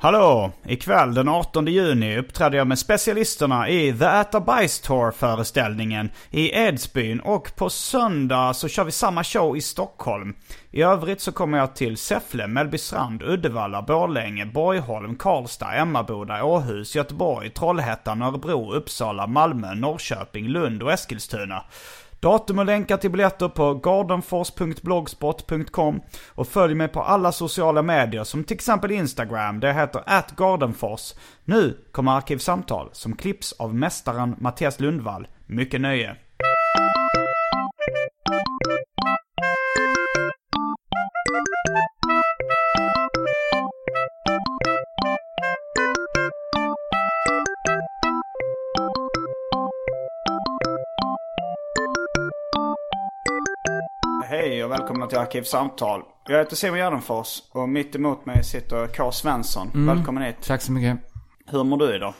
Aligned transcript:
Hallå! 0.00 0.50
Ikväll 0.66 1.14
den 1.14 1.28
18 1.28 1.66
juni 1.66 2.18
uppträder 2.18 2.58
jag 2.58 2.66
med 2.66 2.78
specialisterna 2.78 3.68
i 3.68 3.92
The 3.98 4.04
Äta 4.04 4.40
Bajs 4.40 4.80
Tour 4.80 5.10
föreställningen 5.10 6.10
i 6.30 6.50
Edsbyn 6.54 7.20
och 7.20 7.56
på 7.56 7.70
söndag 7.70 8.54
så 8.54 8.68
kör 8.68 8.84
vi 8.84 8.92
samma 8.92 9.24
show 9.24 9.56
i 9.56 9.60
Stockholm. 9.60 10.34
I 10.70 10.82
övrigt 10.82 11.20
så 11.20 11.32
kommer 11.32 11.58
jag 11.58 11.76
till 11.76 11.96
Säffle, 11.96 12.46
Mellbystrand, 12.46 13.22
Uddevalla, 13.22 13.82
Borlänge, 13.82 14.46
Borgholm, 14.46 15.16
Karlstad, 15.16 15.72
Emmaboda, 15.72 16.44
Åhus, 16.44 16.96
Göteborg, 16.96 17.50
Trollhättan, 17.50 18.22
Örebro, 18.22 18.72
Uppsala, 18.72 19.26
Malmö, 19.26 19.74
Norrköping, 19.74 20.48
Lund 20.48 20.82
och 20.82 20.92
Eskilstuna. 20.92 21.64
Datum 22.20 22.58
och 22.58 22.66
länkar 22.66 22.96
till 22.96 23.10
biljetter 23.10 23.48
på 23.48 23.74
gardenfors.blogspot.com 23.74 26.00
och 26.28 26.48
följ 26.48 26.74
mig 26.74 26.88
på 26.88 27.02
alla 27.02 27.32
sociala 27.32 27.82
medier 27.82 28.24
som 28.24 28.44
till 28.44 28.54
exempel 28.54 28.90
Instagram, 28.90 29.60
det 29.60 29.72
heter 29.72 30.02
atgardenfors. 30.06 31.14
Nu 31.44 31.78
kommer 31.92 32.12
Arkivsamtal 32.12 32.88
som 32.92 33.16
klipps 33.16 33.52
av 33.52 33.74
mästaren 33.74 34.36
Mattias 34.38 34.80
Lundvall. 34.80 35.28
Mycket 35.46 35.80
nöje. 35.80 36.16
Hej 54.58 54.64
och 54.64 54.70
välkomna 54.70 55.06
till 55.06 55.18
Arkivsamtal. 55.18 56.02
Jag 56.28 56.38
heter 56.38 56.56
Simon 56.56 56.78
Gärdenfors 56.78 57.42
och 57.52 57.68
mitt 57.68 57.94
emot 57.94 58.26
mig 58.26 58.44
sitter 58.44 58.86
K. 58.86 59.12
Svensson. 59.12 59.70
Välkommen 59.74 60.22
hit. 60.22 60.36
Tack 60.46 60.62
så 60.62 60.72
mycket. 60.72 60.98
Hur 61.46 61.64
mår 61.64 61.76
du 61.76 61.94
idag? 61.94 62.14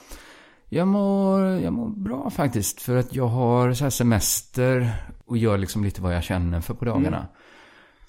Jag 0.69 0.89
mår, 0.89 1.41
jag 1.41 1.73
mår 1.73 1.89
bra 1.89 2.31
faktiskt. 2.31 2.83
För 2.83 2.97
att 2.97 3.15
jag 3.15 3.27
har 3.27 3.73
så 3.73 3.91
semester 3.91 4.91
och 5.27 5.37
gör 5.37 5.59
liksom 5.59 5.85
lite 5.85 6.03
vad 6.03 6.15
jag 6.15 6.25
känner 6.25 6.61
för 6.61 6.75
på 6.75 6.85
dagarna. 6.85 7.27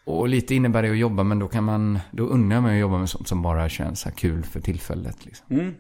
Och 0.04 0.30
lite 0.30 0.56
innebär 0.56 0.84
det 0.84 0.92
att 0.92 0.98
jobba, 0.98 1.24
men 1.24 1.40
då 1.40 1.48
kan 1.48 1.64
man, 1.64 2.00
då 2.12 2.24
unnar 2.24 2.56
jag 2.56 2.64
mig 2.64 2.76
att 2.76 2.82
jobba 2.82 2.98
med 2.98 3.10
sånt 3.10 3.28
som 3.28 3.42
bara 3.42 3.70
känns 3.70 4.08
kul 4.16 4.44
för 4.44 4.60
tillfället. 4.60 5.26
Liksom. 5.26 5.74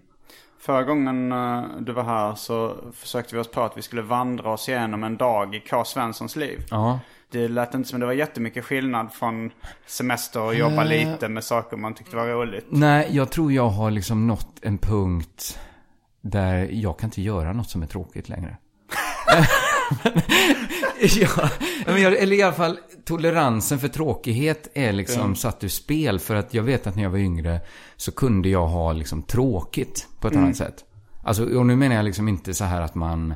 Förra 0.59 0.83
gången 0.83 1.31
eh, 1.31 1.63
du 1.79 1.91
var 1.91 2.03
här 2.03 2.35
så 2.35 2.75
försökte 2.93 3.35
vi 3.35 3.41
oss 3.41 3.51
på 3.51 3.61
att 3.61 3.77
vi 3.77 3.81
skulle 3.81 4.01
vandra 4.01 4.51
oss 4.51 4.69
igenom 4.69 5.03
en 5.03 5.17
dag 5.17 5.55
i 5.55 5.59
K. 5.59 5.83
Svenssons 5.85 6.35
liv. 6.35 6.65
Ja. 6.69 6.99
Det 7.31 7.47
lät 7.47 7.73
inte 7.73 7.89
som 7.89 7.99
det 7.99 8.05
var 8.05 8.13
jättemycket 8.13 8.65
skillnad 8.65 9.13
från 9.13 9.51
semester 9.85 10.41
och 10.41 10.55
jobba 10.55 10.83
lite 10.83 11.29
med 11.29 11.43
saker 11.43 11.77
man 11.77 11.93
tyckte 11.93 12.15
var 12.15 12.27
roligt. 12.27 12.65
Nej, 12.69 13.07
jag 13.11 13.31
tror 13.31 13.51
jag 13.51 13.69
har 13.69 13.91
liksom 13.91 14.27
nått 14.27 14.59
en 14.61 14.77
punkt 14.77 15.59
där 16.21 16.69
jag 16.71 16.99
kan 16.99 17.07
inte 17.07 17.21
göra 17.21 17.53
något 17.53 17.69
som 17.69 17.81
är 17.81 17.87
tråkigt 17.87 18.29
längre. 18.29 18.57
ja, 21.01 21.49
men 21.85 22.01
jag, 22.01 22.13
eller 22.13 22.35
i 22.35 22.41
alla 22.41 22.53
fall 22.53 22.79
toleransen 23.05 23.79
för 23.79 23.87
tråkighet 23.87 24.67
är 24.73 24.93
liksom 24.93 25.35
satt 25.35 25.63
ur 25.63 25.67
spel. 25.67 26.19
För 26.19 26.35
att 26.35 26.53
jag 26.53 26.63
vet 26.63 26.87
att 26.87 26.95
när 26.95 27.03
jag 27.03 27.09
var 27.09 27.17
yngre 27.17 27.61
så 27.95 28.11
kunde 28.11 28.49
jag 28.49 28.67
ha 28.67 28.93
liksom 28.93 29.23
tråkigt 29.23 30.07
på 30.19 30.27
ett 30.27 30.35
annat 30.35 30.55
sätt. 30.55 30.85
Alltså, 31.23 31.57
och 31.57 31.65
nu 31.65 31.75
menar 31.75 31.95
jag 31.95 32.05
liksom 32.05 32.27
inte 32.27 32.53
så 32.53 32.63
här 32.63 32.81
att 32.81 32.95
man 32.95 33.31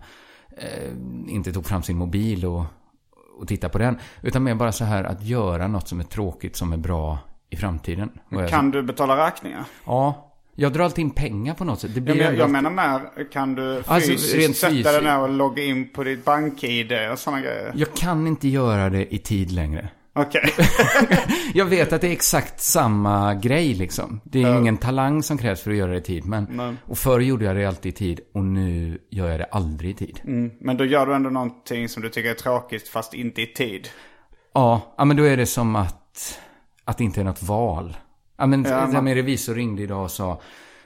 eh, 0.57 0.91
inte 1.27 1.53
tog 1.53 1.65
fram 1.65 1.83
sin 1.83 1.97
mobil 1.97 2.45
och, 2.45 2.65
och 3.43 3.49
tittade 3.49 3.71
på 3.71 3.77
den. 3.77 3.97
Utan 4.21 4.43
mer 4.43 4.55
bara 4.55 4.71
så 4.71 4.83
här 4.85 5.03
att 5.03 5.23
göra 5.23 5.67
något 5.67 5.87
som 5.87 5.99
är 5.99 6.03
tråkigt 6.03 6.55
som 6.55 6.73
är 6.73 6.77
bra 6.77 7.17
i 7.49 7.55
framtiden. 7.55 8.09
Jag- 8.29 8.49
Kan 8.49 8.71
du 8.71 8.83
betala 8.83 9.27
räkningar? 9.27 9.63
Ja. 9.85 10.29
Jag 10.55 10.73
drar 10.73 10.83
alltid 10.83 11.03
in 11.05 11.11
pengar 11.11 11.53
på 11.53 11.63
något 11.63 11.79
sätt. 11.79 11.91
Det 11.93 11.97
Jag, 11.99 12.03
blir 12.03 12.15
men, 12.15 12.25
ändå 12.27 12.39
jag 12.39 12.49
menar 12.49 12.69
mer, 12.69 13.31
kan 13.31 13.55
du 13.55 13.77
Alltså, 13.87 14.11
fysiskt 14.11 14.35
rent 14.35 14.57
sätta 14.57 14.91
dig 14.91 15.03
ner 15.03 15.19
och 15.19 15.29
logga 15.29 15.63
in 15.63 15.89
på 15.89 16.03
ditt 16.03 16.25
bank-id 16.25 16.91
och 17.11 17.19
sådana 17.19 17.41
grejer? 17.41 17.71
Jag 17.75 17.93
kan 17.93 18.27
inte 18.27 18.47
göra 18.47 18.89
det 18.89 19.13
i 19.15 19.17
tid 19.17 19.51
längre. 19.51 19.89
Okej. 20.15 20.53
Jag 21.53 21.65
vet 21.65 21.93
att 21.93 22.01
det 22.01 22.07
är 22.07 22.11
exakt 22.11 22.59
samma 22.61 23.33
grej 23.35 23.73
liksom. 23.73 24.21
Det 24.23 24.43
är 24.43 24.57
ingen 24.59 24.77
talang 24.77 25.23
som 25.23 25.37
krävs 25.37 25.61
för 25.61 25.71
att 25.71 25.77
göra 25.77 25.91
det 25.91 25.97
i 25.97 26.01
tid. 26.01 26.25
Men, 26.25 26.77
och 26.85 26.97
förr 26.97 27.19
gjorde 27.19 27.45
jag 27.45 27.55
det 27.55 27.65
alltid 27.65 27.89
i 27.93 27.95
tid 27.95 28.19
och 28.33 28.43
nu 28.43 28.97
gör 29.09 29.29
jag 29.29 29.39
det 29.39 29.45
aldrig 29.45 29.91
i 29.91 29.93
tid. 29.93 30.19
Men 30.59 30.77
då 30.77 30.85
gör 30.85 31.05
du 31.05 31.15
ändå 31.15 31.29
någonting 31.29 31.89
som 31.89 32.03
du 32.03 32.09
tycker 32.09 32.29
är 32.29 32.33
tråkigt 32.33 32.87
fast 32.87 33.13
inte 33.13 33.41
i 33.41 33.47
tid. 33.47 33.87
Ja, 34.53 34.93
ja, 34.97 35.05
men 35.05 35.17
då 35.17 35.23
är 35.23 35.37
det 35.37 35.45
som 35.45 35.75
att, 35.75 36.39
att 36.85 36.97
det 36.97 37.03
inte 37.03 37.19
är 37.21 37.25
något 37.25 37.43
val. 37.43 37.97
Ja, 38.37 38.45
men 38.45 38.63
Ja, 38.63 38.87
man- 38.87 39.03
min 39.03 39.15
revisor 39.15 39.55
ringde 39.55 39.81
idag 39.83 40.03
och 40.03 40.11
sa, 40.11 40.41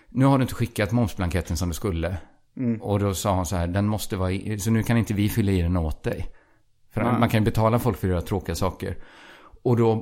nu 0.10 0.26
har 0.26 0.38
du 0.38 0.42
inte 0.42 0.56
skickat 0.56 0.92
momsblanketten 0.92 1.58
som 1.58 1.70
du 1.70 1.76
skulle. 1.76 2.18
Mm. 2.58 2.82
Och 2.82 3.00
då 3.00 3.14
sa 3.14 3.36
hon 3.36 3.46
så 3.46 3.56
här, 3.56 3.68
den 3.68 3.88
måste 3.88 4.16
vara 4.16 4.32
i, 4.32 4.60
så 4.60 4.72
nu 4.72 4.84
kan 4.84 4.98
inte 4.98 5.14
vi 5.14 5.30
fylla 5.30 5.52
i 5.52 5.62
den 5.62 5.78
åt 5.78 6.04
dig. 6.04 6.28
För 6.98 7.20
man 7.20 7.30
kan 7.30 7.40
ju 7.42 7.46
betala 7.46 7.80
folk 7.80 7.98
för 7.98 8.08
att 8.08 8.12
göra 8.12 8.22
tråkiga 8.22 8.56
saker. 8.56 8.98
Och 9.64 9.78
då 9.78 9.96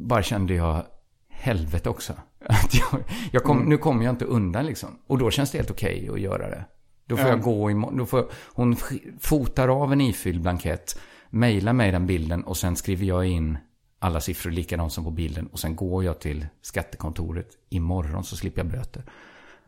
bara 0.00 0.22
kände 0.22 0.54
jag, 0.54 0.82
helvete 1.28 1.88
också. 1.90 2.12
Att 2.46 2.74
jag, 2.74 3.00
jag 3.32 3.44
kom, 3.44 3.56
Mm. 3.56 3.68
Nu 3.68 3.76
kommer 3.76 4.04
jag 4.04 4.12
inte 4.12 4.24
undan 4.24 4.66
liksom. 4.66 4.98
Och 5.06 5.18
då 5.18 5.30
känns 5.30 5.50
det 5.50 5.58
helt 5.58 5.70
okej 5.70 6.08
att 6.12 6.20
göra 6.20 6.50
det. 6.50 6.64
Då 7.06 7.16
får 7.16 7.28
jag 7.28 7.42
gå 7.42 7.70
i, 7.70 7.74
då 7.92 8.06
får, 8.06 8.30
hon 8.52 8.76
fotar 9.20 9.68
av 9.68 9.92
en 9.92 10.00
ifylld 10.00 10.42
blankett, 10.42 11.00
mejlar 11.30 11.72
mig 11.72 11.92
den 11.92 12.06
bilden 12.06 12.44
och 12.44 12.56
sen 12.56 12.76
skriver 12.76 13.06
jag 13.06 13.26
in 13.26 13.58
alla 13.98 14.20
siffror 14.20 14.50
likadant 14.50 14.92
som 14.92 15.04
på 15.04 15.10
bilden. 15.10 15.46
Och 15.46 15.58
sen 15.58 15.76
går 15.76 16.04
jag 16.04 16.20
till 16.20 16.46
skattekontoret 16.62 17.48
imorgon 17.68 18.24
så 18.24 18.36
slipper 18.36 18.60
jag 18.60 18.70
böter. 18.70 19.02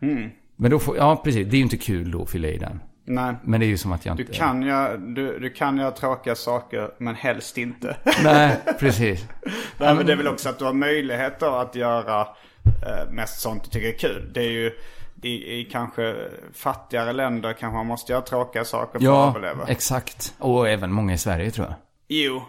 Mm. 0.00 0.30
Men 0.56 0.70
då 0.70 0.78
får, 0.78 0.96
ja 0.96 1.20
precis, 1.24 1.46
det 1.50 1.54
är 1.54 1.58
ju 1.58 1.64
inte 1.64 1.76
kul 1.76 2.10
då 2.10 2.22
att 2.22 2.30
fylla 2.30 2.48
i 2.48 2.58
den. 2.58 2.80
Nej. 3.15 3.34
Men 3.44 3.60
det 3.60 3.66
är 3.66 3.69
ju 3.69 3.78
som 3.78 3.93
att 3.93 4.06
jag 4.06 4.16
Du 4.16 4.22
inte... 4.22 4.34
kan, 4.34 4.62
göra, 4.62 4.97
du, 4.97 5.38
du 5.38 5.50
kan 5.50 5.78
göra 5.78 5.91
tråkiga 5.91 6.34
saker 6.34 6.91
men 6.98 7.15
helst 7.15 7.59
inte. 7.59 7.97
Nej, 8.25 8.56
precis. 8.81 9.25
Nej, 9.78 9.94
men 9.94 10.06
det 10.06 10.12
är 10.12 10.16
väl 10.16 10.28
också 10.28 10.48
att 10.48 10.59
du 10.59 10.65
har 10.65 10.72
möjligheter 10.72 11.62
att 11.62 11.75
göra 11.75 12.20
eh, 12.20 13.12
mest 13.12 13.41
sånt 13.41 13.65
du 13.65 13.70
tycker 13.70 13.88
är 13.88 13.99
kul. 13.99 14.31
Det 14.34 14.41
är 14.41 14.50
ju 14.50 14.72
i, 15.22 15.60
i 15.60 15.65
kanske 15.72 16.16
fattigare 16.54 17.12
länder 17.12 17.53
kanske 17.53 17.76
man 17.76 17.87
måste 17.87 18.12
göra 18.12 18.22
tråkiga 18.22 18.65
saker 18.65 18.91
för 18.93 18.99
att 18.99 19.03
Ja, 19.04 19.28
överleva. 19.28 19.65
exakt. 19.69 20.34
Och 20.38 20.69
även 20.69 20.93
många 20.93 21.12
i 21.15 21.19
Sverige 21.19 21.50
tror 21.50 21.66
jag. 21.66 21.75
Jo, 22.09 22.43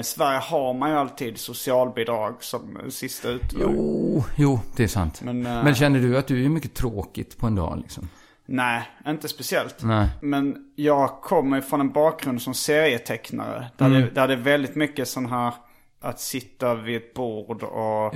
i 0.00 0.04
Sverige 0.04 0.38
har 0.38 0.74
man 0.74 0.90
ju 0.90 0.96
alltid 0.96 1.38
socialbidrag 1.38 2.34
som 2.40 2.78
sista 2.90 3.28
utväg. 3.28 3.60
Jo, 3.62 4.24
jo, 4.36 4.60
det 4.76 4.82
är 4.84 4.88
sant. 4.88 5.20
Men, 5.22 5.42
Men, 5.42 5.66
eh, 5.66 5.74
känner 5.74 6.00
du 6.00 6.18
att 6.18 6.26
du 6.26 6.44
är 6.44 6.48
mycket 6.48 6.74
tråkigt 6.74 7.38
på 7.38 7.46
en 7.46 7.54
dag 7.54 7.78
liksom? 7.82 8.08
Nej, 8.46 8.82
inte 9.06 9.28
speciellt. 9.28 9.82
Nej. 9.82 10.08
Men 10.22 10.72
jag 10.76 11.20
kommer 11.20 11.60
från 11.60 11.80
en 11.80 11.90
bakgrund 11.92 12.42
som 12.42 12.54
serietecknare. 12.54 13.66
Där, 13.76 13.86
Mm. 13.86 14.00
det, 14.00 14.10
där 14.10 14.28
det 14.28 14.34
är 14.34 14.38
väldigt 14.38 14.74
mycket 14.74 15.08
sån 15.08 15.26
här 15.26 15.52
att 16.00 16.20
sitta 16.20 16.74
vid 16.74 16.96
ett 16.96 17.14
bord 17.14 17.62
och, 17.62 18.14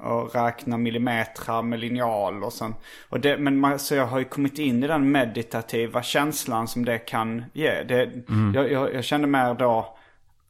och 0.00 0.34
räkna 0.34 0.76
millimeter 0.78 1.62
med 1.62 1.80
linjal 1.80 2.44
och 2.44 2.52
sen. 2.52 2.74
Och 3.08 3.20
det, 3.20 3.36
men 3.38 3.58
man, 3.60 3.78
så 3.78 3.94
jag 3.94 4.06
har 4.06 4.18
ju 4.18 4.24
kommit 4.24 4.58
in 4.58 4.84
i 4.84 4.86
den 4.86 5.10
meditativa 5.12 6.02
känslan 6.02 6.68
som 6.68 6.84
det 6.84 6.98
kan 6.98 7.44
ge. 7.52 7.82
Det, 7.82 8.02
Mm. 8.28 8.52
jag, 8.54 8.72
jag, 8.72 8.94
jag 8.94 9.04
kände 9.04 9.26
mer 9.26 9.54
då 9.54 9.96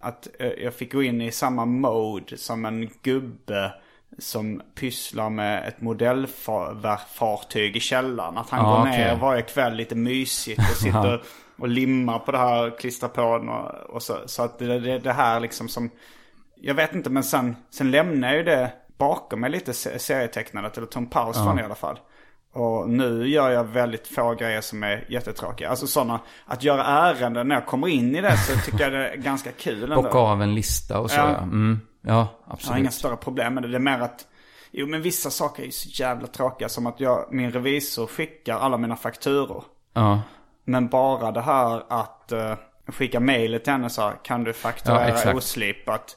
att 0.01 0.29
eh, 0.39 0.47
jag 0.49 0.75
fick 0.75 0.93
gå 0.93 1.03
in 1.03 1.21
i 1.21 1.31
samma 1.33 1.65
mode 1.65 2.37
som 2.37 2.65
en 2.65 2.89
gubbe 3.03 3.73
som 4.19 4.63
pysslar 4.75 5.31
med 5.31 5.69
ett 5.69 5.81
modellfartyg 5.81 7.77
i 7.77 7.81
källaren. 7.81 8.39
Att 8.39 8.51
han 8.51 8.61
Ja, 8.65 8.71
går 8.77 8.81
okej. 8.81 8.99
ner 8.99 9.17
varje 9.17 9.43
kväll 9.43 9.75
lite 9.75 9.95
mysigt 9.95 10.59
och 10.61 10.77
sitter 10.77 11.23
och 11.59 11.69
limmar 11.69 12.19
på 12.19 12.33
det 12.33 12.39
här, 12.39 12.79
klistrar 12.79 13.09
på 13.09 13.39
den 13.39 13.49
och, 13.49 13.71
och 13.95 14.03
så. 14.03 14.17
Så 14.27 14.43
att 14.43 14.59
det, 14.59 14.79
det, 14.79 14.99
det 14.99 15.13
här 15.13 15.41
liksom 15.41 15.69
som 15.69 15.91
jag 16.63 16.75
vet 16.75 16.95
inte 16.95 17.11
men 17.11 17.25
sen, 17.25 17.57
sen 17.71 17.91
lämnar 17.91 18.33
ju 18.35 18.43
det 18.43 18.73
bakom 18.99 19.41
mig 19.41 19.51
lite 19.51 19.73
se- 19.73 19.99
serietecknandet. 19.99 20.77
Eller 20.77 20.87
tog 20.87 21.03
en 21.03 21.09
paus 21.09 21.37
från 21.37 21.57
det 21.57 21.63
i 21.63 21.65
alla 21.65 21.75
fall. 21.75 21.99
Och 22.53 22.91
nu 22.91 23.29
gör 23.29 23.51
jag 23.51 23.65
väldigt 23.65 24.07
få 24.09 24.35
grejer 24.35 24.61
som 24.61 24.83
är 24.83 25.05
jättetråkiga. 25.09 25.69
Alltså 25.71 25.87
sådana, 25.87 26.21
att 26.47 26.65
göra 26.65 26.85
ärenden 26.85 27.49
när 27.49 27.55
jag 27.55 27.67
kommer 27.67 27.89
in 27.89 28.17
i 28.17 28.21
det 28.21 28.37
så 28.37 28.57
tycker 28.71 28.85
jag 28.85 28.93
det 28.93 29.09
är 29.09 29.17
ganska 29.23 29.53
kul 29.53 29.83
ändå. 29.83 30.03
Bocka 30.03 30.19
av 30.19 30.43
en 30.43 30.55
lista 30.55 31.01
och 31.01 31.11
så 31.11 31.17
Ja. 31.17 31.31
ja. 31.31 31.39
Mm. 31.43 31.81
Ja, 32.03 32.13
Jag 32.13 32.15
har 32.17 32.29
absolut. 32.47 32.79
inga 32.81 32.91
större 32.91 33.17
problem 33.17 33.55
med 33.55 33.63
det. 33.63 33.69
Det 33.69 33.77
är 33.77 33.79
mer 33.79 34.01
att, 34.01 34.27
jo 34.71 34.87
men 34.87 35.03
vissa 35.03 35.31
saker 35.31 35.63
är 35.63 35.67
ju 35.67 35.73
så 35.73 35.89
jävla 36.03 36.27
tråkiga. 36.27 36.69
Som 36.69 36.87
att 36.87 37.01
jag, 37.01 37.27
min 37.31 37.51
revisor 37.53 38.07
skickar 38.07 38.59
alla 38.59 38.77
mina 38.77 38.97
fakturor. 38.97 39.65
Ja. 39.95 40.21
Men 40.65 40.89
bara 40.89 41.31
det 41.33 41.41
här 41.41 41.83
att 41.89 42.33
uh, 42.33 42.55
skicka 42.87 43.21
mejlet 43.21 43.65
till 43.65 43.73
henne 43.73 43.85
och 43.85 43.93
sa, 43.93 44.11
kan 44.11 44.45
du 44.45 44.51
Ja, 44.51 44.55
fakturera 44.55 45.09
exakt. 45.09 45.37
oslipat? 45.37 46.17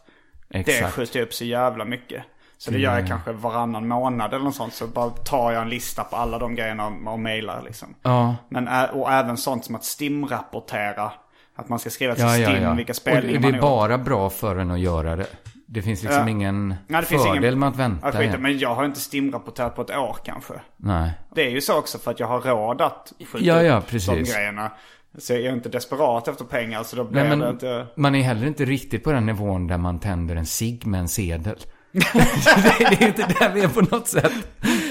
Det 0.50 0.60
Exakt. 0.60 0.94
skjuter 0.94 1.22
upp 1.22 1.34
så 1.34 1.46
jävla 1.46 1.86
mycket. 1.86 2.24
Så 2.58 2.72
det 2.72 2.80
gör 2.80 3.00
jag 3.00 3.08
kanske 3.08 3.32
varannan 3.32 3.88
månad 3.88 4.34
eller 4.34 4.44
något 4.46 4.56
sånt. 4.56 4.74
Så 4.74 4.88
bara 4.88 5.10
tar 5.10 5.52
jag 5.52 5.62
en 5.62 5.70
lista 5.70 6.04
på 6.04 6.16
alla 6.16 6.40
de 6.40 6.56
grejerna 6.56 6.88
och, 6.88 7.14
och 7.14 7.20
mejlar 7.20 7.62
liksom. 7.62 7.96
Ja. 8.02 8.36
Men, 8.50 8.68
ä- 8.68 8.90
och 8.94 9.12
även 9.12 9.38
sånt 9.38 9.66
som 9.66 9.76
att 9.76 9.84
stimrapportera. 9.84 11.12
Att 11.56 11.70
man 11.70 11.80
ska 11.80 11.90
skriva 11.90 12.16
till 12.16 12.24
Ja, 12.24 12.38
ja, 12.38 12.50
Stim 12.50 12.64
ja. 12.64 12.74
vilka 12.74 12.92
Och 12.92 12.96
spelningar 12.96 13.34
det 13.34 13.40
man 13.40 13.44
är 13.50 13.52
har 13.52 13.58
gjort. 13.58 13.62
bara 13.62 13.98
bra 13.98 14.30
för 14.30 14.56
en 14.56 14.72
att 14.72 14.80
göra 14.80 15.16
det. 15.16 15.28
Det 15.66 15.82
finns 15.82 16.04
liksom 16.04 16.22
Ja. 16.22 16.30
ingen 16.30 16.68
Nej, 16.88 17.02
det 17.02 17.08
finns 17.08 17.24
fördel 17.24 17.44
ingen- 17.44 17.60
med 17.60 17.70
att 17.70 17.76
vänta. 17.76 18.08
Ja, 18.14 18.20
skit, 18.20 18.40
men 18.40 18.58
jag 18.60 18.76
har 18.76 18.86
inte 18.86 19.00
stimrapporterat 19.00 19.76
på 19.76 19.82
ett 19.82 19.98
år 19.98 20.18
kanske. 20.26 20.54
Nej. 20.78 21.12
Det 21.36 21.42
är 21.48 21.50
ju 21.50 21.62
så 21.62 21.80
också 21.80 21.98
för 21.98 22.12
att 22.12 22.20
jag 22.20 22.28
har 22.28 22.42
råd 22.42 22.82
att 22.82 23.14
skjuta 23.20 23.46
Ja, 23.46 23.64
ja, 23.64 23.82
precis. 23.88 24.08
de 24.28 24.34
grejerna. 24.34 24.72
Så 25.18 25.34
jag 25.34 25.42
är 25.42 25.54
inte 25.54 25.70
desperat 25.70 26.28
efter 26.28 26.46
pengar 26.46 26.84
så 26.84 26.96
då 26.96 27.04
blir 27.04 27.22
Nej, 27.22 27.30
det 27.30 27.36
men 27.38 27.50
inte... 27.50 27.88
man 27.98 28.16
är 28.16 28.22
heller 28.24 28.48
inte 28.48 28.66
riktigt 28.66 29.04
på 29.04 29.12
den 29.12 29.26
nivån 29.26 29.68
där 29.68 29.78
man 29.78 30.00
tänder 30.00 30.36
en 30.36 30.46
cigg 30.46 30.86
med 30.86 31.00
en 31.00 31.08
sedel. 31.08 31.58
Det, 31.94 32.90
det 32.90 33.04
är 33.04 33.08
inte 33.08 33.36
där 33.40 33.52
vi 33.54 33.62
är 33.62 33.68
på 33.68 33.82
något 33.82 34.08
sätt. 34.08 34.32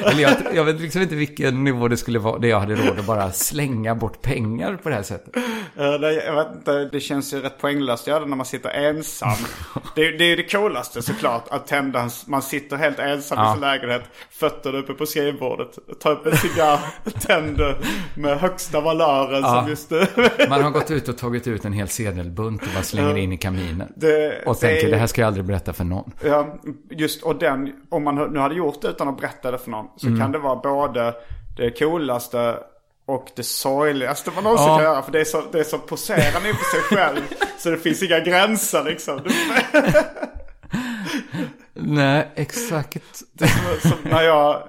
Eller 0.05 0.23
jag, 0.23 0.33
jag 0.55 0.65
vet 0.65 0.81
liksom 0.81 1.03
inte 1.03 1.15
vilken 1.15 1.65
nivå 1.65 1.89
det 1.89 1.97
skulle 1.97 2.19
vara 2.19 2.39
där 2.39 2.49
jag 2.49 2.61
hade 2.61 2.75
råd 2.75 2.99
att 2.99 3.07
bara 3.07 3.33
slänga 3.33 3.95
bort 3.95 4.23
pengar 4.23 4.77
på 4.83 4.89
det 4.89 4.95
här 4.95 5.03
sättet. 5.03 5.35
Ja, 5.77 5.99
det, 5.99 6.13
jag 6.25 6.35
vet 6.35 6.47
inte, 6.57 6.85
det 6.93 7.01
känns 7.01 7.35
ju 7.35 7.41
rätt 7.41 7.59
poänglöst 7.61 8.03
att 8.03 8.09
göra 8.09 8.21
det 8.21 8.27
när 8.27 8.37
man 8.37 8.47
sitter 8.47 8.71
ensam. 8.71 9.31
det, 9.95 10.01
är- 10.07 10.19
det 10.19 10.25
är 10.25 10.29
ju 10.29 10.37
det 10.37 10.43
coolaste 10.53 11.03
såklart, 11.03 11.45
att 11.51 11.67
tända 11.67 12.11
man 12.27 12.43
sitter 12.43 12.77
helt 12.77 12.99
ensam 12.99 13.39
i 13.39 13.41
Ja. 13.43 13.53
sin 13.53 13.61
lägenhet, 13.61 14.03
fötterna 14.31 14.79
uppe 14.79 14.93
på 14.93 15.07
skrivbordet, 15.07 15.79
tar 16.01 16.11
upp 16.13 16.27
en 16.27 16.37
cigarr, 16.37 16.79
tänder 17.21 17.77
med 18.17 18.39
högsta 18.39 18.81
valören 18.81 19.43
som 19.43 19.69
just 19.69 19.91
nu. 19.91 20.07
Man 20.49 20.63
har 20.63 20.71
gått 20.71 20.91
ut 20.91 21.09
och 21.09 21.19
tagit 21.19 21.47
ut 21.47 21.65
en 21.65 21.73
hel 21.73 21.89
sedelbunt 21.89 22.63
och 22.63 22.69
bara 22.75 22.83
slänger 22.85 23.17
in 23.19 23.33
i 23.33 23.37
kaminen. 23.37 23.93
Det- 23.97 24.43
och 24.47 24.55
det 24.55 24.61
tänker, 24.61 24.87
är- 24.87 24.91
det 24.91 24.97
här 24.97 25.07
ska 25.07 25.21
jag 25.21 25.27
aldrig 25.29 25.45
berätta 25.45 25.73
för 25.73 25.85
någon. 25.85 26.13
Ja, 26.25 26.59
just 26.93 27.23
och 27.23 27.37
den, 27.37 27.73
om 27.91 28.05
man 28.05 28.15
nu 28.33 28.39
hade 28.39 28.55
gjort 28.55 28.83
det 28.83 28.89
utan 28.89 29.09
att 29.09 29.17
berätta 29.21 29.51
det 29.51 29.59
för 29.59 29.71
någon, 29.71 29.87
så 29.97 30.07
Mm. 30.07 30.21
kan 30.21 30.33
det 30.33 30.39
vara 30.39 30.57
både 30.57 31.15
det 31.57 31.79
coolaste 31.79 32.57
och 33.07 33.31
det 33.37 33.43
sorgligaste 33.43 34.31
man 34.35 34.45
någonsin 34.45 34.67
Ja. 34.67 34.77
kan 34.77 34.85
göra. 34.85 35.03
För 35.03 35.13
det 35.13 35.21
är 35.21 35.25
så, 35.25 35.43
det 35.53 35.61
är 35.61 35.65
så 35.65 35.79
poserande 35.79 36.49
inför 36.49 36.65
sig 36.65 36.81
själv. 36.81 37.21
så 37.59 37.71
det 37.71 37.77
finns 37.79 38.03
inga 38.03 38.21
gränser 38.21 38.85
liksom. 38.85 39.21
Det, 39.25 40.05
Nej, 41.75 42.29
exakt. 42.35 43.17
som, 43.39 43.91
som 43.91 43.99
när 44.11 44.23
jag, 44.23 44.63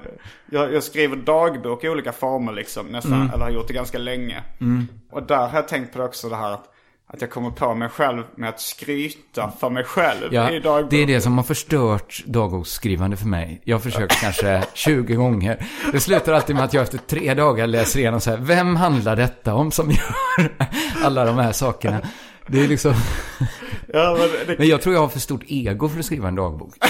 jag, 0.50 0.74
jag 0.74 0.84
skriver 0.84 1.16
dagbok 1.16 1.84
i 1.84 1.90
olika 1.90 2.12
former 2.12 2.54
liksom 2.54 2.88
nästan. 2.88 3.14
Mm. 3.14 3.30
Eller 3.34 3.44
har 3.44 3.52
gjort 3.52 3.68
det 3.68 3.74
ganska 3.74 3.98
länge. 3.98 4.44
Och 5.12 5.24
där 5.24 5.48
har 5.48 5.56
jag 5.58 5.68
tänkt 5.68 5.94
på 5.94 6.00
det 6.00 6.06
också 6.06 6.30
det 6.30 6.36
här 6.36 6.52
att, 6.52 6.73
att 7.14 7.22
jag 7.22 7.30
kommer 7.30 7.50
på 7.52 7.76
mig 7.76 7.90
själv 7.90 8.24
med 8.36 8.50
att 8.50 8.60
skryta 8.60 9.52
för 9.60 9.70
mig 9.70 9.84
själv 9.84 10.34
Ja, 10.34 10.52
i 10.52 10.60
dagbok. 10.60 10.92
det 10.92 10.98
är 11.04 11.08
det 11.08 11.22
som 11.22 11.38
har 11.38 11.44
förstört 11.44 12.24
dagboksskrivande 12.26 13.18
för 13.18 13.28
mig. 13.28 13.62
Jag 13.64 13.76
har 13.76 13.82
försökt 13.82 14.22
kanske 14.22 14.64
20 14.74 15.16
gånger. 15.16 15.66
Det 15.92 16.00
slutar 16.00 16.34
alltid 16.34 16.56
med 16.56 16.66
att 16.66 16.74
jag 16.74 16.84
efter 16.84 16.98
tre 16.98 17.34
dagar 17.34 17.68
läser 17.68 18.00
igenom 18.00 18.22
så 18.22 18.30
här, 18.32 18.38
vem 18.38 18.76
handlar 18.76 19.16
detta 19.16 19.54
om 19.54 19.72
som 19.72 19.92
gör 19.92 20.52
alla 21.04 21.26
de 21.26 21.38
här 21.38 21.52
sakerna? 21.52 22.02
Det 22.48 22.64
är 22.64 22.68
liksom, 22.68 22.94
Ja, 23.94 24.18
men 24.20 24.48
det, 24.48 24.58
men 24.58 24.68
jag 24.68 24.82
tror 24.82 24.96
jag 24.96 25.02
har 25.02 25.08
för 25.08 25.20
stort 25.20 25.44
ego 25.48 25.90
för 25.90 26.00
att 26.00 26.06
skriva 26.06 26.28
en 26.28 26.36
dagbok. 26.36 26.74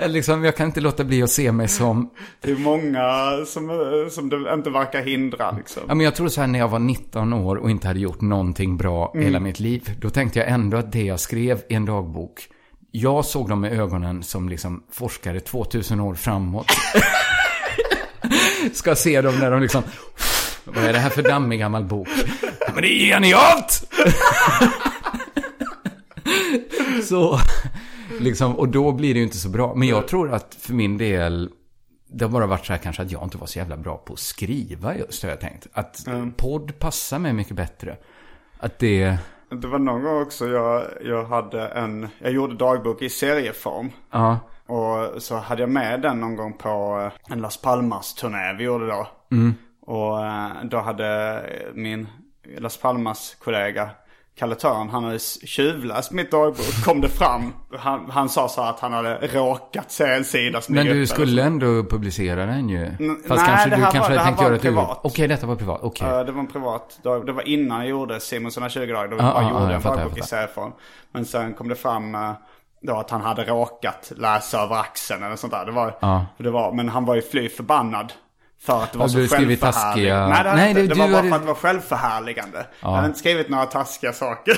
Eller 0.00 0.14
liksom, 0.14 0.44
jag 0.44 0.56
kan 0.56 0.66
inte 0.66 0.80
låta 0.80 1.04
bli 1.04 1.22
att 1.22 1.30
se 1.30 1.52
mig 1.52 1.68
som, 1.68 2.10
det 2.40 2.50
är 2.50 2.56
många 2.56 3.04
som, 3.46 3.70
som 4.10 4.28
det 4.28 4.54
inte 4.54 4.70
verkar 4.70 5.02
hindra 5.02 5.50
liksom. 5.50 5.82
ja 5.88 5.94
men 5.94 6.04
jag 6.04 6.14
tror 6.14 6.28
så 6.28 6.40
här 6.40 6.48
när 6.48 6.58
jag 6.58 6.68
var 6.68 6.78
19 6.78 7.32
år 7.32 7.56
och 7.56 7.70
inte 7.70 7.86
hade 7.86 8.00
gjort 8.00 8.20
någonting 8.20 8.76
bra 8.76 9.12
hela 9.14 9.40
mitt 9.40 9.60
liv. 9.60 9.90
Då 10.00 10.10
tänkte 10.10 10.38
jag 10.38 10.48
ändå 10.48 10.76
att 10.76 10.92
det 10.92 11.02
jag 11.02 11.20
skrev 11.20 11.62
i 11.68 11.74
en 11.74 11.84
dagbok, 11.84 12.48
jag 12.90 13.24
såg 13.24 13.48
dem 13.48 13.60
med 13.60 13.72
ögonen 13.72 14.22
som 14.22 14.48
liksom 14.48 14.82
forskare 14.92 15.40
2000 15.40 16.00
år 16.00 16.14
framåt. 16.14 16.66
Ska 18.72 18.94
se 18.94 19.20
dem 19.20 19.38
när 19.38 19.50
de 19.50 19.62
liksom, 19.62 19.82
vad 20.64 20.84
är 20.84 20.92
det 20.92 20.98
här 20.98 21.10
för 21.10 21.22
dammig 21.22 21.60
gammal 21.60 21.84
bok? 21.84 22.08
Men 22.74 22.82
det 22.82 22.88
är 22.88 23.06
genialt! 23.06 23.92
så, 27.08 27.38
liksom, 28.20 28.58
och 28.58 28.68
då 28.68 28.92
blir 28.92 29.14
det 29.14 29.18
ju 29.18 29.24
inte 29.24 29.36
så 29.36 29.48
bra. 29.48 29.74
Men 29.74 29.88
jag 29.88 30.08
tror 30.08 30.32
att 30.32 30.54
för 30.54 30.72
min 30.74 30.98
del, 30.98 31.50
det 32.08 32.24
har 32.24 32.32
bara 32.32 32.46
varit 32.46 32.66
så 32.66 32.72
här 32.72 32.80
kanske 32.80 33.02
att 33.02 33.10
jag 33.12 33.22
inte 33.22 33.38
var 33.38 33.46
så 33.46 33.58
jävla 33.58 33.76
bra 33.76 33.96
på 33.96 34.12
att 34.12 34.18
skriva 34.18 34.96
just, 34.96 35.22
har 35.22 35.30
jag 35.30 35.40
tänkt. 35.40 35.66
Att 35.72 36.06
podd 36.36 36.78
passar 36.78 37.18
mig 37.18 37.32
mycket 37.32 37.56
bättre. 37.56 37.96
Att 38.58 38.78
det, 38.78 39.16
Det 39.50 39.66
var 39.66 39.78
någon 39.78 40.02
gång 40.02 40.22
också 40.22 40.48
jag, 40.48 40.84
jag 41.04 41.24
hade 41.24 41.68
en, 41.68 42.08
jag 42.18 42.32
gjorde 42.32 42.54
dagbok 42.54 43.02
i 43.02 43.08
serieform. 43.10 43.90
ja, 44.10 44.38
Och 44.66 45.22
så 45.22 45.36
hade 45.36 45.62
jag 45.62 45.70
med 45.70 46.02
den 46.02 46.20
någon 46.20 46.36
gång 46.36 46.52
på 46.52 47.00
eh, 47.26 47.32
en 47.32 47.40
Las 47.40 47.56
Palmas-turné 47.56 48.52
vi 48.58 48.64
gjorde 48.64 48.86
då. 48.86 49.08
Och 49.86 50.26
eh, 50.26 50.50
då 50.64 50.78
hade 50.78 51.42
min 51.74 52.08
Las 52.58 52.76
Palmas-kollega 52.76 53.90
Kalle 54.38 54.54
Törn, 54.54 54.88
han 54.88 55.04
hade 55.04 55.18
tjuvläst 55.18 56.10
mitt 56.12 56.30
dagbok, 56.30 56.84
kom 56.84 57.00
det 57.00 57.08
fram. 57.08 57.52
Han, 57.78 58.10
han 58.10 58.28
sa 58.28 58.48
så 58.48 58.60
att 58.62 58.80
han 58.80 58.92
hade 58.92 59.16
råkat 59.16 59.90
se 59.90 60.04
en 60.04 60.24
sida 60.24 60.60
som 60.60 60.74
Men 60.74 60.86
du 60.86 61.06
skulle 61.06 61.42
ändå 61.42 61.66
publicera 61.66 62.46
den 62.46 62.68
ju. 62.68 62.86
Fast 63.28 63.46
nej, 63.46 63.48
kanske 63.48 63.70
du 63.70 63.76
kanske 63.76 63.98
var- 64.00 64.08
hade 64.08 64.24
tänkt 64.24 64.42
göra 64.42 64.54
ett 64.54 64.62
privat. 64.62 65.00
Okej, 65.02 65.28
detta 65.28 65.46
var 65.46 65.56
privat. 65.56 65.80
Okej. 65.82 66.08
Ja, 66.08 66.24
det 66.24 66.32
var 66.32 66.40
en 66.40 66.46
privat 66.46 66.98
dag. 67.02 67.26
Det 67.26 67.32
var 67.32 67.48
innan 67.48 67.78
jag 67.78 67.88
gjorde 67.88 68.20
Simonsson 68.20 68.68
20 68.70 68.92
dagar. 68.92 69.08
Då 69.08 69.16
Ja, 69.16 69.22
bara 69.22 69.42
ja, 69.42 69.50
gjorde 69.50 69.72
jag 69.72 69.86
en 69.86 69.96
dagbok 69.96 70.18
i 70.18 70.22
serieform. 70.22 70.72
Men 71.12 71.24
sen 71.24 71.54
kom 71.54 71.68
det 71.68 71.74
fram 71.76 72.14
eh, 72.14 72.32
då 72.82 72.96
att 72.96 73.10
han 73.10 73.20
hade 73.20 73.44
råkat 73.44 74.12
läsa 74.16 74.58
över 74.62 74.76
axeln 74.76 75.22
eller 75.22 75.36
sånt 75.36 75.52
där. 75.52 75.66
Det 75.66 75.72
var, 75.72 75.90
för 76.36 76.44
det 76.44 76.50
var, 76.50 76.72
men 76.72 76.88
han 76.88 77.04
var 77.04 77.14
ju 77.14 77.22
fly 77.22 77.48
förbannad. 77.48 78.12
För 78.62 78.82
att 78.82 78.92
det 78.92 78.98
var 78.98 79.08
så 79.08 79.18
självförhärligande. 79.28 80.28
Nej, 80.34 80.44
det, 80.44 80.54
Nej, 80.54 80.74
det- 80.74 80.86
det 80.86 80.94
var 80.94 81.08
bara 81.08 81.16
hade- 81.16 81.28
för 81.28 81.36
att 81.36 81.42
det 81.42 81.48
var 81.48 81.54
självförhärligande. 81.54 82.66
Jag 82.80 82.88
hade 82.90 83.06
inte 83.06 83.18
skrivit 83.18 83.48
några 83.48 83.66
taskiga 83.66 84.12
saker. 84.12 84.56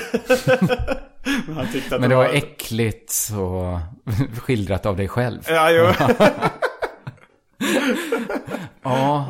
men 1.47 1.55
han 1.57 1.67
tyckte 1.71 1.95
att 1.95 2.01
Men 2.01 2.09
det 2.09 2.15
var 2.15 2.25
äckligt 2.25 3.13
och 3.39 3.79
skildrat 4.43 4.85
av 4.85 4.97
dig 4.97 5.07
själv. 5.07 5.41
Ja, 5.47 5.71
jo. 5.71 5.87
Ja. 8.83 9.25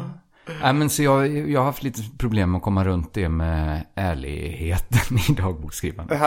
Nej, 0.61 0.73
men 0.73 0.89
så 0.89 1.03
jag, 1.03 1.49
jag 1.49 1.59
har 1.59 1.65
haft 1.65 1.83
lite 1.83 2.01
problem 2.17 2.51
med 2.51 2.57
att 2.57 2.63
komma 2.63 2.83
runt 2.83 3.13
det 3.13 3.29
med 3.29 3.85
ärligheten 3.95 5.17
i 5.29 5.33
dagboksskrivandet. 5.33 6.19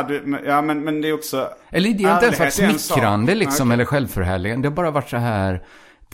Ja, 0.47 0.63
men, 0.63 0.85
men 0.85 1.01
det 1.01 1.09
är 1.09 1.13
också... 1.13 1.49
Eller 1.71 1.91
det 1.91 2.05
har 2.05 2.15
inte 2.15 2.27
ens 2.27 2.39
varit 2.39 2.59
är 2.59 2.79
smickrande 2.79 3.35
liksom, 3.35 3.69
Okej. 3.69 3.75
eller 3.75 3.85
självförhärligande. 3.85 4.69
Det 4.69 4.71
har 4.71 4.77
bara 4.77 4.91
varit 4.91 5.09
så 5.11 5.17
här 5.17 5.63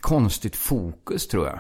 konstigt 0.01 0.57
fokus, 0.57 1.29
tror 1.29 1.47
jag. 1.47 1.59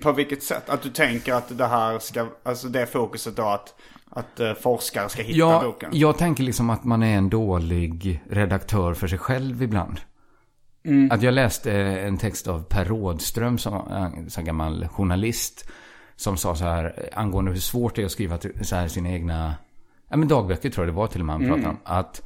På 0.00 0.12
vilket 0.12 0.42
sätt? 0.42 0.68
Att 0.70 0.82
du 0.82 0.90
tänker 0.90 1.34
att 1.34 1.58
det 1.58 1.66
här 1.66 1.98
ska, 1.98 2.26
alltså 2.42 2.68
det 2.68 2.86
fokuset 2.86 3.36
då 3.36 3.42
att, 3.42 3.74
att 4.10 4.40
eh, 4.40 4.54
forskare 4.54 5.08
ska 5.08 5.22
hitta 5.22 5.38
Ja, 5.38 5.62
boken? 5.64 5.90
jag 5.92 6.18
tänker 6.18 6.42
liksom 6.44 6.70
att 6.70 6.84
man 6.84 7.02
är 7.02 7.16
en 7.18 7.28
dålig 7.28 8.22
redaktör 8.30 8.94
för 8.94 9.06
sig 9.06 9.18
själv 9.18 9.62
ibland. 9.62 10.00
Mm. 10.84 11.10
Att 11.12 11.22
jag 11.22 11.34
läste 11.34 11.72
en 11.82 12.18
text 12.18 12.48
av 12.48 12.62
Per 12.62 12.84
Rådström, 12.84 13.58
som 13.58 13.82
sån 14.28 14.44
gammal 14.44 14.88
journalist, 14.88 15.68
som 16.16 16.36
sa 16.36 16.54
så 16.54 16.64
här 16.64 17.08
angående 17.14 17.50
hur 17.50 17.58
svårt 17.58 17.94
det 17.94 18.02
är 18.02 18.06
att 18.06 18.12
skriva 18.12 18.38
så 18.62 18.76
här 18.76 18.88
sina 18.88 19.08
egna, 19.10 19.54
ja 20.10 20.16
men 20.16 20.28
dagböcker 20.28 20.70
tror 20.70 20.86
jag 20.86 20.94
det 20.94 20.98
var 20.98 21.06
till 21.06 21.20
och 21.20 21.26
med 21.26 21.34
han 21.34 21.42
pratade 21.44 21.62
Mm. 21.64 21.70
om. 21.70 21.78
Att 21.84 22.22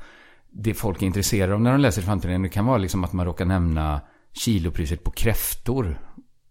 det 0.50 0.74
folk 0.74 1.02
är 1.02 1.06
intresserade 1.06 1.54
av 1.54 1.60
när 1.60 1.70
de 1.72 1.80
läser 1.80 2.02
framtiden, 2.02 2.42
det 2.42 2.48
kan 2.48 2.66
vara 2.66 2.78
liksom 2.78 3.04
att 3.04 3.12
man 3.12 3.26
råkar 3.26 3.44
nämna 3.44 4.00
kilopriset 4.32 5.04
på 5.04 5.10
kräftor. 5.10 5.98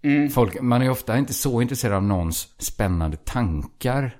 Mm. 0.03 0.29
Folk, 0.29 0.61
man 0.61 0.81
är 0.81 0.89
ofta 0.89 1.17
inte 1.17 1.33
så 1.33 1.61
intresserad 1.61 1.95
av 1.95 2.03
någons 2.03 2.47
spännande 2.57 3.17
tankar. 3.17 4.17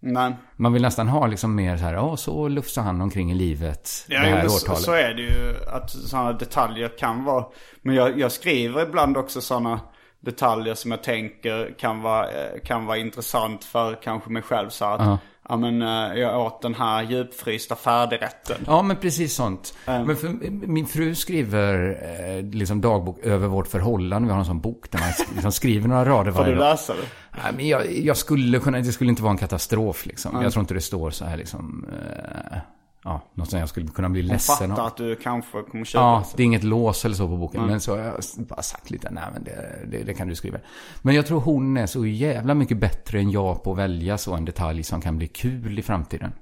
Nej. 0.00 0.32
Man 0.56 0.72
vill 0.72 0.82
nästan 0.82 1.08
ha 1.08 1.26
liksom 1.26 1.54
mer 1.54 1.76
så 1.76 1.84
här, 1.84 1.94
ja 1.94 2.16
så 2.16 2.48
lufsar 2.48 2.82
han 2.82 3.00
omkring 3.00 3.32
i 3.32 3.34
livet 3.34 3.90
Ja, 4.08 4.20
det 4.20 4.26
här 4.28 4.48
så, 4.48 4.56
årtalet. 4.56 4.82
så 4.82 4.92
är 4.92 5.14
det 5.14 5.22
ju 5.22 5.54
att 5.68 5.90
sådana 5.90 6.32
detaljer 6.32 6.98
kan 6.98 7.24
vara. 7.24 7.44
Men 7.82 7.94
jag, 7.94 8.18
jag 8.18 8.32
skriver 8.32 8.82
ibland 8.82 9.16
också 9.16 9.40
sådana 9.40 9.80
detaljer 10.20 10.74
som 10.74 10.90
jag 10.90 11.02
tänker 11.02 11.74
kan 11.78 12.02
vara, 12.02 12.24
eh, 12.30 12.60
kan 12.64 12.86
vara 12.86 12.98
intressant 12.98 13.64
för 13.64 14.02
kanske 14.02 14.30
mig 14.30 14.42
själv. 14.42 14.68
Så 14.68 14.84
att, 14.84 15.20
ja 15.48 15.56
men 15.56 15.82
eh, 15.82 16.20
jag 16.20 16.40
åt 16.46 16.62
den 16.62 16.74
här 16.74 17.02
djupfrysta 17.02 17.76
färdigrätten. 17.76 18.56
Ja, 18.66 18.82
men 18.82 18.96
precis 18.96 19.34
sånt. 19.34 19.74
Men 19.86 20.16
för, 20.16 20.28
min 20.66 20.86
fru 20.86 21.14
skriver 21.14 21.98
eh, 22.38 22.44
liksom 22.44 22.80
dagbok 22.80 23.18
över 23.18 23.48
vårt 23.48 23.66
förhållande. 23.68 24.26
Vi 24.26 24.32
har 24.32 24.38
en 24.40 24.46
sån 24.46 24.60
bok 24.60 24.90
där 24.90 24.98
man 24.98 25.08
liksom 25.34 25.52
skriver 25.52 25.88
några 25.88 26.04
rader 26.04 26.32
Får 26.32 26.38
varje 26.38 26.54
du 26.54 26.58
dag. 26.60 26.70
läsa 26.70 26.92
det? 26.92 27.38
Nej, 27.42 27.52
men 27.56 27.68
jag, 27.68 27.92
jag 27.98 28.16
skulle 28.16 28.58
kunna, 28.58 28.78
det 28.78 28.92
skulle 28.92 29.10
inte 29.10 29.22
vara 29.22 29.30
en 29.32 29.38
katastrof 29.38 30.06
liksom. 30.06 30.42
Jag 30.42 30.52
tror 30.52 30.60
inte 30.60 30.74
det 30.74 30.80
står 30.80 31.10
så 31.10 31.24
här 31.24 31.36
liksom, 31.36 31.86
eh, 31.92 32.58
ja, 33.06 33.20
något 33.34 33.50
som 33.50 33.60
jag 33.60 33.68
skulle 33.68 33.86
kunna 33.88 34.08
bli 34.08 34.22
ledsen 34.22 34.72
av. 34.72 34.80
att 34.80 34.96
du 34.96 35.16
kanske 35.16 35.62
kommer 35.62 35.84
köpa 35.84 36.02
Ja, 36.04 36.24
det. 36.36 36.42
är 36.42 36.44
inget 36.44 36.64
lås 36.64 37.04
eller 37.04 37.14
så 37.14 37.28
på 37.28 37.36
boken. 37.36 37.66
Men 37.66 37.80
så 37.80 37.96
har 37.96 37.98
jag 38.04 38.14
bara 38.36 38.62
sagt 38.62 38.90
lite, 38.90 39.10
nej 39.10 39.24
men 39.32 39.44
det, 39.44 39.78
det, 39.90 40.04
det 40.04 40.14
kan 40.14 40.28
du 40.28 40.34
skriva. 40.34 40.58
Men 41.02 41.14
jag 41.14 41.26
tror 41.26 41.40
hon 41.40 41.76
är 41.76 41.86
så 41.86 42.06
jävla 42.06 42.54
mycket 42.54 42.78
bättre 42.78 43.18
än 43.18 43.30
jag 43.30 43.62
på 43.62 43.72
att 43.72 43.78
välja 43.78 44.18
så 44.18 44.34
en 44.34 44.44
detalj 44.44 44.82
som 44.82 45.00
kan 45.00 45.18
bli 45.18 45.26
kul 45.28 45.78
i 45.78 45.82
framtiden. 45.82 46.32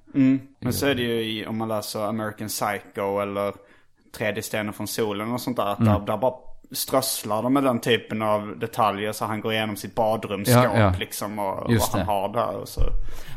Men 0.60 0.72
så 0.72 0.86
är 0.86 0.94
det 0.94 1.02
ju 1.02 1.22
i, 1.24 1.46
om 1.46 1.56
man 1.58 1.68
läser 1.68 2.00
American 2.00 2.48
Psycho 2.48 3.18
eller 3.20 3.52
Tredje 4.18 4.42
stenen 4.42 4.72
från 4.72 4.86
solen 4.86 5.32
och 5.32 5.40
sånt 5.40 5.56
där. 5.56 5.66
Att 5.66 5.78
Mm. 5.80 5.92
där, 5.92 6.06
där 6.06 6.16
bara 6.16 6.34
strösslar 6.74 7.42
de 7.42 7.52
med 7.52 7.64
den 7.64 7.80
typen 7.80 8.22
av 8.22 8.58
detaljer. 8.58 9.12
Så 9.12 9.24
han 9.24 9.40
går 9.40 9.52
igenom 9.52 9.76
sitt 9.76 9.94
badrumsskåp 9.94 10.64
Ja, 10.64 10.78
ja. 10.78 10.94
liksom. 10.98 11.38
Och 11.38 11.72
Just 11.72 11.92
vad 11.94 12.02
han 12.06 12.32
det. 12.32 12.38
har 12.38 12.46
där. 12.52 12.56
Och 12.60 12.68
så. 12.68 12.80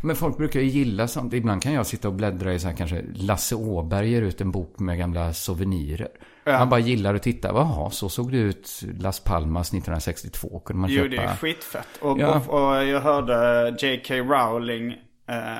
Men 0.03 0.15
folk 0.15 0.38
brukar 0.38 0.60
ju 0.60 0.65
gilla 0.65 1.08
sånt. 1.08 1.34
Ibland 1.34 1.62
kan 1.62 1.74
jag 1.74 1.86
sitta 1.86 2.08
och 2.08 2.13
bläddra 2.13 2.53
i 2.53 2.60
så 2.60 2.67
här 2.67 2.75
kanske 2.75 3.01
Lasse 3.15 3.56
Åberg 3.56 4.10
ger 4.12 4.22
ut 4.22 4.41
en 4.41 4.51
bok 4.51 4.79
med 4.79 4.98
gamla 4.98 5.34
souvenirer. 5.34 6.08
Man 6.46 6.70
bara 6.70 6.79
gillar 6.79 7.15
att 7.15 7.24
titta. 7.24 7.48
Jaha, 7.48 7.89
så 7.89 8.10
såg 8.10 8.32
det 8.32 8.38
ut 8.38 8.70
Las 9.00 9.20
Palmas 9.20 9.67
1962. 9.67 10.60
Kunde 10.65 10.82
man 10.82 10.89
Jo, 10.89 11.03
köpa. 11.03 11.10
det 11.15 11.27
är 11.27 11.36
skitfett. 11.36 11.88
Och, 12.01 12.20
Ja. 12.20 12.41
och, 12.48 12.67
och 12.70 12.86
jag 12.86 13.01
hörde 13.01 13.70
J.K. 13.82 14.13
Rowling 14.15 14.96
eh, 15.27 15.57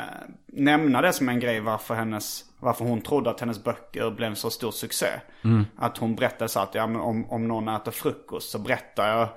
nämna 0.48 1.02
det 1.02 1.14
som 1.14 1.30
en 1.30 1.40
grej 1.40 1.60
varför, 1.60 1.96
hennes, 1.96 2.44
varför 2.60 2.86
hon 2.86 3.02
trodde 3.02 3.30
att 3.30 3.40
hennes 3.40 3.64
böcker 3.64 4.12
blev 4.12 4.30
en 4.30 4.36
så 4.36 4.50
stor 4.50 4.72
succé. 4.72 5.08
Mm. 5.44 5.66
Att 5.78 5.98
hon 5.98 6.16
berättade 6.16 6.50
så 6.50 6.60
att 6.60 6.76
ja, 6.76 6.88
men 6.88 7.02
om, 7.02 7.32
om 7.32 7.48
någon 7.48 7.68
äter 7.68 7.92
frukost 7.92 8.50
så 8.50 8.60
berättar 8.60 9.18
jag 9.18 9.28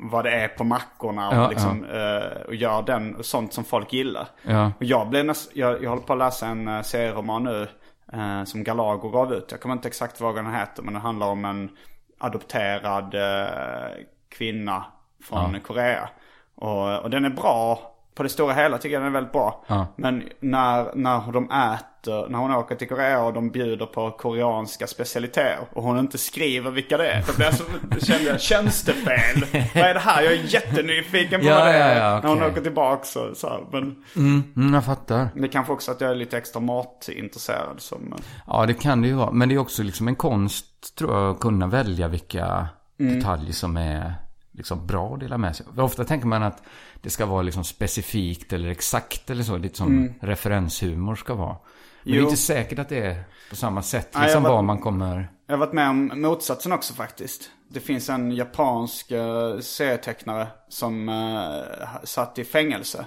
vad 0.00 0.24
det 0.24 0.30
är 0.30 0.48
på 0.48 0.64
mackorna 0.64 1.28
och, 1.28 1.34
Ja, 1.34 1.48
liksom, 1.50 1.84
eh, 1.84 2.42
och 2.46 2.54
gör 2.54 2.82
den, 2.82 3.24
sånt 3.24 3.52
som 3.52 3.64
folk 3.64 3.92
gillar. 3.92 4.28
Ja. 4.42 4.72
Och 4.78 4.84
jag, 4.84 5.08
blev 5.08 5.24
näst, 5.24 5.56
jag, 5.56 5.82
jag 5.82 5.90
håller 5.90 6.02
på 6.02 6.12
att 6.12 6.18
läsa 6.18 6.46
en 6.46 6.68
uh, 6.68 6.82
serieroman 6.82 7.44
nu 7.44 7.68
eh, 8.12 8.44
som 8.44 8.64
Galago 8.64 9.08
gav 9.08 9.32
ut. 9.32 9.48
Jag 9.50 9.60
kommer 9.60 9.74
inte 9.74 9.88
exakt 9.88 10.20
ihåg 10.20 10.34
vad 10.34 10.44
den 10.44 10.54
heter 10.54 10.82
men 10.82 10.94
det 10.94 11.00
handlar 11.00 11.26
om 11.26 11.44
en 11.44 11.70
adopterad 12.18 13.14
eh, 13.14 13.90
kvinna 14.28 14.84
från 15.22 15.60
Korea. 15.60 16.08
Och, 16.54 16.98
och 16.98 17.10
den 17.10 17.24
är 17.24 17.30
bra. 17.30 17.91
På 18.14 18.22
det 18.22 18.28
stora 18.28 18.54
hela 18.54 18.78
tycker 18.78 18.94
jag 18.94 19.02
den 19.02 19.08
är 19.08 19.12
väldigt 19.12 19.32
bra. 19.32 19.64
Men 19.96 20.22
när, 20.40 20.94
när 20.94 21.32
de 21.32 21.44
äter, 21.50 22.28
när 22.28 22.38
hon 22.38 22.50
åker 22.54 22.74
till 22.74 22.88
Korea 22.88 23.22
och 23.22 23.32
de 23.32 23.50
bjuder 23.50 23.86
på 23.86 24.10
koreanska 24.10 24.86
specialiteter 24.86 25.58
och 25.72 25.82
hon 25.82 25.98
inte 25.98 26.18
skriver 26.18 26.70
vilka 26.70 26.96
det 26.96 27.08
är. 27.12 27.24
Då 27.26 27.32
blir 27.36 27.46
jag 27.46 27.54
så, 27.54 27.64
kände 28.06 28.24
jag 28.30 28.40
tjänstefel. 28.40 29.44
Vad 29.74 29.84
är 29.84 29.94
det 29.94 30.00
här? 30.00 30.22
Jag 30.22 30.32
är 30.32 30.54
jättenyfiken 30.54 31.40
på 31.40 31.46
Ja, 31.46 31.54
vad 31.54 31.66
det 31.66 31.72
är. 31.72 31.96
ja, 31.98 32.04
ja, 32.14 32.20
När 32.22 32.28
hon 32.28 32.42
åker 32.42 32.60
tillbaka 32.60 33.04
så, 33.04 33.34
så 33.34 33.48
här. 33.48 33.60
Men 33.72 34.04
Mm, 34.16 34.74
jag 34.74 34.84
fattar. 34.84 35.28
det 35.34 35.48
kanske 35.48 35.72
också 35.72 35.90
att 35.92 36.00
jag 36.00 36.10
är 36.10 36.14
lite 36.14 36.38
extra 36.38 36.60
matintresserad 36.60 37.80
som... 37.80 38.14
Ja, 38.46 38.66
det 38.66 38.74
kan 38.74 39.02
det 39.02 39.08
ju 39.08 39.14
vara. 39.14 39.30
Men 39.32 39.48
det 39.48 39.54
är 39.54 39.58
också 39.58 39.82
liksom 39.82 40.08
en 40.08 40.16
konst, 40.16 40.96
tror 40.98 41.14
jag, 41.14 41.30
att 41.30 41.40
kunna 41.40 41.66
välja 41.66 42.08
vilka 42.08 42.66
Mm. 43.00 43.18
detaljer 43.18 43.52
som 43.52 43.76
är 43.76 44.14
liksom 44.62 44.86
bra 44.86 45.14
att 45.14 45.20
dela 45.20 45.38
med 45.38 45.56
sig 45.56 45.66
Ofta 45.76 46.04
tänker 46.04 46.26
man 46.26 46.42
att 46.42 46.62
det 47.00 47.10
ska 47.10 47.26
vara 47.26 47.42
liksom 47.42 47.64
specifikt 47.64 48.52
eller 48.52 48.68
exakt 48.68 49.30
eller 49.30 49.42
så. 49.42 49.56
Lite 49.58 49.76
som 49.78 50.14
referenshumor 50.20 51.14
ska 51.14 51.34
vara. 51.34 51.56
Men 51.56 51.58
det 52.04 52.10
är 52.10 52.12
Mm. 52.12 52.24
Jo. 52.24 52.30
inte 52.30 52.42
säkert 52.42 52.78
att 52.78 52.88
det 52.88 52.98
är 53.06 53.24
på 53.50 53.56
samma 53.56 53.82
sätt. 53.82 54.16
Liksom 54.22 54.42
var- 54.42 54.62
man 54.62 54.78
kommer... 54.78 55.28
Jag 55.46 55.54
har 55.54 55.58
varit 55.58 55.72
med 55.72 55.88
om 55.90 56.12
motsatsen 56.14 56.72
också 56.72 56.94
faktiskt. 56.94 57.50
Det 57.68 57.80
finns 57.80 58.08
en 58.10 58.30
japansk 58.32 59.12
uh, 59.12 59.60
serietecknare 59.60 60.46
som 60.68 61.08
uh, 61.08 62.04
satt 62.04 62.38
i 62.38 62.44
fängelse. 62.44 63.06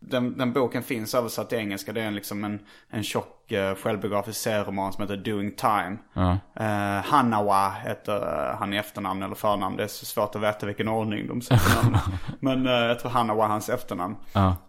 Den, 0.00 0.38
den 0.38 0.52
boken 0.52 0.82
finns 0.82 1.14
översatt 1.14 1.48
till 1.48 1.58
engelska. 1.58 1.92
Det 1.92 2.00
är 2.00 2.06
en, 2.06 2.14
liksom 2.14 2.44
en, 2.44 2.58
en 2.90 3.02
tjock 3.02 3.41
uh, 3.52 3.74
självbiografisk 3.74 4.40
serieroman 4.40 4.92
som 4.92 5.02
heter 5.02 5.16
Doing 5.16 5.52
Time. 5.52 5.98
Eh, 6.60 7.04
Hanawa 7.04 7.70
heter 7.70 8.50
eh, 8.50 8.58
han 8.58 8.72
i 8.72 8.76
efternamn 8.76 9.22
eller 9.22 9.34
förnamn. 9.34 9.76
Det 9.76 9.82
är 9.82 9.88
så 9.88 10.06
svårt 10.06 10.34
att 10.34 10.42
veta 10.42 10.66
vilken 10.66 10.88
ordning 10.88 11.26
de 11.26 11.42
sätter 11.42 11.82
namn. 11.82 11.98
Men 12.40 12.66
eh, 12.66 12.72
jag 12.72 13.00
tror 13.00 13.10
Hanawa 13.10 13.44
är 13.44 13.48
hans 13.48 13.68
efternamn. 13.68 14.16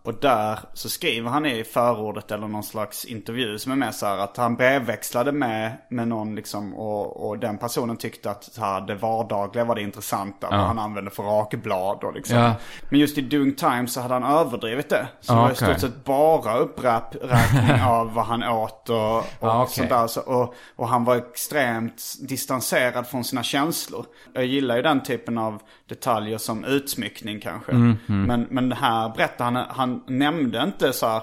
Och 0.04 0.14
där 0.14 0.60
så 0.74 0.90
skriver 0.90 1.30
han 1.30 1.46
i 1.46 1.64
förordet 1.64 2.32
eller 2.32 2.48
någon 2.48 2.64
slags 2.64 3.06
intervju 3.06 3.60
som 3.60 3.72
är 3.72 3.76
med 3.76 3.96
så 3.96 4.06
här 4.06 4.18
att 4.18 4.38
han 4.38 4.56
brevväxlade 4.56 5.32
med, 5.32 5.72
med 5.90 6.08
någon 6.08 6.36
liksom 6.36 6.74
och, 6.74 7.28
och 7.28 7.40
den 7.40 7.58
personen 7.58 7.98
tyckte 7.98 8.32
att 8.32 8.44
så 8.44 8.62
här, 8.62 8.82
det 8.82 8.96
vardagliga 8.96 9.66
var 9.66 9.76
det 9.76 9.82
intressanta. 9.82 10.48
Vad 10.50 10.60
han 10.60 10.80
använde 10.80 11.12
för 11.12 11.24
rakblad 11.24 12.04
och 12.04 12.14
liksom. 12.14 12.38
Ja. 12.38 12.54
Men 12.90 13.00
just 13.00 13.18
i 13.18 13.22
Doing 13.22 13.56
Time 13.56 13.88
så 13.88 14.02
hade 14.02 14.14
han 14.14 14.24
överdrivit 14.24 14.90
det. 14.90 15.08
Så 15.22 15.34
Ja, 15.34 15.36
det 15.36 15.42
var 15.42 15.52
i 15.52 15.56
stort 15.56 15.80
sett 15.80 16.04
bara 16.04 16.58
uppräkning 16.58 17.82
av 17.88 18.14
vad 18.14 18.26
han 18.26 18.44
åt 18.44 18.63
och, 18.90 19.18
och 19.18 19.24
Ja, 19.40 19.64
okej. 19.64 19.74
sånt 19.76 19.90
där. 19.90 20.08
Så, 20.08 20.22
och, 20.22 20.56
och 20.76 20.88
han 20.88 21.04
var 21.06 21.16
extremt 21.16 22.04
distanserad 22.22 23.08
från 23.08 23.24
sina 23.24 23.44
känslor. 23.44 24.06
Jag 24.34 24.46
gillar 24.46 24.76
ju 24.76 24.82
den 24.82 25.04
typen 25.04 25.38
av 25.38 25.62
detaljer 25.90 26.38
som 26.38 26.64
utsmyckning 26.66 27.40
kanske. 27.40 27.72
Mm, 27.72 27.98
Men, 28.08 28.48
men 28.50 28.70
det 28.70 28.76
här 28.76 29.10
berättar 29.10 29.46
han, 29.46 29.56
han 29.56 30.04
nämnde 30.08 30.64
inte 30.64 30.94
så 30.94 31.08
här 31.08 31.22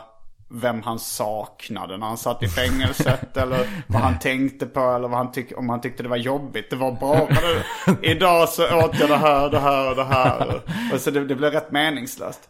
vem 0.52 0.82
han 0.82 0.98
saknade 0.98 1.96
när 1.96 2.06
han 2.06 2.16
satt 2.16 2.42
i 2.42 2.48
fängelset 2.48 3.36
eller 3.36 3.66
vad 3.86 4.02
han 4.02 4.18
tänkte 4.18 4.66
på 4.66 4.80
eller 4.80 5.08
vad 5.08 5.18
han 5.18 5.32
tyck, 5.32 5.58
om 5.58 5.68
han 5.68 5.80
tyckte 5.80 6.02
det 6.02 6.08
var 6.08 6.16
jobbigt. 6.16 6.70
Det 6.70 6.76
var 6.76 6.92
bara 6.92 7.26
det. 7.26 7.64
Idag 8.10 8.48
så 8.48 8.62
åt 8.84 9.00
jag 9.00 9.08
det 9.08 9.16
här, 9.16 9.50
det 9.50 9.58
här 9.60 9.90
och 9.90 9.96
det 9.96 10.04
här. 10.04 10.60
Och 10.94 11.00
så 11.00 11.10
det, 11.10 11.24
det 11.24 11.34
blev 11.34 11.52
rätt 11.52 11.72
meningslöst. 11.72 12.48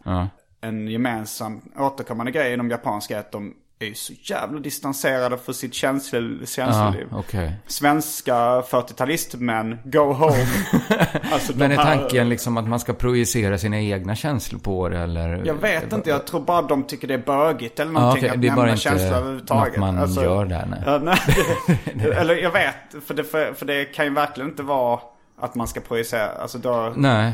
En 0.61 0.87
gemensam 0.87 1.61
återkommande 1.77 2.31
grej 2.31 2.53
inom 2.53 2.69
japanska 2.69 3.15
är 3.15 3.19
att 3.19 3.31
de 3.31 3.53
är 3.85 3.89
ju 3.89 3.95
så 3.95 4.13
jävla 4.21 4.59
distanserade 4.59 5.37
för 5.37 5.53
sitt 5.53 5.73
känsel, 5.73 6.37
Ja, 6.41 6.45
känsloliv. 6.45 7.07
okej. 7.11 7.53
Svenska 7.67 8.33
40-talistmän, 8.61 9.77
go 9.83 9.99
home. 10.13 10.45
Alltså, 11.33 11.53
Men 11.55 11.71
är 11.71 11.75
här- 11.77 11.83
tanken 11.97 12.29
liksom 12.29 12.57
att 12.57 12.67
man 12.67 12.79
ska 12.79 12.93
projicera 12.93 13.57
sina 13.57 13.79
egna 13.79 14.15
känslor 14.15 14.59
på 14.59 14.89
det 14.89 14.97
eller? 14.99 15.41
Jag 15.45 15.53
vet 15.53 15.93
inte, 15.93 16.09
jag 16.09 16.27
tror 16.27 16.41
bara 16.41 16.61
de 16.61 16.83
tycker 16.83 17.07
det 17.07 17.13
är 17.13 17.17
bögigt 17.17 17.79
eller 17.79 17.91
någonting. 17.91 18.23
okej, 18.23 18.29
att 18.35 18.41
det 18.41 18.47
är 18.47 18.55
bara 18.55 18.69
inte 18.69 18.81
känslor 18.81 19.13
överhuvudtaget. 19.17 19.77
man 19.77 20.13
gör 20.13 20.45
där, 20.45 20.65
nej. 21.03 22.11
eller 22.17 22.35
jag 22.35 22.51
vet, 22.51 23.03
för 23.07 23.13
det, 23.13 23.23
för, 23.23 23.53
för 23.53 23.65
det 23.65 23.85
kan 23.85 24.05
ju 24.05 24.11
verkligen 24.13 24.49
inte 24.49 24.63
vara 24.63 24.99
att 25.41 25.55
man 25.55 25.67
ska 25.67 25.79
projicera. 25.79 26.29
Alltså 26.29 26.57
då, 26.57 26.93
Nej. 26.95 27.33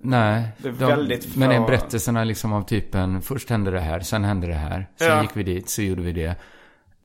Nej. 0.00 0.48
Det 0.58 0.68
är 0.68 0.72
De- 0.72 0.78
väldigt 0.86 1.36
Men 1.36 1.50
är 1.50 1.58
få- 1.58 1.66
berättelserna 1.66 2.24
liksom 2.24 2.52
av 2.52 2.62
typen, 2.62 3.22
först 3.22 3.50
hände 3.50 3.70
det 3.70 3.80
här, 3.80 4.00
sen 4.00 4.24
hände 4.24 4.46
det 4.46 4.54
här, 4.54 4.86
sen 4.98 5.08
Ja. 5.08 5.22
gick 5.22 5.30
vi 5.36 5.42
dit, 5.42 5.68
så 5.70 5.82
gjorde 5.82 6.02
vi 6.02 6.12
det. 6.12 6.34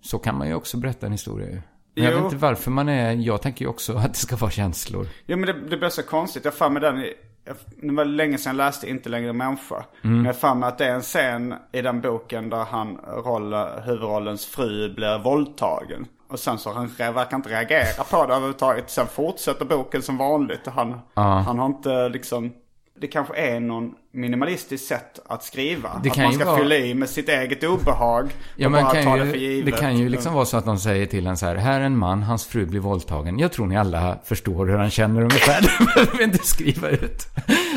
Så 0.03 0.19
kan 0.19 0.37
man 0.37 0.47
ju 0.47 0.53
också 0.53 0.77
berätta 0.77 1.05
en 1.05 1.11
historia 1.11 1.47
ju. 1.49 1.61
Men 1.95 2.03
jag 2.03 2.13
Jo. 2.13 2.17
vet 2.17 2.23
inte 2.25 2.35
varför 2.45 2.71
man 2.71 2.89
är, 2.89 3.11
jag 3.13 3.41
tänker 3.41 3.65
ju 3.65 3.69
också 3.69 3.93
att 3.97 4.13
det 4.13 4.19
ska 4.19 4.35
vara 4.35 4.51
känslor. 4.51 5.07
Ja 5.25 5.35
men 5.37 5.47
det, 5.47 5.69
det 5.69 5.77
blir 5.77 5.89
så 5.89 6.03
konstigt. 6.03 6.45
Jag 6.45 6.51
har 6.59 6.69
mig 6.69 6.81
den, 6.81 6.97
jag- 7.45 7.55
det 7.81 7.93
var 7.93 8.05
länge 8.05 8.37
sedan 8.37 8.49
jag 8.57 8.65
läste 8.65 8.89
Inte 8.89 9.09
längre 9.09 9.33
människa. 9.33 9.75
Mm. 10.03 10.15
Men 10.15 10.25
jag 10.25 10.33
har 10.33 10.39
mig 10.55 10.67
att 10.69 10.77
det 10.77 10.85
är 10.85 10.95
en 10.95 11.01
scen 11.01 11.53
i 11.71 11.81
den 11.81 12.01
boken 12.01 12.49
där 12.49 12.65
han, 12.65 12.97
roll, 12.97 13.53
huvudrollens 13.85 14.45
fru 14.45 14.93
blir 14.93 15.23
våldtagen. 15.23 16.05
Och 16.29 16.39
sen 16.39 16.57
så 16.57 16.73
han 16.73 16.87
verkar 16.97 17.35
inte 17.37 17.49
reagera 17.49 18.03
på 18.11 18.17
det 18.25 18.33
överhuvudtaget. 18.33 18.89
Sen 18.89 19.07
fortsätter 19.07 19.65
boken 19.65 20.01
som 20.01 20.17
vanligt. 20.17 20.67
Han, 20.67 20.99
han 21.15 21.59
har 21.59 21.65
inte 21.65 22.09
liksom, 22.09 22.51
det 23.01 23.07
kanske 23.07 23.35
är 23.35 23.59
någon 23.59 23.95
minimalistiskt 24.13 24.87
sätt 24.87 25.19
att 25.25 25.43
skriva. 25.43 26.01
Det 26.03 26.09
att 26.11 26.17
man 26.17 26.33
ska 26.33 26.45
vara- 26.45 26.57
fylla 26.57 26.75
i 26.75 26.93
med 26.93 27.09
sitt 27.09 27.29
eget 27.29 27.63
obehag. 27.63 28.29
Ja, 28.55 28.67
och 28.67 28.71
bara 28.71 29.03
ta 29.03 29.17
ju, 29.17 29.23
det 29.23 29.29
för 29.31 29.37
givet. 29.37 29.65
det 29.65 29.81
kan 29.81 29.97
ju 29.97 30.09
liksom 30.09 30.33
vara 30.33 30.45
så 30.45 30.57
att 30.57 30.65
de 30.65 30.77
säger 30.79 31.05
till 31.05 31.27
en 31.27 31.37
så 31.37 31.45
här, 31.45 31.55
här 31.55 31.79
är 31.79 31.83
en 31.85 31.97
man, 31.97 32.23
hans 32.23 32.45
fru 32.45 32.65
blir 32.65 32.79
våldtagen. 32.79 33.39
Jag 33.39 33.51
tror 33.51 33.67
ni 33.67 33.77
alla 33.77 34.17
förstår 34.23 34.65
hur 34.67 34.77
han 34.77 34.89
känner 34.89 35.21
ungefär. 35.21 35.61
Det 35.79 35.85
behöver 35.95 36.23
inte 36.23 36.37
skriva 36.37 36.89
ut. 36.89 37.27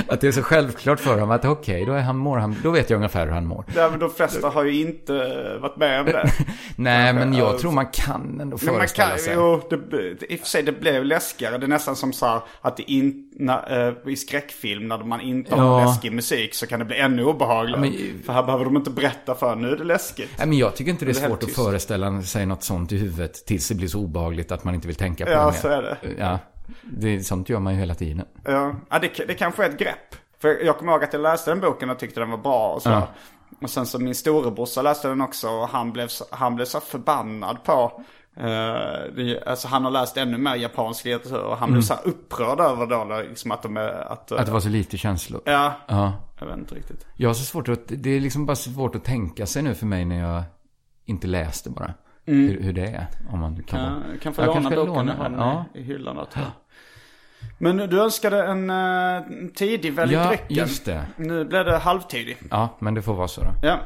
Att 0.08 0.20
det 0.20 0.28
är 0.28 0.32
så 0.32 0.42
självklart 0.42 1.00
för 1.00 1.20
dem 1.20 1.30
att 1.30 1.44
okej, 1.44 1.84
då, 1.84 1.92
är 1.92 2.00
han, 2.00 2.16
mår 2.16 2.38
han, 2.38 2.56
då 2.62 2.70
vet 2.70 2.90
jag 2.90 2.96
ungefär 2.96 3.26
hur 3.26 3.32
han 3.32 3.46
mår. 3.46 3.64
Ja, 3.76 3.88
men 3.90 3.98
de 4.00 4.10
flesta 4.10 4.48
har 4.48 4.64
ju 4.64 4.80
inte 4.80 5.12
varit 5.62 5.76
med 5.76 6.00
om 6.00 6.06
det. 6.06 6.30
Nej, 6.76 7.12
men 7.12 7.34
jag 7.34 7.58
tror 7.58 7.72
man 7.72 7.86
kan 7.86 8.40
ändå 8.40 8.58
föreställa 8.58 9.08
kan, 9.08 9.18
sig. 9.18 9.32
jo, 9.36 9.60
det, 9.70 10.32
i 10.32 10.36
och 10.36 10.40
för 10.40 10.46
sig 10.46 10.62
det 10.62 10.72
blev 10.72 11.04
läskigare. 11.04 11.58
Det 11.58 11.66
är 11.66 11.68
nästan 11.68 11.96
som 11.96 12.12
så 12.12 12.26
här 12.26 12.40
att 12.60 12.76
det 12.76 12.90
in, 12.92 13.30
när, 13.36 13.88
eh, 14.06 14.12
i 14.12 14.16
skräckfilm 14.16 14.88
när 14.88 14.98
man 14.98 15.20
inte 15.20 15.54
har 15.54 15.80
Ja. 15.80 15.84
läskig 15.86 16.12
musik 16.12 16.23
så 16.54 16.66
kan 16.66 16.78
det 16.78 16.84
bli 16.84 16.96
ännu 16.98 17.24
obehagligare. 17.24 17.80
men- 17.80 18.22
För 18.26 18.32
här 18.32 18.42
behöver 18.42 18.64
de 18.64 18.76
inte 18.76 18.90
berätta 18.90 19.34
för 19.34 19.56
nu 19.56 19.68
är 19.70 19.76
det 19.76 19.84
läskigt. 19.84 20.30
Nej, 20.38 20.46
men 20.46 20.58
jag 20.58 20.76
tycker 20.76 20.90
inte 20.90 21.04
det 21.04 21.10
är 21.10 21.14
Det 21.14 21.20
är 21.20 21.28
svårt 21.28 21.42
att 21.42 21.50
föreställa 21.50 22.22
sig 22.22 22.46
något 22.46 22.62
sånt 22.62 22.92
i 22.92 22.96
huvudet 22.98 23.46
tills 23.46 23.68
det 23.68 23.74
blir 23.74 23.88
så 23.88 23.98
obehagligt 24.00 24.52
att 24.52 24.64
man 24.64 24.74
inte 24.74 24.86
vill 24.86 24.96
tänka 24.96 25.24
på 25.24 25.30
Ja, 25.30 25.38
det 25.38 25.44
mer. 25.52 25.52
så 25.60 25.68
är 25.68 25.82
det. 25.82 25.96
Ja, 26.18 26.38
Det, 26.82 27.20
sånt 27.26 27.48
gör 27.48 27.58
man 27.58 27.72
ju 27.74 27.80
hela 27.80 27.94
tiden. 27.94 28.24
Ja, 28.44 28.74
ja 28.90 28.98
det, 28.98 29.24
det 29.28 29.34
kanske 29.34 29.64
är 29.64 29.68
ett 29.70 29.78
grepp. 29.78 30.14
För 30.40 30.64
jag 30.64 30.78
kommer 30.78 30.92
ihåg 30.92 31.04
att 31.04 31.12
jag 31.12 31.22
läste 31.22 31.50
den 31.50 31.60
boken 31.60 31.90
och 31.90 31.98
tyckte 31.98 32.20
den 32.20 32.30
var 32.30 32.38
bra 32.38 32.68
och 32.74 32.82
så. 32.82 32.90
Ja. 32.90 33.08
Och 33.62 33.70
sen 33.70 33.86
så 33.86 33.98
min 33.98 34.14
storebrorsa 34.14 34.82
läste 34.82 35.08
den 35.08 35.20
också 35.20 35.48
och 35.48 35.68
han 35.68 35.92
blev 35.92 36.08
han 36.30 36.54
blev 36.56 36.64
så 36.64 36.80
förbannad 36.80 37.64
på 37.64 38.02
eh, 38.36 38.44
det, 39.16 39.42
alltså 39.46 39.68
han 39.68 39.84
har 39.84 39.90
läst 39.90 40.16
ännu 40.16 40.38
mer 40.38 40.54
japansk 40.54 41.04
litteratur 41.04 41.42
och 41.44 41.56
han 41.58 41.72
blev 41.72 41.82
så 41.82 41.94
här 41.94 42.06
upprörd 42.06 42.60
över 42.60 42.86
då 42.86 43.22
liksom 43.28 43.50
att 43.50 43.62
de 43.62 43.76
är, 43.76 44.12
att, 44.12 44.32
Att 44.32 44.46
det 44.46 44.52
var 44.52 44.60
så 44.60 44.68
lite 44.68 44.96
känslor. 44.98 45.40
Ja, 45.44 45.72
Ja. 45.88 46.12
jag 46.40 46.46
vet 46.46 46.56
inte 46.58 46.74
riktigt. 46.74 47.06
Jag 47.16 47.28
har 47.28 47.34
så 47.34 47.44
svårt 47.44 47.68
att, 47.68 47.80
det 47.88 48.10
är 48.10 48.20
liksom 48.20 48.46
bara 48.46 48.56
svårt 48.56 48.94
att 48.94 49.04
tänka 49.04 49.46
sig 49.46 49.62
nu 49.62 49.74
för 49.74 49.86
mig 49.86 50.04
när 50.04 50.20
jag 50.20 50.42
inte 51.04 51.26
läste 51.26 51.70
bara. 51.70 51.94
Hur, 52.26 52.60
hur 52.62 52.72
det 52.72 52.86
är. 52.86 53.06
Om 53.32 53.38
man 53.40 53.62
kan 53.62 53.80
Ja, 53.80 54.18
kan 54.22 54.34
få 54.34 54.42
Jag 54.42 54.46
låna 54.54 54.70
boken, 54.70 54.86
låna 54.86 55.14
har 55.14 55.24
den. 55.30 55.38
Ja. 55.38 55.64
i, 55.74 55.82
hyllan 55.82 56.16
jag. 56.34 56.44
Men 57.58 57.76
du 57.76 58.02
önskade 58.02 58.44
en 58.46 58.70
uh, 58.70 59.22
tidig 59.54 59.92
välj 59.92 60.12
Ja, 60.14 60.28
drycken. 60.28 60.46
just 60.56 60.84
det. 60.84 61.04
Nu 61.16 61.44
blev 61.44 61.64
det 61.64 61.76
halvtidig. 61.78 62.36
ja, 62.50 62.68
men 62.78 62.94
det 62.94 63.02
får 63.02 63.14
vara 63.14 63.28
så 63.28 63.40
då. 63.40 63.50
Ja. 63.62 63.78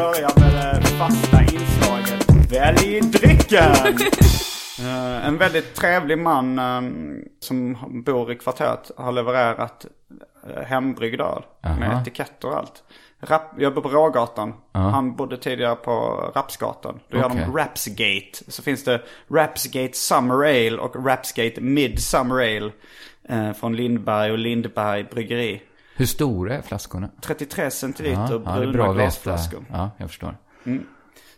Börjar 0.00 0.40
med 0.40 0.82
det 0.82 0.88
fasta 0.88 1.42
inslaget. 1.42 2.52
Välj 2.52 3.00
drycken! 3.00 3.98
Eh, 4.80 5.26
en 5.26 5.38
väldigt 5.38 5.74
trevlig 5.74 6.18
man 6.18 6.58
eh, 6.58 6.80
som 7.40 7.76
bor 8.06 8.32
i 8.32 8.34
kvarteret 8.34 8.90
har 8.96 9.12
levererat 9.12 9.86
uh, 10.48 10.62
hembryggd 10.62 11.20
öl. 11.20 11.42
Med 11.62 11.88
Aha. 11.90 12.00
etiketter 12.00 12.48
och 12.48 12.56
allt. 12.56 12.82
Rap, 13.20 13.42
jag 13.58 13.74
bor 13.74 13.82
på 13.82 13.88
Rågatan. 13.88 14.54
Han 14.72 15.16
bodde 15.16 15.36
tidigare 15.36 15.76
på 15.76 15.92
Rapsgatan. 16.34 17.00
Då 17.08 17.18
gör 17.18 17.26
Okej. 17.26 17.44
de 17.46 17.56
Rapsgate. 17.58 18.50
Så 18.52 18.62
finns 18.62 18.84
det 18.84 19.02
Rapsgate 19.30 19.96
Summer 19.96 20.34
Ale 20.34 20.76
och 20.78 21.06
Rapsgate 21.06 21.60
Midsummer 21.60 22.34
Ale. 22.34 22.70
eh, 23.28 23.52
från 23.52 23.76
Lindberg 23.76 24.32
och 24.32 24.38
Lindberg 24.38 25.04
Bryggeri. 25.04 25.62
Hur 26.00 26.06
stora 26.06 26.54
är 26.56 26.62
flaskorna? 26.62 27.08
33 27.20 27.70
centiliter 27.70 28.20
Ja, 28.22 28.42
ja, 28.44 28.54
bruna 28.56 28.72
bra 28.72 28.84
att 28.84 28.90
veta. 28.96 29.02
glasflaskor. 29.02 29.64
Ja, 29.70 29.90
jag 29.96 30.08
förstår. 30.08 30.36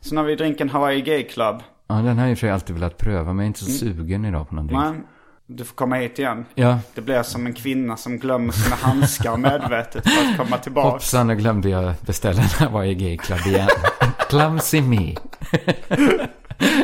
Sen 0.00 0.16
har 0.16 0.24
vi 0.24 0.36
drinken 0.36 0.68
Hawaii 0.70 1.00
Gay 1.02 1.22
Club. 1.22 1.62
Ja, 1.88 1.94
den 1.94 2.18
har 2.18 2.24
jag 2.24 2.30
i 2.30 2.34
och 2.34 2.38
för 2.38 2.46
sig 2.46 2.50
alltid 2.50 2.74
velat 2.74 2.98
pröva, 2.98 3.24
men 3.24 3.36
jag 3.36 3.42
är 3.42 3.46
inte 3.46 3.60
så 3.64 3.70
sugen 3.70 4.24
idag 4.24 4.48
på 4.48 4.54
någon 4.54 4.66
drink. 4.66 4.82
Men 4.82 5.04
du 5.46 5.64
får 5.64 5.74
komma 5.74 5.96
hit 5.96 6.18
igen. 6.18 6.44
Ja, 6.54 6.78
Det 6.94 7.00
blir 7.00 7.22
som 7.22 7.46
en 7.46 7.54
kvinna 7.54 7.96
som 7.96 8.18
glömmer 8.18 8.52
sina 8.52 8.76
handskar 8.76 9.36
medvetet 9.36 10.08
för 10.08 10.30
att 10.30 10.36
komma 10.38 10.58
tillbaka. 10.58 10.88
hoppsan, 10.88 11.26
nu 11.26 11.36
glömde 11.36 11.68
jag 11.68 11.94
beställa 12.06 12.42
en 12.42 12.48
Hawaii 12.48 12.94
Gay 12.94 13.16
Club 13.16 13.40
igen. 13.46 13.68
Clumsy 14.28 14.80
me. 14.82 15.14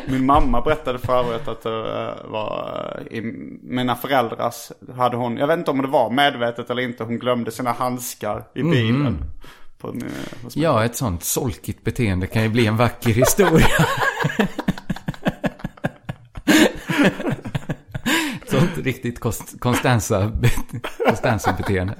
Min 0.06 0.26
mamma 0.26 0.60
berättade 0.60 0.98
för 0.98 1.18
övrigt 1.18 1.48
att 1.48 1.62
det 1.62 2.14
eh, 2.24 2.30
var 2.30 2.96
eh, 3.10 3.16
i 3.18 3.20
mina 3.62 3.96
föräldrars, 3.96 4.72
hade 4.96 5.16
hon, 5.16 5.36
jag 5.36 5.46
vet 5.46 5.58
inte 5.58 5.70
om 5.70 5.82
det 5.82 5.88
var 5.88 6.10
medvetet 6.10 6.70
eller 6.70 6.82
inte, 6.82 7.04
hon 7.04 7.18
glömde 7.18 7.50
sina 7.50 7.72
handskar 7.72 8.44
i 8.54 8.62
bilen. 8.62 9.24
På, 9.78 9.92
min- 9.92 10.04
hos 10.42 10.56
mig. 10.56 10.64
Ja, 10.64 10.84
ett 10.84 10.96
sånt 10.96 11.24
solkigt 11.24 11.84
beteende 11.84 12.26
kan 12.26 12.42
ju 12.42 12.48
bli 12.48 12.66
en 12.66 12.76
vacker 12.76 13.10
historia. 13.10 13.66
Sånt 18.46 18.78
riktigt 18.78 19.20
Constanza-beteende. 19.60 21.94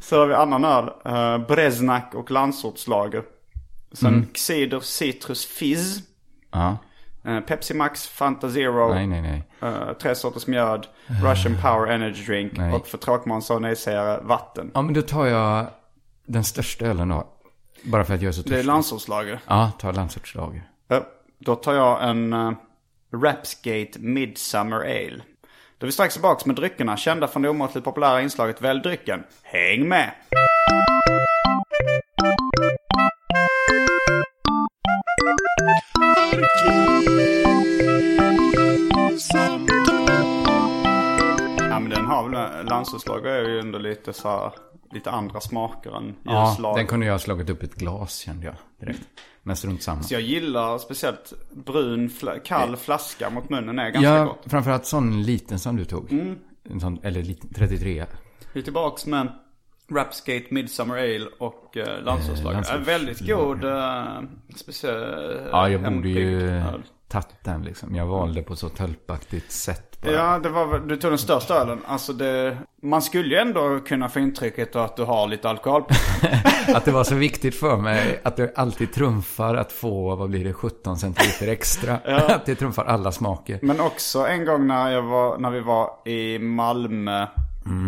Så 0.00 0.18
har 0.18 0.26
vi 0.26 0.34
annan 0.34 0.64
öl, 0.64 0.90
Breznak 1.48 2.14
och 2.14 2.30
landsortslager. 2.30 3.22
Sen 3.92 4.28
Cider 4.34 4.80
Citrus 4.80 5.46
Fizz. 5.46 5.98
Ja, 6.52 6.76
eh, 7.24 7.40
Pepsi 7.40 7.74
Max, 7.74 8.08
Fanta 8.08 8.50
Zero. 8.50 8.94
nej, 8.94 9.06
nej, 9.06 9.22
nej. 9.22 9.42
eh, 9.62 9.92
tre 9.92 10.14
sorters 10.14 10.46
mjöd, 10.46 10.86
Russian 11.24 11.56
Power 11.62 11.86
Energy 11.92 12.24
Drink 12.24 12.52
Nej. 12.56 12.72
och 12.72 12.86
för 12.86 12.98
tråkmånsar 12.98 13.54
och 13.54 13.62
nejsägare 13.62 14.20
vatten. 14.22 14.70
Ja, 14.74 14.82
men 14.82 14.94
då 14.94 15.02
tar 15.02 15.26
jag 15.26 15.66
den 16.26 16.44
största 16.44 16.86
ölen 16.86 17.08
då. 17.08 17.26
Bara 17.82 18.04
för 18.04 18.14
att 18.14 18.22
jag 18.22 18.28
är 18.28 18.32
så 18.32 18.42
Det 18.42 18.48
är 18.48 18.50
törstig. 18.50 18.66
landsortslager. 18.66 19.40
Ja, 19.46 19.72
ta 19.78 19.92
landsortslager. 19.92 20.62
Då 21.38 21.54
tar 21.54 21.74
jag 21.74 22.08
en 22.10 22.32
uh, 22.32 22.52
Rapsgate 23.12 23.98
Midsummer 23.98 24.76
Ale. 24.80 25.22
Då 25.78 25.84
är 25.84 25.86
vi 25.86 25.92
strax 25.92 26.14
tillbaka 26.14 26.42
med 26.46 26.56
dryckerna, 26.56 26.96
kända 26.96 27.28
från 27.28 27.42
det 27.42 27.48
omåttligt 27.48 27.84
populära 27.84 28.22
inslaget 28.22 28.62
Välj 28.62 28.80
drycken. 28.80 29.24
Häng 29.42 29.88
med! 29.88 30.10
Ja 41.58 41.78
men 41.80 41.90
den 41.90 42.06
har 42.06 42.28
väl, 42.28 42.66
landsortslager 42.66 43.30
är 43.30 43.48
ju 43.48 43.60
ändå 43.60 43.78
lite 43.78 44.12
så 44.12 44.28
här, 44.28 44.52
lite 44.92 45.10
andra 45.10 45.40
smaker 45.40 45.96
än 45.96 46.14
Ja, 46.22 46.48
ljuslager. 46.50 46.76
den 46.78 46.86
kunde 46.86 47.06
jag 47.06 47.14
ha 47.14 47.18
slagit 47.18 47.50
upp 47.50 47.62
ett 47.62 47.74
glas 47.74 48.18
kände 48.18 48.46
jag 48.46 48.54
direkt. 48.80 49.02
Men 49.42 49.56
strunt 49.56 49.82
samma. 49.82 50.02
Så 50.02 50.14
jag 50.14 50.20
gillar 50.22 50.78
speciellt 50.78 51.32
brun, 51.66 52.10
kall 52.44 52.76
flaska 52.76 53.30
mot 53.30 53.50
munnen 53.50 53.78
är 53.78 53.90
ganska 53.90 54.10
Ja, 54.10 54.24
gott. 54.24 54.42
framförallt 54.46 54.86
sån 54.86 55.22
liten 55.22 55.58
som 55.58 55.76
du 55.76 55.84
tog. 55.84 56.12
En 56.70 56.80
sån, 56.80 56.98
eller 57.02 57.22
liten, 57.22 57.52
33. 57.54 58.04
Vi 58.52 58.60
är 58.60 58.64
tillbaks 58.64 59.06
med 59.06 59.28
Rapsgate 59.92 60.44
Midsummer 60.50 60.94
Ale 60.96 61.26
och 61.38 61.76
uh, 61.76 62.04
landsortslager. 62.04 62.58
landsorts- 62.58 62.76
En 62.76 62.84
väldigt 62.84 63.26
god 63.26 63.64
uh, 63.64 64.20
speciell... 64.56 65.40
Ja, 65.52 65.68
jag 65.68 65.82
borde 65.94 66.08
ju 66.08 66.62
tagit 67.08 67.26
den 67.44 67.62
liksom. 67.62 67.94
Jag 67.94 68.06
valde 68.06 68.42
på 68.42 68.56
så 68.56 68.68
tölpaktigt 68.68 69.52
sätt 69.52 70.00
bara. 70.02 70.12
Ja, 70.12 70.38
det 70.38 70.48
var, 70.48 70.66
väl- 70.66 70.88
du 70.88 70.96
tog 70.96 71.10
den 71.10 71.18
största 71.18 71.54
ölen. 71.54 71.78
Alltså 71.86 72.12
det... 72.12 72.58
Man 72.82 73.02
skulle 73.02 73.28
ju 73.34 73.40
ändå 73.40 73.80
kunna 73.86 74.08
få 74.08 74.18
intrycket 74.20 74.76
att 74.76 74.96
du 74.96 75.04
har 75.04 75.26
lite 75.28 75.48
alkohol 75.48 75.82
på 75.82 75.94
Att 76.74 76.84
det 76.84 76.92
var 76.92 77.04
så 77.04 77.14
viktigt 77.14 77.54
för 77.54 77.76
mig 77.76 78.20
att 78.24 78.36
det 78.36 78.52
alltid 78.58 78.92
trumfar 78.92 79.54
att 79.54 79.72
få, 79.72 80.16
vad 80.16 80.30
blir 80.30 80.44
det, 80.44 80.52
17 80.52 80.96
centiliter 80.98 81.48
extra. 81.48 81.96
Att 82.34 82.46
det 82.46 82.54
trumfar 82.54 82.84
alla 82.84 83.12
smaker. 83.12 83.58
Men 83.62 83.80
också 83.80 84.26
en 84.26 84.44
gång 84.44 84.66
när, 84.66 84.90
jag 84.90 85.02
var, 85.02 85.38
när 85.38 85.50
vi 85.50 85.60
var 85.60 85.90
i 86.08 86.38
Malmö 86.38 87.26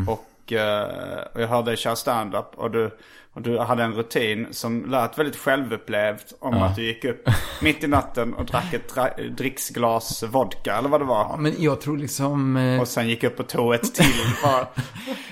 och, 0.08 0.24
eh, 0.52 0.82
och 1.34 1.40
jag 1.42 1.48
hörde 1.48 1.70
dig 1.70 1.76
köra 1.76 1.96
stand-up 1.96 2.46
och 2.56 2.70
du, 2.70 2.90
och 3.34 3.42
du 3.42 3.58
hade 3.58 3.82
en 3.82 3.92
rutin 3.92 4.46
som 4.50 4.90
lät 4.90 5.18
väldigt 5.18 5.36
självupplevt 5.36 6.32
om 6.40 6.62
att 6.62 6.76
du 6.76 6.82
gick 6.86 7.04
upp 7.04 7.28
mitt 7.62 7.84
i 7.84 7.86
natten 7.86 8.34
och 8.34 8.44
drack 8.44 8.72
ett 8.74 8.94
dra- 8.94 9.30
dricksglas 9.36 10.22
vodka 10.22 10.76
eller 10.76 10.88
vad 10.88 11.00
det 11.00 11.04
var. 11.04 11.36
Men 11.36 11.54
jag 11.58 11.80
tror 11.80 11.98
liksom... 11.98 12.56
eh, 12.56 12.80
Och 12.80 12.88
sen 12.88 13.08
gick 13.08 13.24
upp 13.24 13.40
och 13.40 13.48
tog 13.48 13.74
ett 13.74 13.94
till. 13.94 14.06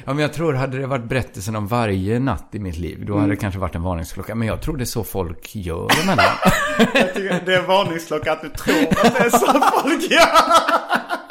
Ja, 0.04 0.14
men 0.14 0.18
jag 0.18 0.32
tror 0.32 0.54
hade 0.54 0.78
det 0.78 0.86
varit 0.86 1.04
berättelsen 1.04 1.56
om 1.56 1.66
varje 1.66 2.18
natt 2.18 2.48
i 2.52 2.58
mitt 2.58 2.76
liv, 2.78 3.04
då 3.06 3.16
hade 3.18 3.28
det 3.32 3.36
kanske 3.36 3.60
varit 3.60 3.74
en 3.74 3.82
varningsklocka. 3.82 4.34
Men 4.34 4.48
jag 4.48 4.62
tror 4.62 4.76
det 4.76 4.82
är 4.82 4.86
så 4.86 5.04
folk 5.04 5.54
gör 5.56 5.88
emellan. 6.02 6.24
jag 6.94 7.14
tycker 7.14 7.42
det 7.46 7.54
är 7.54 7.62
varningsklocka 7.66 8.32
att 8.32 8.42
du 8.42 8.48
tror 8.48 8.74
att 8.90 9.14
det 9.14 9.20
är 9.24 9.30
så 9.30 9.46
folk 9.82 10.10
gör. 10.10 10.28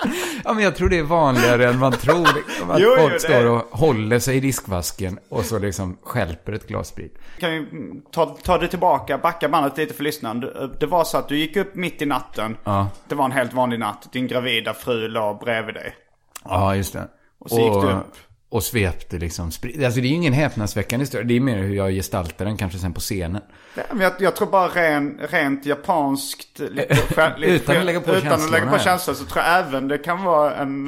Ja, 0.44 0.54
men 0.54 0.64
jag 0.64 0.76
tror 0.76 0.90
det 0.90 0.98
är 1.00 1.04
vanligare 1.04 1.68
än 1.70 1.80
man 1.80 1.92
tror. 1.92 2.28
Liksom, 2.36 2.72
att 2.72 2.80
Jo, 2.80 2.90
jo, 2.90 3.02
folk 3.02 3.14
det 3.14 3.20
står 3.20 3.46
och 3.46 3.62
håller 3.72 4.20
sig 4.20 4.38
i 4.38 4.40
diskvasken 4.40 5.20
och 5.30 5.46
så 5.46 5.60
liksom 5.60 5.98
skälper 6.04 6.54
ett 6.54 6.68
glas 6.68 6.88
sprit. 6.88 7.18
Kan 7.40 7.52
vi 7.52 7.66
ta, 8.12 8.26
ta 8.26 8.58
det 8.58 8.68
tillbaka, 8.68 9.18
backa 9.18 9.50
bandet 9.50 9.78
lite 9.78 9.94
för 9.94 10.04
lyssnaren. 10.04 10.40
Du- 10.40 10.74
Det 10.80 10.86
var 10.86 11.04
så 11.04 11.18
att 11.18 11.30
du 11.30 11.38
gick 11.38 11.56
upp 11.58 11.76
mitt 11.76 12.02
i 12.02 12.06
natten. 12.06 12.58
Ja. 12.64 12.88
Det 13.08 13.16
var 13.16 13.26
en 13.26 13.32
helt 13.32 13.54
vanlig 13.54 13.80
natt. 13.80 14.08
Din 14.12 14.28
gravida 14.28 14.74
fru 14.74 15.08
låg 15.08 15.40
bredvid 15.40 15.76
dig. 15.76 15.96
Ja, 16.44 16.76
just 16.76 16.94
det. 16.94 17.08
Och 17.40 17.50
så 17.50 17.60
gick 17.60 17.72
du 17.74 17.92
upp. 17.92 18.16
Och 18.50 18.64
svepte 18.64 19.18
liksom. 19.18 19.46
Alltså 19.46 19.62
det 19.80 19.80
är 19.80 20.00
ju 20.00 20.08
ingen 20.08 20.34
häpnadsväckande 20.34 21.04
historia. 21.04 21.28
Det 21.28 21.36
är 21.36 21.40
mer 21.40 21.58
hur 21.58 21.76
jag 21.76 21.92
gestaltar 21.92 22.46
den 22.46 22.58
kanske 22.58 22.80
sen 22.80 22.94
på 22.94 23.00
scenen. 23.00 23.42
Ja, 23.76 23.84
men 23.92 24.00
Jag, 24.02 24.14
jag 24.20 24.36
tror 24.36 24.48
bara 24.48 24.68
ren, 24.68 25.20
rent 25.30 25.66
japanskt. 25.66 26.60
Lite, 26.60 26.98
Utan 27.42 27.78
att 27.78 27.86
lägga 27.86 28.02
på 28.02 28.16
Utan 28.16 28.34
att 28.34 28.52
lägga 28.52 28.66
på 28.66 28.72
känslorna, 28.72 28.80
känslor 28.80 29.14
så 29.16 29.26
tror 29.26 29.44
jag 29.46 29.60
även 29.60 29.88
det 29.88 29.98
kan 29.98 30.24
vara 30.24 30.56
en... 30.56 30.88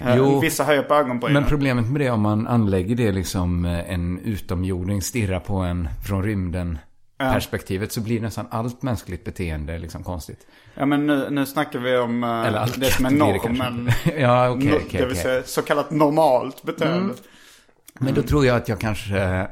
eh, 0.00 0.16
Jo, 0.16 0.40
vissa 0.40 0.64
höjer 0.64 0.82
på 0.82 0.94
ögonbrynen. 0.94 1.34
Men 1.42 1.48
problemet 1.48 1.90
med 1.90 2.00
det 2.00 2.06
är 2.06 2.12
om 2.12 2.20
man 2.20 2.46
anlägger 2.46 2.94
det 2.96 3.12
liksom 3.12 3.64
eh, 3.64 3.92
en 3.92 4.18
utomjording 4.18 5.02
stirrar 5.02 5.40
på 5.40 5.54
en 5.56 5.88
från 6.06 6.22
rymden 6.22 6.78
perspektivet 7.20 7.92
så 7.92 8.00
blir 8.00 8.20
nästan 8.20 8.46
allt 8.50 8.82
mänskligt 8.82 9.24
beteende 9.24 9.78
liksom 9.78 10.02
konstigt. 10.04 10.46
Ja 10.74 10.86
men 10.86 11.06
nu, 11.06 11.30
nu 11.30 11.46
snackar 11.46 11.78
vi 11.78 11.96
om 11.96 12.24
eh, 12.24 12.30
Eller 12.30 12.58
allt 12.58 12.80
det 12.80 12.90
som 12.90 13.06
är 13.06 13.10
normen. 13.10 13.90
Ja, 14.18 14.48
No- 14.48 14.56
okej, 14.56 14.86
Det 14.90 14.98
vill 14.98 15.04
okej. 15.06 15.16
säga 15.22 15.42
så 15.42 15.62
kallat 15.62 15.90
normalt 15.90 16.62
beteende. 16.62 17.14
Men 17.98 18.14
då 18.14 18.22
tror 18.22 18.46
jag 18.46 18.56
att 18.56 18.68
jag 18.68 18.80
kanske... 18.80 19.48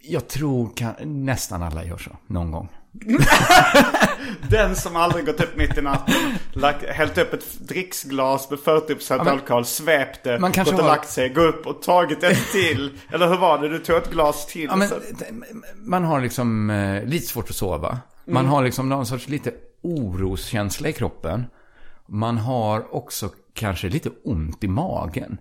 Jag 0.00 0.28
tror 0.28 0.76
kan, 0.76 0.94
nästan 1.24 1.62
alla 1.62 1.84
gör 1.84 1.98
så, 1.98 2.10
någon 2.26 2.50
gång. 2.50 2.68
Den 4.50 4.76
som 4.76 4.96
aldrig 4.96 5.26
gått 5.26 5.40
upp 5.40 5.56
mitt 5.56 5.78
i 5.78 5.82
natten, 5.82 6.14
lagt, 6.52 6.84
hällt 6.84 7.18
upp 7.18 7.32
ett 7.32 7.58
dricksglas 7.68 8.50
med 8.50 8.58
40% 8.58 9.18
men- 9.18 9.28
alkohol, 9.28 9.64
svept 9.64 10.24
det, 10.24 10.38
Man 10.38 10.52
kanske 10.52 10.72
gått 10.72 10.80
och 10.80 10.86
har- 10.86 10.96
lagt 10.96 11.08
sig, 11.10 11.28
gå 11.28 11.40
upp 11.40 11.66
och 11.66 11.82
tagit 11.82 12.22
ett 12.22 12.52
till. 12.52 12.98
Eller 13.12 13.28
hur 13.28 13.36
var 13.36 13.58
det? 13.58 13.68
Du 13.68 13.78
tog 13.78 13.96
ett 13.96 14.10
glas 14.10 14.46
till. 14.46 14.66
Ja, 14.70 14.76
men, 14.76 14.88
man 15.76 16.04
har 16.04 16.20
liksom 16.20 16.70
eh, 16.70 17.04
lite 17.04 17.26
svårt 17.26 17.50
att 17.50 17.56
sova. 17.56 17.98
Man 18.26 18.46
har 18.46 18.62
liksom 18.64 18.88
någon 18.88 19.06
sorts 19.06 19.28
lite 19.28 19.52
oroskänsla 19.82 20.88
i 20.88 20.92
kroppen. 20.92 21.46
Man 22.08 22.38
har 22.38 22.94
också 22.94 23.30
kanske 23.54 23.88
lite 23.88 24.10
ont 24.24 24.64
i 24.64 24.68
magen. 24.68 25.38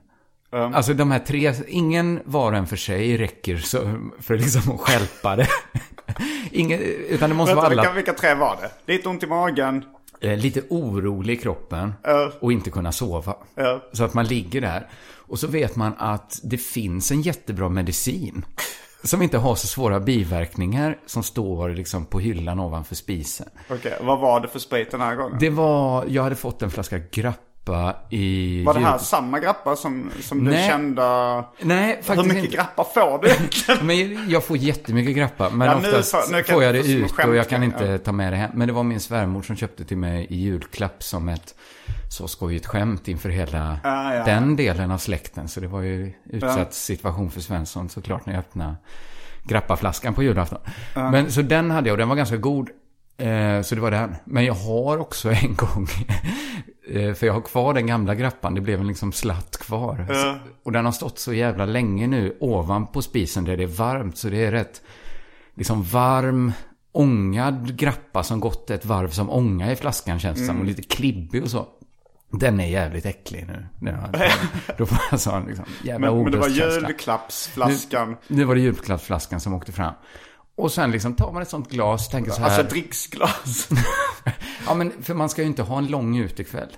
Alltså 0.51 0.93
de 0.93 1.11
här 1.11 1.19
tre, 1.19 1.53
ingen 1.67 2.19
var 2.25 2.51
och 2.51 2.57
en 2.57 2.67
för 2.67 2.75
sig 2.75 3.17
räcker 3.17 3.57
så, 3.57 3.79
för 4.19 4.37
liksom 4.37 4.71
att 4.71 4.79
stjälpa 4.79 5.35
det. 5.35 5.47
Ingen, 6.51 6.79
utan 7.09 7.29
det 7.29 7.35
måste 7.35 7.55
vara 7.55 7.65
alla 7.65 7.81
vilka, 7.81 7.93
vilka 7.93 8.13
tre 8.13 8.33
var 8.33 8.57
det? 8.61 8.93
Lite 8.93 9.09
ont 9.09 9.23
i 9.23 9.27
magen. 9.27 9.85
eh, 10.21 10.37
lite 10.37 10.61
orolig 10.69 11.33
i 11.33 11.37
kroppen 11.37 11.93
och 12.39 12.51
inte 12.51 12.69
kunna 12.69 12.91
sova. 12.91 13.35
Så 13.93 14.03
att 14.03 14.13
man 14.13 14.25
ligger 14.25 14.61
där. 14.61 14.87
Och 15.29 15.39
så 15.39 15.47
vet 15.47 15.75
man 15.75 15.93
att 15.97 16.39
det 16.43 16.57
finns 16.57 17.11
en 17.11 17.21
jättebra 17.21 17.69
medicin. 17.69 18.45
Som 19.03 19.21
inte 19.21 19.37
har 19.37 19.55
så 19.55 19.67
svåra 19.67 19.99
biverkningar 19.99 20.97
som 21.05 21.23
står 21.23 21.69
liksom 21.69 22.05
på 22.05 22.19
hyllan 22.19 22.59
ovanför 22.59 22.95
spisen. 22.95 23.49
Okej, 23.69 23.97
vad 24.01 24.19
var 24.19 24.39
det 24.39 24.47
för 24.47 24.59
sprit 24.59 24.91
den 24.91 25.01
här 25.01 25.15
gången? 25.15 25.37
Det 25.39 25.49
var, 25.49 26.05
jag 26.07 26.23
hade 26.23 26.35
fått 26.35 26.61
en 26.61 26.71
flaska 26.71 26.99
grappa 27.67 27.95
i... 28.09 28.63
var 28.63 28.73
det 28.73 28.79
här 28.79 28.97
samma 28.97 29.39
grappa 29.39 29.75
som, 29.75 30.11
som 30.21 30.43
du 30.45 30.51
kände? 30.51 31.43
Nej, 31.61 31.95
Hur 31.95 32.03
faktiskt 32.03 32.27
mycket 32.27 32.43
inte. 32.43 32.55
grappa 32.55 32.83
får 32.83 33.19
du 33.21 33.29
egentligen? 33.29 33.85
Men 33.87 34.29
jag 34.29 34.43
får 34.43 34.57
jättemycket 34.57 35.15
grappa. 35.15 35.49
Men 35.49 35.67
Ja, 35.67 35.79
nu 35.79 35.87
oftast 35.87 36.11
får- 36.11 36.31
nu 36.31 36.43
kan 36.43 36.53
får 36.53 36.63
jag 36.63 36.75
det 36.75 36.79
ut 36.91 37.11
och 37.27 37.35
jag 37.35 37.49
kan 37.49 37.61
ja. 37.61 37.65
inte 37.65 37.97
ta 37.97 38.11
med 38.11 38.33
det 38.33 38.37
hem. 38.37 38.51
Men 38.53 38.67
det 38.67 38.73
var 38.73 38.83
min 38.83 38.99
svärmor 38.99 39.41
som 39.41 39.55
köpte 39.55 39.85
till 39.85 39.97
mig 39.97 40.27
i 40.29 40.35
julklapp 40.35 41.03
som 41.03 41.29
ett 41.29 41.55
så 42.11 42.27
skojigt 42.27 42.65
skämt 42.65 43.07
inför 43.07 43.29
hela 43.29 43.79
Ja, 43.83 44.13
ja. 44.15 44.23
den 44.25 44.55
delen 44.55 44.91
av 44.91 44.97
släkten. 44.97 45.47
Så 45.47 45.59
det 45.59 45.67
var 45.67 45.81
ju 45.81 46.13
utsatt 46.29 46.73
situation 46.73 47.31
för 47.31 47.41
Svensson 47.41 47.89
såklart 47.89 48.25
när 48.25 48.33
jag 48.33 48.39
öppnade 48.39 48.75
grappaflaskan 49.43 50.13
på 50.13 50.23
julafton. 50.23 50.59
Men 50.93 51.31
så 51.31 51.41
den 51.41 51.71
hade 51.71 51.89
jag 51.89 51.93
och 51.93 51.97
den 51.97 52.09
var 52.09 52.15
ganska 52.15 52.37
god. 52.37 52.69
Eh, 53.17 53.61
så 53.61 53.75
det 53.75 53.81
var 53.81 53.91
den. 53.91 54.15
Men 54.25 54.45
jag 54.45 54.53
har 54.53 54.97
också 54.97 55.29
en 55.43 55.55
gång, 55.55 55.87
eh, 56.89 57.13
för 57.13 57.25
jag 57.25 57.33
har 57.33 57.41
kvar 57.41 57.73
den 57.73 57.87
gamla 57.87 58.15
grappan, 58.15 58.55
det 58.55 58.61
blev 58.61 58.79
en 58.79 58.87
liksom 58.87 59.11
slatt 59.11 59.57
kvar. 59.57 60.05
Så, 60.09 60.35
och 60.63 60.71
den 60.71 60.85
har 60.85 60.91
stått 60.91 61.19
så 61.19 61.33
jävla 61.33 61.65
länge 61.65 62.07
nu 62.07 62.37
ovanpå 62.39 63.01
spisen 63.01 63.43
där 63.45 63.57
det 63.57 63.63
är 63.63 63.67
varmt. 63.67 64.17
Så 64.17 64.29
det 64.29 64.45
är 64.45 64.51
rätt, 64.51 64.81
liksom 65.55 65.83
varm, 65.83 66.51
ångad 66.91 67.77
grappa 67.77 68.23
som 68.23 68.39
gått 68.39 68.69
ett 68.69 68.85
varv 68.85 69.09
som 69.09 69.29
ånga 69.29 69.71
i 69.71 69.75
flaskan 69.75 70.19
känns 70.19 70.39
det 70.39 70.45
som. 70.45 70.59
Och 70.59 70.65
lite 70.65 70.81
klibbig 70.81 71.43
och 71.43 71.49
så. 71.49 71.67
Den 72.31 72.59
är 72.59 72.67
jävligt 72.67 73.05
äcklig 73.05 73.47
nu. 73.79 73.91
Har- 73.91 74.31
Då 74.77 74.85
får 74.85 74.97
jag 75.11 75.19
sån 75.19 75.45
liksom, 75.45 75.65
jävla 75.83 76.11
Men, 76.11 76.23
men 76.23 76.31
det 76.31 76.37
var 76.37 76.47
julklappsflaskan. 76.87 78.09
Nu, 78.09 78.35
nu 78.35 78.43
var 78.43 78.55
det 78.55 78.61
julklappsflaskan 78.61 79.39
som 79.39 79.53
åkte 79.53 79.71
fram. 79.71 79.93
Och 80.57 80.71
sen 80.71 80.91
liksom 80.91 81.13
tar 81.13 81.31
man 81.31 81.41
ett 81.41 81.49
sånt 81.49 81.69
glas 81.71 82.05
och 82.05 82.11
tänker 82.11 82.31
så 82.31 82.41
här. 82.41 82.45
Alltså 82.49 82.63
dricksglas. 82.63 83.69
ja 84.67 84.73
men 84.73 84.91
för 85.03 85.13
man 85.13 85.29
ska 85.29 85.41
ju 85.41 85.47
inte 85.47 85.63
ha 85.63 85.77
en 85.77 85.87
lång 85.87 86.17
utekväll. 86.17 86.69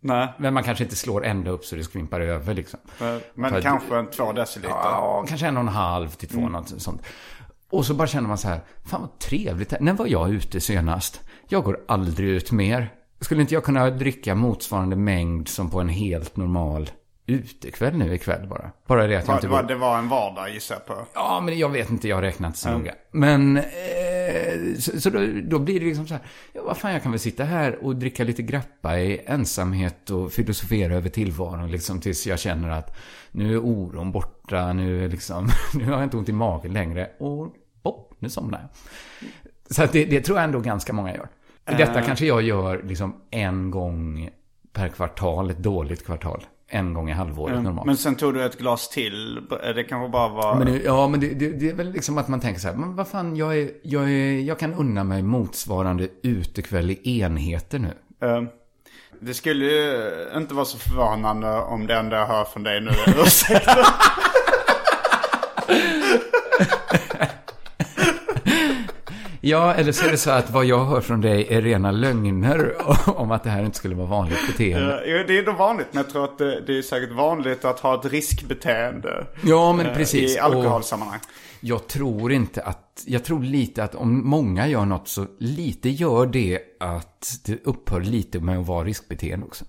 Nej, 0.00 0.32
Men 0.38 0.54
man 0.54 0.62
kanske 0.62 0.84
inte 0.84 0.96
slår 0.96 1.24
ända 1.24 1.50
upp 1.50 1.64
så 1.64 1.76
det 1.76 1.84
skvimpar 1.84 2.20
över 2.20 2.54
liksom. 2.54 2.80
men 3.34 3.50
För 3.50 3.56
att- 3.58 3.62
kanske 3.62 3.96
en 3.98 4.10
två 4.10 4.32
deciliter. 4.32 4.70
Ja, 4.74 5.24
kanske 5.28 5.46
en 5.46 5.56
och 5.56 5.60
en 5.62 5.68
halv 5.68 6.08
till 6.08 6.28
två, 6.28 6.48
något 6.48 6.82
sånt. 6.82 7.02
Och 7.70 7.86
så 7.86 7.94
bara 7.94 8.08
känner 8.08 8.28
man 8.28 8.38
så 8.38 8.48
här, 8.48 8.60
fan 8.84 9.00
vad 9.00 9.18
trevligt. 9.18 9.72
När 9.80 9.92
var 9.92 10.06
jag 10.06 10.30
ute 10.30 10.60
senast? 10.60 11.20
Jag 11.48 11.64
går 11.64 11.80
aldrig 11.88 12.28
ut 12.28 12.52
mer. 12.52 12.92
Skulle 13.20 13.40
inte 13.40 13.54
jag 13.54 13.64
kunna 13.64 13.90
dricka 13.90 14.34
motsvarande 14.34 14.96
mängd 14.96 15.48
som 15.48 15.70
på 15.70 15.80
en 15.80 15.88
helt 15.88 16.36
normal 16.36 16.90
utekväll 17.26 17.96
nu 17.96 18.14
ikväll 18.14 18.46
bara? 18.48 18.70
Bara 18.86 19.06
det 19.06 19.16
att 19.16 19.26
jag 19.26 19.32
Ja, 19.32 19.36
inte 19.36 19.48
var, 19.48 19.62
det 19.62 19.74
var 19.74 19.98
en 19.98 20.08
vardag 20.08 20.50
gissar 20.50 20.74
jag 20.74 20.86
på. 20.86 21.06
Ja, 21.14 21.40
men 21.44 21.58
jag 21.58 21.68
vet 21.68 21.90
inte, 21.90 22.08
jag 22.08 22.22
räknar 22.22 22.48
inte 22.48 22.58
så 22.58 22.70
noga. 22.70 22.94
Men, 23.10 23.56
eh, 23.56 23.64
så, 24.78 25.00
så 25.00 25.10
då, 25.10 25.20
då 25.44 25.58
blir 25.58 25.80
det 25.80 25.86
liksom 25.86 26.06
så 26.06 26.14
här, 26.14 26.22
ja 26.52 26.62
vad 26.64 26.76
fan, 26.76 26.92
jag 26.92 27.02
kan 27.02 27.12
väl 27.12 27.18
sitta 27.18 27.44
här 27.44 27.84
och 27.84 27.96
dricka 27.96 28.24
lite 28.24 28.42
grappa 28.42 28.98
i 28.98 29.20
ensamhet 29.26 30.10
och 30.10 30.32
filosofera 30.32 30.94
över 30.94 31.08
tillvaron 31.08 31.70
liksom 31.70 32.00
tills 32.00 32.26
jag 32.26 32.38
känner 32.38 32.68
att 32.68 32.96
nu 33.30 33.54
är 33.54 33.58
oron 33.58 34.12
borta, 34.12 34.72
nu 34.72 35.04
är 35.04 35.08
liksom, 35.08 35.48
nu 35.74 35.84
har 35.84 35.92
jag 35.92 36.02
inte 36.02 36.16
ont 36.16 36.28
i 36.28 36.32
magen 36.32 36.72
längre 36.72 37.10
och 37.18 37.54
pop, 37.82 38.14
nu 38.18 38.28
somnar 38.30 38.60
jag. 38.60 38.68
Så 39.76 39.86
det, 39.92 40.04
det 40.04 40.20
tror 40.20 40.38
jag 40.38 40.44
ändå 40.44 40.60
ganska 40.60 40.92
många 40.92 41.14
gör. 41.14 41.28
Detta 41.64 42.02
kanske 42.02 42.26
jag 42.26 42.42
gör 42.42 42.82
liksom 42.82 43.14
en 43.30 43.70
gång 43.70 44.30
per 44.72 44.88
kvartal, 44.88 45.50
ett 45.50 45.58
dåligt 45.58 46.06
kvartal. 46.06 46.46
En 46.68 46.94
gång 46.94 47.10
i 47.10 47.12
halvåret 47.12 47.62
normalt. 47.62 47.86
Men 47.86 47.96
sen 47.96 48.14
tog 48.16 48.34
du 48.34 48.44
ett 48.44 48.58
glas 48.58 48.88
till. 48.88 49.40
Det 49.74 49.84
kanske 49.84 50.08
bara 50.12 50.28
var... 50.28 50.54
Men 50.54 50.66
det, 50.72 50.82
ja, 50.84 51.08
men 51.08 51.20
det, 51.20 51.28
det, 51.34 51.48
det 51.48 51.68
är 51.70 51.74
väl 51.74 51.90
liksom 51.92 52.18
att 52.18 52.28
man 52.28 52.40
tänker 52.40 52.60
så 52.60 52.68
här, 52.68 52.74
men 52.76 52.96
vad 52.96 53.08
fan, 53.08 53.36
jag, 53.36 53.58
är, 53.58 53.70
jag, 53.82 54.02
är, 54.10 54.40
jag 54.40 54.58
kan 54.58 54.74
unna 54.74 55.04
mig 55.04 55.22
motsvarande 55.22 56.08
utekväll 56.22 56.90
i 56.90 57.20
enheter 57.20 57.78
nu. 57.78 57.92
Eh, 58.28 58.42
Det 59.20 59.34
skulle 59.34 59.64
ju 59.64 60.12
inte 60.36 60.54
vara 60.54 60.64
så 60.64 60.78
förvånande 60.78 61.52
om 61.60 61.86
det 61.86 61.94
enda 61.94 62.16
jag 62.16 62.26
hör 62.26 62.44
från 62.44 62.62
dig 62.62 62.80
nu 62.80 62.88
är 62.90 63.22
ursäkter. 63.26 63.78
Ja, 69.46 69.74
eller 69.74 69.92
så 69.92 70.06
är 70.06 70.10
det 70.10 70.16
så 70.16 70.30
att 70.30 70.50
vad 70.50 70.64
jag 70.64 70.84
hör 70.84 71.00
från 71.00 71.20
dig 71.20 71.46
är 71.50 71.62
rena 71.62 71.90
lögner 71.90 72.74
om 73.18 73.30
att 73.30 73.44
det 73.44 73.50
här 73.50 73.64
inte 73.64 73.76
skulle 73.76 73.94
vara 73.94 74.06
vanligt 74.06 74.46
beteende. 74.46 75.02
Jo, 75.06 75.24
det 75.26 75.38
är 75.38 75.46
nog 75.46 75.56
vanligt, 75.56 75.86
men 75.90 76.02
jag 76.02 76.12
tror 76.12 76.24
att 76.24 76.38
det, 76.38 76.60
det 76.60 76.78
är 76.78 76.82
säkert 76.82 77.12
vanligt 77.12 77.64
att 77.64 77.80
ha 77.80 78.00
ett 78.00 78.12
riskbeteende. 78.12 79.26
Ja, 79.44 79.72
men 79.72 79.86
eh, 79.86 79.94
precis. 79.94 80.36
I 80.36 80.40
Och 80.40 80.44
alkoholsammanhang. 80.44 81.20
jag 81.60 81.86
tror 81.86 82.32
inte 82.32 82.62
att, 82.62 83.04
jag 83.06 83.24
tror 83.24 83.42
lite 83.42 83.84
att 83.84 83.94
om 83.94 84.28
många 84.28 84.68
gör 84.68 84.84
något 84.84 85.08
så 85.08 85.26
lite 85.38 85.88
gör 85.88 86.26
det 86.26 86.60
att 86.80 87.34
det 87.44 87.66
upphör 87.66 88.00
lite 88.00 88.40
med 88.40 88.58
att 88.58 88.66
vara 88.66 88.84
riskbeteende 88.84 89.46
också. 89.46 89.64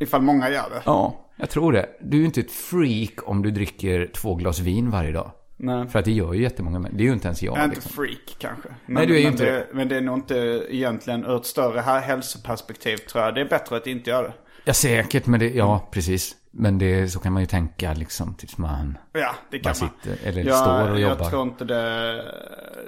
Ifall 0.00 0.22
många 0.22 0.50
gör 0.50 0.70
det. 0.70 0.82
Ja, 0.84 1.30
jag 1.36 1.50
tror 1.50 1.72
det. 1.72 1.88
Du 2.00 2.16
är 2.16 2.20
ju 2.20 2.26
inte 2.26 2.40
ett 2.40 2.52
freak 2.52 3.28
om 3.28 3.42
du 3.42 3.50
dricker 3.50 4.10
två 4.14 4.34
glas 4.34 4.58
vin 4.58 4.90
varje 4.90 5.12
dag. 5.12 5.30
Nej. 5.62 5.88
För 5.88 5.98
att 5.98 6.04
det 6.04 6.12
gör 6.12 6.32
ju 6.32 6.42
jättemånga 6.42 6.78
människor. 6.78 6.98
Det 6.98 7.02
är 7.04 7.06
ju 7.06 7.12
inte 7.12 7.28
ens 7.28 7.42
jag. 7.42 7.52
Jag 7.56 7.60
är 7.60 7.64
inte 7.64 7.74
liksom. 7.74 7.92
freak 7.92 8.36
kanske. 8.38 8.68
Men, 8.86 8.94
Nej, 8.94 9.06
du 9.06 9.14
är 9.14 9.18
ju 9.18 9.24
men 9.24 9.32
inte 9.32 9.44
det. 9.44 9.66
Men 9.72 9.88
det 9.88 9.96
är 9.96 10.00
nog 10.00 10.18
inte 10.18 10.66
egentligen 10.70 11.24
ur 11.24 11.36
ett 11.36 11.46
större 11.46 11.80
här 11.80 12.00
hälsoperspektiv 12.00 12.96
tror 12.96 13.24
jag. 13.24 13.34
Det 13.34 13.40
är 13.40 13.48
bättre 13.48 13.76
att 13.76 13.86
inte 13.86 14.10
göra 14.10 14.22
det. 14.22 14.32
Ja, 14.64 14.72
säkert. 14.74 15.26
Men 15.26 15.40
det, 15.40 15.48
ja, 15.50 15.88
precis. 15.90 16.36
Men 16.50 16.78
det, 16.78 17.08
så 17.08 17.20
kan 17.20 17.32
man 17.32 17.42
ju 17.42 17.46
tänka 17.46 17.92
liksom, 17.92 18.34
tills 18.34 18.58
man... 18.58 18.98
Ja, 19.12 19.34
det 19.50 19.58
kan 19.58 19.74
man. 19.80 19.90
sitter 20.02 20.28
eller 20.28 20.52
står 20.52 20.90
och 20.90 21.00
jobbar. 21.00 21.16
Jag 21.18 21.30
tror, 21.30 21.42
inte 21.42 21.64
det, 21.64 22.14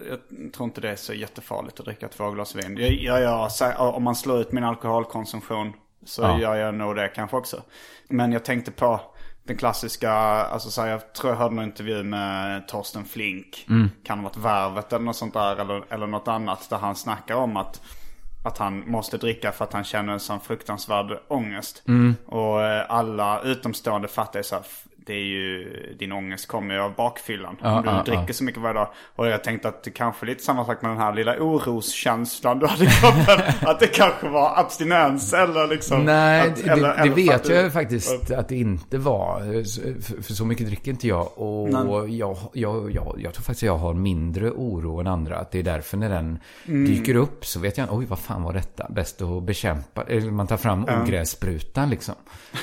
jag 0.08 0.52
tror 0.52 0.64
inte 0.68 0.80
det 0.80 0.90
är 0.90 0.96
så 0.96 1.14
jättefarligt 1.14 1.80
att 1.80 1.86
dricka 1.86 2.08
två 2.08 2.30
glas 2.30 2.54
vin. 2.56 2.76
Jag, 3.00 3.22
jag, 3.22 3.52
så- 3.52 3.72
om 3.76 4.02
man 4.02 4.14
slår 4.14 4.40
ut 4.40 4.52
min 4.52 4.64
alkoholkonsumtion 4.64 5.72
så 6.04 6.22
Ja. 6.22 6.40
gör 6.40 6.54
jag 6.56 6.74
nog 6.74 6.96
det 6.96 7.08
kanske 7.08 7.36
också. 7.36 7.62
Men 8.08 8.32
jag 8.32 8.44
tänkte 8.44 8.70
på 8.70 9.00
den 9.44 9.56
klassiska, 9.56 10.12
alltså 10.12 10.70
så 10.70 10.82
här, 10.82 10.88
jag 10.88 11.12
tror 11.12 11.32
jag 11.32 11.38
hörde 11.38 11.54
någon 11.54 11.64
intervju 11.64 12.02
med 12.02 12.68
Torsten 12.68 13.04
Flink. 13.04 13.66
Mm. 13.68 13.90
Kan 14.04 14.18
ha 14.18 14.24
varit 14.24 14.36
Värvet 14.36 14.92
eller 14.92 15.04
något 15.04 15.16
sånt 15.16 15.34
där 15.34 15.56
eller, 15.56 15.92
eller 15.92 16.06
något 16.06 16.28
annat. 16.28 16.70
Där 16.70 16.76
han 16.76 16.96
snackar 16.96 17.34
om 17.34 17.56
att, 17.56 17.80
att 18.44 18.58
han 18.58 18.90
måste 18.90 19.16
dricka 19.18 19.52
för 19.52 19.64
att 19.64 19.72
han 19.72 19.84
känner 19.84 20.12
en 20.12 20.20
sån 20.20 20.40
fruktansvärd 20.40 21.18
ångest. 21.28 21.82
Mm. 21.88 22.14
Och 22.26 22.62
eh, 22.62 22.86
alla 22.88 23.40
utomstående 23.40 24.08
fattar 24.08 24.38
ju 24.38 24.44
så 24.44 24.54
här, 24.54 24.64
det 25.06 25.12
är 25.14 25.24
ju, 25.24 25.68
din 25.98 26.12
ångest 26.12 26.48
kommer 26.48 26.74
ju 26.74 26.80
av 26.80 26.94
bakfyllan. 26.94 27.56
Ja, 27.62 27.76
om 27.76 27.82
du 27.82 27.90
ja, 27.90 28.02
dricker 28.06 28.24
ja. 28.26 28.32
så 28.32 28.44
mycket 28.44 28.62
varje 28.62 28.74
dag. 28.74 28.88
Och 29.16 29.26
jag 29.26 29.44
tänkte 29.44 29.68
att 29.68 29.84
det 29.84 29.90
kanske 29.90 30.26
är 30.26 30.28
lite 30.28 30.42
samma 30.44 30.64
sak 30.64 30.82
med 30.82 30.90
den 30.90 30.98
här 30.98 31.14
lilla 31.14 31.36
oroskänslan 31.38 32.58
du 32.58 32.66
hade 32.66 32.84
i 32.84 32.88
kroppen. 32.88 33.40
att 33.68 33.80
det 33.80 33.86
kanske 33.86 34.28
var 34.28 34.58
abstinens 34.58 35.32
eller 35.32 35.66
liksom. 35.66 36.04
Nej, 36.04 36.48
att, 36.48 36.56
det, 36.56 36.70
eller- 36.70 36.88
det 36.88 36.94
eller 36.94 37.08
för 37.10 37.16
vet 37.16 37.44
du- 37.44 37.54
jag 37.54 37.64
ju 37.64 37.70
faktiskt 37.70 38.30
att 38.30 38.48
det 38.48 38.56
inte 38.56 38.98
var. 38.98 39.40
För, 40.02 40.22
för 40.22 40.32
så 40.34 40.44
mycket 40.44 40.66
dricker 40.66 40.90
inte 40.90 41.08
jag. 41.08 41.38
Och 41.38 41.68
jag, 42.08 42.38
jag, 42.52 42.90
jag, 42.94 43.20
jag 43.22 43.34
tror 43.34 43.42
faktiskt 43.42 43.62
att 43.62 43.66
jag 43.66 43.76
har 43.78 43.94
mindre 43.94 44.50
oro 44.50 45.00
än 45.00 45.06
andra. 45.06 45.36
Att 45.36 45.50
det 45.50 45.58
är 45.58 45.62
därför 45.62 45.96
när 45.96 46.08
den 46.08 46.38
Mm. 46.66 46.84
dyker 46.84 47.14
upp 47.14 47.46
så 47.46 47.60
vet 47.60 47.78
jag 47.78 47.92
oj 47.92 48.04
vad 48.06 48.18
fan 48.18 48.42
var 48.42 48.52
detta? 48.52 48.86
Bäst 48.90 49.22
att 49.22 49.42
bekämpa. 49.42 50.02
Eller 50.02 50.30
man 50.30 50.46
tar 50.46 50.56
fram 50.56 50.84
ogrässprutan 50.84 51.90
liksom. 51.90 52.14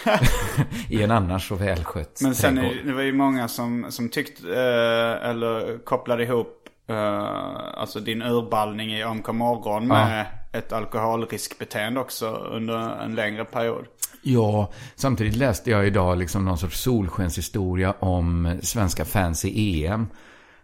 I 0.89 1.03
en 1.03 1.11
annars 1.11 1.47
så 1.47 1.55
välskött 1.55 2.19
Men 2.29 2.35
sen 2.35 2.57
är, 2.57 2.83
det 2.85 2.93
var 2.93 3.01
ju 3.01 3.13
många 3.13 3.47
som, 3.47 3.85
som 3.89 4.09
tyckte, 4.09 4.47
eh, 4.47 5.29
eller 5.29 5.77
kopplade 5.85 6.23
ihop 6.23 6.69
eh, 6.87 7.25
alltså 7.73 7.99
din 7.99 8.21
urballning 8.21 8.93
i 8.93 9.03
Omkom 9.03 9.37
morgon 9.37 9.87
med 9.87 10.25
ett 10.51 10.73
alkoholriskbeteende 10.73 11.99
också 11.99 12.27
under 12.29 13.03
en 13.03 13.15
längre 13.15 13.45
period. 13.45 13.85
Ja, 14.21 14.71
samtidigt 14.95 15.35
läste 15.35 15.71
jag 15.71 15.87
idag 15.87 16.17
liksom 16.17 16.45
någon 16.45 16.57
sorts 16.57 16.81
solskenshistoria 16.81 17.93
om 17.99 18.59
svenska 18.61 19.05
fans 19.05 19.45
i 19.45 19.85
EM. 19.85 20.07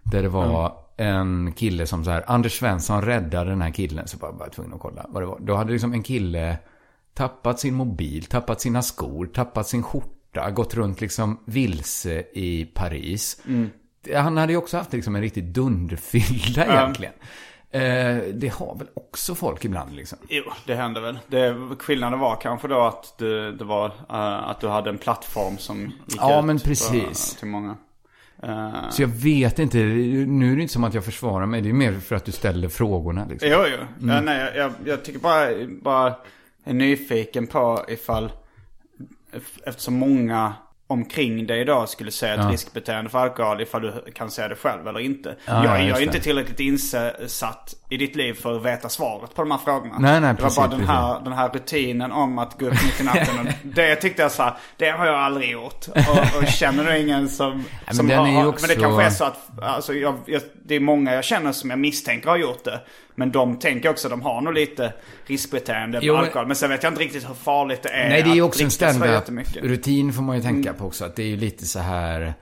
Där 0.04 0.21
det 0.21 0.30
var 0.30 0.73
en 0.97 1.51
kille 1.51 1.88
som 1.88 2.04
så 2.04 2.12
här, 2.12 2.23
Anders 2.28 2.60
Svensson 2.60 3.01
räddade 3.01 3.49
den 3.49 3.62
här 3.62 3.71
killen. 3.71 4.08
Så 4.08 4.17
var 4.17 4.28
jag 4.28 4.38
bara 4.38 4.49
tvungen 4.49 4.73
att 4.73 4.80
kolla 4.80 5.06
vad 5.10 5.21
det 5.21 5.28
var. 5.28 5.39
Då 5.39 5.56
hade 5.56 5.71
liksom 5.71 5.93
en 5.93 6.04
kille 6.04 6.58
tappat 7.13 7.60
sin 7.60 7.73
mobil, 7.73 8.25
tappat 8.25 8.62
sina 8.62 8.82
skor, 8.82 9.25
tappat 9.25 9.67
sin 9.67 9.84
skjorta, 9.84 10.10
gått 10.55 10.73
runt 10.75 11.01
liksom 11.01 11.39
vilse 11.45 12.23
i 12.33 12.65
Paris. 12.73 13.41
Han 14.15 14.37
hade 14.37 14.51
ju 14.53 14.57
också 14.57 14.77
haft 14.77 14.93
liksom 14.93 15.15
en 15.15 15.21
riktigt 15.21 15.45
dunderfylla 15.53 16.65
egentligen. 16.65 17.13
Eh, 17.71 18.17
det 18.33 18.53
har 18.53 18.75
väl 18.77 18.87
också 18.93 19.35
folk 19.35 19.65
ibland 19.65 19.95
liksom. 19.95 20.17
Jo, 20.29 20.43
det 20.65 20.75
händer 20.75 21.01
väl. 21.01 21.19
Det, 21.27 21.55
skillnaden 21.79 22.19
var 22.19 22.35
kanske 22.35 22.67
då 22.67 22.81
att 22.81 23.17
det, 23.17 23.51
det 23.51 23.63
var 23.63 23.85
eh, 24.09 24.49
att 24.49 24.59
du 24.61 24.67
hade 24.67 24.89
en 24.89 24.97
plattform 24.97 25.57
som 25.57 25.81
gick 26.07 26.17
Ja, 26.21 26.39
ut 26.39 26.45
men 26.45 26.59
precis. 26.59 27.35
till 27.35 27.47
många. 27.47 27.77
Eh, 28.43 28.89
Så 28.91 29.01
jag 29.01 29.07
vet 29.07 29.59
inte, 29.59 29.77
nu 29.77 30.51
är 30.51 30.55
det 30.55 30.61
inte 30.61 30.73
som 30.73 30.83
att 30.83 30.93
jag 30.93 31.05
försvarar 31.05 31.45
mig, 31.45 31.61
det 31.61 31.69
är 31.69 31.73
mer 31.73 31.93
för 31.99 32.15
att 32.15 32.25
du 32.25 32.31
ställer 32.31 32.69
frågorna 32.69 33.25
liksom. 33.29 33.49
Jo, 33.51 33.59
jo. 33.71 34.07
Ja, 34.07 34.21
nej, 34.21 34.51
jag, 34.55 34.71
jag 34.85 35.05
tycker 35.05 35.19
bara, 35.19 35.47
bara 35.81 36.15
är 36.63 36.73
nyfiken 36.73 37.47
på 37.47 37.85
ifall, 37.87 38.31
eftersom 39.65 39.93
många 39.93 40.53
omkring 40.87 41.47
dig 41.47 41.61
idag 41.61 41.89
skulle 41.89 42.11
säga 42.11 42.33
ett 42.33 42.39
Ja. 42.43 42.49
riskbeteende 42.51 43.09
för 43.09 43.19
alkohol, 43.19 43.61
ifall 43.61 43.81
du 43.81 44.11
kan 44.15 44.31
säga 44.31 44.47
det 44.47 44.55
själv 44.55 44.87
eller 44.87 44.99
inte. 44.99 45.35
Ja, 45.45 45.53
jag, 45.65 45.65
ja, 45.65 45.83
jag 45.87 45.97
är 45.97 46.01
inte 46.03 46.19
tillräckligt 46.19 46.59
insatt 46.59 47.73
i 47.89 47.97
ditt 47.97 48.15
liv 48.15 48.33
för 48.33 48.55
att 48.55 48.65
veta 48.65 48.89
svaret 48.89 49.35
på 49.35 49.41
de 49.41 49.51
här 49.51 49.57
frågorna. 49.57 49.95
Nej, 49.99 50.21
nej, 50.21 50.33
det 50.35 50.41
var 50.41 50.49
precis, 50.49 50.57
bara 50.57 50.67
den 50.67 50.87
här, 50.87 51.21
den 51.23 51.33
här 51.33 51.49
rutinen 51.49 52.11
om 52.11 52.39
att 52.39 52.59
gå 52.59 52.65
upp 52.65 52.73
mitt 52.83 53.01
i 53.01 53.03
natten. 53.03 53.49
det 53.63 53.95
tyckte 53.95 54.21
jag 54.21 54.31
så 54.31 54.43
här, 54.43 54.53
det 54.77 54.89
har 54.89 55.05
jag 55.05 55.15
aldrig 55.15 55.51
gjort. 55.51 55.85
Och, 55.87 56.37
och 56.41 56.47
känner 56.47 56.83
du 56.83 56.97
ingen 56.99 57.29
som, 57.29 57.63
men 57.85 57.95
som 57.95 58.09
ju 58.09 58.15
har- 58.15 58.47
också- 58.47 58.67
Men 58.67 58.75
det 58.77 58.81
kanske 58.83 59.03
är 59.03 59.09
så 59.09 59.23
att, 59.25 59.59
alltså 59.63 59.93
jag, 59.93 60.15
jag, 60.25 60.41
det 60.65 60.75
är 60.75 60.79
många 60.79 61.13
jag 61.13 61.23
känner 61.23 61.51
som 61.51 61.69
jag 61.69 61.79
misstänker 61.79 62.29
har 62.29 62.37
gjort 62.37 62.63
det. 62.63 62.81
Men 63.15 63.32
de 63.32 63.60
tänker 63.60 63.89
också, 63.89 64.10
de 64.10 64.21
har 64.21 64.41
nog 64.41 64.54
lite 64.54 64.93
riskbeteende 65.25 66.01
med 66.01 66.15
alkohol. 66.15 66.47
Men 66.47 66.56
sen 66.56 66.69
vet 66.69 66.84
jag 66.84 66.91
inte 66.91 67.01
riktigt 67.01 67.30
hur 67.30 67.34
farligt 67.34 67.84
det 67.84 67.89
är 67.89 68.10
Nej, 68.10 68.23
det 68.23 68.30
är 68.30 68.36
ju 68.36 68.41
också 68.41 68.63
en 68.63 68.69
jättemycket. 68.69 69.25
stand-up-rutin 69.25 70.13
får 70.13 70.21
man 70.23 70.36
ju 70.36 70.41
tänka 70.41 70.73
på 70.73 70.86
också. 70.86 71.06
Att 71.06 71.15
det 71.15 71.23
är 71.23 71.28
ju 71.28 71.38
lite 71.38 71.65
så 71.65 71.80
här... 71.80 72.34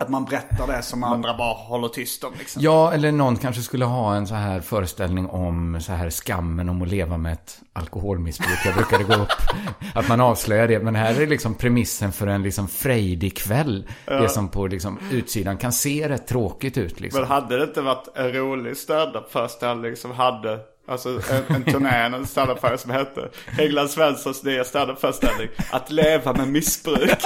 Att 0.00 0.08
man 0.08 0.24
berättar 0.24 0.66
det 0.66 0.82
som 0.82 1.04
andra 1.04 1.36
bara 1.36 1.54
håller 1.54 1.88
tyst 1.88 2.24
om 2.24 2.32
liksom. 2.38 2.62
Ja, 2.62 2.92
eller 2.92 3.12
någon 3.12 3.36
kanske 3.36 3.62
skulle 3.62 3.84
ha 3.84 4.14
en 4.14 4.26
så 4.26 4.34
här 4.34 4.60
föreställning 4.60 5.26
om 5.26 5.80
så 5.80 5.92
här 5.92 6.10
skammen 6.10 6.68
om 6.68 6.82
att 6.82 6.88
leva 6.88 7.16
med 7.16 7.32
ett 7.32 7.58
alkoholmissbruk. 7.72 8.58
Jag 8.64 8.74
brukade 8.74 9.04
gå 9.04 9.14
upp, 9.14 9.28
att 9.94 10.08
man 10.08 10.20
avslöjar 10.20 10.68
det. 10.68 10.78
Men 10.78 10.94
här 10.94 11.20
är 11.20 11.26
liksom 11.26 11.54
premissen 11.54 12.12
för 12.12 12.26
en 12.26 12.42
liksom 12.42 12.68
frejdig 12.68 13.36
kväll. 13.36 13.88
Det 14.04 14.28
som 14.28 14.48
på 14.48 14.66
liksom 14.66 14.98
utsidan 15.12 15.56
kan 15.56 15.72
se 15.72 16.08
rätt 16.08 16.26
tråkigt 16.26 16.78
ut 16.78 17.00
liksom. 17.00 17.20
Men 17.20 17.30
hade 17.30 17.56
det 17.58 17.64
inte 17.64 17.80
varit 17.80 18.08
en 18.14 18.32
rolig 18.32 18.76
standup-föreställning 18.76 19.96
som 19.96 20.10
hade 20.10 20.58
Alltså 20.88 21.08
en, 21.08 21.54
en 21.54 21.64
turné, 21.64 21.88
en 21.88 22.26
standup 22.26 22.80
som 22.80 22.90
hette 22.90 23.28
Hägglund 23.46 23.90
Svenssons 23.90 24.42
nya 24.44 24.64
standup-föreställning 24.64 25.48
Att 25.70 25.90
leva 25.90 26.32
med 26.32 26.48
missbruk 26.48 27.18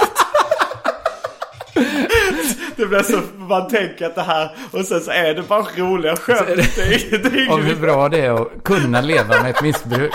Det 2.75 2.85
blir 2.85 3.03
så, 3.03 3.21
man 3.37 3.67
tänker 3.67 4.05
att 4.05 4.15
det 4.15 4.21
här 4.21 4.55
Och 4.71 4.85
sen 4.85 5.01
så 5.01 5.11
är 5.11 5.33
det 5.33 5.41
bara 5.41 5.65
roliga 5.77 6.15
skämt 6.15 6.47
Det 6.47 6.55
är, 6.55 7.17
det 7.17 7.39
är 7.39 7.51
Om 7.51 7.61
hur 7.61 7.75
bra 7.75 8.09
det 8.09 8.21
är 8.21 8.41
att 8.41 8.63
kunna 8.63 9.01
leva 9.01 9.41
med 9.41 9.49
ett 9.51 9.61
missbruk. 9.61 10.13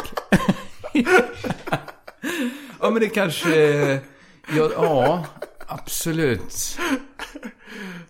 ja, 2.80 2.90
men 2.90 3.00
det 3.00 3.08
kanske... 3.08 4.00
Ja, 4.56 4.70
ja, 4.76 5.24
absolut. 5.66 6.78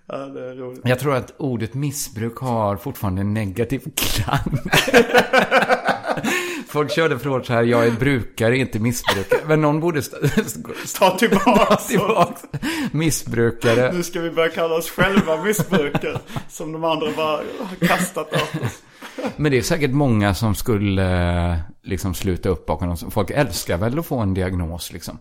ja, 0.07 0.17
det 0.17 0.51
är 0.51 0.55
roligt. 0.55 0.81
Jag 0.85 0.99
tror 0.99 1.15
att 1.15 1.35
ordet 1.37 1.75
missbruk 1.75 2.37
har 2.39 2.77
fortfarande 2.77 3.21
en 3.21 3.35
negativ 3.35 3.83
klang. 3.97 4.59
Folk 6.69 6.91
körde 6.91 7.19
för 7.19 7.31
hårt 7.31 7.47
så 7.47 7.53
här, 7.53 7.63
jag 7.63 7.87
är 7.87 7.91
brukare, 7.91 8.59
inte 8.59 8.79
missbrukare. 8.79 9.41
Men 9.47 9.61
någon 9.61 9.81
borde 9.81 10.03
Ta 10.99 11.19
tillbaka 11.19 11.77
tillbaka 11.77 12.37
missbrukare. 12.93 13.93
Nu 13.93 14.03
ska 14.03 14.21
vi 14.21 14.31
börja 14.31 14.49
kalla 14.49 14.75
oss 14.75 14.91
själva 14.91 15.43
missbrukare 15.43 16.19
Som 16.49 16.73
de 16.73 16.85
andra 16.85 17.07
bara 17.17 17.37
har 17.37 17.87
kastat 17.89 18.33
åt 18.33 18.63
oss 18.63 18.83
Men 19.37 19.53
det 19.53 19.59
är 19.59 19.63
säkert 19.63 19.91
många 19.91 20.35
som 20.35 20.55
skulle 20.55 21.51
eh, 21.53 21.59
liksom 21.83 22.15
sluta 22.15 22.49
upp 22.49 22.67
bakom 22.67 22.89
dem. 22.89 23.11
Folk 23.11 23.31
älskar 23.31 23.77
väl 23.77 23.99
att 23.99 24.07
få 24.07 24.19
en 24.19 24.35
diagnos 24.35 24.93
liksom. 24.93 25.19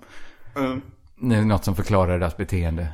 Mm. 0.56 0.82
Något 1.48 1.66
som 1.66 1.76
förklarar 1.76 2.20
deras 2.20 2.38
beteende. 2.38 2.88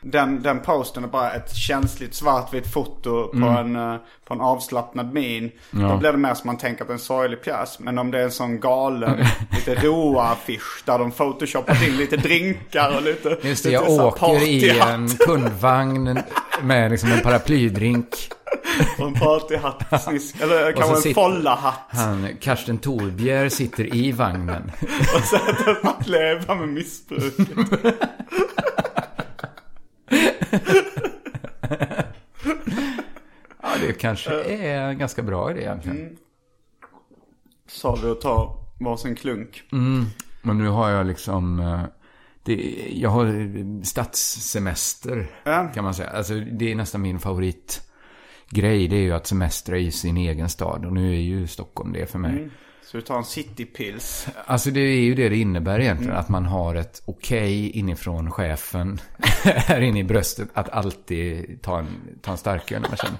Den, 0.00 0.42
den 0.42 0.60
posten 0.60 1.04
är 1.04 1.08
bara 1.08 1.32
ett 1.32 1.54
känsligt 1.56 2.14
svartvitt 2.14 2.72
foto 2.72 3.28
på, 3.28 3.46
en, 3.46 3.76
eh, 3.76 3.94
på 4.24 4.34
en 4.34 4.40
avslappnad 4.40 5.12
min. 5.14 5.50
Då 5.70 5.96
blir 5.96 6.12
det 6.12 6.18
mer 6.18 6.34
som 6.34 6.46
man 6.46 6.56
tänker 6.58 6.82
att 6.82 6.88
det 6.88 6.92
är 6.92 6.94
en 6.94 6.98
sorglig 6.98 7.42
pjäs. 7.42 7.78
Men 7.78 7.98
om 7.98 8.10
det 8.10 8.18
är 8.18 8.24
en 8.24 8.30
sån 8.30 8.60
galen, 8.60 9.24
lite 9.50 9.74
roa 9.74 10.22
affisch 10.22 10.82
där 10.84 10.98
de 10.98 11.10
photoshopat 11.10 11.82
in 11.82 11.96
lite 11.96 12.16
drinkar 12.16 12.96
och 12.96 13.02
lite... 13.02 13.28
Just 13.42 13.42
det, 13.64 13.70
lite 13.70 13.82
jag 13.92 14.06
åker 14.06 14.42
i 14.48 14.78
en 14.80 15.08
kundvagn 15.08 16.18
med 16.62 16.90
liksom 16.90 17.12
en 17.12 17.20
paraplydrink. 17.20 18.08
Och 18.98 19.06
en 19.06 19.14
partyhatt, 19.14 20.02
snisk, 20.04 20.40
eller 20.40 20.72
kanske 20.72 20.94
en 20.96 21.02
sitter- 21.02 21.14
follahatt. 21.22 21.80
Han, 21.88 22.28
Karsten 22.40 22.78
Torbjer 22.78 23.48
sitter 23.48 23.94
i 23.96 24.12
vagnen. 24.12 24.72
Och 25.16 25.22
så 25.24 25.36
att 25.36 25.82
man 25.82 25.94
lever 26.06 26.54
med 26.54 26.68
missbruk. 26.68 27.34
Ja, 33.62 33.68
det 33.86 33.92
kanske 33.92 34.42
är 34.42 34.80
en 34.80 34.98
ganska 34.98 35.22
bra 35.22 35.50
idé 35.50 35.60
egentligen. 35.60 36.16
Sa 37.66 37.98
vi 38.02 38.10
att 38.10 38.20
ta 38.20 38.64
varsin 38.80 39.14
klunk. 39.16 39.62
Men 40.42 40.58
nu 40.58 40.68
har 40.68 40.90
jag 40.90 41.06
liksom... 41.06 41.60
eh, 41.60 41.82
Det, 42.42 42.86
jag 42.92 43.10
har 43.10 43.26
eh, 43.26 43.82
stadssemester, 43.82 45.26
Ja. 45.44 45.68
kan 45.74 45.84
man 45.84 45.94
säga. 45.94 46.10
Alltså, 46.10 46.34
det 46.34 46.72
är 46.72 46.76
nästan 46.76 47.02
min 47.02 47.18
favoritgrej. 47.18 48.88
Det 48.88 48.96
är 48.96 49.00
ju 49.02 49.12
att 49.12 49.26
semestra 49.26 49.78
i 49.78 49.90
sin 49.90 50.16
egen 50.16 50.48
stad. 50.48 50.84
Och 50.86 50.92
nu 50.92 51.10
är 51.14 51.20
ju 51.20 51.46
Stockholm 51.46 51.92
det 51.92 52.06
för 52.10 52.18
mig. 52.18 52.50
Så 52.90 52.96
vi 52.96 53.02
tar 53.02 53.16
en 53.16 53.24
citypills. 53.24 54.28
Alltså 54.46 54.70
det 54.70 54.80
är 54.80 55.00
ju 55.00 55.14
det 55.14 55.28
det 55.28 55.36
innebär 55.36 55.80
egentligen. 55.80 56.16
Att 56.16 56.28
man 56.28 56.44
har 56.44 56.74
ett 56.74 57.02
okej 57.04 57.70
inifrån 57.70 58.30
chefen 58.30 59.00
här 59.44 59.80
inne 59.80 59.98
i 59.98 60.04
bröstet. 60.04 60.48
Att 60.54 60.68
alltid 60.68 61.62
ta 61.62 61.78
en, 61.78 61.86
ta 62.22 62.32
en 62.32 62.38
starköl 62.38 62.82
när 62.82 62.88
man 62.88 62.96
känner. 62.96 63.18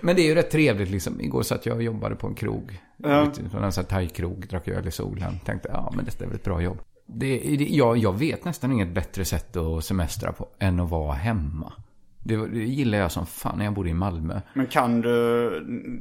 Men 0.00 0.16
det 0.16 0.22
är 0.22 0.26
ju 0.26 0.34
rätt 0.34 0.50
trevligt 0.50 0.90
liksom. 0.90 1.20
Igår 1.20 1.42
satt 1.42 1.66
jag 1.66 1.76
och 1.76 1.82
jobbade 1.82 2.16
på 2.16 2.26
en 2.26 2.34
krog. 2.34 2.80
Ja. 2.96 3.32
En 3.62 3.72
sån 3.72 3.84
thai-krog, 3.84 4.48
drack 4.48 4.68
öl 4.68 4.88
i 4.88 4.90
solen. 4.90 5.38
Tänkte, 5.44 5.68
ja 5.72 5.92
men 5.96 6.04
detta 6.04 6.24
är 6.24 6.28
väl 6.28 6.36
ett 6.36 6.44
bra 6.44 6.62
jobb. 6.62 6.78
Det, 7.06 7.38
det, 7.38 7.64
jag, 7.64 7.98
jag 7.98 8.18
vet 8.18 8.44
nästan 8.44 8.72
inget 8.72 8.94
bättre 8.94 9.24
sätt 9.24 9.56
att 9.56 9.84
semestra 9.84 10.32
på 10.32 10.48
än 10.58 10.80
att 10.80 10.90
vara 10.90 11.14
hemma. 11.14 11.72
Det, 12.28 12.46
det 12.48 12.58
gillar 12.64 12.98
jag 12.98 13.12
som 13.12 13.26
fan 13.26 13.58
när 13.58 13.64
jag 13.64 13.74
bodde 13.74 13.88
i 13.90 13.94
Malmö. 13.94 14.40
Men 14.54 14.66
kan 14.66 15.00
du, 15.00 15.50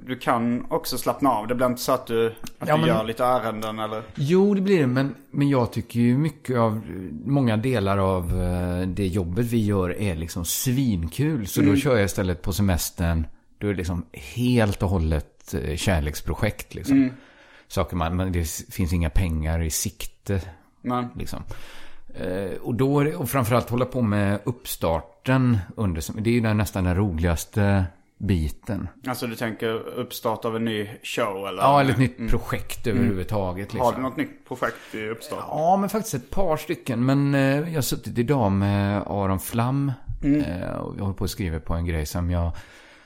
du 0.08 0.16
kan 0.20 0.66
också 0.70 0.98
slappna 0.98 1.30
av? 1.30 1.48
Det 1.48 1.56
blir 1.56 1.66
inte 1.68 1.82
så 1.82 1.92
att 1.92 2.08
du, 2.08 2.28
att 2.60 2.68
Ja, 2.70 2.76
du 2.76 2.80
men- 2.82 2.88
gör 2.90 3.04
lite 3.04 3.26
ärenden 3.26 3.80
eller? 3.80 4.04
Jo, 4.16 4.54
det 4.54 4.62
blir 4.62 4.80
det. 4.80 4.88
Men, 4.88 5.16
men 5.32 5.50
jag 5.50 5.72
tycker 5.74 6.00
ju 6.00 6.18
mycket 6.18 6.58
av, 6.58 6.82
många 7.26 7.58
delar 7.58 7.98
av 7.98 8.42
eh, 8.42 8.88
det 8.88 9.08
jobbet 9.08 9.46
vi 9.46 9.66
gör 9.66 10.02
är 10.02 10.16
liksom 10.16 10.46
svinkul. 10.46 11.48
Så 11.48 11.62
då 11.62 11.76
kör 11.76 11.96
jag 11.96 12.06
istället 12.06 12.42
på 12.42 12.54
semestern, 12.54 13.28
då 13.58 13.68
är 13.68 13.72
det 13.72 13.78
liksom 13.78 14.06
helt 14.36 14.84
och 14.84 14.90
hållet 14.90 15.54
eh, 15.54 15.76
kärleksprojekt 15.76 16.76
liksom. 16.76 17.12
Saker 17.68 17.96
man, 17.96 18.16
men 18.16 18.32
det 18.32 18.50
finns 18.72 18.94
inga 18.94 19.10
pengar 19.10 19.62
i 19.62 19.70
sikte 19.70 20.42
Nej. 20.82 21.08
liksom. 21.16 21.44
Eh, 22.22 22.58
Och 22.62 22.76
då 22.76 23.04
det, 23.04 23.16
och 23.16 23.30
framförallt 23.30 23.70
hålla 23.70 23.86
på 23.86 24.02
med 24.02 24.40
uppstarten 24.44 25.58
under, 25.76 26.22
det 26.22 26.30
är 26.30 26.34
ju 26.34 26.42
den, 26.42 26.58
nästan 26.58 26.84
den 26.84 26.96
roligaste 26.96 27.86
biten. 28.18 28.88
Alltså 29.08 29.28
du 29.28 29.36
tänker 29.36 29.74
uppstart 30.00 30.46
av 30.46 30.56
en 30.56 30.66
ny 30.66 30.90
show 31.04 31.48
eller? 31.48 31.62
Ja, 31.62 31.82
eller 31.82 31.92
ett 31.92 31.98
nytt 32.00 32.30
projekt 32.30 32.88
överhuvudtaget. 32.88 33.74
Liksom. 33.74 33.86
Har 33.86 33.94
du 33.96 34.02
något 34.02 34.18
nytt 34.18 34.48
projekt 34.48 34.96
i 34.96 35.08
uppstart? 35.10 35.44
Ja, 35.48 35.78
men 35.78 35.90
faktiskt 35.90 36.14
ett 36.14 36.30
par 36.30 36.58
stycken. 36.58 37.06
Men 37.06 37.36
eh, 37.36 37.42
jag 37.42 37.74
har 37.76 37.82
suttit 37.82 38.18
idag 38.18 38.52
med 38.52 39.02
Aron 39.08 39.40
Flam. 39.40 39.92
Eh, 40.24 40.70
och 40.78 40.96
jag 40.98 41.02
håller 41.02 41.14
på 41.14 41.24
att 41.24 41.30
skriva 41.30 41.60
på 41.60 41.74
en 41.74 41.86
grej 41.86 42.06
som 42.06 42.32
jag 42.32 42.52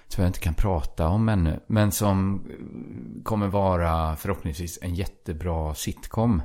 tyvärr 0.10 0.28
inte 0.28 0.39
kan 0.39 0.54
prata 0.54 1.08
om 1.08 1.30
ännu. 1.30 1.60
Men 1.67 1.91
som 1.91 2.43
kommer 3.24 3.47
vara 3.47 4.15
förhoppningsvis 4.15 4.80
en 4.82 4.95
jättebra 4.95 5.74
sitcom. 5.76 6.41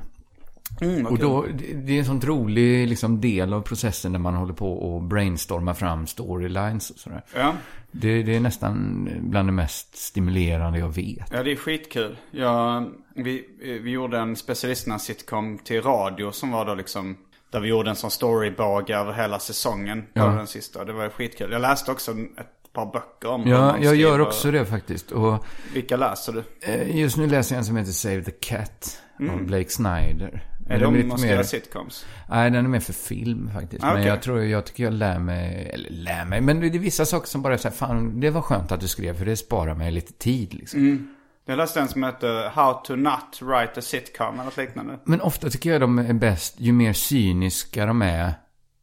Och 1.09 1.17
då, 1.19 1.45
det- 1.85 1.93
är 1.95 1.99
en 1.99 2.05
sån 2.05 2.21
rolig 2.21 2.87
liksom, 2.87 3.21
del 3.21 3.53
av 3.53 3.61
processen 3.61 4.11
där 4.11 4.19
man 4.19 4.35
håller 4.35 4.53
på 4.53 4.73
och 4.73 5.03
brainstorma 5.03 5.73
fram 5.73 6.07
storylines 6.07 6.89
och 6.89 6.97
sådär. 6.99 7.23
Ja. 7.35 7.53
Det, 7.91 8.23
det 8.23 8.35
är 8.35 8.39
nästan 8.39 9.09
bland 9.21 9.47
det 9.47 9.51
mest 9.53 9.95
stimulerande 9.97 10.79
jag 10.79 10.95
vet. 10.95 11.25
Ja, 11.31 11.43
det 11.43 11.51
är 11.51 11.55
skitkul. 11.55 12.17
Jag, 12.31 12.89
vi, 13.15 13.45
vi 13.83 13.91
gjorde 13.91 14.17
en 14.19 14.35
specialisterna 14.35 14.99
sitcom 14.99 15.57
till 15.63 15.81
radio 15.81 16.31
som 16.31 16.51
var 16.51 16.65
då 16.65 16.75
liksom 16.75 17.17
Där 17.51 17.59
vi 17.59 17.67
gjorde 17.69 17.89
en 17.89 17.95
sån 17.95 18.11
storybåge 18.11 18.95
över 18.97 19.13
hela 19.13 19.39
säsongen. 19.39 20.03
Ja. 20.13 20.25
den 20.25 20.47
sista. 20.47 20.85
Det 20.85 20.93
var 20.93 21.09
skitkul. 21.09 21.51
Jag 21.51 21.61
läste 21.61 21.91
också 21.91 22.11
ett 22.11 22.73
par 22.73 22.85
böcker 22.93 23.29
om 23.29 23.47
Ja, 23.47 23.77
jag 23.81 23.95
gör 23.95 24.19
också 24.19 24.51
det 24.51 24.65
faktiskt. 24.65 25.11
Och 25.11 25.45
Vilka 25.73 25.97
läser 25.97 26.33
du? 26.33 26.43
eh, 26.61 26.97
just 26.97 27.17
nu 27.17 27.27
läser 27.27 27.55
jag 27.55 27.59
en 27.59 27.65
som 27.65 27.77
heter 27.77 27.91
Save 27.91 28.23
the 28.23 28.31
Cat. 28.31 29.01
Av 29.31 29.45
Blake 29.45 29.69
Snyder. 29.69 30.43
Är 30.69 30.85
om 30.85 30.95
lite 30.95 31.09
ska 31.09 31.21
mer- 31.21 31.33
göra 31.33 31.43
sitcoms? 31.43 32.05
Nej, 32.29 32.51
den 32.51 32.65
är 32.65 32.69
mer 32.69 32.79
för 32.79 32.93
film 32.93 33.49
faktiskt. 33.53 33.83
Ah, 33.83 33.87
Men 33.87 33.95
okej. 33.95 34.07
jag 34.07 34.21
tror, 34.21 34.43
jag 34.43 34.65
tycker 34.65 34.83
jag 34.83 34.93
lär 34.93 35.19
mig, 35.19 35.69
eller 35.73 35.89
lär 35.89 36.25
mig, 36.25 36.41
men 36.41 36.59
det 36.59 36.67
är 36.67 36.79
vissa 36.79 37.05
saker 37.05 37.27
som 37.27 37.41
bara 37.41 37.53
är 37.53 37.57
så 37.57 37.67
här, 37.67 37.75
fan, 37.75 38.19
det 38.19 38.29
var 38.29 38.41
skönt 38.41 38.71
att 38.71 38.79
du 38.81 38.87
skrev, 38.87 39.17
för 39.17 39.25
det 39.25 39.37
sparar 39.37 39.75
mig 39.75 39.91
lite 39.91 40.13
tid 40.13 40.53
liksom. 40.53 40.79
Mm. 40.79 41.07
Jag 41.45 41.57
läste 41.57 41.79
en 41.79 41.87
som 41.87 42.03
heter 42.03 42.49
How 42.49 42.73
to 42.73 42.95
not 42.95 43.39
write 43.41 43.79
a 43.79 43.81
sitcom 43.81 44.33
eller 44.33 44.43
något 44.43 44.57
liknande. 44.57 44.99
Men 45.05 45.21
ofta 45.21 45.49
tycker 45.49 45.71
jag 45.71 45.81
de 45.81 45.99
är 45.99 46.13
bäst, 46.13 46.55
ju 46.57 46.71
mer 46.71 46.93
cyniska 46.93 47.85
de 47.85 48.01
är. 48.01 48.33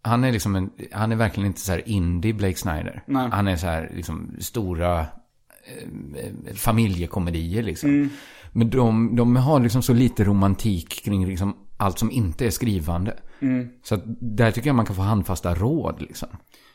Han 0.03 0.25
är 0.25 0.33
liksom 0.33 0.57
en, 0.57 0.71
han 0.93 1.13
är 1.13 1.17
verkligen 1.17 1.47
inte 1.47 1.61
så 1.61 1.73
här 1.73 1.89
indie 1.89 2.33
Blake 2.33 2.55
Snyder. 2.57 3.03
Nej. 3.07 3.29
Han 3.33 3.49
är 3.49 3.57
så 3.57 3.67
här 3.67 3.91
liksom 3.95 4.37
stora 4.41 5.01
eh, 5.01 6.55
familjekomedier 6.55 7.63
liksom. 7.63 7.91
Mm. 7.91 8.11
Men 8.53 8.71
de, 8.71 9.17
de 9.17 9.37
har 9.37 9.61
liksom 9.61 9.83
så 9.83 9.93
lite 9.93 10.25
romantik 10.25 11.05
kring 11.05 11.27
liksom 11.27 11.57
allt 11.85 11.99
som 11.99 12.11
inte 12.11 12.47
är 12.47 12.51
skrivande. 12.51 13.17
Mm. 13.41 13.69
Så 13.83 13.95
att 13.95 14.03
där 14.21 14.51
tycker 14.51 14.69
jag 14.69 14.77
man 14.77 14.87
kan 14.87 14.97
få 14.97 15.03
handfasta 15.03 15.55
råd 15.55 16.03
liksom. 16.03 16.29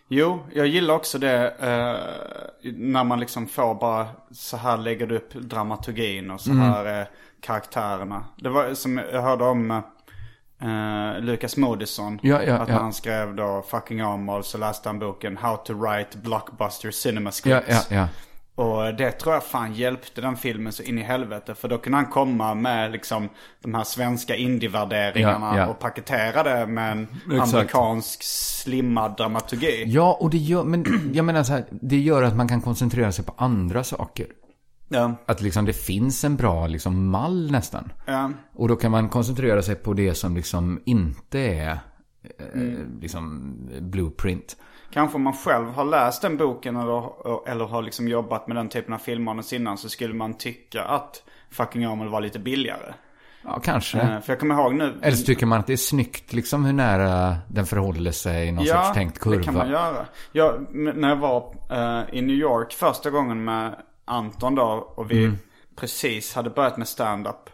Jo, 0.07 0.39
jag 0.53 0.67
gillar 0.67 0.93
också 0.95 1.17
det 1.19 1.47
eh, 1.59 2.71
när 2.73 3.03
man 3.03 3.19
liksom 3.19 3.47
får 3.47 3.75
bara 3.75 4.07
så 4.31 4.57
här 4.57 4.77
lägger 4.77 5.07
du 5.07 5.15
upp 5.15 5.33
dramaturgin 5.33 6.31
och 6.31 6.41
så 6.41 6.51
Mm. 6.51 6.63
här 6.63 6.85
är 6.85 7.09
karaktärerna. 7.41 8.25
Det 8.37 8.49
var 8.49 8.73
som 8.73 8.97
jag 9.13 9.21
hörde 9.21 9.43
om 9.43 9.71
eh, 10.61 11.19
Lucas 11.21 11.57
Moodysson. 11.57 12.19
Ja, 12.23 12.43
ja, 12.43 12.55
att 12.55 12.69
ja. 12.69 12.75
han 12.75 12.93
skrev 12.93 13.35
då 13.35 13.63
Fucking 13.67 14.05
Åmål 14.05 14.43
så 14.43 14.57
läste 14.57 14.89
han 14.89 14.99
boken 14.99 15.37
How 15.37 15.55
to 15.57 15.73
Write 15.73 16.17
Blockbuster 16.17 16.91
Cinema 16.91 17.31
Scripts. 17.31 17.91
Och 18.59 18.95
det 18.95 19.11
tror 19.11 19.33
jag 19.33 19.43
fan 19.43 19.73
hjälpte 19.73 20.21
den 20.21 20.35
filmen 20.37 20.73
så 20.73 20.83
in 20.83 20.97
i 20.97 21.01
helvete. 21.01 21.55
För 21.55 21.67
då 21.67 21.77
kunde 21.77 21.97
han 21.97 22.05
komma 22.05 22.53
med 22.55 22.91
liksom 22.91 23.29
de 23.61 23.73
här 23.73 23.83
svenska 23.83 24.35
indie-värderingarna 24.35 25.51
Ja, 25.55 25.57
ja. 25.57 25.67
och 25.67 25.79
paketera 25.79 26.43
det 26.43 26.67
med 26.67 26.91
en 26.91 27.07
Exakt. 27.31 27.53
amerikansk 27.53 28.23
slimmad 28.23 29.17
dramaturgi. 29.17 29.83
Ja, 29.87 30.17
och 30.19 30.29
det 30.29 30.37
gör, 30.37 30.63
men 30.63 30.85
jag 31.13 31.25
menar 31.25 31.43
så 31.43 31.53
här, 31.53 31.65
det 31.69 31.97
gör 31.99 32.23
att 32.23 32.35
man 32.35 32.47
kan 32.47 32.61
koncentrera 32.61 33.11
sig 33.11 33.25
på 33.25 33.33
andra 33.37 33.83
saker. 33.83 34.27
Ja. 34.89 35.15
Att 35.25 35.41
liksom 35.41 35.65
det 35.65 35.73
finns 35.73 36.23
en 36.23 36.35
bra 36.35 36.67
liksom 36.67 37.09
mall 37.09 37.51
nästan. 37.51 37.91
Ja. 38.05 38.31
Och 38.55 38.67
då 38.67 38.75
kan 38.75 38.91
man 38.91 39.09
koncentrera 39.09 39.61
sig 39.61 39.75
på 39.75 39.93
det 39.93 40.13
som 40.15 40.35
liksom 40.35 40.81
inte 40.85 41.39
är 41.39 41.69
eh, 41.71 41.79
Mm. 42.53 42.99
liksom 43.01 43.53
blueprint. 43.81 44.57
Kanske 44.93 45.15
om 45.15 45.21
man 45.23 45.33
själv 45.33 45.69
har 45.69 45.85
läst 45.85 46.21
den 46.21 46.37
boken 46.37 46.75
eller, 46.75 47.03
eller 47.49 47.65
har 47.65 47.81
liksom 47.81 48.07
jobbat 48.07 48.47
med 48.47 48.57
den 48.57 48.69
typen 48.69 48.93
av 48.93 48.97
filmmanus 48.97 49.53
innan 49.53 49.77
så 49.77 49.89
skulle 49.89 50.13
man 50.13 50.33
tycka 50.33 50.83
att 50.83 51.23
Fucking 51.51 51.87
Åmål 51.89 52.09
var 52.09 52.21
lite 52.21 52.39
billigare. 52.39 52.93
Ja, 53.43 53.59
kanske. 53.63 53.99
Eh, 53.99 54.19
För 54.21 54.33
jag 54.33 54.39
kommer 54.39 54.55
ihåg 54.55 54.73
nu. 54.73 54.99
Eller 55.01 55.17
så 55.17 55.25
tycker 55.25 55.45
man 55.45 55.59
att 55.59 55.67
det 55.67 55.73
är 55.73 55.77
snyggt 55.77 56.33
liksom 56.33 56.65
hur 56.65 56.73
nära 56.73 57.35
den 57.47 57.65
förhåller 57.65 58.11
sig 58.11 58.47
i 58.47 58.51
någon 58.51 58.65
sorts 58.65 58.93
tänkt 58.93 59.19
kurva. 59.19 59.37
det 59.37 59.43
kan 59.43 59.53
man 59.53 59.69
göra. 59.69 60.05
Jag, 60.31 60.65
när 60.75 61.09
jag 61.09 61.15
var 61.15 61.55
eh, 61.71 62.15
i 62.17 62.21
New 62.21 62.35
York 62.35 62.73
första 62.73 63.09
gången 63.09 63.43
med 63.43 63.75
Anton 64.05 64.55
då 64.55 64.93
och 64.95 65.11
vi 65.11 65.23
Mm. 65.25 65.37
precis 65.75 66.35
hade 66.35 66.49
börjat 66.49 66.77
med 66.77 66.87
stand-up. 66.87 67.49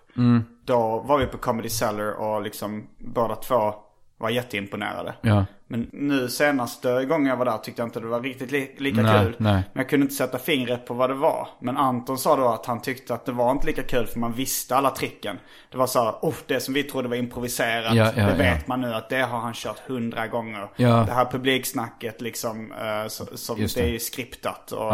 Då 0.65 0.99
var 1.05 1.17
vi 1.17 1.25
på 1.25 1.37
Comedy 1.37 1.69
Cellar 1.69 2.11
och 2.11 2.41
liksom 2.41 2.87
båda 2.97 3.35
två 3.35 3.73
var 4.17 4.29
jätteimponerade. 4.29 5.13
Ja. 5.21 5.45
Men 5.67 5.89
nu 5.93 6.29
senaste 6.29 7.05
gången 7.05 7.25
jag 7.25 7.37
var 7.37 7.45
där 7.45 7.57
tyckte 7.57 7.81
jag 7.81 7.87
inte 7.87 7.99
det 7.99 8.07
var 8.07 8.21
riktigt 8.21 8.51
li- 8.51 8.75
lika 8.77 9.01
Nej, 9.01 9.23
kul. 9.25 9.35
nej. 9.37 9.53
Men 9.53 9.81
jag 9.81 9.89
kunde 9.89 10.03
inte 10.03 10.15
sätta 10.15 10.37
fingret 10.37 10.87
på 10.87 10.93
vad 10.93 11.09
det 11.09 11.13
var. 11.13 11.47
Men 11.59 11.77
Anton 11.77 12.17
sa 12.17 12.35
då 12.35 12.47
att 12.47 12.65
han 12.65 12.81
tyckte 12.81 13.13
att 13.13 13.25
det 13.25 13.31
var 13.31 13.51
inte 13.51 13.67
lika 13.67 13.83
kul 13.83 14.07
för 14.07 14.19
man 14.19 14.33
visste 14.33 14.75
alla 14.75 14.89
tricken. 14.89 15.39
Det 15.71 15.77
var 15.77 15.87
så 15.87 16.03
här, 16.03 16.11
oh, 16.21 16.33
det 16.47 16.59
som 16.59 16.73
vi 16.73 16.83
trodde 16.83 17.07
var 17.07 17.15
improviserat. 17.15 17.95
Ja, 17.95 18.11
ja, 18.15 18.25
det 18.27 18.33
vet 18.33 18.67
man 18.67 18.81
nu 18.81 18.93
att 18.93 19.09
det 19.09 19.21
har 19.21 19.39
han 19.39 19.53
kört 19.53 19.79
hundra 19.87 20.27
gånger. 20.27 20.67
Det 20.77 21.11
här 21.11 21.25
publiksnacket 21.25 22.21
liksom, 22.21 22.71
eh, 22.71 23.07
så, 23.07 23.25
som 23.37 23.59
det. 23.59 23.75
det. 23.75 23.81
är 23.81 23.87
ju 23.87 23.99
skriptat. 23.99 24.71
Och, 24.71 24.93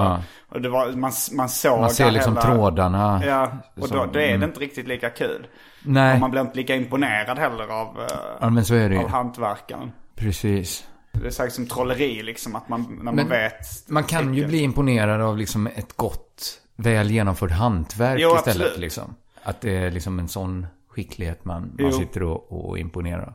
och 0.49 0.61
det 0.61 0.69
var, 0.69 0.91
man, 0.91 1.11
man 1.31 1.49
såg 1.49 1.79
Man 1.79 1.89
ser 1.89 2.11
liksom 2.11 2.37
hela, 2.37 2.55
trådarna. 2.55 3.21
Ja, 3.25 3.51
och 3.75 3.81
då, 3.81 3.87
som- 3.87 3.99
är 3.99 4.13
det 4.13 4.27
mm. 4.27 4.43
inte 4.43 4.59
riktigt 4.59 4.87
lika 4.87 5.09
kul. 5.09 5.47
Nej. 5.83 6.13
Och 6.13 6.19
man 6.19 6.31
blir 6.31 6.41
inte 6.41 6.57
lika 6.57 6.75
imponerad 6.75 7.37
heller 7.39 7.67
av, 7.67 7.99
eh, 8.01 8.07
Ja, 8.41 8.49
men 8.49 8.65
så 8.65 8.73
är 8.75 8.89
det 8.89 8.95
ju. 8.95 9.01
av 9.01 9.09
hantverkaren. 9.09 9.91
Precis. 10.15 10.87
Det 11.11 11.27
är 11.27 11.31
säkert 11.31 11.53
som 11.53 11.67
trolleri 11.67 12.23
liksom, 12.23 12.55
att 12.55 12.69
man, 12.69 12.81
när 12.97 13.03
man 13.03 13.15
Men 13.15 13.29
vet. 13.29 13.89
Man 13.89 14.03
kan 14.03 14.23
ju 14.25 14.29
tricken. 14.33 14.49
bli 14.49 14.59
imponerad 14.61 15.21
av 15.21 15.37
liksom 15.37 15.67
ett 15.67 15.93
gott, 15.97 16.61
väl 16.75 17.11
genomfört 17.11 17.51
hantverk 17.51 18.19
Jo, 18.21 18.35
istället. 18.35 18.47
absolut. 18.47 18.77
Liksom. 18.79 19.15
Att 19.43 19.61
det 19.61 19.77
är 19.77 19.91
liksom 19.91 20.19
en 20.19 20.27
sån 20.27 20.67
skicklighet 20.89 21.45
man, 21.45 21.75
Jo. 21.77 21.83
man 21.85 21.93
sitter 21.93 22.23
och, 22.23 22.69
och 22.69 22.79
imponerar. 22.79 23.33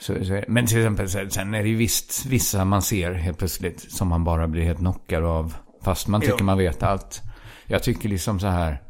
Så, 0.00 0.24
så, 0.24 0.42
men 0.48 0.66
till 0.66 0.78
exempel 0.78 1.08
sen, 1.10 1.30
sen 1.30 1.54
är 1.54 1.62
det 1.62 1.68
ju 1.68 1.76
visst 1.76 2.26
vissa 2.26 2.64
man 2.64 2.82
ser 2.82 3.12
helt 3.12 3.38
plötsligt 3.38 3.92
som 3.92 4.08
man 4.08 4.24
bara 4.24 4.48
blir 4.48 4.62
helt 4.64 4.78
knockad 4.78 5.24
av. 5.24 5.54
Fast 5.82 6.08
man 6.08 6.20
tycker 6.20 6.36
Jo. 6.38 6.44
man 6.44 6.58
vet 6.58 6.82
allt. 6.82 7.20
Jag 7.66 7.82
tycker 7.82 8.08
liksom 8.08 8.40
så 8.40 8.46
här. 8.46 8.82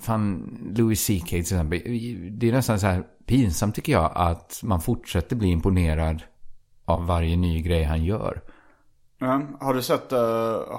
Fan, 0.00 0.58
Louis 0.76 1.06
CK 1.06 1.28
till 1.28 1.40
exempel. 1.40 1.80
Det 2.30 2.48
är 2.48 2.52
nästan 2.52 2.80
så 2.80 2.86
här 2.86 3.04
pinsamt 3.26 3.74
tycker 3.74 3.92
jag 3.92 4.12
att 4.14 4.60
man 4.62 4.80
fortsätter 4.80 5.36
bli 5.36 5.48
imponerad 5.48 6.22
av 6.84 7.06
varje 7.06 7.36
ny 7.36 7.62
grej 7.62 7.84
han 7.84 8.04
gör. 8.04 8.40
Ja, 9.18 9.42
har 9.60 9.74
du 9.74 9.82
sett 9.82 10.12
uh, 10.12 10.18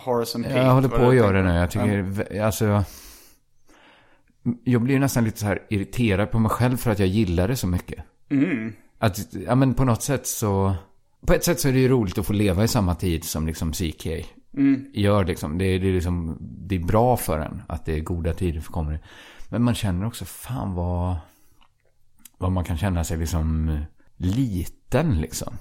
Horace 0.06 0.38
and 0.38 0.46
Pete? 0.46 0.58
Jag 0.58 0.74
håller 0.74 0.90
på 0.90 1.10
att 1.10 1.16
göra 1.16 1.42
det 1.42 1.44
nu. 1.44 1.54
Jag 1.54 1.72
tycker, 1.72 2.42
alltså... 2.42 2.84
Jag 4.64 4.82
blir 4.82 5.00
nästan 5.00 5.24
lite 5.24 5.40
så 5.40 5.46
här 5.46 5.60
irriterad 5.70 6.32
på 6.32 6.40
mig 6.40 6.52
själv 6.52 6.78
för 6.78 6.92
att 6.92 7.00
jag 7.00 7.08
gillar 7.08 7.48
det 7.48 7.56
så 7.56 7.68
mycket. 7.68 8.04
Mm. 8.30 8.74
Att, 9.00 9.34
ja 9.34 9.56
men 9.56 9.74
på 9.74 9.86
något 9.86 10.02
sätt 10.02 10.28
så... 10.28 10.74
På 11.26 11.34
ett 11.34 11.44
sätt 11.44 11.60
så 11.60 11.68
är 11.68 11.74
det 11.74 11.80
ju 11.80 11.88
roligt 11.88 12.18
att 12.18 12.26
få 12.26 12.34
leva 12.34 12.64
i 12.64 12.68
samma 12.68 12.96
tid 12.96 13.24
som 13.24 13.48
liksom 13.48 13.74
CK 13.74 14.08
Mm. 14.58 14.86
gör 14.94 15.26
liksom. 15.26 15.58
Det, 15.58 15.66
är- 15.66 15.80
det, 15.80 15.88
är 15.88 15.94
liksom. 15.94 16.38
det 16.42 16.76
är 16.76 16.80
bra 16.80 17.18
för 17.18 17.40
en 17.40 17.62
att 17.68 17.86
det 17.86 17.96
är 17.96 18.00
goda 18.00 18.34
tider 18.34 18.62
för 18.62 18.74
comedy. 18.74 18.98
Men 19.50 19.64
man 19.64 19.76
känner 19.76 20.06
också, 20.06 20.26
fan 20.26 20.74
vad... 20.74 21.16
Vad 22.38 22.52
man 22.52 22.64
kan 22.64 22.78
känna 22.78 23.04
sig 23.04 23.18
liksom 23.18 23.78
liten 24.18 25.22
liksom. 25.22 25.54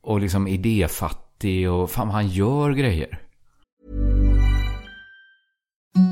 Och 0.00 0.20
liksom 0.20 0.48
idéfattig 0.48 1.70
och 1.70 1.90
fan 1.90 2.10
han 2.10 2.28
gör 2.28 2.70
grejer. 2.72 3.18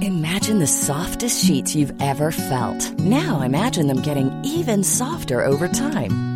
Imagine 0.02 0.58
the 0.58 0.66
softest 0.66 1.46
sheets 1.46 1.76
you've 1.76 2.02
ever 2.02 2.30
felt. 2.30 2.98
Now 2.98 3.42
imagine 3.44 3.88
them 3.88 4.02
getting 4.02 4.30
even 4.44 4.84
softer 4.84 5.46
over 5.46 5.68
time. 5.68 6.35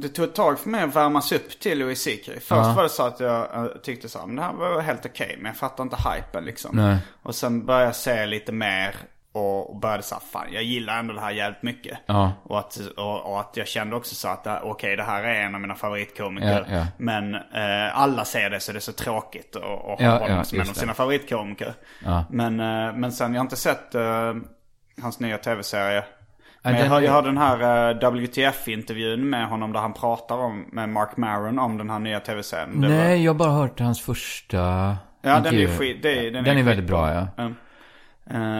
Det 0.00 0.08
tog 0.08 0.24
ett 0.24 0.34
tag 0.34 0.58
för 0.58 0.68
mig 0.70 0.82
att 0.82 0.96
värmas 0.96 1.32
upp 1.32 1.60
till 1.60 1.78
Louis 1.78 2.04
CK. 2.04 2.30
Först 2.34 2.50
var 2.76 2.82
det 2.82 2.88
så 2.88 3.02
att 3.06 3.20
jag 3.20 3.54
eh, 3.54 3.66
tyckte 3.82 4.08
så 4.08 4.18
här, 4.18 4.26
men 4.26 4.36
det 4.36 4.42
här 4.42 4.52
var 4.52 4.80
helt 4.80 5.06
okej. 5.06 5.34
men 5.38 5.46
jag 5.46 5.56
fattar 5.56 5.84
inte 5.84 5.96
hypen 5.96 6.44
liksom. 6.44 6.76
Nej. 6.76 6.98
Och 7.22 7.34
sen 7.34 7.66
började 7.66 7.84
jag 7.86 7.96
se 7.96 8.26
lite 8.26 8.52
mer. 8.52 8.94
Och, 9.32 9.76
började 9.80 10.02
säga, 10.02 10.20
fan 10.32 10.46
jag 10.52 10.62
gillar 10.62 10.98
ändå 10.98 11.14
det 11.14 11.20
här 11.20 11.30
jävligt 11.30 11.62
mycket. 11.62 11.98
Ja. 12.06 12.32
Och, 12.42 12.58
att, 12.58 12.76
och, 12.96 13.32
och 13.32 13.40
att 13.40 13.56
jag 13.56 13.68
kände 13.68 13.96
också 13.96 14.14
så 14.14 14.28
att, 14.28 14.46
här- 14.46 14.60
okej 14.64 14.96
det 14.96 15.02
här 15.02 15.24
är 15.24 15.34
en 15.42 15.54
av 15.54 15.60
mina 15.60 15.74
favoritkomiker. 15.74 16.66
Ja, 16.70 16.76
ja. 16.76 16.86
Men 16.98 17.34
eh, 17.34 17.98
alla 18.00 18.24
ser 18.24 18.50
det 18.50 18.60
så 18.60 18.72
det 18.72 18.78
är 18.78 18.80
så 18.80 18.92
tråkigt 18.92 19.56
att 19.56 19.62
ha 19.62 19.96
Ja, 20.00 20.10
honom 20.10 20.36
ja, 20.36 20.44
som 20.44 20.60
en 20.60 20.68
av 20.68 20.72
sina 20.74 20.94
favoritkomiker. 20.94 21.74
Ja. 22.04 22.24
Men, 22.30 22.60
eh, 22.60 22.94
men 22.94 23.12
sen, 23.12 23.34
jag 23.34 23.40
har 23.40 23.44
inte 23.44 23.56
sett 23.56 23.94
eh, 23.94 24.34
hans 25.02 25.20
nya 25.20 25.38
tv-serie. 25.38 26.04
Men 26.62 26.72
den 26.72 26.82
jag, 26.82 26.88
hör, 26.90 27.00
jag 27.00 27.12
hörde 27.12 27.28
den 27.28 27.38
här 27.38 27.90
eh, 27.90 27.94
WTF-intervjun 28.10 29.30
med 29.30 29.48
honom 29.48 29.72
där 29.72 29.80
han 29.80 29.92
pratar 29.92 30.36
om, 30.38 30.64
med 30.72 30.88
Mark 30.88 31.16
Maron 31.16 31.58
om 31.58 31.78
den 31.78 31.90
här 31.90 31.98
nya 31.98 32.20
tv-serien. 32.20 32.80
Det 32.80 32.88
var- 32.88 32.94
Nej, 32.94 33.24
jag 33.24 33.32
har 33.32 33.38
bara 33.38 33.50
hört 33.52 33.80
hans 33.80 34.00
första 34.00 34.56
Ja, 34.56 34.96
den 35.22 35.32
är 35.32 35.36
intervju. 35.38 35.68
skit. 35.68 35.98
Det, 36.02 36.26
är- 36.26 36.30
den, 36.30 36.44
Den 36.44 36.58
är 36.58 36.62
väldigt 36.62 36.86
bra, 36.86 37.14
ja. 37.14 37.26
Mm. 37.38 37.54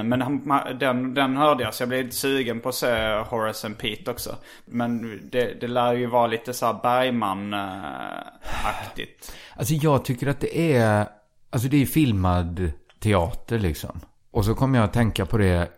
Men 0.09 0.22
han, 0.22 0.62
den, 0.80 1.14
den 1.14 1.36
hörde 1.36 1.64
jag 1.64 1.74
så 1.74 1.82
jag 1.82 1.88
blev 1.88 2.05
lite 2.05 2.16
sugen 2.16 2.61
på 2.61 2.68
att 2.68 2.74
se 2.74 3.18
Horace 3.28 3.66
and 3.66 3.78
Pete 3.78 4.11
också. 4.11 4.34
Men 4.66 5.20
det, 5.32 5.61
det 5.61 5.68
lär 5.68 5.92
ju 5.92 6.07
vara 6.07 6.26
lite 6.26 6.55
så 6.55 6.66
här 6.66 6.72
Bergman-aktigt. 6.82 9.32
Alltså 9.57 9.74
jag 9.74 10.05
tycker 10.05 10.26
att 10.26 10.40
det 10.40 10.72
är, 10.76 11.07
alltså 11.51 11.68
det 11.68 11.82
är 11.82 11.86
filmad 11.86 12.70
teater 13.01 13.59
liksom. 13.59 14.01
Och 14.30 14.44
så 14.44 14.55
kommer 14.55 14.78
jag 14.78 14.84
att 14.84 14.92
tänka 14.92 15.26
på 15.26 15.38
det, 15.38 15.68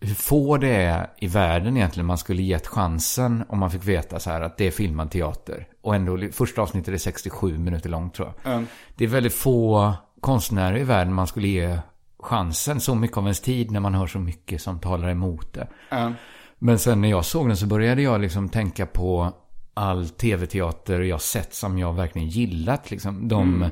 hur 0.00 0.14
få 0.14 0.56
det 0.56 0.68
är 0.68 1.10
i 1.18 1.26
världen 1.26 1.76
egentligen 1.76 2.06
man 2.06 2.18
skulle 2.18 2.42
gett 2.42 2.66
chansen 2.66 3.44
om 3.48 3.58
man 3.58 3.70
fick 3.70 3.84
veta 3.84 4.20
så 4.20 4.30
här 4.30 4.40
att 4.40 4.56
det 4.56 4.66
är 4.66 4.70
filmad 4.70 5.10
teater. 5.10 5.66
Och 5.80 5.94
ändå, 5.94 6.18
första 6.32 6.62
avsnittet 6.62 6.94
är 6.94 6.98
67 6.98 7.58
minuter 7.58 7.90
långt 7.90 8.14
tror 8.14 8.32
jag. 8.42 8.52
Mm. 8.52 8.66
Det 8.96 9.04
är 9.04 9.08
väldigt 9.08 9.34
få 9.34 9.92
konstnärer 10.20 10.78
i 10.78 10.84
världen 10.84 11.14
man 11.14 11.26
skulle 11.26 11.48
ge 11.48 11.78
chansen 12.18 12.80
så 12.80 12.94
mycket 12.94 13.16
av 13.16 13.24
ens 13.24 13.40
tid 13.40 13.70
när 13.70 13.80
man 13.80 13.94
hör 13.94 14.06
så 14.06 14.18
mycket 14.18 14.62
som 14.62 14.78
talar 14.78 15.08
emot 15.08 15.52
det. 15.52 15.68
Mm. 15.90 16.14
Men 16.58 16.78
sen 16.78 17.00
när 17.00 17.10
jag 17.10 17.24
såg 17.24 17.48
den 17.48 17.56
så 17.56 17.66
började 17.66 18.02
jag 18.02 18.20
liksom 18.20 18.48
tänka 18.48 18.86
på 18.86 19.32
all 19.74 20.08
tv-teater 20.08 21.00
jag 21.00 21.20
sett 21.20 21.54
som 21.54 21.78
jag 21.78 21.92
verkligen 21.92 22.28
gillat. 22.28 22.90
Liksom. 22.90 23.28
De, 23.28 23.62
eh, 23.62 23.68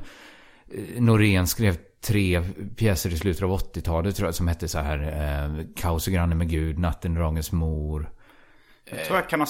Norén 0.98 1.46
skrev 1.46 1.76
tre 2.08 2.42
pjäser 2.76 3.12
i 3.12 3.16
slutet 3.16 3.42
av 3.42 3.50
80-talet 3.50 4.16
tror 4.16 4.28
jag 4.28 4.34
som 4.34 4.48
hette 4.48 4.68
så 4.68 4.78
här 4.78 4.98
eh, 4.98 5.64
Kaos 5.76 6.06
och 6.06 6.12
granne 6.12 6.34
med 6.34 6.50
Gud, 6.50 6.78
Natten, 6.78 7.14
Dragens 7.14 7.52
mor. 7.52 8.10
Jag 8.90 9.04
tror, 9.04 9.18
jag, 9.18 9.28
kan 9.28 9.40
ha, 9.40 9.46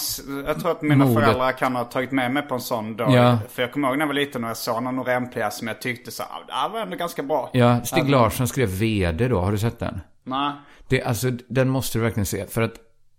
jag 0.47 0.61
tror 0.61 0.71
att 0.71 0.83
mina 0.83 1.05
Mordet. 1.05 1.25
föräldrar 1.25 1.53
kan 1.53 1.77
ha 1.77 1.85
tagit 1.85 2.13
med 2.13 2.33
mig 2.33 2.43
på 2.43 2.55
en 2.55 2.61
sån 2.61 2.97
dag. 2.97 3.15
Ja. 3.15 3.39
För 3.51 3.63
jag 3.63 3.73
kommer 3.73 3.89
ihåg 3.89 3.97
när 3.99 4.03
jag 4.03 4.07
var 4.07 4.15
liten 4.15 4.45
och 4.45 4.51
jag 4.51 4.57
såg 4.57 4.83
någon 4.83 4.97
Norén-pjäs 4.97 5.59
som 5.59 5.69
jag 5.69 5.81
tyckte 5.81 6.11
så 6.11 6.23
här, 6.23 6.47
det 6.47 6.53
här 6.53 6.69
var 6.69 6.81
ändå 6.81 6.97
ganska 6.97 7.23
bra. 7.23 7.51
Ja, 7.53 7.85
Stig 7.85 8.09
Larsson 8.09 8.49
skrev 8.49 8.69
VD 8.69 9.29
då, 9.29 9.41
har 9.41 9.53
du 9.53 9.59
sett 9.59 9.79
den? 9.79 10.01
Nej. 10.25 10.53
Det, 10.89 11.03
alltså, 11.03 11.31
den 11.49 11.69
måste 11.69 11.99
du 11.99 12.03
verkligen 12.03 12.27
se. 12.27 12.47
För 12.47 12.63
att 12.63 12.75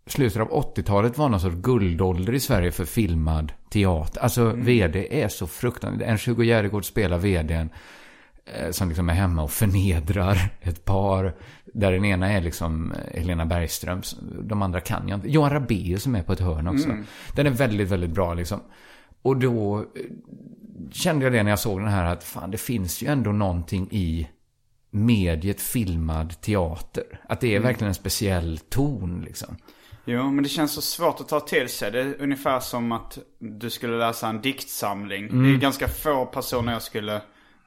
slutet 0.08 0.42
av 0.42 0.50
80-talet 0.50 1.18
var 1.18 1.30
någon 1.30 1.40
sorts 1.40 1.56
guldålder 1.56 2.34
i 2.34 2.40
Sverige 2.40 2.72
för 2.72 2.86
filmad 2.86 3.52
teater. 3.70 4.22
Alltså, 4.22 4.52
VD 4.56 5.24
är 5.24 5.28
så 5.28 5.48
fruktansvärt. 5.48 6.08
En 6.08 6.18
20 6.18 6.44
Järegård 6.44 6.86
spelar 6.86 7.18
VDn 7.18 7.70
som 8.72 8.88
liksom 8.88 9.10
är 9.10 9.14
hemma 9.14 9.44
och 9.44 9.52
förnedrar 9.52 10.50
ett 10.62 10.86
par. 10.86 11.36
Där 11.74 11.92
den 11.92 12.06
ena 12.06 12.32
är 12.32 12.42
liksom 12.42 12.92
eh, 12.92 13.20
Helena 13.20 13.46
Bergström. 13.46 14.02
De 14.42 14.62
andra 14.62 14.80
kan 14.80 15.08
jag 15.08 15.18
inte. 15.18 15.30
Johan 15.30 15.50
Rabaeus 15.50 16.04
som 16.04 16.16
är 16.16 16.24
på 16.24 16.34
ett 16.34 16.40
hörn 16.40 16.68
också. 16.68 16.90
Den 17.36 17.48
är 17.48 17.52
väldigt, 17.52 17.90
väldigt 17.90 18.10
bra 18.10 18.34
liksom. 18.34 18.60
Och 19.22 19.38
då 19.38 19.80
eh, 19.80 19.86
kände 20.92 21.26
jag 21.26 21.34
det 21.34 21.44
när 21.44 21.50
jag 21.50 21.60
såg 21.60 21.80
den 21.80 21.90
här 21.90 22.06
att 22.06 22.24
fan, 22.24 22.52
det 22.52 22.58
finns 22.58 23.02
ju 23.02 23.08
ändå 23.08 23.32
någonting 23.32 23.88
i 23.92 24.28
mediet 24.92 25.62
filmad 25.62 26.42
teater. 26.42 27.22
Att 27.30 27.42
det 27.42 27.56
är 27.56 27.60
verkligen 27.60 27.88
en 27.88 27.96
speciell 27.96 28.58
ton 28.70 29.22
liksom. 29.26 29.58
Jo, 30.06 30.32
men 30.32 30.44
det 30.44 30.50
känns 30.50 30.72
så 30.72 30.82
svårt 30.82 31.20
att 31.20 31.28
ta 31.28 31.40
till 31.40 31.70
sig. 31.70 31.92
Det 31.92 32.02
är 32.02 32.16
ungefär 32.20 32.60
som 32.60 32.92
att 32.92 33.18
du 33.40 33.70
skulle 33.70 33.98
läsa 33.98 34.28
en 34.28 34.42
diktsamling. 34.42 35.24
Mm. 35.26 35.44
Det 35.44 35.50
är 35.50 35.58
ganska 35.58 35.88
få 35.88 36.26
personer 36.26 36.74
jag 36.74 36.82
skulle 36.82 37.22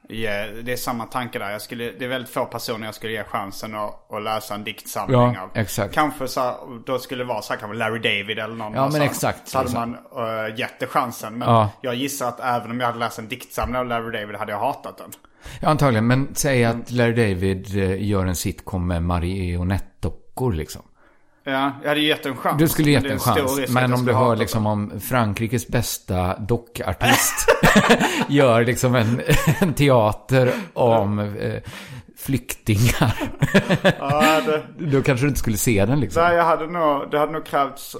ge, 0.09 0.45
det 0.63 0.71
är 0.73 0.77
samma 0.77 1.05
tanke 1.05 1.39
där. 1.39 1.51
Jag 1.51 1.61
skulle, 1.61 1.91
det 1.91 2.05
är 2.05 2.09
väldigt 2.09 2.33
få 2.33 2.45
personer 2.45 2.85
jag 2.87 2.95
skulle 2.95 3.13
ge 3.13 3.23
chansen 3.23 3.75
att, 3.75 4.11
att 4.11 4.23
läsa 4.23 4.55
en 4.55 4.63
diktsamling 4.63 5.19
Ja, 5.19 5.41
av. 5.41 5.49
exakt. 5.53 5.93
Kanske 5.93 6.27
så 6.27 6.41
här, 6.41 6.55
då 6.85 6.99
skulle 6.99 7.23
det 7.23 7.27
vara 7.27 7.41
så 7.41 7.53
här, 7.53 7.59
kanske 7.59 7.77
Larry 7.77 7.99
David 7.99 8.39
eller 8.39 8.55
någon. 8.55 8.73
Ja, 8.73 8.85
så 8.87 8.91
men 8.91 9.01
här. 9.01 9.09
exakt, 9.09 9.47
Så 9.47 9.57
hade 9.57 9.73
man 9.73 9.89
uh, 10.17 10.59
gett 10.59 10.79
det 10.79 10.87
chansen. 10.87 11.37
Men 11.37 11.49
Ja. 11.49 11.69
jag 11.81 11.95
gissar 11.95 12.27
att 12.27 12.39
även 12.39 12.71
om 12.71 12.79
jag 12.79 12.87
hade 12.87 12.99
läst 12.99 13.19
en 13.19 13.27
diktsamling 13.27 13.75
av 13.77 13.85
Larry 13.85 14.19
David 14.21 14.35
hade 14.35 14.51
jag 14.51 14.59
hatat 14.59 14.97
den. 14.97 15.11
Ja, 15.59 15.67
antagligen. 15.69 16.07
Men 16.07 16.27
säg 16.35 16.65
att 16.65 16.91
Larry 16.91 17.13
David 17.33 17.77
eh, 17.77 18.03
gör 18.09 18.25
en 18.25 18.35
sitcom 18.35 18.87
med 18.87 19.03
marionetdockor 19.03 20.53
liksom. 20.53 20.81
Ja, 21.45 21.71
jag 21.81 21.89
hade 21.89 22.01
gett 22.01 22.25
en 22.25 22.37
chans. 22.37 22.57
Du 22.59 22.67
skulle 22.67 22.91
gett 22.91 23.05
en 23.05 23.19
chans. 23.19 23.69
Men 23.69 23.93
om 23.93 24.05
du 24.05 24.13
hör 24.13 24.35
liksom 24.35 24.63
den. 24.63 24.71
om 24.71 24.99
Frankrikes 24.99 25.67
bästa 25.67 26.39
dockartist 26.39 27.47
gör 28.27 28.65
liksom 28.65 28.95
en, 28.95 29.21
en 29.59 29.73
teater 29.73 30.51
om 30.73 31.19
eh, 31.19 31.61
flyktingar. 32.17 33.13
Ja, 33.99 34.41
det... 34.45 34.63
Då 34.91 35.01
kanske 35.01 35.25
du 35.25 35.27
inte 35.29 35.39
skulle 35.39 35.57
se 35.57 35.85
den 35.85 35.99
liksom. 35.99 36.23
Nej, 36.23 36.35
jag 36.35 36.43
hade 36.43 36.67
nog, 36.67 37.11
det 37.11 37.19
hade 37.19 37.31
nog 37.31 37.45
krävts 37.45 37.95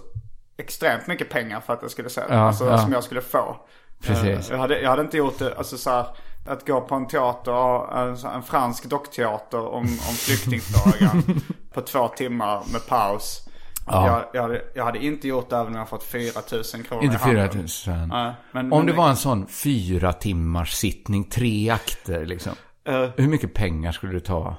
extremt 0.57 1.07
mycket 1.07 1.29
pengar 1.29 1.59
för 1.59 1.73
att 1.73 1.79
jag 1.81 1.91
skulle 1.91 2.09
se 2.09 2.21
det. 2.21 2.33
Ja, 2.33 2.39
alltså 2.39 2.65
ja. 2.65 2.77
som 2.77 2.91
jag 2.93 3.03
skulle 3.03 3.21
få. 3.21 3.57
Precis. 4.03 4.25
Eh, 4.49 4.55
Jag 4.55 4.57
hade, 4.57 4.79
jag 4.81 4.89
hade 4.89 5.01
inte 5.01 5.17
gjort 5.17 5.39
det, 5.39 5.57
alltså 5.57 5.77
så 5.77 5.89
här, 5.89 6.05
att 6.47 6.67
gå 6.67 6.81
på 6.81 6.95
en 6.95 7.07
teater, 7.07 7.51
en, 7.97 8.15
här- 8.17 8.35
en 8.35 8.43
fransk 8.43 8.85
dockteater 8.89 9.59
om, 9.67 9.83
om 9.83 10.15
flyktingfrågan 10.15 11.41
på 11.73 11.81
två 11.81 12.07
timmar 12.07 12.61
med 12.71 12.87
paus. 12.87 13.39
Ja. 13.87 14.07
Jag, 14.07 14.23
jag, 14.33 14.41
hade, 14.41 14.61
jag 14.73 14.85
hade 14.85 15.05
inte 15.05 15.27
gjort 15.27 15.49
det 15.49 15.55
även 15.55 15.67
om 15.73 15.79
jag 15.79 15.89
fått 15.89 16.03
4 16.03 16.41
000 16.51 16.63
kronor 16.83 17.03
Inte 17.03 17.15
i 17.15 17.19
handen. 17.19 17.67
4 17.67 17.95
000. 17.97 18.07
Nej, 18.07 18.33
men- 18.51 18.71
Om 18.73 18.77
men- 18.79 18.85
det 18.87 18.93
var 18.93 19.09
en 19.09 19.15
sån 19.15 19.47
fyra 19.47 20.13
timmars 20.13 20.71
sittning, 20.73 21.23
tre 21.23 21.69
akter 21.69 22.25
liksom. 22.25 22.51
Eh, 22.87 23.05
Hur 23.17 23.27
mycket 23.27 23.53
pengar 23.53 23.91
skulle 23.91 24.13
du 24.13 24.19
ta? 24.19 24.55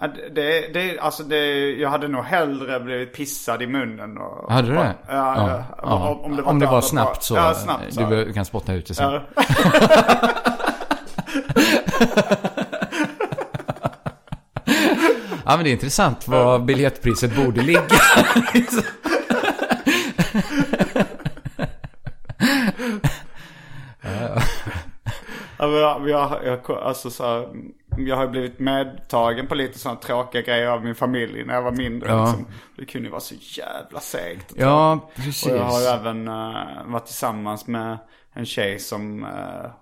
Ja, 0.00 0.06
det- 0.34 0.74
Det, 0.74 0.98
alltså 0.98 1.22
det, 1.22 1.70
jag 1.70 1.90
hade 1.90 2.08
nog 2.08 2.24
hellre 2.24 2.80
blivit 2.80 3.14
pissad 3.14 3.62
i 3.62 3.66
munnen. 3.66 4.18
Och, 4.18 4.52
Hade 4.52 4.68
du 4.68 4.74
det? 4.74 4.94
Ja, 5.08 5.14
ja. 5.48 5.64
ja. 5.82 6.08
Om, 6.08 6.20
om 6.24 6.36
det 6.36 6.42
var, 6.42 6.50
om 6.50 6.58
det 6.58 6.66
var 6.66 6.80
snabbt 6.80 7.22
så. 7.22 7.34
Ja, 7.36 7.54
snabbt 7.54 7.94
så. 7.94 8.00
Du 8.10 8.32
kan 8.32 8.44
spotta 8.44 8.72
ut 8.72 8.86
det 8.86 8.94
sen. 8.94 9.20
Ja. 15.46 15.56
Men 15.56 15.64
det 15.64 15.70
är 15.70 15.72
intressant 15.72 16.28
vad 16.28 16.64
biljettpriset 16.64 17.36
borde 17.36 17.62
ligga. 17.62 17.82
Ja, 25.58 25.68
jag, 25.68 26.08
jag, 26.08 26.38
jag, 26.44 26.70
alltså 26.70 27.10
så 27.10 27.24
här, 27.24 27.48
jag 27.98 28.16
har 28.16 28.26
blivit 28.26 28.58
medtagen 28.58 29.46
på 29.46 29.54
lite 29.54 29.78
sådana 29.78 30.00
tråkiga 30.00 30.42
grejer 30.42 30.66
av 30.66 30.84
min 30.84 30.94
familj 30.94 31.44
när 31.44 31.54
jag 31.54 31.62
var 31.62 31.72
mindre. 31.72 32.08
Ja. 32.08 32.26
Liksom. 32.26 32.46
Det 32.76 32.84
kunde 32.84 33.06
ju 33.06 33.10
vara 33.10 33.20
så 33.20 33.34
jävla 33.34 34.00
segt. 34.00 34.52
Ja, 34.56 35.10
precis. 35.14 35.46
Och 35.46 35.56
jag 35.56 35.64
har 35.64 35.80
ju 35.80 35.86
även 35.86 36.28
uh, 36.28 36.54
varit 36.86 37.06
tillsammans 37.06 37.66
med 37.66 37.98
en 38.32 38.46
tjej 38.46 38.78
som 38.78 39.24
uh, 39.24 39.30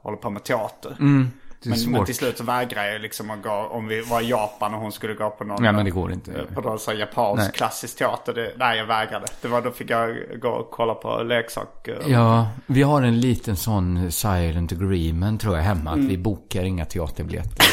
håller 0.02 0.16
på 0.16 0.30
med 0.30 0.44
teater. 0.44 0.96
Mm, 1.00 1.30
men, 1.66 1.90
men 1.92 2.04
till 2.04 2.14
slut 2.14 2.38
så 2.38 2.44
vägrade 2.44 2.92
jag 2.92 3.00
liksom 3.00 3.30
att 3.30 3.42
gå, 3.42 3.50
om 3.70 3.86
vi 3.88 4.00
var 4.00 4.20
i 4.20 4.28
Japan 4.28 4.74
och 4.74 4.80
hon 4.80 4.92
skulle 4.92 5.14
gå 5.14 5.30
på 5.30 5.44
någon. 5.44 5.62
Nej, 5.62 5.72
men 5.72 5.84
det 5.84 5.90
går 5.90 6.12
inte. 6.12 6.32
eh, 6.32 6.54
På 6.54 6.60
någon 6.60 6.78
sån 6.78 6.96
japansk 6.98 7.42
Nej. 7.42 7.52
klassisk 7.54 7.98
teater. 7.98 8.34
Det, 8.34 8.52
nej, 8.56 8.78
jag 8.78 8.86
vägrade. 8.86 9.26
Det 9.42 9.48
var, 9.48 9.62
då 9.62 9.70
fick 9.70 9.90
jag 9.90 10.16
gå 10.40 10.48
och 10.48 10.70
kolla 10.70 10.94
på 10.94 11.22
leksak. 11.22 11.88
eh, 11.88 11.94
Ja, 12.06 12.48
vi 12.66 12.82
har 12.82 13.02
en 13.02 13.20
liten 13.20 13.56
sån 13.56 14.12
silent 14.12 14.72
agreement 14.72 15.40
tror 15.40 15.56
jag 15.56 15.62
hemma. 15.62 15.90
Att 15.90 15.98
vi 15.98 16.18
bokar 16.18 16.64
inga 16.64 16.84
teaterbiljetter. 16.84 17.66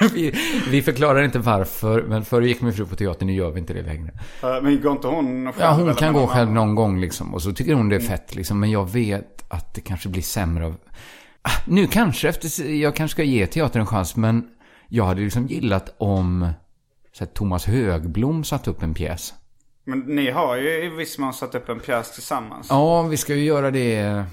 vi, 0.14 0.34
vi 0.70 0.82
förklarar 0.82 1.22
inte 1.22 1.38
varför, 1.38 2.02
men 2.02 2.24
förr 2.24 2.42
gick 2.42 2.60
min 2.60 2.72
fru 2.72 2.86
på 2.86 2.96
teater, 2.96 3.26
nu 3.26 3.32
gör 3.32 3.50
vi 3.50 3.60
inte 3.60 3.72
det 3.74 3.82
längre. 3.82 4.10
Eh, 4.42 4.62
Men 4.62 4.80
går 4.82 4.92
inte 4.92 5.06
hon 5.08 5.52
själv? 5.52 5.64
Ja, 5.64 5.72
hon 5.72 5.94
kan 5.94 6.12
gå 6.12 6.26
själv 6.26 6.50
någon 6.52 6.74
gång 6.74 7.00
liksom. 7.00 7.34
Och 7.34 7.42
så 7.42 7.52
tycker 7.52 7.74
hon 7.74 7.88
det 7.88 7.96
är 7.96 8.00
fett 8.00 8.34
liksom. 8.34 8.60
Men 8.60 8.70
jag 8.70 8.90
vet 8.90 9.44
att 9.48 9.74
det 9.74 9.80
kanske 9.80 10.08
blir 10.08 10.22
sämre 10.22 10.66
av... 10.66 10.74
Nu 11.66 11.86
kanske, 11.86 12.28
efter, 12.28 12.64
jag 12.64 12.96
kanske 12.96 13.14
ska 13.14 13.22
ge 13.22 13.46
teatern 13.46 13.80
en 13.80 13.86
chans, 13.86 14.16
men 14.16 14.48
jag 14.88 15.04
hade 15.04 15.20
liksom 15.20 15.46
gillat 15.46 15.94
om 15.98 16.52
så 17.12 17.24
här, 17.24 17.32
Thomas 17.32 17.66
Högblom 17.66 18.44
satt 18.44 18.68
upp 18.68 18.82
en 18.82 18.94
pjäs. 18.94 19.34
Men 19.84 19.98
ni 20.00 20.30
har 20.30 20.56
ju 20.56 20.84
i 20.84 20.88
viss 20.88 21.18
mån 21.18 21.32
satt 21.32 21.54
upp 21.54 21.68
en 21.68 21.80
pjäs 21.80 22.14
tillsammans. 22.14 22.66
Ja, 22.70 23.02
vi 23.02 23.16
ska 23.16 23.34
ju 23.34 23.44
göra 23.44 23.70
det. 23.70 24.24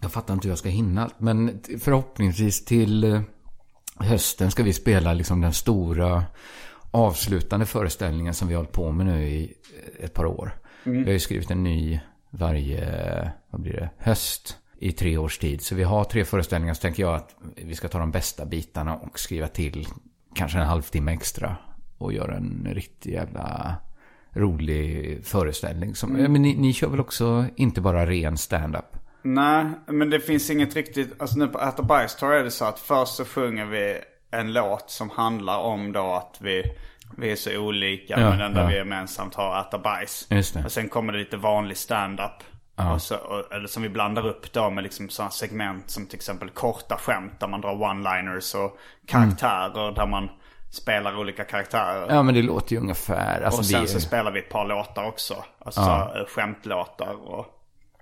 Jag 0.00 0.12
fattar 0.12 0.34
inte 0.34 0.48
hur 0.48 0.50
jag 0.50 0.58
ska 0.58 0.68
hinna 0.68 1.02
allt, 1.02 1.20
men 1.20 1.60
förhoppningsvis 1.80 2.64
till 2.64 3.04
eh, 3.04 3.20
hösten 3.96 4.50
ska 4.50 4.62
vi 4.62 4.72
spela 4.72 5.14
liksom 5.14 5.40
den 5.40 5.52
stora 5.52 6.24
avslutande 6.90 7.66
föreställningen 7.66 8.34
som 8.34 8.48
vi 8.48 8.54
har 8.54 8.58
hållit 8.58 8.72
på 8.72 8.92
med 8.92 9.06
nu 9.06 9.24
i 9.24 9.42
eh, 9.44 10.04
ett 10.04 10.14
par 10.14 10.26
år. 10.26 10.54
Vi 10.84 11.04
har 11.04 11.12
ju 11.12 11.18
skrivit 11.18 11.50
en 11.50 11.64
ny 11.64 12.00
varje, 12.30 13.32
vad 13.50 13.60
blir 13.60 13.72
det, 13.72 13.90
höst 13.98 14.56
i 14.82 14.92
tre 14.92 15.18
års 15.18 15.38
tid. 15.38 15.62
Så 15.62 15.74
vi 15.74 15.82
har 15.82 16.04
tre 16.04 16.24
föreställningar 16.24 16.74
så 16.74 16.80
tänker 16.80 17.02
jag 17.02 17.14
att 17.14 17.36
vi 17.56 17.74
ska 17.74 17.88
ta 17.88 17.98
de 17.98 18.10
bästa 18.10 18.46
bitarna 18.46 18.96
och 18.96 19.18
skriva 19.18 19.48
till 19.48 19.88
kanske 20.34 20.58
en 20.58 20.66
halvtimme 20.66 21.12
extra. 21.12 21.56
Och 21.98 22.12
göra 22.12 22.36
en 22.36 22.68
riktig 22.70 23.12
jävla 23.12 23.76
rolig 24.30 25.20
föreställning. 25.26 25.94
Som, 25.94 26.12
men 26.12 26.42
ni, 26.42 26.54
ni 26.54 26.72
kör 26.72 26.88
väl 26.88 27.00
också 27.00 27.46
inte 27.56 27.80
bara 27.80 28.06
ren 28.06 28.38
stand-up? 28.38 28.96
Nej, 29.22 29.66
men 29.86 30.10
det 30.10 30.20
finns 30.20 30.50
inget 30.50 30.76
riktigt, 30.76 31.20
alltså 31.20 31.38
nu 31.38 31.46
på 31.46 31.60
Äta 31.60 31.82
bajs 31.82 32.22
är 32.22 32.44
det 32.44 32.50
så 32.50 32.64
att 32.64 32.78
först 32.78 33.14
så 33.14 33.24
sjunger 33.24 33.66
vi 33.66 33.98
en 34.30 34.52
låt 34.52 34.90
som 34.90 35.10
handlar 35.10 35.58
om 35.58 35.92
då 35.92 36.12
att 36.14 36.38
vi, 36.40 36.64
vi 37.18 37.32
är 37.32 37.36
så 37.36 37.58
olika 37.58 38.20
Ja, 38.20 38.30
men 38.30 38.40
ändå 38.40 38.60
ja. 38.60 38.66
vi 38.66 38.74
gemensamt 38.74 39.34
har 39.34 39.60
Äta 39.60 39.78
bajs. 39.78 40.26
Det. 40.28 40.64
Och 40.64 40.72
sen 40.72 40.88
kommer 40.88 41.12
det 41.12 41.18
lite 41.18 41.36
vanlig 41.36 41.76
stand-up. 41.76 42.42
Och 42.76 43.02
så, 43.02 43.16
och, 43.16 43.52
eller 43.52 43.66
som 43.66 43.82
vi 43.82 43.88
blandar 43.88 44.26
upp 44.26 44.52
då 44.52 44.70
med 44.70 44.84
liksom 44.84 45.08
sådana 45.08 45.30
segment 45.30 45.90
som 45.90 46.06
till 46.06 46.16
exempel 46.16 46.50
korta 46.50 46.96
skämt 46.96 47.40
där 47.40 47.46
man 47.46 47.60
drar 47.60 47.74
one-liners 47.74 48.56
och 48.56 48.78
karaktärer 49.06 49.94
där 49.94 50.06
man 50.06 50.28
spelar 50.70 51.18
olika 51.18 51.44
karaktärer. 51.44 52.06
Ja, 52.08 52.22
men 52.22 52.34
det 52.34 52.42
låter 52.42 52.72
ju 52.72 52.80
ungefär. 52.80 53.42
Alltså, 53.42 53.60
och 53.60 53.66
sen 53.66 53.80
vi, 53.80 53.88
så 53.88 54.00
spelar 54.00 54.30
vi 54.30 54.38
ett 54.38 54.48
par 54.48 54.66
låtar 54.66 55.04
också. 55.04 55.44
Alltså 55.58 55.80
ja. 55.80 56.24
skämtlåtar 56.28 57.14
och, 57.24 57.46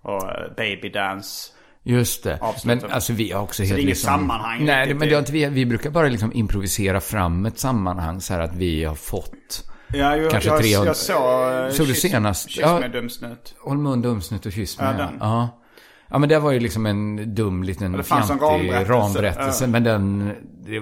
och 0.02 0.30
eh, 0.30 0.52
baby 0.56 0.88
dance. 0.88 1.52
Just 1.82 2.24
det. 2.24 2.38
Avsluta. 2.40 2.86
Men 2.86 2.94
alltså 2.94 3.12
vi 3.12 3.32
har 3.32 3.42
också 3.42 3.62
det 3.62 3.68
helt 3.68 3.78
är 3.78 3.82
inget 3.82 3.88
liksom... 3.88 4.08
sammanhang 4.08 4.64
Nej, 4.64 4.94
men 4.94 5.08
det 5.08 5.14
har 5.14 5.20
inte 5.20 5.32
vi. 5.32 5.46
Vi 5.46 5.66
brukar 5.66 5.90
bara 5.90 6.08
liksom 6.08 6.32
improvisera 6.32 7.00
fram 7.00 7.46
ett 7.46 7.58
sammanhang 7.58 8.20
så 8.20 8.34
här 8.34 8.40
att 8.40 8.54
vi 8.54 8.84
har 8.84 8.94
fått... 8.94 9.70
Ja, 9.92 10.16
jag, 10.16 10.30
Kanske 10.30 10.50
jag, 10.50 10.62
300 10.62 10.86
jag 10.86 10.96
såg 10.96 11.64
uh, 11.66 11.70
Såg 11.70 11.86
du 11.86 11.94
senast? 11.94 12.50
Kyss 12.50 12.62
Ja. 12.62 12.80
med 12.80 12.90
dumsnut. 12.92 13.54
Håll 13.60 13.78
mun, 13.78 14.02
dumsnut 14.02 14.46
och 14.46 14.52
kyss 14.52 14.76
Ja, 14.78 14.84
med. 14.84 14.96
den. 14.98 15.16
Ja. 15.20 15.60
ja, 16.08 16.18
men 16.18 16.28
det 16.28 16.38
var 16.38 16.50
ju 16.52 16.60
liksom 16.60 16.86
en 16.86 17.34
dum 17.34 17.62
liten 17.62 17.92
det 17.92 17.98
en 17.98 18.04
fjantig 18.04 18.34
ramberättelse. 18.44 18.92
ramberättelse. 18.92 19.66
Men 19.66 19.84
den... 19.84 20.32
Det, 20.66 20.80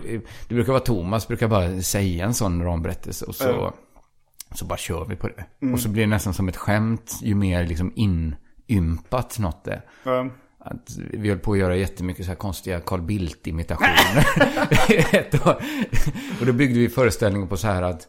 det 0.49 0.55
brukar 0.55 0.73
vara 0.73 0.83
Thomas, 0.83 1.29
brukar 1.29 1.49
bara 1.49 1.83
säga 1.83 2.25
en 2.25 2.35
sån 2.35 2.63
ramberättelse 2.65 3.25
och 3.25 3.35
så... 3.35 3.45
Ja. 3.45 3.75
Så 4.55 4.65
bara 4.65 4.79
kör 4.79 5.05
vi 5.05 5.17
på 5.17 5.29
det. 5.29 5.45
Mm. 5.63 5.75
Och 5.75 5.81
så 5.81 5.89
blir 5.89 6.03
det 6.03 6.07
nästan 6.09 6.35
som 6.35 6.49
ett 6.49 6.57
skämt 6.57 7.19
ju 7.23 7.35
mer 7.35 7.67
liksom 7.67 7.93
inympat 7.97 9.39
något 9.39 9.69
är. 9.69 9.83
Um, 10.05 10.33
Att 10.59 10.97
vi 11.13 11.29
höll 11.29 11.39
på 11.39 11.53
att 11.53 11.59
göra 11.59 11.77
jättemycket 11.77 12.25
så 12.25 12.31
här 12.31 12.37
konstiga 12.37 12.81
Carl 12.81 13.01
Bildt-imitationer. 13.01 14.27
Och 16.41 16.47
då 16.47 16.53
byggde 16.53 16.79
vi 16.79 16.89
föreställningen 16.89 17.49
på 17.49 17.57
så 17.57 17.67
här 17.67 17.83
att 17.83 18.09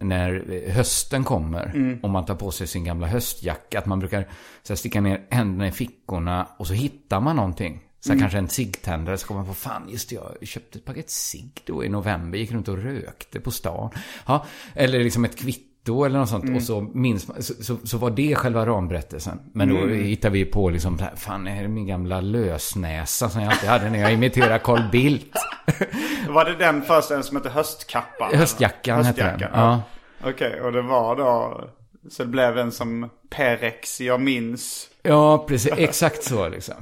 när 0.00 0.64
hösten 0.70 1.24
kommer 1.24 1.98
och 2.02 2.10
man 2.10 2.24
tar 2.24 2.34
på 2.34 2.50
sig 2.50 2.66
sin 2.66 2.84
gamla 2.84 3.06
höstjacka. 3.06 3.78
Att 3.78 3.86
man 3.86 3.98
brukar 3.98 4.28
så 4.62 4.72
här, 4.72 4.76
sticka 4.76 5.00
ner 5.00 5.26
händerna 5.30 5.68
i 5.68 5.72
fickorna 5.72 6.48
och 6.58 6.66
så 6.66 6.72
hittar 6.72 7.20
man 7.20 7.36
någonting. 7.36 7.80
Så 8.00 8.12
här, 8.12 8.20
kanske 8.20 8.38
en 8.38 8.48
ciggtändare. 8.48 9.18
Så 9.18 9.26
kommer 9.26 9.40
man 9.40 9.48
på 9.48 9.54
fan, 9.54 9.88
just 9.88 10.08
det, 10.08 10.14
jag 10.14 10.48
köpte 10.48 10.78
ett 10.78 10.84
paket 10.84 11.10
cigg 11.10 11.62
då 11.64 11.84
i 11.84 11.88
november. 11.88 12.38
Gick 12.38 12.52
runt 12.52 12.68
och 12.68 12.78
rökte 12.78 13.40
på 13.40 13.50
stan. 13.50 13.90
Ja, 14.26 14.46
eller 14.74 15.04
liksom 15.04 15.24
ett 15.24 15.38
kvitto 15.38 15.69
eller 15.88 16.18
något 16.18 16.28
sånt. 16.28 16.56
Och 16.56 16.62
så 16.62 16.80
minns 16.80 17.28
man, 17.28 17.42
så, 17.42 17.54
så, 17.62 17.76
så 17.84 17.98
var 17.98 18.10
det 18.10 18.34
själva 18.34 18.66
ramberättelsen. 18.66 19.40
Men 19.52 19.68
då 19.68 19.86
hittar 19.86 20.30
vi 20.30 20.44
på 20.44 20.70
liksom, 20.70 20.96
det 20.96 21.10
fan 21.16 21.44
det 21.44 21.50
är 21.50 21.68
min 21.68 21.86
gamla 21.86 22.20
lösnäsa 22.20 23.28
som 23.28 23.42
jag 23.42 23.52
alltid 23.52 23.68
hade 23.68 23.90
när 23.90 23.98
jag 23.98 24.12
imiterade 24.12 24.58
Carl 24.58 24.90
Bildt. 24.92 25.34
var 26.28 26.44
det 26.44 26.56
den 26.56 26.82
föreställningen 26.82 27.24
som 27.24 27.36
hette 27.36 27.50
Höstkappan? 27.50 28.34
Höstjackan 28.34 29.04
hette 29.04 29.22
den. 29.22 29.30
Höstjackan, 29.30 29.60
Ja. 29.60 29.82
Okej, 30.30 30.60
och 30.60 30.72
det 30.72 30.82
var 30.82 31.16
då... 31.16 31.64
Så 32.10 32.22
det 32.22 32.28
blev 32.28 32.58
en 32.58 32.72
som 32.72 33.10
Perex, 33.30 34.00
jag 34.00 34.20
minns. 34.20 34.88
Ja, 35.02 35.44
precis. 35.48 35.72
Exakt 35.76 36.24
så 36.24 36.48
liksom. 36.48 36.74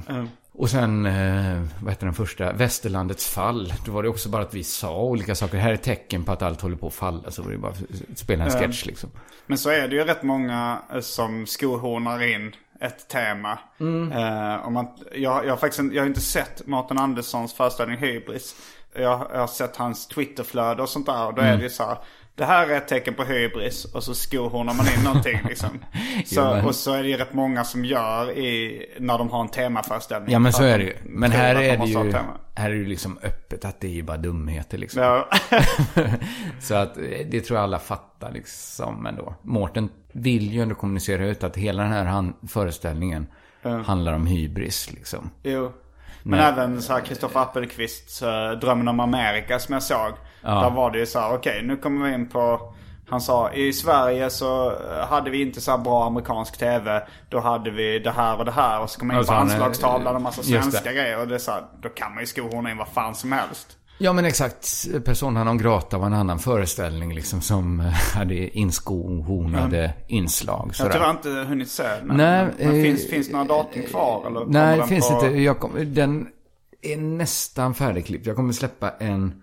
Och 0.58 0.70
sen, 0.70 1.06
eh, 1.06 1.62
vad 1.82 1.92
heter 1.92 2.06
den 2.06 2.14
första? 2.14 2.52
Västerlandets 2.52 3.28
fall. 3.28 3.72
Då 3.86 3.92
var 3.92 4.02
det 4.02 4.08
också 4.08 4.28
bara 4.28 4.42
att 4.42 4.54
vi 4.54 4.64
sa 4.64 4.96
olika 5.02 5.34
saker. 5.34 5.56
Det 5.56 5.62
här 5.62 5.72
är 5.72 5.76
tecken 5.76 6.24
på 6.24 6.32
att 6.32 6.42
allt 6.42 6.60
håller 6.60 6.76
på 6.76 6.86
att 6.86 6.94
falla. 6.94 7.30
Så 7.30 7.42
var 7.42 7.50
det 7.50 7.58
bara 7.58 7.72
att 7.72 8.18
spela 8.18 8.44
en 8.44 8.50
sketch 8.50 8.86
liksom. 8.86 9.10
Men 9.46 9.58
så 9.58 9.70
är 9.70 9.88
det 9.88 9.94
ju 9.96 10.04
rätt 10.04 10.22
många 10.22 10.78
eh, 10.94 11.00
som 11.00 11.46
skohornar 11.46 12.22
in 12.22 12.54
ett 12.80 13.08
tema. 13.08 13.58
Eh, 14.12 14.66
om 14.66 14.72
man, 14.74 14.86
jag, 15.14 15.44
jag, 15.46 15.50
har 15.50 15.56
faktiskt 15.56 15.80
en- 15.80 15.92
jag 15.92 16.02
har 16.02 16.06
inte 16.06 16.20
sett 16.20 16.66
Martin 16.66 16.98
Anderssons 16.98 17.52
föreställning 17.54 17.98
Hybris. 17.98 18.54
Jag, 18.94 19.26
jag 19.32 19.40
har 19.40 19.46
sett 19.46 19.76
hans 19.76 20.06
Twitterflöde 20.06 20.82
och 20.82 20.88
sånt 20.88 21.06
där. 21.06 21.26
Och 21.26 21.34
då 21.34 21.42
är 21.42 21.56
det 21.56 21.62
ju 21.62 21.70
så 21.70 21.82
här. 21.84 21.98
Det 22.38 22.44
här 22.44 22.66
är 22.70 22.76
ett 22.76 22.88
tecken 22.88 23.14
på 23.14 23.24
hybris. 23.24 23.84
Och 23.84 24.02
så 24.04 24.14
skohornar 24.14 24.74
man 24.74 24.86
in 24.98 25.04
någonting 25.04 25.40
liksom. 25.48 25.68
Så, 26.26 26.40
Jo, 26.40 26.42
men- 26.44 26.64
Och 26.64 26.74
så 26.74 26.92
är 26.92 27.02
det 27.02 27.08
ju 27.08 27.16
rätt 27.16 27.32
många 27.32 27.64
som 27.64 27.84
gör 27.84 28.30
i, 28.38 28.86
när 28.98 29.18
de 29.18 29.30
har 29.30 29.40
en 29.40 29.48
temaföreställning. 29.48 30.32
Ja 30.32 30.38
men 30.38 30.52
så 30.52 30.62
är 30.62 30.78
de 30.78 30.84
det 30.84 30.90
ju. 30.90 30.96
Men 31.04 31.30
här 31.32 31.54
är 31.54 31.76
det 31.76 31.84
ju, 31.86 32.12
här 32.54 32.70
är 32.70 32.74
det 32.74 32.88
liksom 32.88 33.18
öppet 33.22 33.64
att 33.64 33.80
det 33.80 33.86
är 33.86 33.90
ju 33.92 34.02
bara 34.02 34.16
dumheter 34.16 34.78
liksom. 34.78 35.02
Ja. 35.02 35.28
Så 36.60 36.74
att 36.74 36.96
eh, 36.96 37.02
det 37.30 37.40
tror 37.40 37.56
jag 37.58 37.64
alla 37.64 37.78
fattar 37.78 38.32
liksom 38.32 39.06
ändå. 39.06 39.34
Mårten 39.42 39.88
vill 40.12 40.52
ju 40.52 40.62
ändå 40.62 40.74
kommunicera 40.74 41.26
ut 41.26 41.44
att 41.44 41.56
hela 41.56 41.82
den 41.82 41.92
här 41.92 42.32
föreställningen 42.48 43.26
handlar 43.86 44.12
om 44.12 44.26
hybris 44.26 44.92
liksom. 44.92 45.30
Jo. 45.42 45.72
Men 46.22 46.40
även 46.40 46.82
så 46.82 46.92
här 46.92 47.00
Kristoffer 47.00 47.40
Appelqvists 47.40 48.20
Drömmen 48.60 48.88
om 48.88 49.00
Amerika 49.00 49.58
som 49.58 49.72
jag 49.72 49.82
såg. 49.82 50.12
Där 50.54 50.70
var 50.70 50.90
det 50.90 50.98
ju 50.98 51.06
så 51.06 51.20
här, 51.20 51.34
okej 51.34 51.62
nu 51.62 51.76
kommer 51.76 52.08
vi 52.08 52.14
in 52.14 52.28
på 52.28 52.74
han 53.10 53.20
sa 53.20 53.52
i 53.52 53.72
Sverige 53.72 54.30
så 54.30 54.70
eh, 54.70 55.08
hade 55.08 55.30
vi 55.30 55.42
inte 55.42 55.60
så 55.60 55.70
här 55.70 55.78
bra 55.78 56.06
amerikansk 56.06 56.58
tv. 56.58 57.06
Då 57.28 57.40
hade 57.40 57.70
vi 57.70 57.98
det 57.98 58.10
här 58.10 58.38
och 58.38 58.44
det 58.44 58.50
här. 58.50 58.82
Och 58.82 58.90
så 58.90 59.00
kommer 59.00 59.14
man 59.14 59.16
in 59.16 59.18
Alltså 59.18 59.32
på 59.32 59.40
anslagstavlan 59.40 60.16
och 60.16 60.22
massa 60.22 60.42
svenska 60.42 60.92
grejer. 60.92 61.20
Och 61.20 61.28
det 61.28 61.34
är 61.34 61.38
så 61.38 61.50
här, 61.50 61.62
då 61.82 61.88
kan 61.88 62.14
man 62.14 62.22
ju 62.22 62.26
skohorna 62.26 62.70
in 62.70 62.76
vad 62.76 62.88
fan 62.88 63.14
som 63.14 63.32
helst. 63.32 63.76
Ja 63.98 64.12
men 64.12 64.24
exakt. 64.24 64.86
Persona 65.04 65.44
non 65.44 65.58
grata 65.58 65.98
var 65.98 66.06
en 66.06 66.14
annan 66.14 66.38
föreställning 66.38 67.14
liksom 67.14 67.40
som 67.40 67.80
eh, 67.80 67.86
hade 68.14 68.58
inskohornade 68.58 69.92
inslag. 70.06 70.66
Jag 70.68 70.76
sådär. 70.76 70.90
har 70.90 70.98
tyvärr 70.98 71.10
inte 71.10 71.48
hunnit 71.48 71.70
se 71.70 71.82
den. 71.82 72.16
Nej, 72.16 72.46
men 72.58 72.76
eh, 72.76 72.82
finns, 72.82 73.10
finns 73.10 73.30
några 73.30 73.44
datum 73.44 73.82
kvar? 73.82 74.26
Eller 74.26 74.44
Nej, 74.46 74.78
det 74.78 74.86
finns 74.86 75.08
på... 75.08 75.14
inte. 75.14 75.26
Jag 75.26 75.60
kom, 75.60 75.72
den 75.94 76.28
är 76.82 76.96
nästan 76.96 77.74
färdigklippt. 77.74 78.26
Jag 78.26 78.36
kommer 78.36 78.52
släppa 78.52 78.90
en 78.90 79.42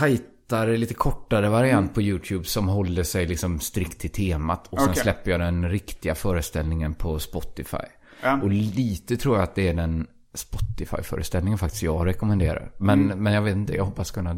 tajtare, 0.00 0.76
lite 0.76 0.94
kortare 0.94 1.48
variant 1.48 1.94
på 1.94 2.02
YouTube 2.02 2.44
som 2.44 2.68
håller 2.68 3.02
sig 3.02 3.26
liksom 3.26 3.60
strikt 3.60 4.00
till 4.00 4.10
temat. 4.10 4.66
Och 4.70 4.78
sen 4.80 4.88
Okej. 4.90 5.02
släpper 5.02 5.30
jag 5.30 5.40
den 5.40 5.68
riktiga 5.68 6.14
föreställningen 6.14 6.94
på 6.94 7.18
Spotify. 7.18 7.76
Ja. 8.22 8.40
Och 8.42 8.50
lite 8.50 9.16
tror 9.16 9.36
jag 9.36 9.42
att 9.44 9.54
det 9.54 9.68
är 9.68 9.74
den 9.74 10.06
Spotify-föreställningen 10.34 11.58
faktiskt 11.58 11.82
jag 11.82 12.06
rekommenderar. 12.06 12.70
Men, 12.78 13.02
Mm. 13.04 13.18
men 13.22 13.32
jag 13.32 13.42
vet 13.42 13.56
inte, 13.56 13.76
jag 13.76 13.84
hoppas 13.84 14.10
kunna, 14.10 14.30
eh, 14.30 14.36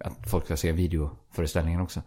att 0.00 0.30
folk 0.30 0.44
ska 0.44 0.56
se 0.56 0.72
videoföreställningen 0.72 1.80
också. 1.80 2.02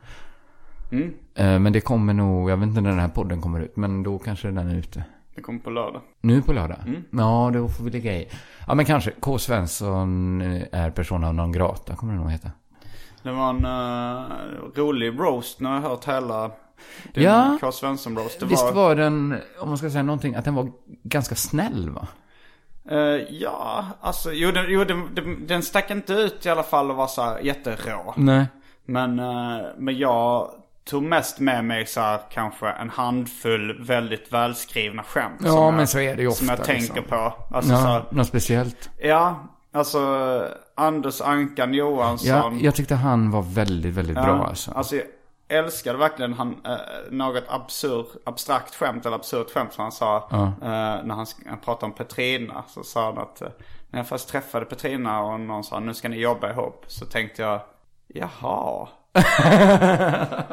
Mm. 0.92 1.14
Eh, 1.36 1.60
Men 1.60 1.74
det 1.74 1.82
kommer 1.82 2.14
nog, 2.14 2.50
jag 2.50 2.58
vet 2.58 2.68
inte 2.68 2.82
när 2.82 2.90
den 2.90 3.00
här 3.00 3.08
podden 3.10 3.42
kommer 3.42 3.60
ut, 3.60 3.78
men 3.78 4.04
då 4.04 4.20
kanske 4.20 4.48
den 4.48 4.58
är 4.58 4.76
ute. 4.76 5.04
Det 5.36 5.42
kommer 5.42 5.60
på 5.60 5.70
lördag. 5.70 6.02
Nu 6.22 6.42
på 6.42 6.54
lördag? 6.54 6.78
Mm. 6.88 7.04
Ja, 7.12 7.52
då 7.54 7.68
får 7.70 7.84
vi 7.84 7.90
ligga 7.92 8.18
i. 8.18 8.28
Ja, 8.68 8.76
men 8.76 8.86
kanske. 8.86 9.12
K. 9.20 9.38
Svensson 9.38 10.42
eh, 10.42 10.62
är 10.72 10.92
persona 10.92 11.32
non 11.32 11.52
grata, 11.52 11.96
kommer 11.96 12.14
det 12.14 12.20
nog 12.20 12.32
heta. 12.32 12.52
Det 13.24 13.32
var 13.32 13.50
en 13.50 13.66
uh, 13.66 14.72
rolig 14.76 15.20
roast 15.20 15.60
när 15.60 15.74
jag 15.74 15.82
hört 15.82 16.08
hela 16.08 16.52
din 17.14 17.24
Ja. 17.24 17.58
K. 17.62 17.72
Svensson-roast. 17.72 18.40
Det 18.40 18.46
Visst 18.46 18.74
var 18.74 18.96
den, 18.96 19.36
om 19.60 19.70
man 19.70 19.78
ska 19.78 19.90
säga 19.90 20.04
någonting, 20.04 20.36
att 20.36 20.46
den 20.46 20.56
var 20.56 20.72
ganska 21.04 21.36
snäll 21.36 21.90
va? 21.90 22.08
Eh, 22.92 22.98
ja, 23.30 23.86
alltså 24.02 24.32
jo, 24.32 24.52
den, 24.52 24.66
jo 24.68 24.84
den, 24.84 25.48
den, 25.48 25.64
stack 25.64 25.92
inte 25.92 26.14
ut 26.14 26.46
i 26.46 26.50
alla 26.50 26.64
fall 26.64 26.92
och 26.92 26.98
var 26.98 27.08
så 27.08 27.22
här 27.22 27.40
jätterå. 27.40 28.14
Nej. 28.18 28.46
Men, 28.86 29.20
eh, 29.20 29.66
men 29.78 29.98
jag 29.98 30.52
tog 30.90 31.04
mest 31.04 31.40
med 31.40 31.66
mig 31.66 31.86
så 31.86 32.00
här 32.02 32.20
kanske 32.32 32.70
en 32.70 32.90
handfull 32.90 33.84
väldigt 33.84 34.34
välskrivna 34.34 35.04
skämt. 35.04 35.42
Ja, 35.44 35.50
som 35.50 35.64
jag, 35.64 35.74
men 35.74 35.88
så 35.88 36.00
är 36.00 36.16
det 36.16 36.22
ju 36.22 36.32
Som 36.32 36.48
jag 36.48 36.54
ofta, 36.54 36.66
tänker 36.66 36.94
liksom. 36.94 37.04
på. 37.04 37.34
Alltså 37.56 37.70
så 37.72 37.76
Ja, 37.76 37.88
här, 37.88 38.04
något 38.12 38.28
speciellt. 38.28 38.90
ja, 38.98 39.44
alltså 39.74 40.00
Anders 40.76 41.22
Ankan 41.22 41.74
Johansson. 41.74 42.30
Ja, 42.30 42.52
jag 42.62 42.76
tyckte 42.76 42.96
han 42.96 43.32
var 43.32 43.42
väldigt, 43.42 43.94
väldigt 43.94 44.18
Ja, 44.18 44.24
bra 44.24 44.48
alltså. 44.48 44.72
Alltså 44.72 44.96
jag 44.96 45.06
älskade 45.48 45.98
verkligen 45.98 46.34
han, 46.34 46.56
eh, 46.66 46.78
något 47.12 47.44
absurd, 47.48 48.06
abstrakt 48.26 48.76
skämt 48.76 49.06
eller 49.06 49.16
absurt 49.16 49.52
skämt 49.54 49.74
som 49.74 49.82
han 49.82 49.92
sa. 49.92 50.18
eh, 50.32 50.48
när 51.04 51.16
han, 51.16 51.26
han 51.50 51.60
pratade 51.60 51.86
om 51.86 51.92
Petrina. 51.98 52.64
Så 52.68 52.84
sa 52.84 53.06
han 53.06 53.18
att 53.18 53.42
eh, 53.42 53.48
när 53.90 54.00
jag 54.00 54.08
först 54.08 54.28
träffade 54.30 54.66
Petrina 54.66 55.22
och 55.22 55.40
någon 55.40 55.64
sa 55.64 55.80
nu 55.80 55.94
ska 55.94 56.10
ni 56.10 56.18
jobba 56.20 56.50
ihop. 56.50 56.84
Så 56.88 57.06
tänkte 57.06 57.42
jag, 57.42 57.62
jaha. 58.08 58.88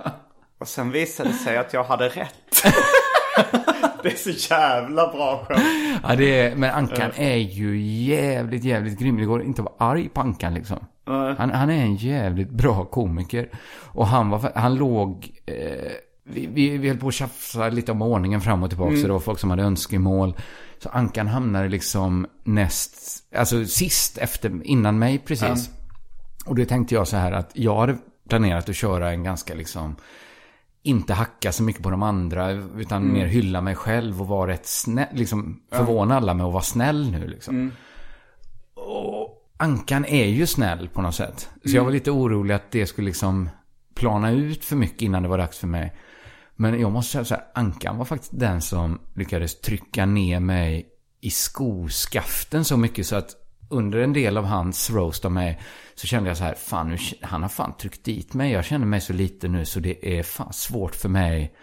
och 0.58 0.68
sen 0.68 0.90
visade 0.90 1.28
det 1.28 1.34
sig 1.34 1.56
att 1.56 1.72
jag 1.72 1.84
hade 1.84 2.08
rätt. 2.08 2.64
det 4.06 4.12
är 4.12 4.32
så 4.32 4.52
jävla 4.54 5.12
bra 5.12 5.46
skämt. 5.48 6.00
Ja, 6.02 6.16
det 6.16 6.40
är, 6.40 6.56
men 6.56 6.70
Ankan 6.70 7.10
är 7.16 7.36
ju 7.36 7.80
jävligt, 7.80 8.64
jävligt 8.64 8.98
grym. 8.98 9.16
Det 9.16 9.24
går 9.24 9.42
inte 9.42 9.62
att 9.62 9.68
vara 9.78 9.90
arg 9.90 10.08
på 10.08 10.20
Ankan 10.20 10.54
liksom. 10.54 10.78
Han, 11.06 11.50
han 11.50 11.70
är 11.70 11.82
en 11.82 11.96
jävligt 11.96 12.50
bra 12.50 12.84
komiker. 12.84 13.48
Och 13.84 14.06
han 14.06 14.30
var, 14.30 14.52
han 14.54 14.74
låg, 14.74 15.30
eh, 15.46 15.54
vi, 16.24 16.46
vi, 16.46 16.78
vi 16.78 16.88
höll 16.88 16.98
på 16.98 17.08
att 17.08 17.14
tjafsa 17.14 17.68
lite 17.68 17.92
om 17.92 18.02
ordningen 18.02 18.40
fram 18.40 18.62
och 18.62 18.68
tillbaka. 18.68 18.88
Mm. 18.88 19.00
Så 19.00 19.06
det 19.06 19.12
var 19.12 19.20
folk 19.20 19.38
som 19.38 19.50
hade 19.50 19.62
önskemål. 19.62 20.36
Så 20.82 20.88
Ankan 20.88 21.26
hamnade 21.26 21.68
liksom 21.68 22.26
näst, 22.44 23.22
alltså 23.36 23.64
sist 23.64 24.18
efter, 24.18 24.60
innan 24.64 24.98
mig 24.98 25.18
precis. 25.18 25.70
Och 26.46 26.54
då 26.54 26.64
tänkte 26.64 26.94
jag 26.94 27.08
så 27.08 27.16
här 27.16 27.32
att 27.32 27.50
jag 27.52 27.76
hade 27.76 27.96
planerat 28.28 28.68
att 28.68 28.76
köra 28.76 29.10
en 29.10 29.24
ganska 29.24 29.54
liksom, 29.54 29.96
inte 30.86 31.14
hacka 31.14 31.52
så 31.52 31.62
mycket 31.62 31.82
på 31.82 31.90
de 31.90 32.02
andra, 32.02 32.50
utan 32.50 33.02
Mm. 33.02 33.12
mer 33.12 33.26
hylla 33.26 33.60
mig 33.60 33.74
själv 33.74 34.20
och 34.20 34.28
vara 34.28 34.50
rätt 34.50 34.66
snäll, 34.66 35.06
liksom 35.12 35.60
förvåna 35.72 36.16
alla 36.16 36.34
med 36.34 36.46
att 36.46 36.52
vara 36.52 36.62
snäll 36.62 37.10
nu 37.10 37.26
liksom. 37.26 37.54
Mm. 37.56 37.72
Och 38.74 39.42
Ankan 39.58 40.04
är 40.04 40.24
ju 40.26 40.46
snäll 40.46 40.88
på 40.88 41.02
något 41.02 41.14
sätt. 41.14 41.40
Så 41.62 41.68
Mm. 41.68 41.76
jag 41.76 41.84
var 41.84 41.90
lite 41.90 42.10
orolig 42.10 42.54
att 42.54 42.70
det 42.70 42.86
skulle 42.86 43.06
liksom 43.06 43.48
plana 43.94 44.30
ut 44.30 44.64
för 44.64 44.76
mycket 44.76 45.02
innan 45.02 45.22
det 45.22 45.28
var 45.28 45.38
dags 45.38 45.58
för 45.58 45.66
mig. 45.66 45.92
Men 46.56 46.80
jag 46.80 46.92
måste 46.92 47.12
säga 47.12 47.24
så 47.24 47.34
här, 47.34 47.44
Ankan 47.54 47.96
var 47.98 48.04
faktiskt 48.04 48.32
den 48.38 48.62
som 48.62 48.98
lyckades 49.14 49.60
trycka 49.60 50.06
ner 50.06 50.40
mig 50.40 50.86
i 51.20 51.30
skoskaften 51.30 52.64
så 52.64 52.76
mycket 52.76 53.06
så 53.06 53.16
att 53.16 53.30
under 53.68 53.98
en 53.98 54.12
del 54.12 54.36
av 54.36 54.44
hans 54.44 54.90
roast 54.90 55.24
av 55.24 55.32
mig 55.32 55.60
så 55.94 56.06
kände 56.06 56.30
jag 56.30 56.36
så 56.36 56.44
här, 56.44 56.54
fan 56.54 56.88
nu, 56.88 56.96
han 57.22 57.42
har 57.42 57.48
fan 57.48 57.76
tryckt 57.76 58.04
dit 58.04 58.34
mig. 58.34 58.52
Jag 58.52 58.64
känner 58.64 58.86
mig 58.86 59.00
så 59.00 59.12
lite 59.12 59.48
nu 59.48 59.64
så 59.64 59.80
det 59.80 60.18
är 60.18 60.22
fan 60.22 60.52
svårt 60.52 60.94
för 60.94 61.08
mig 61.08 61.54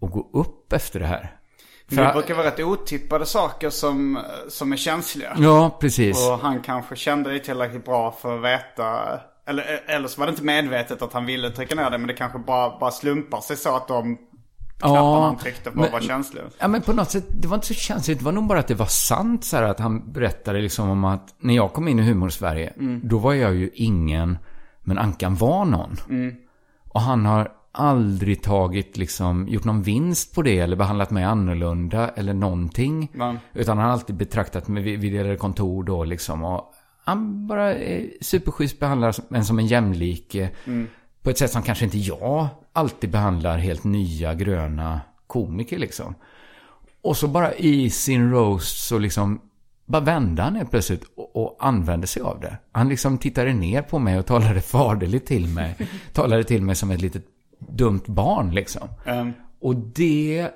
att 0.00 0.10
gå 0.10 0.30
upp 0.32 0.72
efter 0.72 1.00
det 1.00 1.06
här. 1.06 1.36
För 1.88 1.96
det 1.96 2.12
brukar 2.12 2.34
vara 2.34 2.46
rätt 2.46 2.60
otippade 2.60 3.26
saker 3.26 3.70
som, 3.70 4.18
som 4.48 4.72
är 4.72 4.76
känsliga. 4.76 5.36
Ja, 5.38 5.76
precis. 5.80 6.28
Och 6.28 6.38
han 6.38 6.60
kanske 6.60 6.96
kände 6.96 7.30
dig 7.30 7.42
tillräckligt 7.42 7.84
bra 7.84 8.12
för 8.22 8.36
att 8.36 8.44
veta. 8.44 9.20
Eller, 9.46 9.82
eller 9.86 10.08
så 10.08 10.20
var 10.20 10.26
det 10.26 10.30
inte 10.30 10.44
medvetet 10.44 11.02
att 11.02 11.12
han 11.12 11.26
ville 11.26 11.50
trycka 11.50 11.74
ner 11.74 11.90
det. 11.90 11.98
Men 11.98 12.06
det 12.06 12.14
kanske 12.14 12.38
bara, 12.38 12.78
bara 12.78 12.90
slumpar 12.90 13.40
sig 13.40 13.56
så 13.56 13.76
att 13.76 13.88
de 13.88 14.18
knapparna 14.90 15.26
han 15.26 15.36
tryckte 15.36 15.70
på 15.70 15.80
men- 15.80 15.92
var 15.92 16.00
känsliga. 16.00 16.44
Ja 16.58 16.68
men 16.68 16.82
på 16.82 16.92
något 16.92 17.10
sätt, 17.10 17.26
det 17.28 17.48
var 17.48 17.54
inte 17.54 17.66
så 17.66 17.74
känsligt. 17.74 18.18
Det 18.18 18.24
var 18.24 18.32
nog 18.32 18.46
bara 18.46 18.58
att 18.58 18.68
det 18.68 18.74
var 18.74 18.86
sant 18.86 19.44
så 19.44 19.56
här 19.56 19.62
att 19.62 19.80
han 19.80 20.12
berättade 20.12 20.60
liksom 20.60 20.90
om 20.90 21.04
att 21.04 21.34
när 21.40 21.54
jag 21.54 21.72
kom 21.72 21.88
in 21.88 21.98
i 21.98 22.02
humor-Sverige, 22.02 22.72
då 23.02 23.18
var 23.18 23.32
jag 23.34 23.54
ju 23.54 23.70
ingen, 23.74 24.38
men 24.82 24.98
Ankan 24.98 25.34
var 25.34 25.64
någon. 25.64 25.96
Och 26.88 27.00
han 27.00 27.26
har 27.26 27.52
aldrig 27.72 28.42
tagit 28.42 28.96
liksom, 28.96 29.48
gjort 29.48 29.64
någon 29.64 29.82
vinst 29.82 30.34
på 30.34 30.42
det 30.42 30.58
eller 30.58 30.76
behandlat 30.76 31.10
mig 31.10 31.24
annorlunda 31.24 32.08
eller 32.08 32.34
någonting. 32.34 33.10
Nej. 33.14 33.36
Utan 33.54 33.78
han 33.78 33.86
har 33.86 33.92
alltid 33.92 34.16
betraktat 34.16 34.68
mig, 34.68 34.82
vi, 34.82 34.96
vi 34.96 35.10
delade 35.10 35.36
kontor 35.36 35.84
då 35.84 36.04
liksom 36.04 36.44
och 36.44 36.74
han 37.04 37.46
bara 37.46 37.74
är 37.74 38.10
superschysst 38.20 38.80
behandlar 38.80 39.14
en 39.34 39.44
som 39.44 39.58
en 39.58 39.66
jämlike. 39.66 40.50
På 41.22 41.30
ett 41.30 41.38
sätt 41.38 41.50
som 41.50 41.62
kanske 41.62 41.84
inte 41.84 41.98
jag 41.98 42.48
alltid 42.72 43.10
behandlar 43.10 43.58
helt 43.58 43.84
nya 43.84 44.34
gröna 44.34 45.00
komiker 45.26 45.78
liksom. 45.78 46.14
Och 47.02 47.16
så 47.16 47.28
bara 47.28 47.54
i 47.54 47.90
sin 47.90 48.30
roast 48.30 48.86
så 48.86 48.98
liksom 48.98 49.40
bara 49.86 50.02
vände 50.02 50.42
han 50.42 50.56
helt 50.56 50.70
plötsligt 50.70 51.04
och, 51.16 51.36
och 51.36 51.56
använde 51.60 52.06
sig 52.06 52.22
av 52.22 52.40
det. 52.40 52.56
Han 52.72 52.88
liksom 52.88 53.18
tittade 53.18 53.52
ner 53.52 53.82
på 53.82 53.98
mig 53.98 54.18
och 54.18 54.26
talade 54.26 54.60
faderligt 54.60 55.26
till 55.26 55.48
mig. 55.48 55.76
talade 56.12 56.44
till 56.44 56.62
mig 56.62 56.74
som 56.74 56.90
ett 56.90 57.00
litet 57.00 57.24
dumt 57.58 58.02
barn 58.06 58.50
liksom. 58.54 58.88
Ehm, 59.06 59.32
Och 59.60 59.76
det 59.76 60.48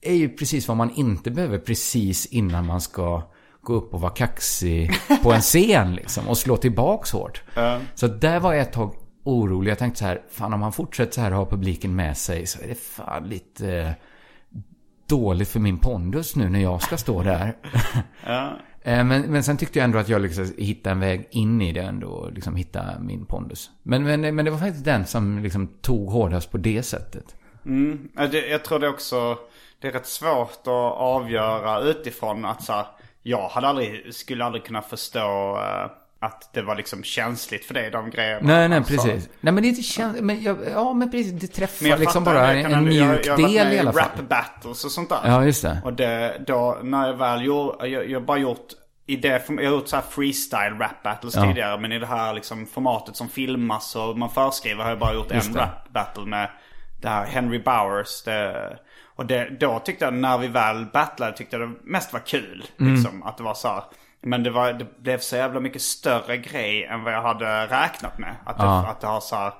är 0.00 0.14
ju 0.14 0.28
precis 0.28 0.68
vad 0.68 0.76
man 0.76 0.90
inte 0.90 1.30
behöver 1.30 1.58
precis 1.58 2.26
innan 2.26 2.66
man 2.66 2.80
ska 2.80 3.22
gå 3.62 3.74
upp 3.74 3.94
och 3.94 4.00
vara 4.00 4.12
kaxig 4.12 4.90
på 5.22 5.32
en 5.32 5.40
scen 5.40 5.94
liksom. 5.94 6.28
Och 6.28 6.38
slå 6.38 6.56
tillbaks 6.56 7.12
hårt. 7.12 7.42
Så 7.94 8.06
där 8.06 8.40
var 8.40 8.52
jag 8.52 8.62
ett 8.62 8.72
tag 8.72 8.94
orolig. 9.26 9.70
Jag 9.70 9.78
tänkte 9.78 9.98
så 9.98 10.04
här, 10.04 10.22
fan 10.30 10.52
om 10.52 10.62
han 10.62 10.72
fortsätter 10.72 11.12
så 11.12 11.20
här 11.20 11.30
och 11.30 11.38
har 11.38 11.46
publiken 11.46 11.96
med 11.96 12.16
sig 12.16 12.46
så 12.46 12.62
är 12.62 12.68
det 12.68 12.74
fan 12.74 13.28
lite 13.28 13.72
eh, 13.72 13.90
dåligt 15.08 15.48
för 15.48 15.60
min 15.60 15.78
pondus 15.78 16.36
nu 16.36 16.48
när 16.48 16.60
jag 16.60 16.82
ska 16.82 16.96
stå 16.96 17.22
där. 17.22 17.56
Eh, 18.86 19.04
Men, 19.04 19.22
men 19.22 19.42
sen 19.42 19.56
tyckte 19.56 19.78
jag 19.78 19.84
ändå 19.84 19.98
att 19.98 20.08
jag 20.08 20.22
liksom 20.22 20.52
hittade 20.58 20.92
en 20.92 21.00
väg 21.00 21.28
in 21.30 21.62
i 21.62 21.72
det 21.72 21.80
ändå. 21.80 22.08
Och 22.08 22.32
liksom 22.32 22.56
hitta 22.56 22.98
min 23.00 23.26
pondus. 23.26 23.70
Men, 23.82 24.04
men, 24.04 24.20
men 24.20 24.44
det 24.44 24.50
var 24.50 24.58
faktiskt 24.58 24.84
den 24.84 25.06
som 25.06 25.38
liksom 25.38 25.66
tog 25.66 26.10
hårdast 26.10 26.50
på 26.50 26.58
det 26.58 26.82
sättet. 26.82 27.36
Ja, 28.16 28.26
det, 28.26 28.46
jag 28.48 28.64
tror 28.64 28.78
det 28.78 28.88
också, 28.88 29.38
det 29.80 29.88
är 29.88 29.92
rätt 29.92 30.06
svårt 30.06 30.60
att 30.62 30.96
avgöra 30.98 31.80
utifrån 31.80 32.44
att 32.44 32.62
så 32.62 32.72
här, 32.72 32.86
jag 33.22 33.48
hade 33.48 33.68
aldrig, 33.68 34.14
skulle 34.14 34.44
aldrig 34.44 34.64
kunna 34.64 34.82
förstå 34.82 35.56
eh, 35.56 35.90
att 36.20 36.50
det 36.52 36.62
var 36.62 36.74
liksom 36.76 37.02
känsligt 37.02 37.64
för 37.64 37.74
dig, 37.74 37.90
de 37.90 38.10
grejerna. 38.10 38.40
Nej, 38.46 38.68
nej, 38.68 38.84
sa. 38.84 38.88
precis. 38.88 39.28
Nej, 39.40 39.52
men 39.52 39.62
det 39.62 39.66
är 39.66 39.70
inte 39.70 39.82
käns- 39.82 40.20
men 40.20 40.42
jag, 40.42 40.56
Ja, 40.72 40.92
men 40.92 41.10
precis. 41.10 41.32
Det 41.40 41.46
träffar 41.46 41.86
jag 41.86 42.00
liksom 42.00 42.24
fattar, 42.24 42.36
bara 42.40 42.54
jag 42.54 42.60
en, 42.60 42.66
en 42.66 42.72
jag- 42.72 43.08
mjuk 43.12 43.26
jag 43.26 43.36
varit 43.36 43.46
del 43.54 43.72
i 43.72 43.78
alla 43.78 43.92
fall. 43.92 44.02
rap 44.02 44.28
battles 44.28 44.84
och 44.84 44.90
sånt 44.90 45.08
där. 45.08 45.20
Ja, 45.24 45.44
just 45.44 45.62
det. 45.62 45.80
Och 45.84 45.92
det, 45.92 46.42
då, 46.46 46.78
när 46.82 47.06
jag 47.06 47.14
väl 47.16 47.44
gjorde, 47.44 47.86
jag, 47.88 48.10
jag 48.10 48.24
bara 48.24 48.38
gjort 48.38 48.66
i 49.06 49.16
det, 49.16 49.42
jag 49.48 49.56
har 49.56 49.62
gjort 49.62 49.88
så 49.88 49.96
här 49.96 50.02
freestyle 50.10 50.78
rap 50.80 51.02
battles 51.02 51.36
Ja. 51.36 51.42
tidigare. 51.42 51.80
Men 51.80 51.92
i 51.92 51.98
det 51.98 52.06
här 52.06 52.34
liksom 52.34 52.66
formatet 52.66 53.16
som 53.16 53.28
filmas 53.28 53.96
och 53.96 54.18
man 54.18 54.30
förskriver 54.30 54.82
har 54.82 54.90
jag 54.90 54.98
bara 54.98 55.14
gjort 55.14 55.34
Just 55.34 55.46
en 55.48 55.52
det. 55.54 55.60
rap 55.60 55.88
battle 55.92 56.24
med 56.26 56.50
det 57.00 57.08
här 57.08 57.26
Henry 57.26 57.58
Bowers. 57.58 58.22
Det, 58.24 58.76
och 59.16 59.26
det, 59.26 59.48
då 59.60 59.78
tyckte 59.78 60.04
jag, 60.04 60.14
när 60.14 60.38
vi 60.38 60.48
väl 60.48 60.86
battlade, 60.92 61.36
tyckte 61.36 61.56
jag 61.56 61.68
det 61.68 61.74
mest 61.84 62.12
var 62.12 62.20
kul. 62.20 62.64
Mm. 62.80 62.94
Liksom, 62.94 63.22
att 63.22 63.36
det 63.36 63.42
var 63.42 63.54
så 63.54 63.68
här. 63.68 63.82
Men 64.26 64.42
det, 64.42 64.50
var, 64.50 64.72
det 64.72 64.98
blev 65.02 65.18
så 65.18 65.36
jävla 65.36 65.60
mycket 65.60 65.82
större 65.82 66.36
grej 66.36 66.84
än 66.84 67.02
vad 67.04 67.12
jag 67.14 67.22
hade 67.22 67.66
räknat 67.66 68.18
med. 68.18 68.34
Att 68.44 68.58
det, 68.58 68.64
Ja. 68.64 68.86
att 68.86 69.00
det 69.00 69.06
har 69.06 69.20
så 69.20 69.36
här 69.36 69.52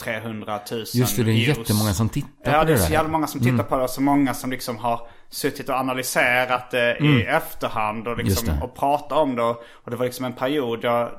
300 0.00 0.60
000 0.70 0.80
Just 0.94 1.16
det, 1.16 1.22
det 1.22 1.30
är 1.30 1.32
views. 1.32 1.58
jättemånga 1.58 1.92
som 1.94 2.08
tittar 2.08 2.52
Ja, 2.52 2.58
på 2.58 2.64
det 2.64 2.72
det 2.72 2.78
är 2.78 2.82
så 2.82 2.92
jävla 2.92 3.10
många 3.10 3.26
som 3.26 3.40
tittar 3.40 3.64
på 3.64 3.76
det. 3.76 3.82
Och 3.82 3.90
så 3.90 4.02
många 4.02 4.34
som 4.34 4.50
liksom 4.50 4.78
har 4.78 5.06
suttit 5.30 5.68
och 5.68 5.74
analyserat 5.74 6.70
det 6.70 6.96
i 6.98 7.22
efterhand 7.22 8.06
och, 8.06 8.12
Mm. 8.12 8.26
Liksom, 8.26 8.48
det. 8.48 8.58
och 8.62 8.76
pratat 8.76 9.18
om 9.18 9.36
det. 9.36 9.42
Och 9.42 9.90
det 9.90 9.96
var 9.96 10.04
liksom 10.04 10.24
en 10.24 10.32
period 10.32 10.78
jag... 10.84 11.10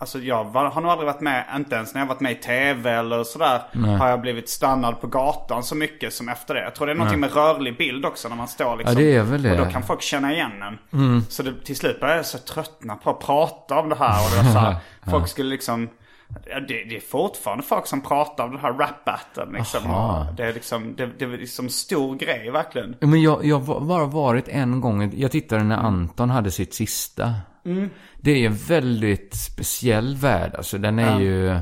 Alltså 0.00 0.18
jag 0.18 0.44
var, 0.44 0.70
har 0.70 0.80
nog 0.80 0.90
aldrig 0.90 1.06
varit 1.06 1.20
med, 1.20 1.44
inte 1.56 1.76
ens 1.76 1.94
när 1.94 2.00
jag 2.00 2.08
varit 2.08 2.20
med 2.20 2.32
i 2.32 2.34
tv 2.34 2.90
eller 2.90 3.24
sådär. 3.24 3.62
Har 3.98 4.08
jag 4.08 4.20
blivit 4.20 4.48
stannad 4.48 5.00
på 5.00 5.06
gatan 5.06 5.62
så 5.62 5.74
mycket 5.74 6.12
som 6.14 6.28
efter 6.28 6.54
det. 6.54 6.62
Jag 6.62 6.74
tror 6.74 6.86
det 6.86 6.92
är 6.92 6.96
någonting 6.96 7.20
med 7.20 7.34
rörlig 7.34 7.76
bild 7.78 8.04
också 8.06 8.28
när 8.28 8.36
man 8.36 8.48
står 8.48 8.76
liksom. 8.76 8.94
Ja, 8.96 9.00
det 9.04 9.16
är 9.16 9.22
väl 9.22 9.42
det. 9.42 9.50
Och 9.50 9.66
då 9.66 9.72
kan 9.72 9.82
folk 9.82 10.02
känna 10.02 10.32
igen 10.32 10.52
en. 10.62 10.78
Så 11.28 11.42
det, 11.42 11.64
till 11.64 11.76
slut 11.76 12.00
började 12.00 12.18
jag 12.18 12.26
så 12.26 12.38
tröttna 12.38 12.96
på 12.96 13.10
att 13.10 13.20
prata 13.20 13.78
om 13.78 13.88
det 13.88 13.94
här. 13.96 14.24
Och 14.24 14.30
det 14.30 14.36
var 14.36 14.52
så 14.52 14.58
här, 14.58 14.76
folk 15.10 15.28
skulle 15.28 15.50
liksom... 15.50 15.88
Det, 16.68 16.84
det 16.84 16.96
är 16.96 17.00
fortfarande 17.10 17.64
folk 17.64 17.86
som 17.86 18.00
pratar 18.00 18.44
om 18.44 18.50
den 18.50 18.60
här 18.60 18.72
rap-battlen 18.72 19.52
liksom. 19.52 19.82
Det 20.36 20.44
är 20.44 20.52
liksom, 20.54 20.94
det, 20.96 21.10
det 21.18 21.24
är 21.24 21.28
liksom 21.28 21.68
stor 21.68 22.16
grej 22.16 22.50
verkligen. 22.50 22.96
Men 23.00 23.22
jag, 23.22 23.44
jag 23.44 23.60
har 23.60 23.80
bara 23.80 24.04
varit 24.04 24.48
en 24.48 24.80
gång, 24.80 25.12
jag 25.16 25.30
tittade 25.30 25.62
när 25.62 25.76
Anton 25.76 26.30
hade 26.30 26.50
sitt 26.50 26.74
sista. 26.74 27.34
Det 28.22 28.30
är 28.30 28.46
en 28.46 28.54
väldigt 28.54 29.34
speciell 29.34 30.16
värld, 30.16 30.54
alltså 30.54 30.78
den 30.78 30.98
är 30.98 31.20
ju... 31.20 31.58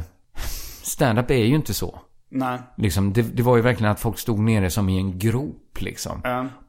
Stand-up 0.82 1.30
är 1.30 1.44
ju 1.44 1.54
inte 1.54 1.74
så. 1.74 2.00
Nej. 2.30 2.58
Liksom, 2.76 3.12
det, 3.12 3.22
det 3.22 3.42
var 3.42 3.56
ju 3.56 3.62
verkligen 3.62 3.92
att 3.92 4.00
folk 4.00 4.18
stod 4.18 4.38
nere 4.38 4.70
som 4.70 4.88
i 4.88 4.98
en 4.98 5.18
grop 5.18 5.80
liksom. 5.80 6.20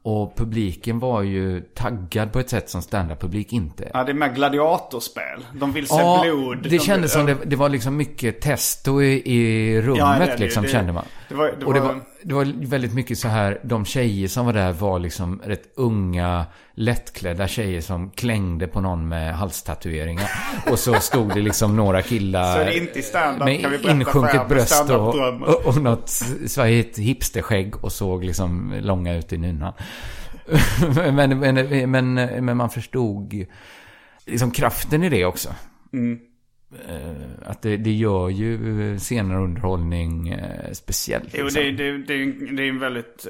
Och 0.10 0.36
publiken 0.38 1.00
var 1.00 1.22
ju 1.22 1.62
taggad 1.62 2.32
på 2.34 2.40
ett 2.40 2.50
sätt 2.50 2.70
som 2.70 2.82
stand-up-publik 2.82 3.54
inte 3.54 3.84
är. 3.84 3.92
Ja, 3.94 4.04
det 4.04 4.12
är 4.12 4.14
med 4.14 4.36
gladiatorspel. 4.36 5.46
De 5.54 5.72
vill 5.74 5.88
se 5.88 5.96
Ja, 5.96 6.22
blod. 6.24 6.58
det 6.64 6.70
De- 6.70 6.80
kändes 6.80 7.14
som 7.14 7.26
det, 7.26 7.38
det 7.46 7.56
var 7.56 7.70
liksom 7.70 7.98
mycket 7.98 8.42
testo 8.42 9.02
i, 9.02 9.22
i 9.36 9.82
rummet 9.82 10.00
Ja, 10.00 10.16
det 10.20 10.32
är 10.32 10.38
liksom, 10.38 10.64
Det- 10.64 10.70
kände 10.70 10.94
man. 10.94 11.06
det 11.30 11.36
var- 11.36 11.54
det 11.60 11.66
och 11.66 11.74
det 11.74 11.80
var- 11.80 11.88
var, 11.94 12.02
det 12.24 12.34
var 12.34 12.66
väldigt 12.68 12.94
mycket 12.94 13.18
så 13.18 13.28
här, 13.28 13.60
de 13.64 13.86
tjejer 13.86 14.28
som 14.28 14.46
var 14.46 14.54
där 14.54 14.72
var 14.72 15.00
liksom 15.00 15.42
rätt 15.46 15.64
unga, 15.76 16.46
lättklädda 16.74 17.48
tjejer 17.48 17.82
som 17.82 18.10
klängde 18.10 18.68
på 18.68 18.82
någon 18.82 19.08
med 19.08 19.34
halstatueringar. 19.36 20.30
och 20.72 20.80
så 20.80 20.94
stod 20.94 21.34
det 21.34 21.42
liksom 21.42 21.76
några 21.76 22.02
killar 22.02 22.56
Så 22.56 22.62
är 22.62 22.66
det 22.66 22.78
inte 22.78 23.00
i 23.00 23.02
stand-up, 23.02 23.46
med 23.46 23.62
kan 23.62 23.72
vi 23.72 23.90
insjunket 23.92 24.48
bröst 24.50 24.90
och, 24.90 25.16
och, 25.42 25.66
och 25.66 25.78
något 25.82 26.10
svajigt 26.48 26.98
hipsterskägg 26.98 27.84
och 27.84 27.92
såg 27.92 28.24
liksom 28.24 28.76
långa 28.82 29.14
ut 29.16 29.34
i 29.34 29.38
nynnan. 29.38 29.74
men, 31.14 31.40
men, 31.40 31.92
men, 31.92 32.14
men 32.46 32.58
man 32.58 32.70
förstod 32.70 33.46
liksom 34.26 34.52
kraften 34.52 35.04
i 35.04 35.10
det 35.10 35.26
också. 35.26 35.50
Eh, 36.88 37.50
Att 37.50 37.62
det, 37.62 37.78
det 37.78 37.92
gör 37.92 38.30
ju 38.30 39.00
senare 39.00 39.40
underhållning 39.44 40.30
eh, 40.30 40.72
speciellt. 40.72 41.28
Jo, 41.34 41.44
liksom. 41.44 41.64
det, 41.64 41.72
det, 41.72 41.98
det, 41.98 42.24
en- 42.24 42.56
det 42.56 42.64
är 42.64 42.70
en 42.70 42.80
väldigt 42.80 43.28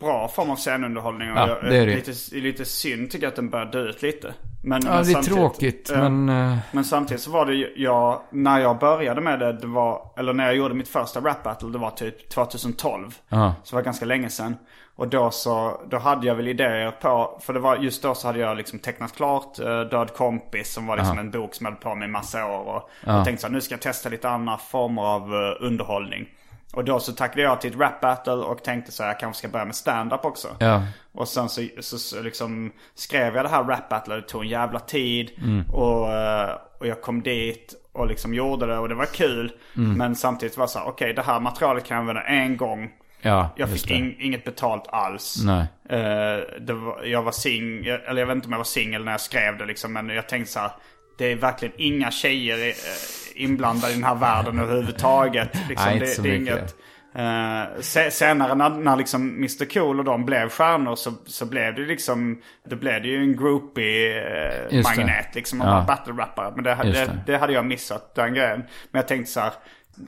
bra 0.00 0.28
form 0.28 0.50
av 0.50 0.56
scenunderhållning. 0.56 1.30
Och 1.32 1.38
Ja, 1.38 1.48
jag- 1.62 1.70
det 1.70 1.76
är 1.76 1.86
det. 1.86 1.94
Lite, 1.96 2.36
lite 2.36 2.64
synd 2.64 3.10
tycker 3.10 3.24
jag 3.24 3.30
att 3.30 3.36
den 3.36 3.50
börjar 3.50 3.66
dö 3.66 3.88
ut 3.88 4.02
lite. 4.02 4.34
Men, 4.62 4.82
Ja, 4.84 4.94
men 4.94 5.04
det 5.04 5.12
är 5.18 5.22
tråkigt, 5.22 5.90
Ja. 5.94 6.08
men... 6.08 6.28
eh, 6.52 6.58
Men 6.72 6.84
samtidigt 6.84 7.22
så 7.22 7.30
var 7.30 7.46
det 7.46 7.54
ju, 7.54 7.72
jag, 7.76 8.20
när 8.32 8.60
jag 8.60 8.78
började 8.78 9.20
med 9.20 9.38
det, 9.40 9.52
det 9.52 9.66
var, 9.66 10.10
eller 10.16 10.32
när 10.32 10.46
jag 10.46 10.56
gjorde 10.56 10.74
mitt 10.74 10.88
första 10.88 11.20
rap 11.20 11.42
battle, 11.42 11.68
det 11.68 11.78
var 11.78 11.90
typ 11.90 12.28
2012. 12.28 13.14
Ja. 13.28 13.54
Så 13.64 13.70
det 13.70 13.76
var 13.76 13.84
ganska 13.84 14.04
länge 14.04 14.28
sedan. 14.30 14.56
Och 14.98 15.08
då 15.08 15.30
så, 15.30 15.80
då 15.88 15.98
hade 15.98 16.26
jag 16.26 16.34
väl 16.34 16.48
idéer 16.48 16.90
på, 16.90 17.38
för 17.40 17.52
det 17.52 17.60
var 17.60 17.76
just 17.76 18.02
då 18.02 18.14
så 18.14 18.26
hade 18.26 18.38
jag 18.38 18.56
liksom 18.56 18.78
tecknat 18.78 19.16
klart 19.16 19.58
uh, 19.60 19.80
Död 19.80 20.14
kompis 20.14 20.72
som 20.72 20.86
var 20.86 20.96
liksom 20.96 21.18
en 21.18 21.30
bok 21.30 21.54
som 21.54 21.66
jag 21.66 21.72
hade 21.72 21.82
på 21.82 21.94
mig 21.94 22.08
i 22.08 22.10
massa 22.10 22.46
år. 22.46 22.64
Och 22.64 22.90
jag 23.04 23.24
tänkte 23.24 23.40
så 23.40 23.46
här, 23.46 23.54
nu 23.54 23.60
ska 23.60 23.74
jag 23.74 23.82
testa 23.82 24.08
lite 24.08 24.28
andra 24.28 24.56
former 24.56 25.02
av 25.02 25.34
eh, 25.34 25.66
underhållning. 25.66 26.28
Och 26.72 26.84
då 26.84 27.00
så 27.00 27.12
tackade 27.12 27.42
jag 27.42 27.60
till 27.60 27.70
ett 27.70 27.80
rap 27.80 28.00
battle 28.00 28.32
och 28.32 28.62
tänkte 28.62 28.92
så 28.92 29.02
här, 29.02 29.10
jag 29.10 29.20
kanske 29.20 29.38
ska 29.38 29.48
börja 29.48 29.64
med 29.64 29.74
stand-up 29.74 30.24
också. 30.24 30.48
Ja. 30.58 30.82
Och 31.12 31.28
sen 31.28 31.48
så, 31.48 31.62
så, 31.80 31.98
så 31.98 32.22
liksom 32.22 32.72
skrev 32.94 33.36
jag 33.36 33.44
det 33.44 33.48
här 33.48 33.64
rap 33.64 33.88
battle, 33.88 34.14
det 34.14 34.22
tog 34.22 34.42
en 34.42 34.48
jävla 34.48 34.80
tid. 34.80 35.30
Mm. 35.42 35.70
Och, 35.70 36.12
eh, 36.12 36.50
och 36.78 36.86
jag 36.86 37.02
kom 37.02 37.22
dit 37.22 37.74
och 37.92 38.06
liksom 38.06 38.34
gjorde 38.34 38.66
det 38.66 38.78
och 38.78 38.88
det 38.88 38.94
var 38.94 39.06
kul. 39.06 39.52
Mm. 39.76 39.98
Men 39.98 40.16
samtidigt 40.16 40.56
var 40.56 40.66
det 40.66 40.72
så 40.72 40.78
här, 40.78 40.88
okej 40.88 41.14
det 41.14 41.22
här 41.22 41.40
materialet 41.40 41.84
kan 41.84 41.94
jag 41.94 42.00
använda 42.00 42.22
en 42.22 42.56
gång. 42.56 42.90
Ja, 43.22 43.50
Jag 43.56 43.70
fick 43.70 43.88
det. 43.88 43.94
in, 43.94 44.16
inget 44.18 44.44
betalt 44.44 44.84
alls. 44.88 45.42
Nej. 45.44 45.66
Det 46.60 46.72
var, 46.72 47.02
jag 47.04 47.22
var 47.22 47.32
sing, 47.32 47.86
eller 47.86 48.20
jag 48.20 48.26
vet 48.26 48.34
inte 48.34 48.46
om 48.46 48.52
jag 48.52 48.58
var 48.58 48.64
singel 48.64 49.04
när 49.04 49.12
jag 49.12 49.20
skrev 49.20 49.58
det 49.58 49.64
liksom. 49.66 49.92
Men 49.92 50.08
jag 50.08 50.28
tänkte 50.28 50.52
så 50.52 50.60
här, 50.60 50.70
det 51.18 51.32
är 51.32 51.36
verkligen 51.36 51.74
inga 51.78 52.10
tjejer 52.10 52.68
eh, 52.68 52.74
inblandade 53.42 53.92
i 53.92 53.94
den 53.96 54.04
här 54.04 54.14
världen 54.14 54.58
överhuvudtaget. 54.58 55.50
Liksom, 55.68 55.90
Nej, 55.90 55.98
det, 55.98 56.22
det 56.22 56.28
är 56.28 56.34
inget. 56.36 56.74
Se, 57.80 58.10
senare 58.10 58.54
när, 58.54 58.70
när 58.70 58.96
liksom 58.96 59.28
Mr 59.36 59.64
Cool 59.74 59.98
och 59.98 60.04
de 60.04 60.24
blev 60.24 60.48
stjärnor 60.48 60.96
så, 60.96 61.12
så 61.26 61.46
blev 61.46 61.74
det 61.74 61.82
liksom, 61.82 62.42
då 62.68 62.76
blev 62.76 63.02
det 63.02 63.08
ju 63.08 63.16
en 63.22 63.36
groupie 63.36 64.22
Just 64.70 64.70
det. 64.70 64.76
uh, 64.76 64.82
magnet 65.06 65.34
liksom. 65.34 65.60
Och 65.60 65.66
Ja. 65.66 65.84
battle-rappare. 65.88 66.52
Men 66.54 66.64
det, 66.64 66.74
det, 66.82 66.90
det. 66.92 67.18
det 67.26 67.36
hade 67.38 67.52
jag 67.52 67.66
missat, 67.66 68.14
den 68.14 68.34
grejen. 68.34 68.58
Men 68.90 68.98
jag 69.00 69.08
tänkte 69.08 69.32
så 69.32 69.40
här. 69.40 69.52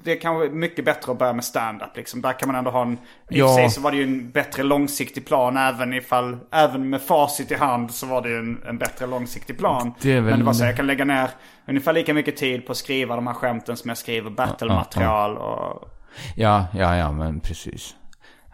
Det 0.05 0.13
är 0.13 0.21
kanske 0.21 0.49
mycket 0.49 0.85
bättre 0.85 1.13
att 1.13 1.19
börja 1.19 1.33
med 1.33 1.45
stand-up 1.45 1.97
liksom. 1.97 2.21
Där 2.23 2.33
kan 2.39 2.47
man 2.49 2.57
ändå 2.57 2.71
ha 2.71 2.83
en... 2.83 2.93
I 2.93 2.97
och 2.97 3.01
Ja. 3.29 3.49
för 3.49 3.55
sig 3.55 3.71
så 3.71 3.81
var 3.81 3.91
det 3.91 3.97
ju 3.97 4.03
en 4.05 4.31
bättre 4.31 4.63
långsiktig 4.63 5.27
plan 5.27 5.57
även 5.57 5.93
ifall... 5.93 6.39
Även 6.53 6.91
med 6.91 7.03
facit 7.03 7.51
i 7.51 7.55
hand 7.55 7.91
så 7.91 8.07
var 8.07 8.23
det 8.23 8.29
ju 8.29 8.39
en, 8.39 8.63
en 8.69 8.79
bättre 8.79 9.07
långsiktig 9.07 9.59
plan. 9.59 9.93
Det 10.01 10.13
är 10.13 10.21
väl- 10.21 10.31
Men 10.31 10.39
det 10.39 10.45
var 10.45 10.53
så 10.53 10.65
jag 10.65 10.77
kan 10.77 10.87
lägga 10.87 11.05
ner 11.05 11.31
ungefär 11.67 11.93
lika 11.93 12.15
mycket 12.15 12.37
tid 12.37 12.67
på 12.67 12.73
att 12.73 12.79
skriva 12.79 13.17
de 13.17 13.27
här 13.27 13.35
skämten 13.35 13.77
som 13.77 13.89
jag 13.89 13.99
skriver 13.99 14.31
battle-material 14.31 15.37
och... 15.37 15.89
Ja, 16.37 16.67
ja, 16.75 16.97
ja, 16.97 17.13
men 17.13 17.41
precis. 17.41 17.95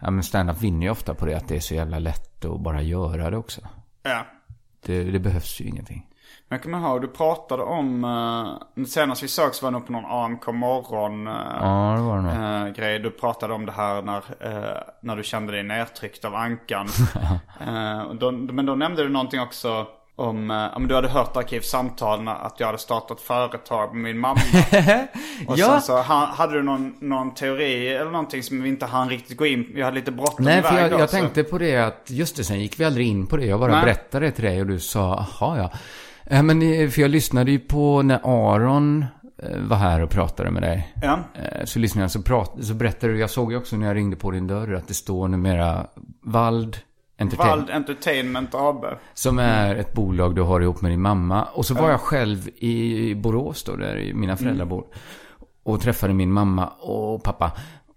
Ja, 0.01 0.11
men 0.11 0.23
stand-up 0.23 0.63
vinner 0.63 0.87
ju 0.87 0.91
ofta 0.91 1.15
på 1.15 1.27
det 1.27 1.35
att 1.35 1.49
det 1.49 1.57
är 1.57 1.61
så 1.61 1.75
jävla 1.75 1.99
lätt 1.99 2.45
att 2.45 2.61
bara 2.61 2.83
göra 2.83 3.31
det 3.31 3.37
också. 3.37 3.61
Ja. 4.03 4.27
Det, 4.87 5.03
det 5.05 5.19
behövs 5.19 5.61
ju 5.61 5.65
ingenting. 5.65 6.07
Men 6.49 6.57
jag 6.57 6.63
kommer 6.63 6.79
ihåg, 6.79 7.01
du 7.01 7.09
pratade 7.09 7.63
om... 7.63 8.05
Uh, 8.05 8.85
senast 8.85 9.23
vi 9.23 9.29
sågs 9.29 9.63
var 9.63 9.71
nog 9.71 9.87
på 9.87 9.93
någon 9.93 10.05
AMK 10.05 10.47
morgon 10.47 11.27
uh, 11.29 11.35
Ja, 11.61 11.95
det 11.97 12.03
var 12.03 12.17
det 12.17 12.23
nog. 12.23 12.67
eh, 12.69 12.75
grej. 12.75 12.99
Du 12.99 13.11
pratade 13.11 13.55
om 13.55 13.67
det 13.67 13.73
här 13.73 14.03
när, 14.03 14.17
eh, 14.41 14.77
när 15.01 15.17
du 15.17 15.23
kände 15.23 15.53
dig 15.53 15.63
nedtryckt 15.63 16.25
av 16.25 16.35
ankan. 16.35 16.89
Och 18.09 18.17
då, 18.17 18.31
men 18.31 18.67
då 18.67 18.75
nämnde 18.75 19.03
du 19.03 19.09
någonting 19.09 19.41
också 19.41 19.87
om, 20.17 20.51
uh, 20.51 20.77
om 20.77 20.89
du 20.89 20.95
hade 20.95 21.09
hört 21.09 21.37
Arkivsamtalen 21.37 22.29
att 22.29 22.61
jag 22.61 22.67
hade 22.67 22.79
startat 22.79 23.21
företag 23.21 23.95
med 23.95 24.03
min 24.03 24.19
mamma. 24.19 24.41
Och 25.49 25.59
Ja. 25.59 25.67
sen 25.67 25.83
så 25.83 25.97
ha, 26.03 26.27
hade 26.27 26.53
du 26.53 26.63
någon, 26.63 26.95
någon 27.01 27.35
teori 27.35 27.89
eller 27.89 28.11
någonting 28.11 28.43
som 28.43 28.63
vi 28.63 28.69
inte 28.69 28.87
hann 28.87 29.09
riktigt 29.09 29.37
gå 29.37 29.47
in 29.47 29.73
Jag 29.77 29.85
hade 29.85 29.95
lite 29.97 30.13
bråttom 30.13 30.45
Nej, 30.45 30.63
för 30.63 30.79
jag, 30.79 30.91
då, 30.91 30.99
jag 30.99 31.11
tänkte 31.11 31.45
på 31.45 31.59
det 31.59 31.77
att, 31.77 32.03
just 32.11 32.37
det, 32.37 32.45
sen 32.45 32.61
gick 32.61 32.81
vi 32.81 32.85
aldrig 32.85 33.07
in 33.07 33.27
på 33.27 33.37
det. 33.37 33.45
Jag 33.47 33.61
bara 33.61 33.73
Nej. 33.73 33.85
berättade 33.85 34.27
det 34.27 34.33
till 34.33 34.45
dig 34.45 34.61
och 34.61 34.67
du 34.67 34.81
sa, 34.81 35.27
jaha 35.41 35.59
ja. 35.59 35.71
Eh, 36.27 36.43
Men, 36.43 36.63
eh, 36.63 36.89
för 36.89 37.03
jag 37.03 37.11
lyssnade 37.11 37.51
ju 37.51 37.59
på 37.59 38.03
när 38.03 38.21
Aron 38.25 39.05
eh, 39.43 39.59
var 39.59 39.77
här 39.77 40.03
och 40.03 40.11
pratade 40.11 40.51
med 40.51 40.63
dig. 40.63 40.95
Ja. 41.03 41.19
Så 41.65 41.79
lyssnade 41.79 42.05
jag, 42.05 42.11
så, 42.11 42.23
prat, 42.23 42.57
så 42.61 42.75
berättade 42.75 43.13
du, 43.13 43.19
jag 43.19 43.31
såg 43.31 43.53
ju 43.53 43.59
också 43.59 43.77
när 43.77 43.87
jag 43.87 43.97
ringde 43.97 44.17
på 44.17 44.31
din 44.31 44.47
dörr 44.47 44.75
att 44.75 44.89
det 44.89 44.95
står 44.95 45.29
numera 45.29 45.87
Vald 46.23 46.77
Entertainment. 47.19 47.69
Vald 47.69 47.71
Entertainment 47.71 48.55
AB. 48.55 48.85
Som 49.15 49.39
är 49.39 49.75
ett 49.75 49.93
bolag 49.93 50.35
du 50.35 50.43
har 50.43 50.61
ihop 50.61 50.81
med 50.81 50.93
din 50.93 51.03
mamma. 51.03 51.45
Och 51.45 51.67
så 51.67 51.75
var 51.75 51.91
jag 51.91 52.01
själv 52.01 52.49
i 52.49 53.15
Borås 53.15 53.65
då, 53.65 53.77
där 53.77 54.13
mina 54.15 54.37
föräldrar 54.37 54.67
bor. 54.67 54.85
Och 55.63 55.81
träffade 55.81 56.15
min 56.15 56.33
mamma 56.33 56.67
och 56.67 57.23
pappa. 57.23 57.53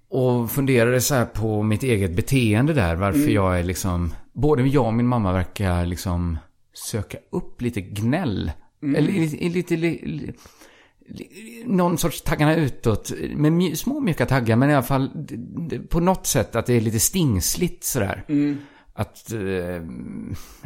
Och 0.10 0.52
funderade 0.52 1.02
så 1.02 1.16
här 1.16 1.26
på 1.26 1.64
mitt 1.64 1.84
eget 1.84 2.16
beteende 2.16 2.74
där. 2.74 2.96
Varför 2.96 3.32
jag 3.32 3.60
är 3.60 3.64
liksom... 3.64 4.14
Både 4.34 4.64
jag 4.64 4.86
och 4.86 4.94
min 4.94 5.08
mamma 5.08 5.34
verkar 5.34 5.86
liksom 5.86 6.38
söka 6.74 7.18
upp 7.30 7.62
lite 7.62 7.82
gnäll. 7.82 8.52
Eller 8.84 9.02
lite... 9.02 9.50
lite 9.50 9.76
li, 9.76 10.02
li, 10.06 10.34
li- 11.08 11.64
någon 11.66 11.98
sorts 11.98 12.22
taggarna 12.22 12.56
utåt. 12.56 13.12
Med 13.36 13.52
mj- 13.52 13.76
små 13.76 14.00
mjuka 14.00 14.26
taggar. 14.26 14.56
Men 14.56 14.70
i 14.70 14.74
alla 14.74 14.84
fall 14.84 15.28
på 15.90 16.00
något 16.00 16.28
sätt 16.28 16.56
att 16.56 16.66
det 16.66 16.74
är 16.74 16.82
lite 16.82 17.00
stingsligt 17.00 17.84
sådär. 17.84 18.24
Att, 18.94 19.32
eh, 19.32 19.40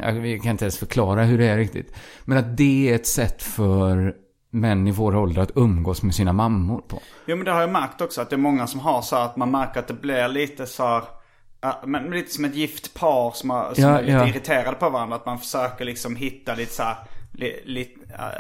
jag 0.06 0.12
vi 0.14 0.40
kan 0.40 0.52
inte 0.52 0.66
ens 0.66 0.78
förklara 0.78 1.24
hur 1.24 1.38
det 1.38 1.46
är 1.46 1.58
riktigt. 1.58 1.94
Men 2.26 2.38
att 2.38 2.58
det 2.58 2.90
är 2.90 2.96
ett 2.96 3.08
sätt 3.08 3.44
för 3.44 4.16
män 4.50 4.88
i 4.88 4.92
vår 4.92 5.16
ålder 5.16 5.42
att 5.42 5.52
umgås 5.56 6.04
med 6.04 6.16
sina 6.16 6.34
mammor 6.34 6.82
på. 6.82 7.00
Jo 7.28 7.36
men 7.36 7.46
det 7.46 7.52
har 7.52 7.62
jag 7.62 7.72
märkt 7.72 8.02
också 8.02 8.22
att 8.22 8.30
det 8.30 8.36
är 8.36 8.38
många 8.38 8.68
som 8.68 8.80
har 8.80 9.02
så 9.02 9.16
att 9.16 9.38
man 9.38 9.52
märker 9.52 9.80
att 9.80 9.88
det 9.88 9.94
blir 10.02 10.28
lite 10.28 10.66
så 10.66 10.84
här, 10.84 11.04
ja, 11.64 11.82
men 11.86 12.04
lite 12.12 12.34
som 12.34 12.46
ett 12.46 12.56
gift 12.56 12.94
par 12.94 13.32
som, 13.32 13.50
har, 13.50 13.74
som 13.74 13.84
Ja, 13.84 13.90
är 13.90 14.02
lite 14.02 14.12
ja. 14.14 14.28
irriterade 14.28 14.76
på 14.76 14.90
varandra. 14.90 15.16
Att 15.16 15.26
man 15.26 15.40
försöker 15.40 15.86
liksom 15.86 16.16
hitta 16.16 16.56
lite 16.56 16.74
så 16.74 16.84
här, 16.84 16.96
li, 17.32 17.62
li, 17.66 17.88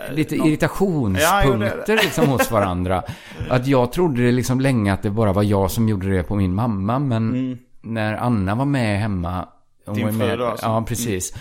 äh, 0.10 0.16
Lite 0.16 0.36
någon- 0.36 0.48
irritationspunkter 0.48 1.84
Ja, 1.88 1.96
liksom 2.04 2.28
hos 2.28 2.52
varandra. 2.52 3.04
Att 3.50 3.68
jag 3.68 3.92
trodde 3.92 4.26
det 4.26 4.32
liksom 4.32 4.60
länge 4.62 4.94
att 4.94 5.02
det 5.02 5.10
bara 5.10 5.34
var 5.34 5.44
jag 5.44 5.72
som 5.72 5.90
gjorde 5.90 6.10
det 6.16 6.24
på 6.24 6.36
min 6.36 6.56
mamma. 6.56 7.00
Men 7.00 7.58
när 7.82 8.14
Anna 8.18 8.56
var 8.56 8.66
med 8.66 9.00
hemma. 9.00 9.48
hon 9.86 9.96
Mm. 9.98 10.08
Din 10.10 10.20
var 10.20 10.28
fru 10.28 10.38
då, 10.38 10.46
alltså. 10.46 10.66
Ja, 10.66 10.84
precis. 10.88 11.34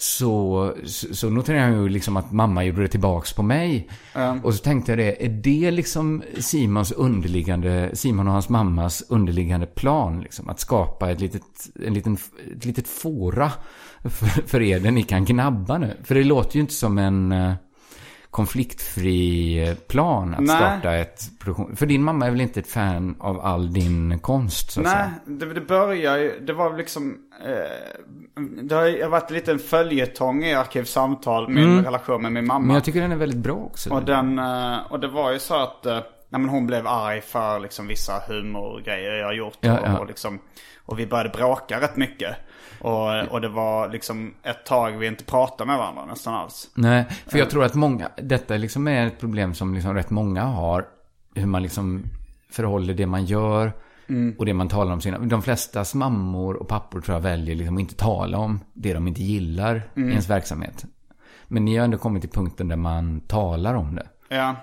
Så, 0.00 0.74
så, 0.84 1.14
så 1.14 1.30
noterade 1.30 1.72
jag 1.72 1.82
ju 1.82 1.88
liksom 1.88 2.16
att 2.16 2.32
mamma 2.32 2.64
gjorde 2.64 2.82
det 2.82 2.88
tillbaks 2.88 3.32
på 3.32 3.42
mig. 3.42 3.88
Och 4.42 4.54
så 4.54 4.62
tänkte 4.62 4.92
jag 4.92 4.98
det, 4.98 5.24
är 5.24 5.28
det 5.28 5.70
liksom 5.70 6.22
Simons 6.38 6.92
underliggande, 6.92 7.90
Simon 7.92 8.26
och 8.26 8.32
hans 8.32 8.48
mammas 8.48 9.02
underliggande 9.08 9.66
plan? 9.66 10.20
Liksom, 10.20 10.48
att 10.48 10.60
skapa 10.60 11.10
ett 11.10 11.20
litet, 11.20 11.42
en 11.86 11.94
liten, 11.94 12.16
ett 12.56 12.64
litet 12.64 12.88
fora 12.88 13.52
för, 14.02 14.26
för 14.46 14.62
er 14.62 14.80
där 14.80 14.90
ni 14.90 15.02
kan 15.02 15.24
gnabba 15.24 15.78
nu. 15.78 15.96
För 16.04 16.14
det 16.14 16.24
låter 16.24 16.56
ju 16.56 16.60
inte 16.60 16.74
som 16.74 16.98
en 16.98 17.32
eh, 17.32 17.52
konfliktfri 18.30 19.76
plan 19.88 20.34
att 20.34 20.40
Nej. 20.40 20.56
starta 20.56 20.94
ett 20.94 21.38
produktion. 21.38 21.76
För 21.76 21.86
din 21.86 22.02
mamma 22.02 22.26
är 22.26 22.30
väl 22.30 22.40
inte 22.40 22.60
ett 22.60 22.68
fan 22.68 23.16
av 23.20 23.40
all 23.40 23.72
din 23.72 24.18
konst 24.18 24.70
så 24.70 24.80
att 24.80 24.86
Nej, 24.86 25.08
det, 25.24 25.54
det 25.54 25.60
börjar 25.60 26.16
ju, 26.16 26.40
det 26.40 26.52
var 26.52 26.76
liksom, 26.76 27.18
eh, 27.44 28.42
det 28.62 28.74
har 28.74 29.08
varit 29.08 29.30
lite 29.30 29.52
en 29.52 29.58
följetong 29.58 30.44
i 30.44 30.54
Arkivsamtal, 30.54 31.48
min 31.48 31.84
relation 31.84 32.22
med 32.22 32.32
min 32.32 32.46
mamma. 32.46 32.56
Mm. 32.56 32.66
Men 32.66 32.74
jag 32.74 32.84
tycker 32.84 33.00
den 33.00 33.12
är 33.12 33.16
väldigt 33.16 33.38
bra 33.38 33.54
också. 33.56 33.90
Och, 33.90 34.04
den, 34.04 34.38
eh, 34.38 34.78
och 34.90 35.00
det 35.00 35.08
var 35.08 35.32
ju 35.32 35.38
så 35.38 35.54
att 35.54 35.86
eh, 35.86 36.00
nej, 36.28 36.40
men 36.40 36.48
hon 36.48 36.66
blev 36.66 36.86
arg 36.86 37.20
för 37.20 37.60
liksom 37.60 37.86
vissa 37.86 38.22
humorgrejer 38.28 39.12
jag 39.12 39.26
har 39.26 39.34
gjort. 39.34 39.58
Ja, 39.60 39.80
och, 39.80 39.86
ja. 39.86 39.98
Och, 39.98 40.06
liksom, 40.06 40.38
och 40.86 40.98
vi 40.98 41.06
började 41.06 41.30
bråka 41.30 41.80
rätt 41.80 41.96
mycket. 41.96 42.36
Och, 42.80 43.32
och 43.32 43.40
det 43.40 43.48
var 43.48 43.88
liksom 43.88 44.34
ett 44.42 44.66
tag 44.66 44.92
vi 44.92 45.06
inte 45.06 45.24
pratade 45.24 45.66
med 45.68 45.78
varandra 45.78 46.04
nästan 46.04 46.34
alls. 46.34 46.70
Nej, 46.74 47.06
för 47.26 47.38
jag 47.38 47.50
tror 47.50 47.64
att 47.64 47.74
många, 47.74 48.10
detta 48.16 48.56
liksom 48.56 48.88
är 48.88 49.06
ett 49.06 49.20
problem 49.20 49.54
som 49.54 49.74
liksom 49.74 49.94
rätt 49.94 50.10
många 50.10 50.44
har. 50.44 50.86
Hur 51.34 51.46
man 51.46 51.62
liksom 51.62 52.04
förhåller 52.50 52.94
det 52.94 53.06
man 53.06 53.24
gör 53.24 53.72
och 54.38 54.46
det 54.46 54.54
man 54.54 54.68
talar 54.68 54.92
om 54.92 55.00
sina. 55.00 55.18
De 55.18 55.42
flestas 55.42 55.94
mammor 55.94 56.56
och 56.56 56.68
pappor 56.68 57.00
tror 57.00 57.16
jag 57.16 57.22
väljer 57.22 57.54
liksom 57.54 57.76
att 57.76 57.80
inte 57.80 57.94
tala 57.94 58.38
om 58.38 58.60
det 58.72 58.94
de 58.94 59.08
inte 59.08 59.22
gillar 59.22 59.82
i 59.94 60.00
ens 60.00 60.30
verksamhet. 60.30 60.84
Men 61.48 61.64
ni 61.64 61.76
har 61.76 61.84
ändå 61.84 61.98
kommit 61.98 62.22
till 62.22 62.30
punkten 62.30 62.68
där 62.68 62.76
man 62.76 63.20
talar 63.20 63.74
om 63.74 63.94
det. 63.94 64.06
Ja, 64.28 64.56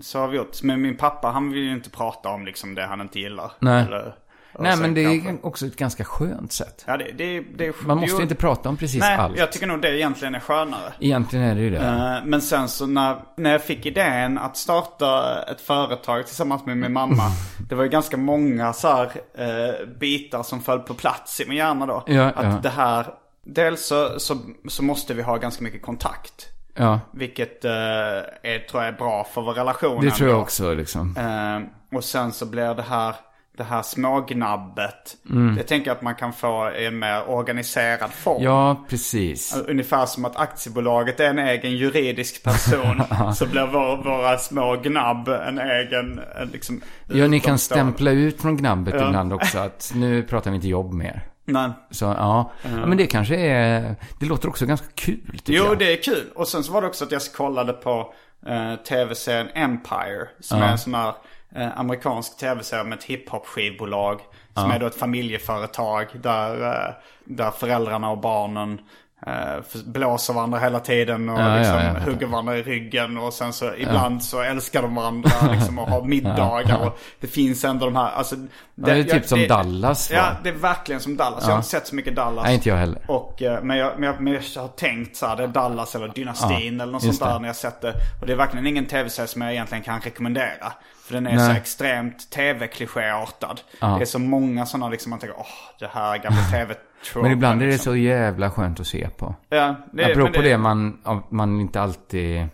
så 0.00 0.18
har 0.18 0.28
vi 0.28 0.36
gjort. 0.36 0.62
Men 0.62 0.82
min 0.82 0.96
pappa 0.96 1.28
han 1.28 1.50
vill 1.50 1.62
ju 1.62 1.72
inte 1.72 1.90
prata 1.90 2.28
om 2.28 2.44
liksom 2.44 2.74
det 2.74 2.86
han 2.86 3.00
inte 3.00 3.20
gillar. 3.20 3.52
Nej. 3.58 3.84
Eller, 3.84 4.14
Nej, 4.58 4.76
men 4.76 4.94
det 4.94 5.00
är 5.04 5.20
kanske- 5.24 5.46
också 5.46 5.66
ett 5.66 5.76
ganska 5.76 6.04
skönt 6.04 6.52
sätt. 6.52 6.84
Ja, 6.86 6.96
det, 6.96 7.12
det, 7.12 7.40
det, 7.40 7.82
Man 7.86 7.98
måste 7.98 8.16
jo, 8.16 8.22
inte 8.22 8.34
prata 8.34 8.68
om 8.68 8.76
precis 8.76 9.00
Nej, 9.00 9.16
allt. 9.16 9.38
jag 9.38 9.52
tycker 9.52 9.66
nog 9.66 9.82
det 9.82 9.96
egentligen 9.98 10.34
är 10.34 10.40
skönare. 10.40 10.92
Egentligen 11.00 11.44
är 11.44 11.54
det 11.54 11.60
ju 11.60 11.70
det. 11.70 11.78
Eh, 11.78 12.24
Men 12.24 12.42
sen 12.42 12.68
så 12.68 12.86
när, 12.86 13.16
när 13.36 13.50
jag 13.52 13.62
fick 13.64 13.86
idén 13.86 14.38
att 14.38 14.56
starta 14.56 15.42
ett 15.42 15.60
företag 15.60 16.26
tillsammans 16.26 16.66
med 16.66 16.76
min 16.76 16.92
mamma. 16.92 17.22
det 17.68 17.74
var 17.74 17.84
ju 17.84 17.90
ganska 17.90 18.16
många 18.16 18.72
så 18.72 18.88
här, 18.88 19.10
eh, 19.38 19.86
bitar 20.00 20.42
som 20.42 20.60
föll 20.60 20.78
på 20.80 20.94
plats 20.94 21.40
i 21.40 21.48
min 21.48 21.56
hjärna 21.58 21.86
då. 21.86 22.04
Ja, 22.06 22.24
att 22.24 22.44
ja. 22.44 22.58
det 22.62 22.68
här, 22.68 23.06
dels 23.44 23.86
så, 23.86 24.20
så, 24.20 24.38
så 24.68 24.82
måste 24.84 25.14
vi 25.14 25.22
ha 25.22 25.36
ganska 25.36 25.64
mycket 25.64 25.82
kontakt. 25.82 26.46
Ja, 26.74 27.00
Vilket 27.12 27.64
eh, 27.64 27.70
är, 27.72 28.68
tror 28.70 28.82
jag 28.82 28.92
är 28.94 28.98
bra 28.98 29.26
för 29.34 29.42
vår 29.42 29.52
relation. 29.52 30.04
det 30.04 30.10
tror 30.10 30.30
jag 30.30 30.40
också 30.40 30.74
liksom. 30.74 31.16
Eh, 31.16 31.96
och 31.96 32.04
sen 32.04 32.32
så 32.32 32.46
blir 32.46 32.74
det 32.74 32.82
här, 32.82 33.14
det 33.58 33.64
här 33.64 33.82
smågnabbet. 33.82 35.16
Jag 35.56 35.66
tänker 35.66 35.90
att 35.90 36.02
man 36.02 36.14
kan 36.14 36.32
få 36.32 36.70
i 36.78 36.86
en 36.86 36.98
mer 36.98 37.28
organiserad 37.30 38.10
form. 38.10 38.42
Ja, 38.42 38.84
precis. 38.88 39.56
Ungefär 39.68 40.06
som 40.06 40.24
att 40.24 40.36
aktiebolaget 40.36 41.20
är 41.20 41.24
en 41.30 41.38
egen 41.38 41.76
juridisk 41.76 42.42
person. 42.42 43.02
så 43.34 43.46
blir 43.46 43.66
vår, 43.66 43.96
våra 44.04 44.38
små 44.38 44.76
gnabb 44.76 45.28
en 45.28 45.58
egen 45.58 46.20
en 46.40 46.48
liksom, 46.48 46.80
Ja, 47.06 47.26
ni 47.26 47.40
kan 47.40 47.58
stämpla 47.58 48.10
ut 48.10 48.42
från 48.42 48.56
gnabbet 48.56 48.94
Ja. 48.98 49.06
ibland 49.06 49.32
också. 49.32 49.58
Att 49.58 49.92
nu 49.94 50.22
pratar 50.22 50.50
vi 50.50 50.54
inte 50.56 50.68
jobb 50.68 50.92
mer. 50.92 51.22
Nej. 51.44 51.70
Så 51.90 52.04
ja. 52.04 52.52
ja, 52.62 52.86
men 52.86 52.98
det 52.98 53.06
kanske 53.06 53.36
är... 53.36 53.96
Det 54.20 54.26
låter 54.26 54.48
också 54.48 54.66
ganska 54.66 54.86
kul 54.94 55.40
Jo, 55.44 55.64
jag. 55.64 55.78
det 55.78 55.92
är 55.92 56.02
kul. 56.02 56.24
Och 56.34 56.48
sen 56.48 56.64
så 56.64 56.72
var 56.72 56.82
det 56.82 56.88
också 56.88 57.04
att 57.04 57.12
jag 57.12 57.22
kollade 57.36 57.72
på 57.72 58.14
eh, 58.46 58.74
tv-serien 58.74 59.48
Empire. 59.54 60.28
Som 60.40 60.62
är 60.62 60.68
en 60.72 60.78
sån 60.78 60.94
här 60.94 61.14
eh, 61.54 61.78
amerikansk 61.78 62.36
tv-serie 62.36 62.84
med 62.84 62.98
ett 62.98 63.04
hiphop 63.04 63.46
skivbolag. 63.46 64.20
Som 64.54 64.70
är 64.70 64.78
då 64.78 64.86
ett 64.86 64.94
familjeföretag 64.94 66.06
där, 66.14 66.62
eh, 66.62 66.94
där 67.24 67.50
föräldrarna 67.50 68.10
och 68.10 68.18
barnen 68.18 68.80
eh, 69.26 69.64
blåser 69.84 70.34
varandra 70.34 70.58
hela 70.58 70.80
tiden 70.80 71.28
och 71.28 71.38
Ja, 71.40 71.48
ja, 71.48 71.58
liksom 71.58 71.74
ja, 71.76 71.82
jag 71.84 71.94
fattar. 71.94 72.10
hugger 72.10 72.26
varandra 72.26 72.56
i 72.58 72.62
ryggen. 72.62 73.18
Och 73.18 73.32
sen 73.34 73.52
så 73.52 73.74
ibland 73.78 74.22
så 74.24 74.40
älskar 74.42 74.82
de 74.82 74.94
varandra 74.94 75.30
liksom, 75.52 75.78
och 75.78 75.88
har 75.88 76.02
middagar. 76.08 76.78
Och 76.86 76.98
det 77.20 77.26
finns 77.26 77.64
ändå 77.64 77.84
de 77.86 77.96
här, 77.96 78.10
alltså. 78.10 78.36
det 78.74 78.90
är 78.90 79.04
typ 79.04 79.26
som 79.26 79.46
Dallas, 79.48 80.10
va? 80.10 80.16
Ja, 80.16 80.30
det 80.42 80.48
är 80.48 80.54
verkligen 80.54 81.00
som 81.00 81.16
Dallas. 81.16 81.42
Jag 81.42 81.50
har 81.50 81.56
inte 81.56 81.68
sett 81.68 81.86
så 81.86 81.94
mycket 81.94 82.16
Dallas. 82.16 82.44
Nej, 82.44 82.54
inte 82.54 82.68
jag 82.68 82.76
heller. 82.76 83.02
Och, 83.08 83.42
eh, 83.42 83.62
men, 83.62 83.76
jag, 83.76 83.92
men, 83.98 84.02
jag, 84.02 84.20
men 84.20 84.32
jag 84.32 84.60
har 84.62 84.68
tänkt 84.68 85.16
så 85.16 85.26
här, 85.26 85.36
det 85.36 85.42
är 85.42 85.48
Dallas 85.48 85.94
eller 85.94 86.08
Dynastin 86.08 86.76
Ja, 86.76 86.82
eller 86.82 86.92
något 86.92 87.02
sånt 87.02 87.20
där 87.20 87.32
det. 87.32 87.38
när 87.38 87.48
jag 87.48 87.56
sett 87.56 87.80
det. 87.80 87.94
Och 88.20 88.26
det 88.26 88.32
är 88.32 88.36
verkligen 88.36 88.66
ingen 88.66 88.86
tv-serie 88.86 89.26
som 89.26 89.42
jag 89.42 89.52
egentligen 89.52 89.84
kan 89.84 90.00
rekommendera. 90.00 90.72
För 91.06 91.14
den 91.14 91.26
är 91.26 91.36
Nej. 91.36 91.46
så 91.46 91.52
extremt 91.52 92.30
tv-klichéartad. 92.30 93.60
Det 93.80 93.86
är 93.86 94.04
så 94.04 94.18
många 94.18 94.66
sådana 94.66 94.88
liksom 94.88 95.10
man 95.10 95.18
tänker, 95.18 95.38
åh, 95.38 95.46
det 95.78 95.88
här 95.92 96.18
gamla 96.18 96.42
tv 96.52 96.74
Men 97.14 97.32
ibland 97.32 97.62
är 97.62 97.66
det 97.66 97.78
så 97.78 97.96
jävla 97.96 98.50
skönt 98.50 98.80
att 98.80 98.86
se 98.86 99.08
på. 99.08 99.34
Ja, 99.48 99.74
det, 99.92 100.04
Apropå 100.04 100.42
det, 100.42 100.58
man, 100.58 101.00
att 101.02 101.30
man 101.30 101.60
inte 101.60 101.80
alltid... 101.80 102.46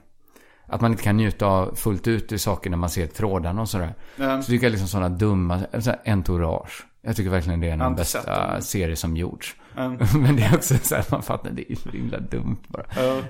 Att 0.66 0.80
man 0.80 0.90
inte 0.90 1.02
kan 1.02 1.16
njuta 1.16 1.46
av 1.46 1.74
fullt 1.74 2.06
ut 2.06 2.32
i 2.32 2.38
saker 2.38 2.70
när 2.70 2.76
man 2.76 2.90
ser 2.90 3.06
trådarna 3.06 3.60
och 3.60 3.68
sådär. 3.68 3.94
Ja. 4.16 4.42
Så 4.42 4.50
tycker 4.50 4.66
jag 4.66 4.70
liksom 4.70 4.88
sådana 4.88 5.08
dumma, 5.08 5.60
så 5.78 5.90
här 5.90 6.00
entourage. 6.04 6.86
Jag 7.02 7.16
tycker 7.16 7.30
verkligen 7.30 7.60
det 7.60 7.70
är 7.70 7.76
den 7.76 7.94
bästa 7.94 8.50
den. 8.50 8.62
serie 8.62 8.96
som 8.96 9.16
gjorts. 9.16 9.56
Men 10.14 10.36
det 10.36 10.42
är 10.42 10.54
också 10.54 10.74
så 10.82 10.94
här, 10.94 11.04
man 11.10 11.22
fattar, 11.22 11.50
det 11.50 11.72
är 11.72 11.76
så 11.76 11.88
himla 11.88 12.18
dumt 12.18 12.56
bara. 12.68 12.82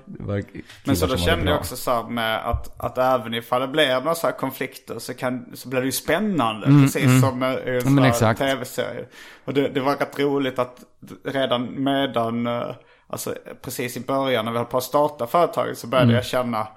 Det 0.04 0.22
var 0.22 0.42
Men 0.84 0.96
så 0.96 1.06
då 1.06 1.16
som 1.16 1.26
kände 1.26 1.50
jag 1.50 1.58
också 1.60 1.76
så 1.76 1.90
här 1.90 2.02
med 2.02 2.46
att, 2.48 2.80
att 2.80 2.98
även 2.98 3.34
ifall 3.34 3.60
det 3.60 3.68
blir 3.68 4.00
några 4.00 4.14
så 4.14 4.26
här 4.26 4.34
konflikter 4.34 4.98
så, 4.98 5.14
kan, 5.14 5.46
så 5.54 5.68
blir 5.68 5.80
det 5.80 5.86
ju 5.86 5.92
spännande. 5.92 6.66
precis 6.66 7.20
som 7.20 7.42
i 7.42 7.46
en 7.46 7.80
sån 7.80 7.86
Mm, 7.86 7.94
men 7.94 8.04
här 8.04 8.10
exakt. 8.10 8.40
tv-serie. 8.40 9.04
Och 9.44 9.54
det, 9.54 9.68
det 9.68 9.80
var 9.80 9.96
rätt 9.96 10.18
roligt 10.18 10.58
att 10.58 10.76
redan 11.24 11.84
medan, 11.84 12.46
eh, 12.46 12.70
alltså 13.06 13.34
precis 13.62 13.96
i 13.96 14.00
början 14.00 14.44
när 14.44 14.52
vi 14.52 14.58
höll 14.58 14.66
på 14.66 14.76
att 14.78 14.84
starta 14.84 15.26
företaget 15.26 15.78
så 15.78 15.86
Mm. 15.86 15.90
började 15.90 16.12
jag 16.12 16.24
känna 16.26 16.68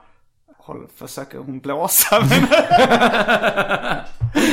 Håll, 0.58 0.88
försöker 0.96 1.38
hon 1.38 1.60
blåsa 1.60 2.20
mig? 2.20 2.48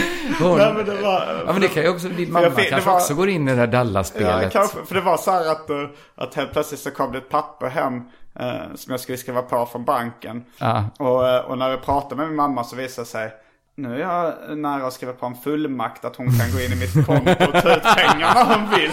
Hon- 0.41 0.59
Nej, 0.59 0.75
men 0.75 0.85
det 0.87 1.01
var, 1.03 1.43
Ja 1.47 1.53
men 1.53 1.61
det 1.61 1.69
kan 1.69 1.83
ju 1.83 1.89
också, 1.89 2.09
din 2.09 2.33
mamma 2.33 2.51
fick- 2.51 2.71
kanske 2.71 2.91
var- 2.91 2.97
också 2.97 3.15
går 3.15 3.29
in 3.29 3.49
i 3.49 3.51
det 3.51 3.57
där 3.57 3.63
Ja, 3.67 3.67
Dallas-spelet. 3.67 4.53
kanske. 4.53 4.79
För 4.87 4.95
det 4.95 5.01
var 5.01 5.17
så 5.17 5.31
här 5.31 5.51
att, 5.53 5.71
eh, 5.71 5.77
att 6.15 6.35
helt 6.35 6.53
plötsligt 6.53 6.81
så 6.81 6.91
kom 6.91 7.13
det 7.13 7.19
ett 7.19 7.29
papper 7.29 7.67
hem 7.69 7.95
eh, 8.41 8.75
som 8.75 8.91
jag 8.91 9.01
skulle 9.01 9.19
skriva 9.19 9.43
på 9.43 9.67
från 9.67 9.85
banken. 9.85 10.45
Ja. 10.59 10.85
Och, 10.99 11.29
eh, 11.29 11.41
och 11.41 11.59
när 11.59 11.71
jag 11.71 11.83
pratade 11.85 12.17
med 12.17 12.27
min 12.27 12.37
mamma 12.37 12.65
så 12.65 12.77
visade 12.77 13.03
det 13.05 13.11
sig 13.11 13.31
nu 13.77 13.95
är 13.95 13.99
jag 14.01 14.33
nära 14.59 14.87
att 14.87 14.93
skriva 14.93 15.13
på 15.13 15.27
en 15.27 15.35
fullmakt 15.35 16.05
att 16.05 16.17
hon 16.17 16.27
kan 16.27 16.51
gå 16.53 16.61
in 16.61 16.73
i 16.73 16.77
mitt 16.77 17.07
konto 17.07 17.31
och 17.31 17.63
ta 17.63 17.77
ut 17.77 17.83
pengar 17.83 18.35
när 18.35 18.45
hon 18.59 18.71
vill. 18.71 18.91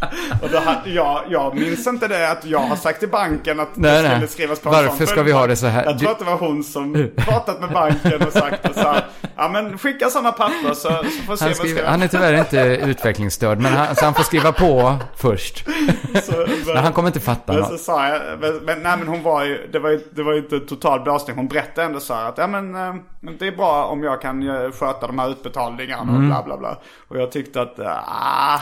Och 0.42 0.48
då 0.52 0.58
hade 0.58 0.90
jag, 0.90 1.22
jag 1.28 1.54
minns 1.56 1.86
inte 1.86 2.08
det 2.08 2.30
att 2.30 2.44
jag 2.44 2.58
har 2.58 2.76
sagt 2.76 3.00
till 3.00 3.08
banken 3.08 3.60
att 3.60 3.68
Nej, 3.76 3.92
det 3.92 3.98
skulle 4.08 4.18
nej. 4.18 4.28
skrivas 4.28 4.60
på 4.60 4.68
en 4.68 4.74
Varför 4.74 5.06
ska 5.06 5.22
vi 5.22 5.32
ha 5.32 5.46
det 5.46 5.56
så 5.56 5.66
här? 5.66 5.84
Jag 5.84 5.98
tror 5.98 6.10
att 6.10 6.18
det 6.18 6.24
var 6.24 6.36
hon 6.36 6.64
som 6.64 7.10
pratat 7.16 7.60
med 7.60 7.70
banken 7.70 8.22
och 8.26 8.32
sagt 8.32 8.68
och 8.68 8.74
så 8.74 8.80
här, 8.80 9.04
ja 9.36 9.48
men 9.48 9.78
skicka 9.78 10.10
sådana 10.10 10.32
papper 10.32 10.68
så, 10.74 10.74
så 10.74 10.94
får 11.26 11.36
se 11.36 11.44
Han, 11.44 11.54
skriver, 11.54 11.84
han 11.86 12.02
är 12.02 12.08
tyvärr 12.08 12.34
inte 12.34 12.58
utvecklingsstörd, 12.86 13.58
men 13.60 13.72
han, 13.72 13.96
så 13.96 14.04
han 14.04 14.14
får 14.14 14.22
skriva 14.22 14.52
på 14.52 14.96
först. 15.16 15.66
Så- 16.24 16.46
Men 16.66 16.76
han 16.76 16.92
kommer 16.92 17.08
inte 17.08 17.20
fatta 17.20 17.52
Men 17.52 17.64
så 17.64 17.70
något. 17.70 17.80
sa 17.80 18.08
jag, 18.08 18.20
men, 18.40 18.82
nej 18.82 18.96
men 18.98 19.08
hon 19.08 19.22
var 19.22 19.44
ju, 19.44 19.68
det 19.72 19.78
var 19.78 19.90
ju, 19.90 20.00
det 20.10 20.22
var 20.22 20.32
ju 20.32 20.38
inte 20.38 20.60
total 20.60 21.00
blåsning. 21.00 21.36
Hon 21.36 21.48
berättade 21.48 21.86
ändå 21.86 22.00
så 22.00 22.14
här 22.14 22.28
att, 22.28 22.38
ja 22.38 22.46
men 22.46 22.74
eh, 22.74 22.94
det 23.38 23.46
är 23.46 23.52
bra 23.56 23.84
om 23.84 24.02
jag 24.02 24.20
kan 24.22 24.48
eh, 24.48 24.70
sköta 24.70 25.06
de 25.06 25.18
här 25.18 25.30
utbetalningarna 25.30 26.02
Mm. 26.02 26.14
och 26.14 26.20
bla 26.22 26.42
bla 26.42 26.56
bla. 26.56 26.78
Och 27.08 27.16
jag 27.20 27.32
tyckte 27.32 27.62
att, 27.62 27.78
ah. 27.80 28.60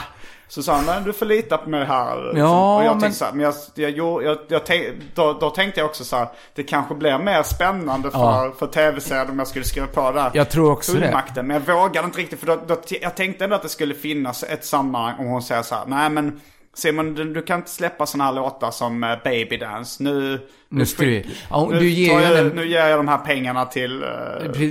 Så 0.49 0.63
sa 0.63 0.75
han, 0.75 1.03
du 1.03 1.13
får 1.13 1.25
lita 1.25 1.57
på 1.57 1.69
mig 1.69 1.85
här. 1.85 2.15
liksom. 2.23 2.39
Ja, 2.39 2.75
och 2.77 2.83
jag 2.83 2.91
men- 2.91 2.99
tänkte 3.01 3.19
så 3.19 3.25
här, 3.25 3.31
men 3.33 3.41
jag, 3.45 3.53
jag, 3.75 4.23
jag, 4.23 4.37
jag, 4.47 4.93
då, 5.15 5.33
då 5.33 5.49
tänkte 5.49 5.79
jag 5.79 5.89
också 5.89 6.03
så 6.03 6.15
här, 6.17 6.27
det 6.55 6.63
kanske 6.63 6.95
blir 6.95 7.17
mer 7.17 7.43
spännande 7.43 8.11
för, 8.11 8.19
Ja. 8.19 8.53
för 8.59 8.67
tv-serien 8.67 9.29
om 9.29 9.39
jag 9.39 9.47
skulle 9.47 9.65
skriva 9.65 9.87
på 9.87 10.11
där. 10.11 10.31
Jag 10.33 10.49
tror 10.49 10.71
också 10.71 10.93
det. 10.93 11.23
Men 11.43 11.49
jag 11.67 11.75
vågade 11.75 12.05
inte 12.05 12.19
riktigt 12.19 12.39
för 12.39 12.47
då, 12.47 12.57
då, 12.67 12.75
jag 13.01 13.15
tänkte 13.15 13.43
ändå 13.43 13.55
att 13.55 13.61
det 13.61 13.69
skulle 13.69 13.93
finnas 13.93 14.43
ett 14.43 14.65
sammanhang 14.65 15.15
om 15.19 15.25
hon 15.25 15.41
säger 15.41 15.61
så 15.61 15.75
här, 15.75 15.83
nej 15.87 16.09
men 16.09 16.41
Simon 16.77 17.13
du, 17.15 17.33
du 17.33 17.41
kan 17.41 17.59
inte 17.59 17.69
släppa 17.71 18.05
sådana 18.05 18.23
här 18.25 18.33
låtar 18.33 18.71
som 18.71 19.03
eh, 19.03 19.09
Baby 19.23 19.57
Dance. 19.57 20.03
Nu, 20.03 20.39
Nu 20.69 20.83
du- 20.97 21.23
Ja, 21.49 21.69
nu, 21.71 21.85
ger 21.89 22.19
jag, 22.21 22.45
den- 22.45 22.55
nu 22.55 22.67
ger 22.67 22.87
jag 22.87 22.99
de 22.99 23.07
här 23.07 23.17
pengarna 23.17 23.65
till... 23.65 24.03
eh, 24.03 24.09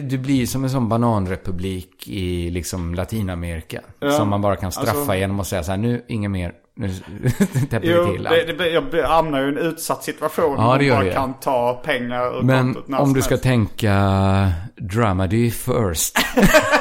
Du 0.02 0.18
blir 0.18 0.46
som 0.46 0.64
en 0.64 0.70
sån 0.70 0.88
bananrepublik 0.88 2.08
i 2.08 2.50
liksom 2.50 2.94
Latinamerika. 2.94 3.80
Som 4.16 4.28
man 4.28 4.42
bara 4.42 4.56
kan 4.56 4.72
straffa 4.72 4.90
alltså- 4.90 5.14
genom 5.14 5.40
att 5.40 5.46
säga 5.46 5.62
så 5.62 5.70
här, 5.70 5.78
nu, 5.78 6.04
inget 6.08 6.30
mer, 6.30 6.52
nu 6.76 6.88
täpper 7.70 7.88
Jo, 7.88 8.04
vi 8.06 8.12
till 8.12 8.22
det, 8.22 8.28
allt. 8.48 8.58
det, 8.58 8.68
jag 8.98 9.08
hamnar 9.08 9.40
ju 9.40 9.46
i 9.46 9.48
en 9.48 9.58
utsatt 9.58 10.04
situation. 10.04 10.54
Ja, 10.58 10.76
det 10.78 10.84
gör 10.84 11.04
man 11.04 11.12
kan 11.12 11.34
ta 11.34 11.74
pengar 11.84 12.38
ur 12.38 12.42
Men 12.42 12.76
om 12.98 13.12
du 13.12 13.22
ska 13.22 13.30
helst. 13.30 13.44
tänka 13.44 14.52
dramedy 14.76 15.50
first. 15.50 16.18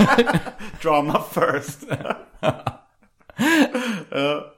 Drama 0.81 1.21
first. 1.33 1.79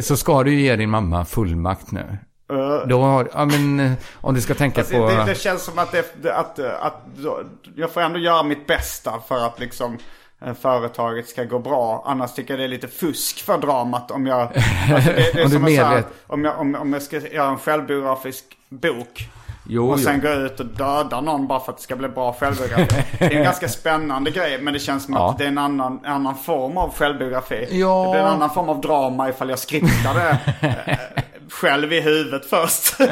så 0.00 0.16
ska 0.16 0.42
du 0.42 0.54
ge 0.54 0.76
din 0.76 0.90
mamma 0.90 1.24
fullmakt 1.24 1.92
nu. 1.92 2.18
Eh, 2.52 2.88
Då 2.88 3.00
har, 3.00 3.28
ja 3.32 3.44
men 3.44 3.80
eh, 3.80 3.92
om 4.14 4.34
du 4.34 4.40
ska 4.40 4.54
tänka 4.54 4.80
Alltså, 4.80 4.94
på... 4.94 5.06
det, 5.08 5.24
det 5.24 5.34
känns 5.34 5.64
som 5.64 5.78
att, 5.78 5.92
det, 5.92 6.34
att, 6.34 6.58
att, 6.58 7.02
jag 7.76 7.90
får 7.90 8.00
ändå 8.00 8.18
göra 8.18 8.42
mitt 8.42 8.66
bästa 8.66 9.20
för 9.28 9.46
att 9.46 9.60
liksom 9.60 9.98
eh, 10.40 10.54
företaget 10.54 11.28
ska 11.28 11.44
gå 11.44 11.58
bra. 11.58 12.04
Annars 12.06 12.34
tycker 12.34 12.52
jag 12.52 12.60
det 12.60 12.64
är 12.64 12.68
lite 12.68 12.88
fusk 12.88 13.44
för 13.44 13.58
dramat 13.58 14.10
om 14.10 14.26
jag... 14.26 14.40
Alltså 14.94 15.12
det, 15.12 15.32
det 15.34 15.40
är 15.40 15.44
Om 15.44 15.50
du 15.50 15.56
som 15.56 15.66
så 15.66 15.84
här, 15.84 16.04
om, 16.26 16.44
jag, 16.44 16.60
om, 16.60 16.74
om 16.74 16.92
jag 16.92 17.02
ska 17.02 17.18
göra 17.18 17.48
en 17.48 17.58
självbiografisk 17.58 18.44
bok. 18.68 19.28
Jo, 19.72 19.90
och 19.90 19.98
jo. 19.98 20.04
sen 20.04 20.20
gå 20.20 20.28
ut 20.28 20.60
och 20.60 20.66
döda 20.66 21.20
någon 21.20 21.46
bara 21.46 21.60
för 21.60 21.72
att 21.72 21.78
det 21.78 21.82
ska 21.82 21.96
bli 21.96 22.08
bra 22.08 22.32
självbiografi. 22.40 23.04
Det 23.18 23.24
är 23.24 23.30
en 23.36 23.42
ganska 23.44 23.68
spännande 23.78 24.30
grej 24.30 24.62
men 24.62 24.72
det 24.72 24.78
känns 24.78 25.04
som 25.04 25.14
Ja. 25.14 25.30
att 25.30 25.38
det 25.38 25.44
är 25.44 25.48
en 25.48 25.58
annan, 25.58 26.00
en 26.04 26.12
annan 26.12 26.34
form 26.34 26.76
av 26.76 26.94
självbiografi. 26.94 27.68
Ja. 27.70 28.04
Det 28.04 28.10
blir 28.10 28.20
en 28.20 28.26
annan 28.26 28.50
form 28.50 28.68
av 28.68 28.80
drama 28.80 29.28
ifall 29.28 29.48
jag 29.48 29.58
skriptar 29.58 30.14
det 30.14 30.38
eh, 30.86 30.96
själv 31.50 31.92
i 31.92 32.00
huvudet 32.00 32.46
först. 32.46 32.96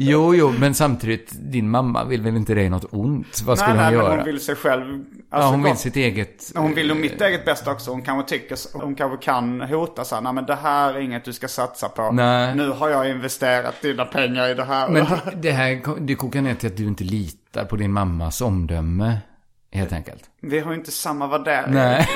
Jo, 0.00 0.34
jo, 0.34 0.52
men 0.58 0.74
samtidigt, 0.74 1.32
din 1.32 1.70
mamma 1.70 2.04
vill 2.04 2.22
väl 2.22 2.36
inte 2.36 2.54
dig 2.54 2.68
något 2.70 2.84
ont? 2.90 3.42
Vad 3.46 3.58
skulle 3.58 3.74
nej, 3.74 3.84
hon 3.84 3.92
nej, 3.92 4.02
göra? 4.02 4.08
men 4.08 4.18
hon 4.18 4.26
vill 4.26 4.40
sig 4.40 4.54
själv. 4.54 5.04
Ja, 5.30 5.36
alltså, 5.36 5.50
hon 5.50 5.62
vill 5.62 5.76
sitt 5.76 5.96
eget... 5.96 6.52
Hon 6.54 6.74
vill 6.74 6.88
nog 6.88 6.96
mitt 6.96 7.20
eget 7.20 7.44
bästa 7.44 7.70
också. 7.70 7.90
Hon 7.90 8.02
kanske 8.02 8.38
tycker, 8.38 8.58
hon 8.72 8.94
kanske 8.94 9.24
kan 9.24 9.60
hota 9.60 10.04
så 10.04 10.14
här, 10.14 10.22
nej 10.22 10.32
men 10.32 10.46
det 10.46 10.54
här 10.54 10.94
är 10.94 11.00
inget 11.00 11.24
du 11.24 11.32
ska 11.32 11.48
satsa 11.48 11.88
på. 11.88 12.10
Nej. 12.12 12.54
Nu 12.54 12.70
har 12.70 12.88
jag 12.88 13.10
investerat 13.10 13.74
dina 13.82 14.04
pengar 14.04 14.48
i 14.48 14.54
det 14.54 14.64
här. 14.64 14.88
Men 14.88 15.04
det, 15.24 15.32
det 15.34 15.50
här, 15.50 16.00
det 16.00 16.14
kokar 16.14 16.42
ner 16.42 16.54
till 16.54 16.68
att 16.68 16.76
du 16.76 16.84
inte 16.84 17.04
litar 17.04 17.64
på 17.64 17.76
din 17.76 17.92
mammas 17.92 18.40
omdöme. 18.40 19.18
Helt 19.72 19.92
enkelt. 19.92 20.22
Vi 20.40 20.58
har 20.58 20.72
ju 20.72 20.78
inte 20.78 20.90
samma 20.90 21.26
värdering. 21.26 21.74
Nej, 21.74 22.08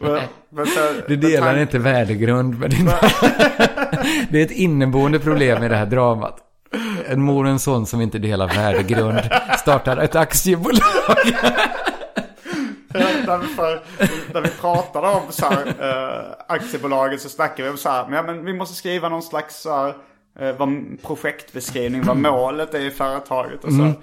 du 1.08 1.16
delar 1.16 1.58
inte 1.58 1.78
värdegrund 1.78 2.58
med 2.58 2.70
din 2.70 2.84
Det 4.30 4.40
är 4.40 4.44
ett 4.44 4.50
inneboende 4.50 5.18
problem 5.18 5.62
i 5.62 5.68
det 5.68 5.76
här 5.76 5.86
dramat. 5.86 6.49
En 7.10 7.22
mor 7.22 7.44
och 7.44 7.50
en 7.50 7.58
son 7.58 7.86
som 7.86 8.00
inte 8.00 8.18
delar 8.18 8.48
värdegrund 8.48 9.20
startar 9.58 9.96
ett 9.96 10.16
aktiebolag. 10.16 10.80
när, 12.88 13.38
vi 13.38 13.46
för, 13.46 13.82
när 14.34 14.40
vi 14.40 14.48
pratade 14.48 15.08
om 15.08 15.22
så 15.30 15.46
här, 15.46 15.66
eh, 15.66 16.34
aktiebolaget 16.48 17.20
så 17.20 17.28
snackade 17.28 17.62
vi 17.62 17.68
om 17.68 17.76
så 17.76 17.88
här, 17.88 18.04
men, 18.04 18.14
ja, 18.14 18.22
men 18.22 18.44
vi 18.44 18.52
måste 18.52 18.74
skriva 18.74 19.08
någon 19.08 19.22
slags 19.22 19.60
så 19.62 19.76
här, 19.76 19.94
eh, 20.40 20.56
vad, 20.56 20.68
projektbeskrivning, 21.02 22.02
vad 22.02 22.16
målet 22.16 22.74
är 22.74 22.80
i 22.80 22.90
företaget 22.90 23.64
och 23.64 23.72
så. 23.72 23.82
Mm. 23.82 23.94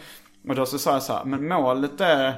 Och 0.49 0.55
då 0.55 0.65
så 0.65 0.79
sa 0.79 0.93
jag 0.93 1.03
så 1.03 1.13
här, 1.13 1.23
men 1.25 1.47
målet 1.47 2.01
är, 2.01 2.33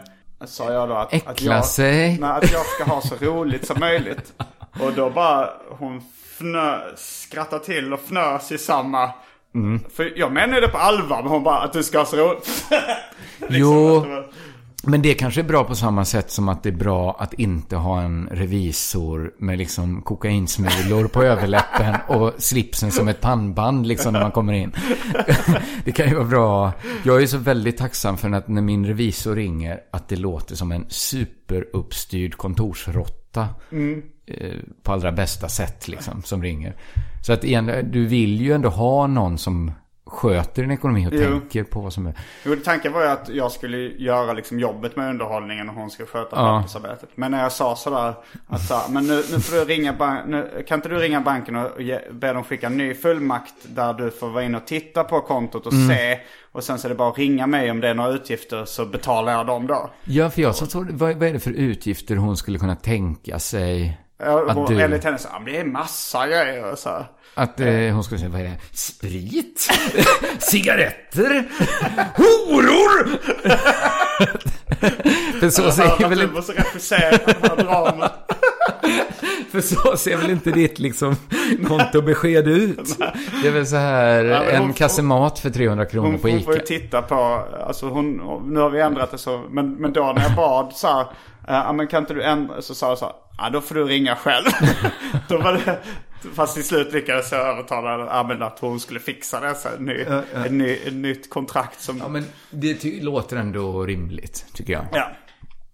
sa 0.45 0.73
jag 0.73 0.89
då 0.89 0.95
att, 0.95 1.07
att, 1.07 1.13
Äckla 1.13 1.55
jag, 1.55 1.65
sig. 1.65 2.17
nej, 2.19 2.29
att 2.29 2.51
jag 2.51 2.65
ska 2.65 2.83
ha 2.83 3.01
så 3.01 3.15
roligt 3.15 3.67
som 3.67 3.79
möjligt. 3.79 4.33
Och 4.79 4.93
då 4.93 5.09
bara, 5.09 5.49
hon 5.69 6.01
fnö, 6.37 6.79
skrattade 6.95 7.65
till 7.65 7.93
och 7.93 7.99
fnös 7.99 8.51
i 8.51 8.57
samma. 8.57 9.11
Mm. 9.55 9.79
För 9.93 10.13
jag 10.19 10.31
menar 10.31 10.61
det 10.61 10.67
på 10.67 10.77
allvar, 10.77 11.23
men 11.23 11.31
hon 11.31 11.43
bara 11.43 11.59
att 11.59 11.73
du 11.73 11.83
ska 11.83 11.97
ha 11.97 12.05
så 12.05 12.17
roligt. 12.17 12.65
Jo, 13.49 13.99
det 14.03 14.09
var- 14.09 14.27
men 14.83 15.01
det 15.01 15.13
kanske 15.13 15.41
är 15.41 15.43
bra 15.45 15.63
på 15.63 15.75
samma 15.75 16.05
sätt 16.05 16.31
som 16.31 16.49
att 16.49 16.63
det 16.63 16.69
är 16.69 16.73
bra 16.73 17.15
att 17.19 17.33
inte 17.33 17.75
ha 17.75 18.01
en 18.01 18.29
revisor 18.31 19.31
med 19.37 19.57
liksom 19.57 20.01
kokainsmulor 20.01 21.07
på 21.07 21.23
överläppen 21.23 21.95
och 22.07 22.33
slipsen 22.37 22.91
som 22.91 23.07
ett 23.07 23.21
pannband 23.21 23.87
liksom 23.87 24.13
när 24.13 24.21
man 24.21 24.31
kommer 24.31 24.53
in. 24.53 24.71
Det 25.85 25.91
kan 25.91 26.09
ju 26.09 26.15
vara 26.15 26.25
bra. 26.25 26.71
Jag 27.03 27.21
är 27.21 27.27
så 27.27 27.37
väldigt 27.37 27.77
tacksam 27.77 28.17
för 28.17 28.31
att 28.31 28.47
när 28.47 28.61
min 28.61 28.85
revisor 28.85 29.35
ringer 29.35 29.79
att 29.91 30.07
det 30.07 30.15
låter 30.15 30.55
som 30.55 30.71
en 30.71 30.85
superuppstyrd 30.89 32.37
kontorsrotta. 32.37 33.41
Eh, 33.41 33.77
På 34.83 34.91
allra 34.93 35.11
bästa 35.11 35.49
sätt 35.49 35.87
liksom, 35.87 36.21
som 36.23 36.43
ringer. 36.43 36.75
Så 37.25 37.33
att 37.33 37.43
igen, 37.43 37.71
du 37.91 38.05
vill 38.05 38.41
ju 38.41 38.53
ändå 38.53 38.69
ha 38.69 39.07
någon 39.07 39.37
som 39.37 39.71
sköter 40.05 40.61
din 40.61 40.71
ekonomi 40.71 41.07
och 41.07 41.11
Jo. 41.13 41.21
tänker 41.39 41.63
på 41.63 41.81
vad 41.81 41.93
som 41.93 42.07
är... 42.07 42.13
Jo, 42.45 42.55
tanken 42.65 42.93
var 42.93 43.01
ju 43.01 43.07
att 43.07 43.29
jag 43.29 43.51
skulle 43.51 43.77
göra 43.77 44.33
liksom 44.33 44.59
jobbet 44.59 44.95
med 44.95 45.09
underhållningen 45.09 45.69
och 45.69 45.75
hon 45.75 45.89
skulle 45.89 46.07
sköta 46.07 46.35
Ja. 46.35 46.57
pappersarbetet. 46.59 47.09
Men 47.15 47.31
när 47.31 47.43
jag 47.43 47.51
sa 47.51 47.75
sådär 47.75 48.13
att 48.47 48.61
så 48.61 48.79
men 48.89 49.07
nu, 49.07 49.15
nu 49.15 49.39
får 49.39 49.55
du 49.55 49.65
ringa 49.65 50.23
nu, 50.27 50.63
kan 50.67 50.77
inte 50.77 50.89
du 50.89 50.95
ringa 50.99 51.21
banken 51.21 51.55
och 51.55 51.81
ge, 51.81 51.99
be 52.11 52.33
dem 52.33 52.43
skicka 52.43 52.67
en 52.67 52.77
ny 52.77 52.93
fullmakt 52.93 53.53
där 53.67 53.93
du 53.93 54.11
får 54.11 54.29
vara 54.29 54.43
inne 54.43 54.57
och 54.57 54.67
titta 54.67 55.03
på 55.03 55.21
kontot 55.21 55.65
och 55.65 55.73
Mm. 55.73 55.87
se. 55.89 56.19
Och 56.51 56.63
sen 56.63 56.79
så 56.79 56.87
är 56.87 56.89
det 56.89 56.95
bara 56.95 57.09
att 57.09 57.17
ringa 57.17 57.47
mig 57.47 57.71
om 57.71 57.79
det 57.79 57.87
är 57.89 57.93
några 57.93 58.09
utgifter 58.09 58.65
så 58.65 58.85
betalar 58.85 59.31
jag 59.31 59.47
dem 59.47 59.67
då. 59.67 59.89
Ja, 60.03 60.29
för 60.29 60.41
jag 60.41 60.55
så 60.55 60.65
tror, 60.65 60.87
vad, 60.91 61.15
vad 61.15 61.27
är 61.29 61.33
det 61.33 61.39
för 61.39 61.51
utgifter 61.51 62.15
hon 62.15 62.37
skulle 62.37 62.59
kunna 62.59 62.75
tänka 62.75 63.39
sig? 63.39 63.97
Att 64.47 64.67
du- 64.67 64.81
Enligt 64.81 65.03
henne 65.03 65.17
så, 65.17 65.27
men 65.33 65.45
det 65.45 65.57
är 65.59 65.65
massa 65.65 66.27
grejer 66.27 66.71
och 66.71 66.77
så 66.79 66.89
här. 66.89 67.05
Att 67.35 67.59
eh, 67.59 67.67
hon 67.93 68.03
skulle 68.03 68.19
säga, 68.19 68.29
vad 68.29 68.41
är 68.41 68.45
det? 68.45 68.57
Sprit? 68.73 69.69
Cigaretter? 70.39 71.43
Horor? 72.15 73.09
för, 75.39 75.49
så 75.49 75.71
ser 75.71 76.09
väl 76.09 76.21
inte, 76.21 76.33
måste 76.33 76.53
regissera 76.53 77.17
här 77.41 77.55
dramat. 77.63 78.31
för 79.51 79.61
så 79.61 79.97
ser 79.97 80.17
väl 80.17 80.29
inte 80.29 80.51
ditt 80.51 80.79
liksom 80.79 81.15
kontobesked 81.67 82.47
ut? 82.47 82.97
Det 83.41 83.47
är 83.47 83.51
väl 83.51 83.67
så 83.67 83.75
här, 83.75 84.23
Ja, 84.25 84.43
en 84.43 84.61
hon- 84.61 84.73
kasse 84.73 85.01
mat 85.01 85.39
för 85.39 85.49
300 85.49 85.85
kronor 85.85 86.05
Hon 86.07 86.15
på 86.15 86.21
får, 86.21 86.39
får 86.39 86.53
ju 86.53 86.59
Ica. 86.59 86.65
titta 86.67 87.01
på, 87.01 87.43
alltså 87.67 87.89
hon, 87.89 88.11
nu 88.53 88.59
har 88.59 88.69
vi 88.69 88.81
ändrat 88.81 89.11
det 89.11 89.17
så, 89.17 89.43
men, 89.49 89.75
men 89.75 89.93
då 89.93 90.13
när 90.15 90.23
jag 90.23 90.35
bad 90.35 90.71
så 90.75 90.87
här, 90.87 91.01
eh, 91.01 91.07
ja 91.67 91.73
men 91.73 91.87
kan 91.87 92.03
inte 92.03 92.13
du 92.13 92.23
ändra, 92.23 92.61
så 92.61 92.75
sa 92.75 92.89
jag 92.89 92.97
så 92.97 93.05
här, 93.05 93.13
ja 93.41 93.49
då 93.49 93.61
får 93.61 93.75
du 93.75 93.83
ringa 93.85 94.15
själv. 94.15 94.45
då 95.27 95.37
var 95.37 95.53
det, 95.53 95.79
fast 96.35 96.53
till 96.55 96.63
slut 96.63 96.93
lyckades 96.93 97.31
jag 97.31 97.41
övertala 97.47 97.91
henne, 97.91 98.03
ja 98.11 98.23
men 98.23 98.41
att 98.43 98.59
hon 98.59 98.79
skulle 98.79 98.99
fixa 98.99 99.39
det, 99.39 99.55
så 99.55 99.69
här, 99.69 99.77
ny, 99.79 100.05
En 100.45 100.57
ny, 100.57 100.73
ett 100.87 100.93
nytt 100.93 101.29
kontrakt 101.29 101.81
som, 101.81 101.97
Ja, 101.97 102.07
men 102.07 102.25
det 102.49 102.83
låter 103.01 103.37
ändå 103.37 103.85
rimligt, 103.85 104.45
tycker 104.53 104.73
jag. 104.73 104.85
ja. 104.93 105.11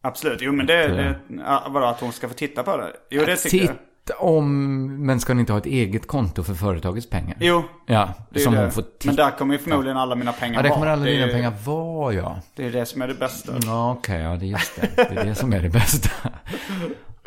Absolut, 0.02 0.40
jo 0.42 0.52
men 0.52 0.66
det, 0.66 0.88
det 0.88 1.16
ja, 1.46 1.68
vadå 1.70 1.86
att 1.86 2.00
hon 2.00 2.12
ska 2.12 2.28
få 2.28 2.34
titta 2.34 2.64
på 2.64 2.78
det? 2.78 2.92
Jo 3.10 3.24
det 3.26 3.36
tycker 3.36 3.66
jag. 3.66 3.76
Om, 4.20 5.06
men 5.06 5.20
ska 5.20 5.34
ni 5.34 5.40
inte 5.40 5.54
ha 5.54 5.58
ett 5.60 5.66
eget 5.66 6.08
konto 6.08 6.44
för 6.44 6.54
företagets 6.54 7.10
pengar? 7.10 7.38
Jo, 7.40 7.64
Ja, 7.86 8.14
är 8.34 8.40
som 8.40 8.54
det. 8.54 8.60
hon 8.62 8.72
får 8.72 8.82
titta. 8.82 9.06
Men 9.06 9.16
där 9.16 9.32
kommer 9.32 9.54
ju 9.54 9.60
förmodligen 9.60 9.98
alla 9.98 10.16
mina 10.16 10.32
pengar 10.34 10.56
Ja, 10.56 10.62
där 10.62 10.70
vara. 10.70 10.80
kommer 10.80 10.92
alla 10.92 11.08
är 11.10 11.12
dina 11.12 11.28
pengar 11.28 11.54
vara, 11.66 12.14
ja. 12.14 12.40
Det 12.56 12.66
är 12.66 12.72
det 12.72 12.86
som 12.86 13.02
är 13.02 13.08
det 13.08 13.14
bästa. 13.14 13.54
Ja, 13.66 13.92
okej, 13.92 14.22
ja 14.22 14.30
det 14.36 14.46
är 14.46 14.48
just 14.48 14.76
det. 14.76 14.90
Det 14.96 15.22
är 15.22 15.26
det 15.26 15.36
som 15.36 15.54
är 15.54 15.60
det 15.62 15.70
bästa. 15.70 16.10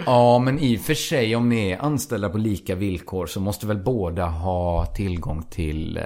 Ja, 0.07 0.39
men 0.39 0.59
i 0.59 0.77
och 0.77 0.81
för 0.81 0.95
sig 0.95 1.37
om 1.37 1.49
ni 1.49 1.71
är 1.71 1.83
anställda 1.83 2.29
på 2.29 2.39
lika 2.39 2.75
villkor 2.75 3.27
så 3.27 3.41
måste 3.41 3.67
väl 3.67 3.77
båda 3.79 4.25
ha 4.27 4.87
tillgång 4.87 5.43
till... 5.43 5.97
Eh... 5.97 6.05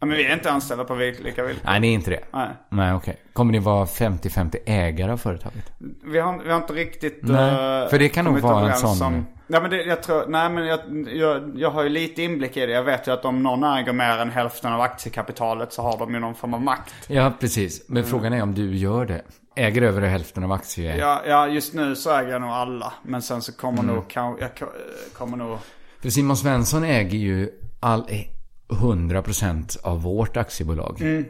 Ja, 0.00 0.06
men 0.06 0.16
vi 0.16 0.24
är 0.26 0.32
inte 0.34 0.50
anställda 0.50 0.84
på 0.84 0.94
lika 0.94 1.22
villkor. 1.22 1.62
Nej, 1.64 1.80
ni 1.80 1.88
är 1.88 1.92
inte 1.92 2.10
det. 2.10 2.20
Nej. 2.32 2.48
Nej, 2.68 2.94
okej. 2.94 3.16
Kommer 3.32 3.52
ni 3.52 3.58
vara 3.58 3.84
50-50 3.84 4.56
ägare 4.66 5.12
av 5.12 5.16
företaget? 5.16 5.72
Vi 6.04 6.18
har, 6.20 6.42
vi 6.44 6.50
har 6.50 6.56
inte 6.56 6.72
riktigt... 6.72 7.18
Nej, 7.22 7.82
eh, 7.82 7.88
för 7.88 7.98
det 7.98 8.08
kan 8.08 8.24
nog 8.24 8.38
vara 8.38 8.70
en 8.72 8.76
sån- 8.78 9.02
Om, 9.06 9.26
ja, 9.46 9.60
men 9.60 9.70
det, 9.70 9.82
jag 9.82 10.02
tror... 10.02 10.24
Nej, 10.28 10.50
men 10.50 10.66
jag, 10.66 10.80
jag, 11.16 11.52
jag 11.56 11.70
har 11.70 11.82
ju 11.82 11.88
lite 11.88 12.22
inblick 12.22 12.56
i 12.56 12.66
det. 12.66 12.72
Jag 12.72 12.82
vet 12.82 13.08
ju 13.08 13.12
att 13.12 13.24
om 13.24 13.42
någon 13.42 13.64
äger 13.64 13.92
mer 13.92 14.18
än 14.18 14.30
hälften 14.30 14.72
av 14.72 14.80
aktiekapitalet 14.80 15.72
så 15.72 15.82
har 15.82 15.98
de 15.98 16.14
ju 16.14 16.20
någon 16.20 16.34
form 16.34 16.54
av 16.54 16.62
makt. 16.62 16.94
Ja, 17.08 17.32
precis. 17.40 17.84
Men 17.88 18.04
frågan 18.04 18.32
är 18.32 18.42
om 18.42 18.54
du 18.54 18.76
gör 18.76 19.06
det. 19.06 19.22
Äger 19.56 19.82
över 19.82 20.02
hälften 20.02 20.44
av 20.44 20.52
aktier. 20.52 20.96
Ja, 20.98 21.22
ja 21.26 21.48
just 21.48 21.74
nu 21.74 21.96
så 21.96 22.10
äger 22.16 22.30
jag 22.32 22.40
nog 22.40 22.50
alla. 22.50 22.92
Men 23.02 23.22
sen 23.22 23.42
så 23.42 23.52
kommer 23.52 23.82
Mm. 23.82 23.94
nog... 23.94 24.08
Kan, 24.10 24.36
jag 24.40 24.56
ko- 24.56 24.66
kommer 25.12 25.36
nog... 25.36 25.58
För 26.02 26.10
Simon 26.10 26.36
Svensson 26.36 26.84
äger 26.84 27.18
ju 27.18 27.50
all, 27.80 28.00
eh, 28.08 28.20
100% 28.68 29.76
av 29.82 30.02
vårt 30.02 30.36
aktiebolag. 30.36 31.24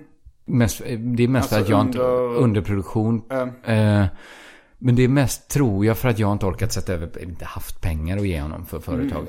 Mest, 0.44 0.80
eh, 0.80 0.98
det 0.98 1.22
är 1.24 1.28
mest 1.28 1.28
Mm. 1.28 1.34
Alltså 1.36 1.56
att 1.56 1.68
jag 1.68 1.80
inte... 1.80 1.98
under- 1.98 2.38
Underproduktion. 2.40 3.22
Eh, 3.64 4.04
men 4.78 4.96
det 4.96 5.02
är 5.02 5.08
mest, 5.08 5.48
tror 5.50 5.86
jag, 5.86 5.98
för 5.98 6.08
att 6.08 6.18
jag 6.18 6.32
inte 6.32 6.46
orkat 6.46 6.72
sätta 6.72 6.92
över, 6.92 7.22
inte 7.22 7.44
haft 7.44 7.80
pengar 7.80 8.16
att 8.18 8.26
ge 8.26 8.40
honom 8.40 8.66
för 8.66 8.80
företaget. 8.80 9.16
Mm. 9.18 9.28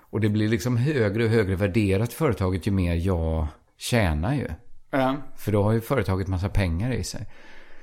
Och 0.00 0.20
det 0.20 0.28
blir 0.28 0.48
liksom 0.48 0.76
högre 0.76 1.24
och 1.24 1.30
högre 1.30 1.54
värderat 1.56 2.12
företaget 2.12 2.66
ju 2.66 2.70
mer 2.70 2.94
jag 2.94 3.46
tjänar 3.78 4.34
ju. 4.34 4.48
För 5.36 5.52
då 5.52 5.62
har 5.62 5.72
ju 5.72 5.80
företaget 5.80 6.28
massa 6.28 6.48
pengar 6.48 6.92
i 6.92 7.04
sig. 7.04 7.26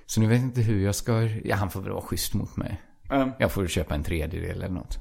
Så 0.09 0.21
nu 0.21 0.27
vet 0.27 0.37
jag 0.37 0.47
inte 0.47 0.61
hur 0.61 0.85
jag 0.85 0.95
ska... 0.95 1.21
Ja, 1.43 1.55
han 1.55 1.69
får 1.69 1.81
väl 1.81 1.91
vara 1.91 2.01
schysst 2.01 2.33
mot 2.33 2.57
mig. 2.57 2.81
Ja. 3.09 3.29
Jag 3.39 3.51
får 3.51 3.67
köpa 3.67 3.95
en 3.95 4.03
tredjedel 4.03 4.63
eller 4.63 4.69
något. 4.69 4.97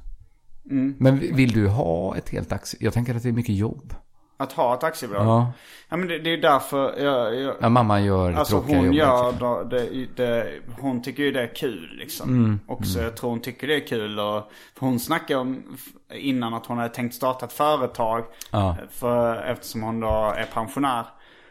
Mm. 0.69 0.95
Men 0.99 1.19
vill 1.19 1.51
du 1.51 1.67
ha 1.67 2.15
ett 2.17 2.29
helt 2.29 2.51
aktie? 2.51 2.79
Jag 2.83 2.93
tänker 2.93 3.15
att 3.15 3.23
det 3.23 3.29
är 3.29 3.33
mycket 3.33 3.55
jobb. 3.55 3.93
Att 4.39 4.51
ha 4.53 4.73
ett 4.73 4.83
aktiebolag. 4.83 5.25
Ja. 5.25 5.51
Ja, 5.89 5.97
men 5.97 6.07
det, 6.07 6.19
det 6.19 6.29
är 6.29 6.35
ju 6.35 6.41
därför 6.41 6.99
jag... 6.99 7.41
jag 7.41 7.55
Ja, 7.61 7.69
mamma 7.69 8.01
gör 8.01 8.33
Alltså 8.33 8.59
tråkiga 8.59 8.79
hon 8.79 8.93
gör, 8.93 9.33
då, 9.39 9.63
det, 9.63 10.07
det, 10.15 10.47
hon 10.79 11.01
tycker 11.01 11.23
ju 11.23 11.31
det 11.31 11.41
är 11.41 11.55
kul 11.55 11.89
liksom. 11.99 12.29
Mm, 12.29 12.59
Också 12.67 13.01
jag 13.01 13.17
tror 13.17 13.29
hon 13.29 13.41
tycker 13.41 13.67
det 13.67 13.75
är 13.75 13.87
kul 13.87 14.19
och 14.19 14.51
för 14.75 14.85
hon 14.85 14.99
snackade 14.99 15.39
om 15.39 15.77
innan 16.13 16.53
att 16.53 16.65
hon 16.65 16.77
hade 16.77 16.93
tänkt 16.93 17.15
starta 17.15 17.45
ett 17.45 17.53
företag. 17.53 18.23
Ja. 18.51 18.75
För, 18.91 19.35
eftersom 19.35 19.83
hon 19.83 19.99
då 19.99 20.33
är 20.37 20.45
pensionär. 20.53 21.05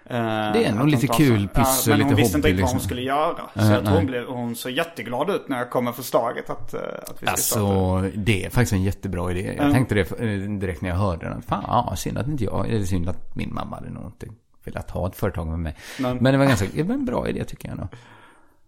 Det 0.08 0.64
är 0.64 0.74
nog 0.74 0.88
lite 0.88 1.06
kul 1.06 1.48
pyssel, 1.48 1.92
Men 1.92 2.00
hon 2.00 2.10
lite 2.10 2.22
visste 2.22 2.38
inte 2.38 2.48
hobby, 2.48 2.52
riktigt 2.52 2.62
vad 2.62 2.70
hon 2.70 2.76
liksom. 2.76 2.80
skulle 2.80 3.02
göra. 3.02 3.36
Så 3.54 3.60
Nej, 3.60 3.70
jag 3.70 3.84
tror 3.84 3.96
hon, 3.96 4.06
blev, 4.06 4.26
hon 4.26 4.56
såg 4.56 4.72
jätteglad 4.72 5.30
ut 5.30 5.48
när 5.48 5.58
jag 5.58 5.70
kom 5.70 5.84
med 5.84 5.94
förslaget 5.94 6.50
att, 6.50 6.74
eh, 6.74 6.80
att 6.80 7.22
vi 7.22 7.26
ska 7.26 7.36
starta. 7.36 7.62
Alltså, 7.62 8.18
det 8.18 8.44
är 8.44 8.50
faktiskt 8.50 8.72
en 8.72 8.82
jättebra 8.82 9.30
idé. 9.30 9.42
Jag 9.46 9.58
Mm. 9.60 9.72
tänkte 9.72 9.94
det 9.94 10.20
eh, 10.20 10.38
direkt 10.50 10.82
när 10.82 10.88
jag 10.88 10.96
hörde 10.96 11.28
den. 11.28 11.42
Fan, 11.42 11.64
ja, 11.66 11.92
synd 11.96 12.18
att 12.18 12.26
inte 12.26 12.44
jag, 12.44 12.68
eller 12.70 12.84
synd 12.84 13.08
att 13.08 13.36
min 13.36 13.54
mamma 13.54 13.76
hade 13.76 13.90
nog 13.90 14.04
inte 14.06 14.26
velat 14.64 14.90
ha 14.90 15.06
ett 15.08 15.16
företag 15.16 15.46
med 15.46 15.58
mig. 15.58 15.76
Men- 15.98 16.16
Men 16.16 16.32
det 16.32 16.38
var 16.38 16.46
ganska, 16.46 16.66
det 16.74 16.82
var 16.82 16.94
en 16.94 17.04
bra 17.04 17.28
idé 17.28 17.44
tycker 17.44 17.68
jag 17.68 17.78
nog. 17.78 17.88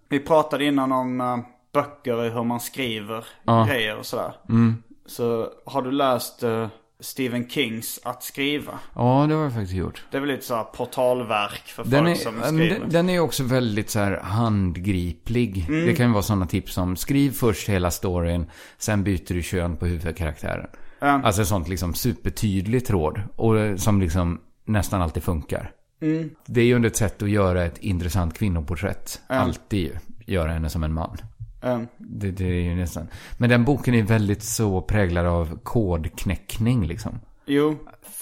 Vi 0.09 0.20
pratade 0.20 0.64
innan 0.64 0.93
om 0.93 1.20
uh, 1.20 1.39
böcker 1.72 2.14
och 2.16 2.32
hur 2.32 2.45
man 2.45 2.61
skriver 2.61 3.24
Ja. 3.45 3.64
grejer 3.68 3.97
och 3.99 4.07
sådär. 4.07 4.32
Mm. 4.49 4.82
Så 5.07 5.49
har 5.66 5.82
du 5.82 5.91
läst 5.93 6.43
eh, 6.43 6.68
Stephen 7.01 7.49
Kings 7.49 8.01
Att 8.03 8.22
skriva? 8.22 8.78
Ja, 8.94 9.26
det 9.28 9.34
har 9.34 9.42
jag 9.42 9.53
faktiskt 9.53 9.74
gjort. 9.74 10.03
Det 10.11 10.16
är 10.16 10.20
väl 10.20 10.30
lite 10.30 10.44
så 10.44 10.55
här 10.55 10.64
portalverk 10.64 11.66
för 11.66 11.84
Den 11.84 12.05
folk 12.05 12.18
är, 12.18 12.22
som 12.22 12.42
skriver. 12.42 12.80
den, 12.80 12.90
den 12.90 13.09
är 13.09 13.20
också 13.20 13.44
väldigt 13.44 13.90
så 13.90 13.99
här 13.99 14.20
handgriplig. 14.20 15.66
Mm. 15.68 15.86
Det 15.86 15.94
kan 15.94 16.07
ju 16.07 16.12
vara 16.12 16.22
sådana 16.22 16.46
tips 16.46 16.72
som 16.72 16.96
skriv 16.96 17.30
först 17.30 17.68
hela 17.68 17.90
storyn, 17.90 18.51
sen 18.78 19.05
byter 19.05 19.34
du 19.34 19.42
kön 19.42 19.76
på 19.76 19.86
huvudkaraktären. 19.86 20.70
Ja. 20.99 21.07
Alltså 21.24 21.44
sånt 21.44 21.68
liksom 21.68 21.94
supertydligt 21.94 22.86
tråd. 22.86 23.20
Och 23.36 23.59
eh, 23.59 23.76
som 23.76 24.01
liksom 24.01 24.40
nästan 24.64 25.03
alltid 25.03 25.22
funkar. 25.22 25.70
Mm. 26.03 26.30
Det 26.46 26.61
är 26.61 26.64
ju 26.64 26.74
under 26.74 26.88
ett 26.88 26.96
sätt 26.96 27.22
att 27.22 27.30
göra 27.30 27.64
ett 27.64 27.78
intressant 27.78 28.38
kvinnoporträtt. 28.38 29.20
Alltid 29.26 29.80
ju. 29.80 29.96
Göra 30.34 30.53
henne 30.53 30.70
som 30.70 30.84
en 30.84 30.92
man. 30.92 31.18
Eh, 31.62 31.80
Det, 31.98 32.30
det 32.30 32.44
är 32.44 32.62
ju 32.62 32.74
nästan. 32.74 33.09
Men 33.38 33.50
den 33.50 33.64
boken 33.64 33.94
är 33.94 34.02
väldigt 34.02 34.42
så 34.42 34.80
präglad 34.80 35.26
av 35.26 35.59
kodknäckning 35.62 36.86
liksom. 36.86 37.20
jo, 37.46 37.76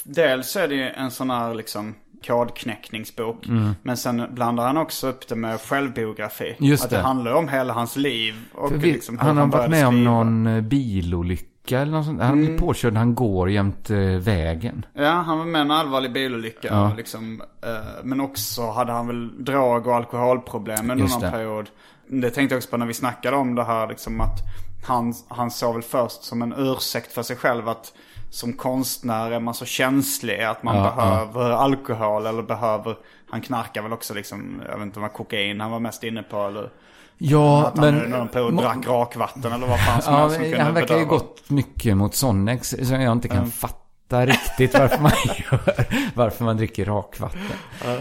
dels 0.05 0.57
är 0.57 0.69
det 0.69 0.75
ju 0.75 0.89
en 0.89 1.11
sån 1.11 1.31
här 1.31 1.55
liksom 1.55 1.95
kodknäckningsbok. 2.27 3.47
Men 3.83 3.97
sen 3.97 4.27
blandar 4.31 4.67
han 4.67 4.77
också 4.77 5.09
upp 5.09 5.29
det 5.29 5.37
med 5.37 5.61
självbiografi. 5.61 6.57
Just 6.59 6.85
att 6.85 6.91
det. 6.91 6.97
det. 6.97 7.03
handlar 7.03 7.33
om 7.33 7.49
hela 7.49 7.73
hans 7.73 7.97
liv. 7.97 8.35
Och 8.55 8.85
vi, 8.85 8.93
liksom 8.93 9.19
hur 9.19 9.27
han 9.27 9.37
har 9.37 9.47
varit 9.47 9.71
med 9.71 9.87
om 9.87 9.95
skriva. 9.95 10.11
någon 10.11 10.47
eh, 10.47 10.61
bilolycka 10.61 11.81
eller 11.81 11.93
något 11.93 12.07
sånt. 12.07 12.23
Han 12.23 12.45
blir 12.45 12.59
påkörd 12.59 12.93
när 12.93 13.01
han 13.01 13.15
går 13.15 13.51
jämt 13.51 13.91
eh, 13.91 13.99
vägen. 13.99 14.87
Ja, 14.95 15.11
han 15.11 15.39
var 15.39 15.45
med 15.45 15.59
i 15.59 15.63
en 15.63 15.71
allvarlig 15.71 16.13
bilolycka. 16.13 16.69
Ja. 16.71 16.95
Liksom, 16.97 17.43
eh, 17.63 18.05
men 18.05 18.21
också 18.21 18.71
hade 18.71 18.93
han 18.93 19.07
väl 19.07 19.45
drag 19.45 19.87
och 19.87 19.95
alkoholproblem 19.95 20.91
under 20.91 21.09
någon 21.09 21.33
period. 21.33 21.71
Det 22.09 22.31
tänkte 22.31 22.55
jag 22.55 22.59
också 22.59 22.71
på 22.71 22.77
när 22.77 22.87
vi 22.87 22.95
snackade 22.95 23.37
om 23.37 23.55
det 23.55 23.65
här. 23.65 23.89
Liksom, 23.89 24.21
att 24.21 24.39
han, 24.87 25.15
han 25.29 25.51
såg 25.51 25.75
väl 25.75 25.83
först 25.83 26.23
som 26.23 26.43
en 26.43 26.55
ursäkt 26.57 27.13
för 27.13 27.23
sig 27.23 27.37
själv 27.37 27.69
att 27.69 27.93
som 28.31 28.53
konstnär 28.53 29.31
är 29.31 29.41
man 29.41 29.55
så 29.55 29.65
känslig 29.65 30.43
att 30.43 30.63
man 30.63 30.77
Ja, 30.77 30.95
behöver 30.97 31.51
alkohol 31.51 32.27
eller 32.27 32.43
behöver... 32.43 32.97
Han 33.31 33.41
knarkar 33.41 33.83
väl 33.83 33.93
också 33.93 34.15
liksom, 34.15 34.63
jag 34.69 34.79
vet 34.79 34.87
inte 34.87 35.01
vad 35.01 35.13
kokain 35.13 35.61
han 35.61 35.71
var 35.71 35.81
mest 35.81 36.05
inne 36.05 36.23
på 36.23 36.47
eller... 36.47 36.71
Ja, 37.19 37.67
Att 37.67 37.79
han 37.79 37.95
men... 37.95 38.11
någon 38.11 38.29
period 38.29 38.57
drack 38.57 38.87
rakvatten 38.87 39.53
eller 39.53 39.67
vad 39.67 39.81
fan 39.81 40.03
som 40.03 40.15
Ja, 40.15 40.21
helst 40.21 40.37
som 40.37 40.61
han 40.61 40.75
verkar 40.75 40.99
ju 40.99 41.05
gått 41.05 41.51
mycket 41.51 41.97
mot 41.97 42.15
Sonnex. 42.15 42.75
Så 42.83 42.95
jag 42.95 43.13
inte 43.13 43.29
kan 43.29 43.51
fatta 43.51 43.86
riktigt 44.11 44.75
varför 44.79 44.99
man 45.03 45.13
gör. 45.51 45.85
Varför 46.15 46.45
man 46.45 46.57
dricker 46.57 46.85
rakvatten. 46.85 47.41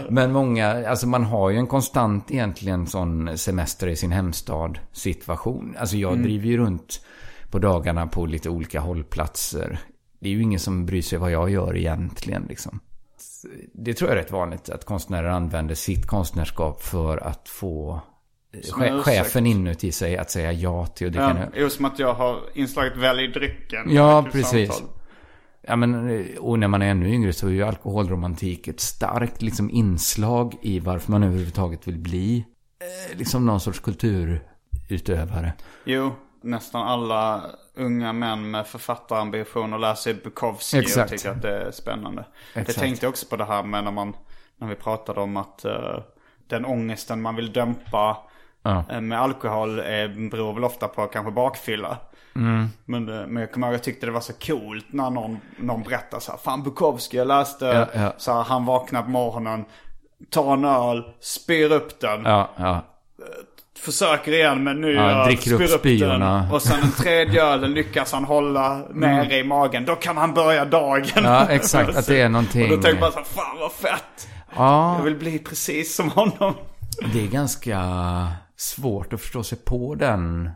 Men 0.08 0.32
många, 0.32 0.88
alltså 0.88 1.06
man 1.06 1.24
har 1.24 1.50
ju 1.50 1.56
en 1.56 1.66
konstant 1.66 2.30
egentligen 2.30 2.86
sån 2.86 3.38
semester 3.38 3.86
i 3.88 3.96
sin 3.96 4.12
hemstad 4.12 4.78
situation. 4.92 5.76
Alltså 5.78 5.96
jag 5.96 6.22
driver 6.22 6.46
ju 6.46 6.56
runt 6.56 7.04
på 7.50 7.58
dagarna 7.58 8.06
på 8.06 8.26
lite 8.26 8.50
olika 8.50 8.80
hållplatser. 8.80 9.78
Det 10.20 10.28
är 10.28 10.32
ju 10.32 10.42
ingen 10.42 10.60
som 10.60 10.86
bryr 10.86 11.02
sig 11.02 11.18
vad 11.18 11.30
jag 11.30 11.50
gör 11.50 11.76
egentligen 11.76 12.46
liksom. 12.48 12.80
Det 13.74 13.94
tror 13.94 14.10
jag 14.10 14.18
är 14.18 14.22
rätt 14.22 14.30
vanligt 14.30 14.68
att 14.68 14.84
konstnärer 14.84 15.28
använder 15.28 15.74
sitt 15.74 16.06
konstnärskap 16.06 16.82
för 16.82 17.18
att 17.18 17.48
få 17.48 18.00
eh, 18.54 18.58
che- 18.60 19.02
chefen 19.02 19.46
inuti 19.46 19.92
sig 19.92 20.16
att 20.18 20.30
säga 20.30 20.52
ja 20.52 20.86
till 20.86 21.06
och 21.06 21.12
dricka 21.12 21.36
Ja, 21.38 21.42
öl. 21.42 21.52
jo, 21.56 21.70
som 21.70 21.84
att 21.84 21.98
jag 21.98 22.14
har 22.14 22.40
inslaget 22.54 22.96
välj 22.96 23.28
drycken. 23.28 23.86
Ja, 23.94 24.26
precis. 24.32 24.68
samtal. 24.68 24.95
Ja, 25.66 25.76
men, 25.76 26.08
eh, 26.10 26.36
och 26.38 26.58
när 26.58 26.68
man 26.68 26.82
är 26.82 26.90
ännu 26.90 27.08
yngre 27.08 27.32
så 27.32 27.46
är 27.46 27.50
ju 27.50 27.62
alkoholromantik 27.62 28.68
ett 28.68 28.80
starkt 28.80 29.42
liksom, 29.42 29.70
inslag 29.70 30.54
i 30.62 30.80
varför 30.80 31.12
man 31.12 31.22
överhuvudtaget 31.22 31.88
vill 31.88 31.98
bli 31.98 32.44
eh, 32.80 33.18
liksom 33.18 33.46
någon 33.46 33.60
sorts 33.60 33.80
kulturutövare. 33.80 35.52
Jo, 35.84 36.12
nästan 36.42 36.82
alla 36.82 37.42
unga 37.74 38.12
män 38.12 38.50
med 38.50 38.66
författarambitioner 38.66 39.78
läser 39.78 40.14
Bukowski 40.24 40.78
Exakt. 40.78 41.12
och 41.12 41.18
tycker 41.18 41.30
att 41.30 41.42
det 41.42 41.62
är 41.62 41.70
spännande. 41.70 42.24
Exakt. 42.54 42.68
Jag 42.68 42.76
tänkte 42.76 43.08
också 43.08 43.26
på 43.26 43.36
det 43.36 43.44
här 43.44 43.62
med 43.62 43.84
när, 43.84 43.90
man, 43.92 44.16
när 44.58 44.68
vi 44.68 44.74
pratade 44.74 45.20
om 45.20 45.36
att 45.36 45.64
eh, 45.64 45.98
den 46.48 46.64
ångesten 46.64 47.22
man 47.22 47.36
vill 47.36 47.52
dämpa 47.52 48.16
Ja. 48.62 48.84
eh, 48.90 49.00
med 49.00 49.20
alkohol 49.20 49.78
är, 49.78 50.30
beror 50.30 50.54
väl 50.54 50.64
ofta 50.64 50.88
på 50.88 51.06
kanske 51.06 51.32
bakfylla. 51.32 51.98
Mm. 52.36 52.68
Men, 52.84 53.08
eh, 53.20 53.26
men 53.26 53.40
jag 53.40 53.52
kommer 53.52 53.66
ihåg 53.66 53.74
jag 53.74 53.82
tyckte 53.82 54.06
det 54.06 54.12
var 54.12 54.20
så 54.20 54.32
coolt 54.32 54.86
när 54.90 55.10
någon, 55.10 55.38
någon 55.58 55.82
berättade 55.82 56.22
så 56.22 56.30
här. 56.32 56.38
Fan 56.38 56.62
Bukowski, 56.62 57.16
jag 57.16 57.28
läste 57.28 57.64
Ja, 57.64 57.86
ja. 58.02 58.12
så 58.18 58.32
här, 58.32 58.42
han 58.42 58.64
vaknar 58.66 59.02
på 59.02 59.10
morgonen, 59.10 59.64
tar 60.30 60.52
en 60.52 60.64
öl, 60.64 61.02
spyr 61.20 61.72
upp 61.72 62.00
den. 62.00 62.22
Ja, 62.24 62.50
ja. 62.56 62.84
Försöker 63.78 64.32
igen 64.32 64.64
med 64.64 64.70
en 64.70 64.80
ny 64.80 64.92
Ja, 64.94 65.24
dricker 65.24 65.62
upp 65.62 65.70
spyorna. 65.80 66.36
den. 66.42 66.52
Och 66.52 66.62
sen 66.62 66.80
den 66.80 66.90
tredje 66.92 67.42
ölen 67.52 67.74
lyckas 67.74 68.12
han 68.12 68.24
hålla 68.24 68.82
nere 68.90 69.36
i 69.38 69.44
magen. 69.44 69.84
Då 69.84 69.94
kan 69.94 70.16
han 70.16 70.34
börja 70.34 70.64
dagen. 70.64 71.04
Ja, 71.24 71.46
exakt, 71.48 71.96
att 71.96 72.06
det 72.06 72.20
är 72.20 72.28
någonting- 72.28 72.62
Och 72.70 72.76
då 72.76 72.82
tänkte 72.82 73.00
man 73.00 73.12
så 73.12 73.18
här, 73.18 73.24
fan 73.24 73.56
vad 73.60 73.72
fett. 73.72 74.28
ja. 74.56 74.96
Jag 74.96 75.04
vill 75.04 75.16
bli 75.16 75.38
precis 75.38 75.94
som 75.96 76.10
honom. 76.10 76.54
Det 77.12 77.22
är 77.24 77.28
ganska 77.28 77.80
svårt 78.56 79.12
att 79.12 79.20
förstå 79.20 79.42
sig 79.42 79.58
på 79.58 79.94
den. 79.94 80.50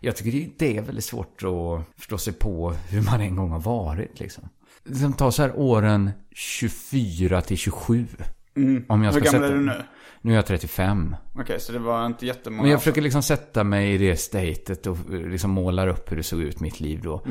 Jag 0.00 0.16
tycker 0.16 0.50
det- 0.58 0.76
är 0.78 0.82
väldigt 0.82 1.04
svårt 1.04 1.42
att 1.42 1.96
förstå 2.00 2.18
sig 2.18 2.32
på 2.32 2.70
hur 2.70 3.02
man 3.02 3.20
en 3.20 3.36
gång 3.36 3.50
har 3.50 3.60
varit. 3.60 4.20
Liksom. 4.20 4.48
Liksom 4.84 5.12
ta 5.12 5.32
så 5.32 5.42
här 5.42 5.52
åren 5.56 6.10
24 6.34 7.40
till 7.42 7.56
27. 7.56 8.06
Om 8.88 9.02
jag 9.02 9.12
Hur 9.12 9.20
ska 9.20 9.30
gammal 9.32 9.50
är 9.50 9.54
du 9.54 9.60
nu? 9.60 9.82
Nu 10.22 10.32
är 10.32 10.36
jag 10.36 10.46
35. 10.46 11.16
Okej, 11.34 11.60
så 11.60 11.72
det 11.72 11.78
var 11.78 12.06
inte 12.06 12.26
jättemånga 12.26 12.62
Men 12.62 12.70
jag 12.70 12.80
försöker 12.80 13.02
liksom 13.02 13.22
sätta 13.22 13.64
mig 13.64 13.94
i 13.94 13.98
det 13.98 14.16
statet 14.16 14.86
och 14.86 14.98
liksom 15.10 15.50
målar 15.50 15.88
upp 15.88 16.12
hur 16.12 16.16
det 16.16 16.22
såg 16.22 16.40
ut 16.40 16.60
mitt 16.60 16.80
liv 16.80 17.00
då. 17.02 17.22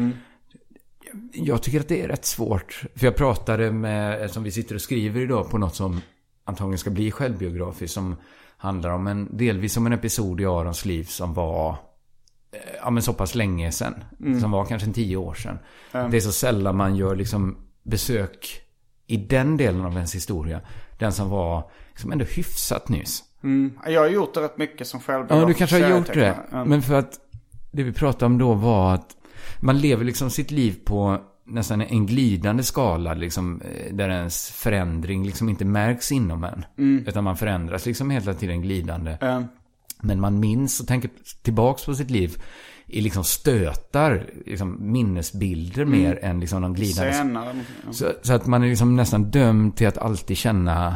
Jag 1.34 1.64
tycker 1.64 1.80
att 1.80 1.88
det 1.88 2.02
är 2.02 2.08
rätt 2.08 2.26
svårt. 2.26 2.82
För 2.96 3.06
jag 3.06 3.16
pratade 3.16 3.72
med, 3.72 4.32
som 4.32 4.44
vi 4.44 4.52
sitter 4.52 4.76
och 4.76 4.82
skriver 4.82 5.22
idag 5.22 5.50
på 5.50 5.58
något 5.58 5.76
som 5.76 6.02
antagligen 6.44 6.78
ska 6.78 6.90
bli 6.90 7.12
självbiografiskt. 7.12 7.94
Som 7.94 8.16
handlar 8.58 8.90
om 8.90 9.08
en, 9.08 9.38
delvis 9.38 9.78
om 9.78 9.86
en 9.86 9.94
episod 9.94 10.42
i 10.42 10.46
Arons 10.46 10.86
liv 10.86 11.04
som 11.04 11.34
var 11.34 11.78
ja, 12.82 12.90
men 12.90 13.04
så 13.04 13.14
pass 13.14 13.36
länge 13.36 13.72
sedan. 13.72 13.94
Som 14.42 14.52
var 14.52 14.66
kanske 14.66 14.88
en 14.88 14.94
tio 14.94 15.18
år 15.18 15.34
sedan. 15.34 15.60
Det 15.92 16.18
är 16.18 16.22
så 16.22 16.32
sällan 16.32 16.76
man 16.78 16.96
gör 16.96 17.16
liksom 17.16 17.58
besök 17.84 18.62
i 19.08 19.18
den 19.18 19.58
delen 19.58 19.86
av 19.86 19.94
ens 19.94 20.16
historia. 20.16 20.62
Den 21.00 21.12
som 21.12 21.30
var 21.30 21.70
liksom 21.90 22.12
ändå 22.12 22.26
hyfsat 22.26 22.90
nyss. 22.90 23.24
Jag 23.86 24.02
har 24.02 24.08
gjort 24.08 24.34
det 24.34 24.42
rätt 24.42 24.58
mycket 24.58 24.88
som 24.88 25.00
självbiograf. 25.00 25.42
Ja, 25.42 25.48
du 25.48 25.54
kanske 25.54 25.84
har 25.84 25.90
gjort 25.98 26.14
det. 26.14 26.38
Men 26.66 26.82
för 26.82 26.94
att 26.94 27.20
det 27.72 27.84
vi 27.84 27.94
pratade 27.94 28.26
om 28.26 28.38
då 28.38 28.54
var 28.54 28.94
att 28.94 29.16
man 29.60 29.80
lever 29.80 30.06
liksom 30.06 30.30
sitt 30.30 30.52
liv 30.52 30.76
på 30.86 31.18
nästan 31.48 31.82
en 31.82 32.06
glidande 32.06 32.64
skala, 32.64 33.14
liksom, 33.14 33.62
eh, 33.62 33.94
där 33.94 34.10
ens 34.10 34.52
förändring 34.52 35.26
liksom 35.26 35.50
inte 35.50 35.66
märks 35.66 36.12
inom 36.12 36.44
en. 36.44 36.66
Utan 37.08 37.24
man 37.24 37.38
förändras 37.38 37.86
liksom 37.86 38.10
hela 38.10 38.34
tiden 38.34 38.62
glidande. 38.62 39.18
Men 40.06 40.20
man 40.20 40.40
minns 40.40 40.80
och 40.80 40.88
tänker 40.88 41.10
tillbaks 41.42 41.86
på 41.86 41.96
sitt 41.96 42.12
liv 42.12 42.38
i 42.88 43.02
liksom 43.02 43.24
stötar, 43.24 44.30
liksom 44.46 44.92
minnesbilder 44.92 45.86
mer 45.86 46.20
än 46.22 46.40
liksom 46.40 46.62
någon 46.62 46.74
glidande 46.74 47.64
så, 47.92 48.12
så 48.22 48.34
att 48.34 48.46
man 48.46 48.64
är 48.64 48.68
liksom 48.68 48.96
nästan 48.96 49.24
dömd 49.24 49.76
till 49.76 49.88
att 49.88 49.98
alltid 49.98 50.38
känna 50.38 50.88
eh, 50.88 50.96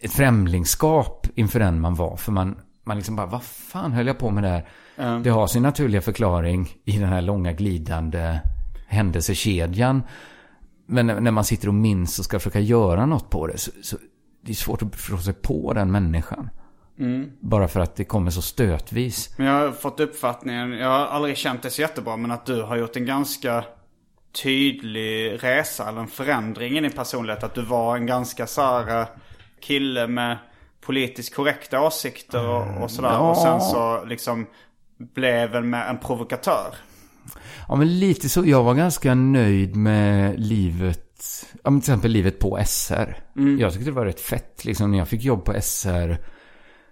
ett 0.00 0.12
främlingskap 0.12 1.26
inför 1.34 1.60
den 1.60 1.80
man 1.80 1.94
var. 1.94 2.16
För 2.16 2.32
man, 2.32 2.56
man 2.84 2.96
liksom 2.96 3.16
bara, 3.16 3.26
vad 3.26 3.42
fan 3.42 3.92
höll 3.92 4.06
jag 4.06 4.18
på 4.18 4.30
med 4.30 4.44
där? 4.44 4.68
Det 5.22 5.30
har 5.30 5.46
sin 5.46 5.62
naturliga 5.62 6.00
förklaring 6.00 6.68
i 6.84 6.98
den 6.98 7.08
här 7.08 7.22
långa 7.22 7.52
glidande 7.52 8.40
händelsekedjan. 8.88 10.02
Men 10.86 11.06
när 11.06 11.20
när 11.20 11.30
man 11.30 11.44
sitter 11.44 11.68
och 11.68 11.74
minns 11.74 12.18
och 12.18 12.24
ska 12.24 12.38
försöka 12.38 12.60
göra 12.60 13.06
något 13.06 13.30
på 13.30 13.46
det 13.46 13.58
så, 13.58 13.70
så 13.82 13.96
det 14.42 14.52
är 14.52 14.56
svårt 14.56 14.82
att 14.82 14.96
förstå 14.96 15.18
sig 15.18 15.34
på 15.34 15.72
den 15.72 15.90
människan. 15.90 16.50
Bara 17.40 17.68
för 17.68 17.80
att 17.80 17.96
det 17.96 18.04
kommer 18.04 18.30
så 18.30 18.42
stötvis. 18.42 19.34
Men 19.36 19.46
jag 19.46 19.54
har 19.54 19.72
fått 19.72 20.00
uppfattningen, 20.00 20.72
jag 20.72 20.88
har 20.88 21.06
aldrig 21.06 21.36
känt 21.36 21.62
det 21.62 21.70
så 21.70 21.80
jättebra, 21.80 22.16
men 22.16 22.30
att 22.30 22.46
du 22.46 22.62
har 22.62 22.76
gjort 22.76 22.96
en 22.96 23.06
ganska 23.06 23.64
tydlig 24.42 25.44
resa, 25.44 25.88
eller 25.88 26.00
en 26.00 26.08
förändring 26.08 26.78
i 26.78 26.80
din 26.80 26.92
personlighet. 26.92 27.44
Att 27.44 27.54
du 27.54 27.62
var 27.62 27.96
en 27.96 28.06
ganska 28.06 28.46
så 28.46 28.88
eh, 28.88 29.06
kille 29.60 30.06
med 30.06 30.38
politiskt 30.80 31.34
korrekta 31.34 31.80
åsikter 31.80 32.48
och, 32.48 32.82
och 32.82 32.90
sådär. 32.90 33.18
Och 33.18 33.36
sen 33.36 33.60
så 33.60 34.04
liksom 34.04 34.46
blev 34.98 35.54
en, 35.54 35.70
med 35.70 35.90
en 35.90 35.98
provokatör. 35.98 36.74
Ja, 37.68 37.76
men 37.76 37.98
lite 37.98 38.28
så. 38.28 38.46
Jag 38.46 38.62
var 38.62 38.74
ganska 38.74 39.14
nöjd 39.14 39.76
med 39.76 40.40
livet. 40.40 41.06
Ja, 41.62 41.70
men 41.70 41.80
till 41.80 41.90
exempel 41.90 42.10
livet 42.10 42.38
på 42.38 42.58
SR. 42.66 43.16
Jag 43.58 43.72
tyckte 43.72 43.90
det 43.90 43.94
var 43.94 44.04
rätt 44.04 44.20
fett. 44.20 44.64
Liksom, 44.64 44.90
när 44.90 44.98
jag 44.98 45.08
fick 45.08 45.22
jobb 45.22 45.44
på 45.44 45.60
SR 45.60 46.18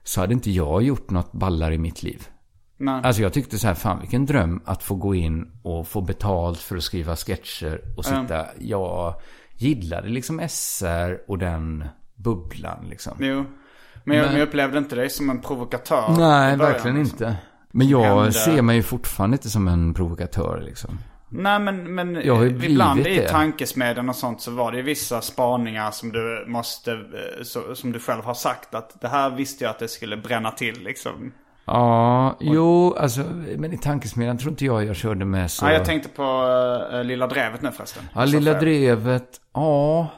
så 0.09 0.21
hade 0.21 0.35
inte 0.35 0.51
jag 0.51 0.83
gjort 0.83 1.11
något 1.11 1.33
ballar 1.33 1.73
i 1.73 1.79
mitt 1.79 2.03
liv. 2.03 2.29
Nej. 2.77 3.01
Alltså 3.05 3.23
jag 3.23 3.33
tyckte 3.33 3.59
så 3.59 3.67
här, 3.67 3.75
fan 3.75 4.01
vilken 4.01 4.27
dröm 4.27 4.61
att 4.65 4.83
få 4.83 4.95
gå 4.95 5.15
in 5.15 5.51
och 5.63 5.89
få 5.89 6.01
betalt 6.01 6.59
för 6.59 6.77
att 6.77 6.83
skriva 6.83 7.17
sketcher 7.17 7.81
och 7.97 8.05
sitta. 8.05 8.47
Jag 8.59 9.15
gillade 9.57 10.09
liksom 10.09 10.41
SR 10.49 11.19
och 11.31 11.39
den 11.39 11.85
bubblan 12.17 12.87
liksom. 12.91 13.17
Jo. 13.21 13.45
Men 14.05 14.17
jag, 14.17 14.23
Men- 14.25 14.33
men 14.33 14.41
jag 14.41 14.49
upplevde 14.49 14.79
inte 14.79 14.97
dig 14.97 15.11
som 15.11 15.31
en 15.31 15.41
provokatör. 15.41 16.09
Nej, 16.09 16.17
början, 16.19 16.59
verkligen 16.59 16.97
liksom. 16.99 17.15
inte. 17.27 17.37
Men 17.73 17.89
jag 17.89 18.03
hände- 18.17 18.33
ser 18.33 18.63
mig 18.63 18.77
ju 18.77 18.83
fortfarande 18.83 19.35
inte 19.35 19.51
som 19.51 19.69
en 19.69 19.95
provokatör 19.95 20.63
liksom. 20.67 20.99
Nej 21.29 21.61
men, 21.61 21.95
men 21.95 22.17
ibland 22.17 23.07
i 23.07 23.19
det. 23.19 23.29
tankesmedjan 23.29 24.09
och 24.09 24.17
sånt 24.17 24.41
så 24.41 24.51
var 24.51 24.73
det 24.73 24.83
vissa 24.83 25.21
spaningar 25.21 25.91
som 25.91 26.13
du 26.13 26.45
måste, 26.47 26.93
eh, 26.93 27.43
så, 27.43 27.75
som 27.75 27.93
du 27.93 28.01
själv 28.01 28.25
har 28.25 28.35
sagt 28.35 28.75
att 28.75 29.01
det 29.01 29.09
här 29.09 29.31
visste 29.31 29.65
jag 29.65 29.71
att 29.71 29.79
det 29.79 29.89
skulle 29.89 30.17
bränna 30.17 30.51
till 30.51 30.83
liksom. 30.83 31.33
Ja, 31.65 32.37
jo, 32.41 32.95
alltså, 32.95 33.21
men 33.57 33.73
i 33.73 33.79
tankesmedjan 33.79 34.39
tror 34.39 34.51
inte 34.51 34.65
jag 34.65 34.85
jag 34.85 34.97
körde 34.97 35.25
med 35.25 35.51
så... 35.51 35.67
Ja, 35.67 35.73
jag 35.73 35.85
tänkte 35.85 36.09
på 36.09 36.23
uh, 36.93 37.05
Lilla 37.05 37.27
Drevet 37.27 37.63
nu 37.63 37.73
förresten. 37.73 38.03
Ja, 38.15 38.25
Lilla. 38.25 38.61
Drevet, 38.61 39.41
ja. 39.55 40.09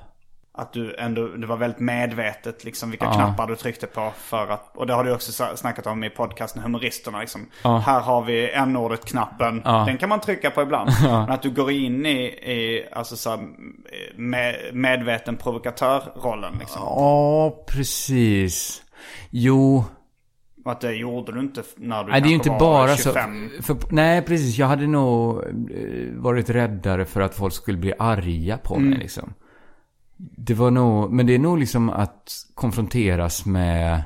Att 0.61 0.73
du 0.73 0.95
ändå, 0.99 1.27
det 1.27 1.47
var 1.47 1.57
väldigt 1.57 1.81
medvetet 1.81 2.65
liksom 2.65 2.91
vilka 2.91 3.05
Ja. 3.05 3.13
knappar 3.13 3.47
du 3.47 3.57
tryckte 3.57 3.87
på 3.87 4.13
för 4.17 4.47
att, 4.49 4.77
och 4.77 4.87
det 4.87 4.93
har 4.95 5.05
du 5.05 5.15
också 5.15 5.57
snackat 5.57 5.87
om 5.87 6.05
i 6.05 6.11
podcasten 6.11 6.63
Humoristerna 6.63 7.21
liksom. 7.21 7.47
Ja. 7.65 7.77
Här 7.79 8.01
har 8.01 8.23
vi 8.23 8.51
n-ordet-knappen, 8.51 9.63
Ja. 9.65 9.85
den 9.87 9.99
kan 9.99 10.09
man 10.09 10.21
trycka 10.21 10.51
på 10.51 10.63
ibland. 10.63 10.91
Men 11.03 11.31
att 11.31 11.43
du 11.43 11.51
går 11.51 11.71
in 11.71 12.07
i, 12.07 12.23
i 12.27 12.87
alltså 12.93 13.17
så 13.17 13.31
här, 13.31 13.39
med, 14.17 14.57
medveten 14.73 15.37
provokatörrollen 15.37 16.55
liksom. 16.61 16.83
Ja, 16.85 17.65
precis. 17.69 18.83
Jo, 19.31 19.85
Och 20.65 20.73
att 20.73 20.81
det 20.81 20.93
gjorde 20.95 21.33
du 21.33 21.41
inte 21.41 21.63
när 21.77 22.05
du 22.05 22.11
nej, 22.11 22.21
det 22.21 22.27
är 22.27 22.31
ju 22.31 22.35
inte 22.35 22.51
var 22.51 22.59
bara 22.59 22.97
25. 22.97 23.51
så. 23.57 23.63
För, 23.63 23.77
nej, 23.95 24.23
precis. 24.23 24.59
Jag 24.59 24.67
hade 24.67 24.87
nog 24.87 25.39
eh, 25.45 26.13
varit 26.17 26.51
räddare 26.51 27.05
för 27.05 27.21
att 27.21 27.35
folk 27.35 27.53
skulle 27.55 27.79
bli 27.79 27.93
arga 27.99 28.59
på 28.59 28.79
mig 28.79 28.99
liksom. 28.99 29.35
Det 30.37 30.55
var 30.55 30.71
nog, 30.71 31.13
men 31.13 31.27
det 31.27 31.35
är 31.35 31.39
nog 31.39 31.59
liksom 31.59 31.91
att 31.91 32.33
konfronteras 32.55 33.45
med 33.47 34.03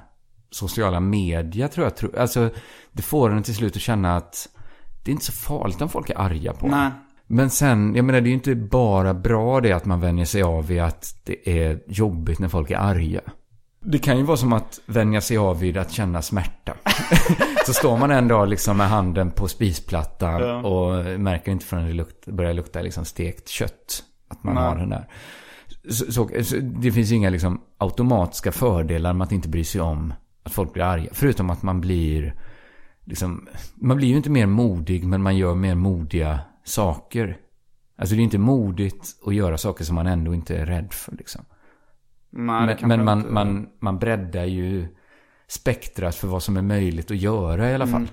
sociala 0.51 1.01
medier 1.01 1.69
tror 1.69 1.87
jag. 1.87 1.97
Tror- 1.97 2.19
Alltså, 2.19 2.51
det 2.93 3.03
får 3.03 3.31
en 3.31 3.43
till 3.43 3.55
slut 3.55 3.77
att 3.77 3.83
känna 3.83 4.17
att 4.17 4.49
det 5.05 5.11
är 5.11 5.13
inte 5.13 5.25
så 5.25 5.33
farligt 5.33 5.83
om 5.83 5.89
folk 5.89 6.11
är 6.11 6.19
arga 6.19 6.53
på. 6.53 6.67
Nej. 6.67 6.91
Men 7.27 7.51
sen, 7.51 7.95
jag 7.95 8.05
menar 8.05 8.21
det 8.21 8.27
är 8.27 8.31
ju 8.31 8.35
inte 8.35 8.55
bara 8.55 9.15
bra 9.15 9.61
det 9.61 9.73
att 9.73 9.85
man 9.85 10.01
vänjer 10.01 10.25
sig 10.25 10.43
av 10.43 10.67
vid 10.67 10.81
att 10.83 11.17
det 11.25 11.49
är 11.49 11.79
jobbigt 11.89 12.39
när 12.39 12.49
folk 12.49 12.71
är 12.71 12.77
arga. 12.77 13.21
Det 13.81 13.99
kan 13.99 14.17
ju 14.19 14.23
vara 14.23 14.37
som 14.37 14.53
att 14.53 14.81
vänja 14.87 15.21
sig 15.21 15.37
av 15.37 15.59
vid 15.61 15.77
att 15.77 15.91
känna 15.93 16.23
smärta. 16.23 16.73
så 17.67 17.73
står 17.73 17.97
man 17.99 18.11
en 18.11 18.29
dag 18.29 18.49
liksom 18.49 18.77
med 18.77 18.89
handen 18.89 19.31
på 19.31 19.49
spisplattan 19.49 20.41
Ja. 20.41 20.57
och 20.63 21.21
märker 21.21 21.53
inte 21.53 21.65
förrän 21.67 21.87
det 21.87 21.93
lukt, 21.93 22.27
börjar 22.27 22.53
lukta 22.55 22.83
liksom 22.83 23.05
stekt 23.05 23.49
kött. 23.49 24.03
Att 24.29 24.45
man 24.45 24.55
Nej. 24.55 24.65
har 24.65 24.77
den 24.77 24.89
där. 24.91 25.09
Så, 25.89 26.13
så, 26.13 26.29
det 26.63 26.93
finns 26.93 27.13
inga 27.13 27.31
liksom 27.31 27.61
automatiska 27.79 28.53
fördelar 28.53 29.13
med 29.13 29.25
att 29.25 29.33
inte 29.33 29.49
bry 29.49 29.65
sig 29.65 29.81
om 29.81 30.15
att 30.43 30.53
folk 30.53 30.73
blir 30.73 30.85
arga. 30.85 31.09
Förutom 31.13 31.51
att 31.51 31.63
man 31.63 31.81
blir 31.81 32.35
liksom, 33.05 33.49
man 33.75 33.97
blir 33.97 34.09
ju 34.09 34.17
inte 34.17 34.31
mer 34.31 34.47
modig 34.47 35.05
men 35.07 35.23
man 35.23 35.37
gör 35.37 35.55
mer 35.55 35.75
modiga 35.75 36.39
saker. 36.65 37.37
Alltså 37.97 38.15
det 38.15 38.21
är 38.21 38.25
inte 38.25 38.39
modigt 38.39 39.17
att 39.27 39.35
göra 39.35 39.59
saker 39.59 39.85
som 39.85 39.95
man 39.95 40.07
ändå 40.07 40.35
inte 40.35 40.57
är 40.57 40.67
rädd 40.67 40.93
för 40.93 41.13
liksom. 41.13 41.45
Nej, 42.31 42.77
Men, 42.81 42.89
men 42.89 43.05
man, 43.05 43.19
inte- 43.19 43.31
man, 43.31 43.69
man 43.79 43.99
breddar 43.99 44.45
ju 44.45 44.89
spektrat 45.49 46.15
för 46.15 46.29
vad 46.29 46.43
som 46.43 46.57
är 46.57 46.63
möjligt 46.63 47.11
att 47.11 47.17
göra 47.17 47.71
i 47.71 47.75
alla 47.75 47.87
fall. 47.87 48.09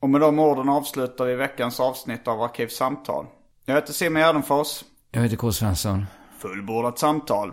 Och 0.00 0.10
med 0.10 0.20
de 0.20 0.38
orden 0.38 0.68
avslutar 0.68 1.24
vi 1.26 1.34
veckans 1.34 1.80
avsnitt 1.80 2.28
av 2.28 2.42
Arkivsamtal. 2.42 3.26
Jag 3.64 3.74
heter 3.74 3.92
Simon 3.92 4.22
Gärdenfors. 4.22 4.84
Jag 5.10 5.22
heter 5.22 5.36
K. 5.36 5.52
Svensson. 5.52 6.06
Fullbordat 6.38 6.98
samtal. 6.98 7.52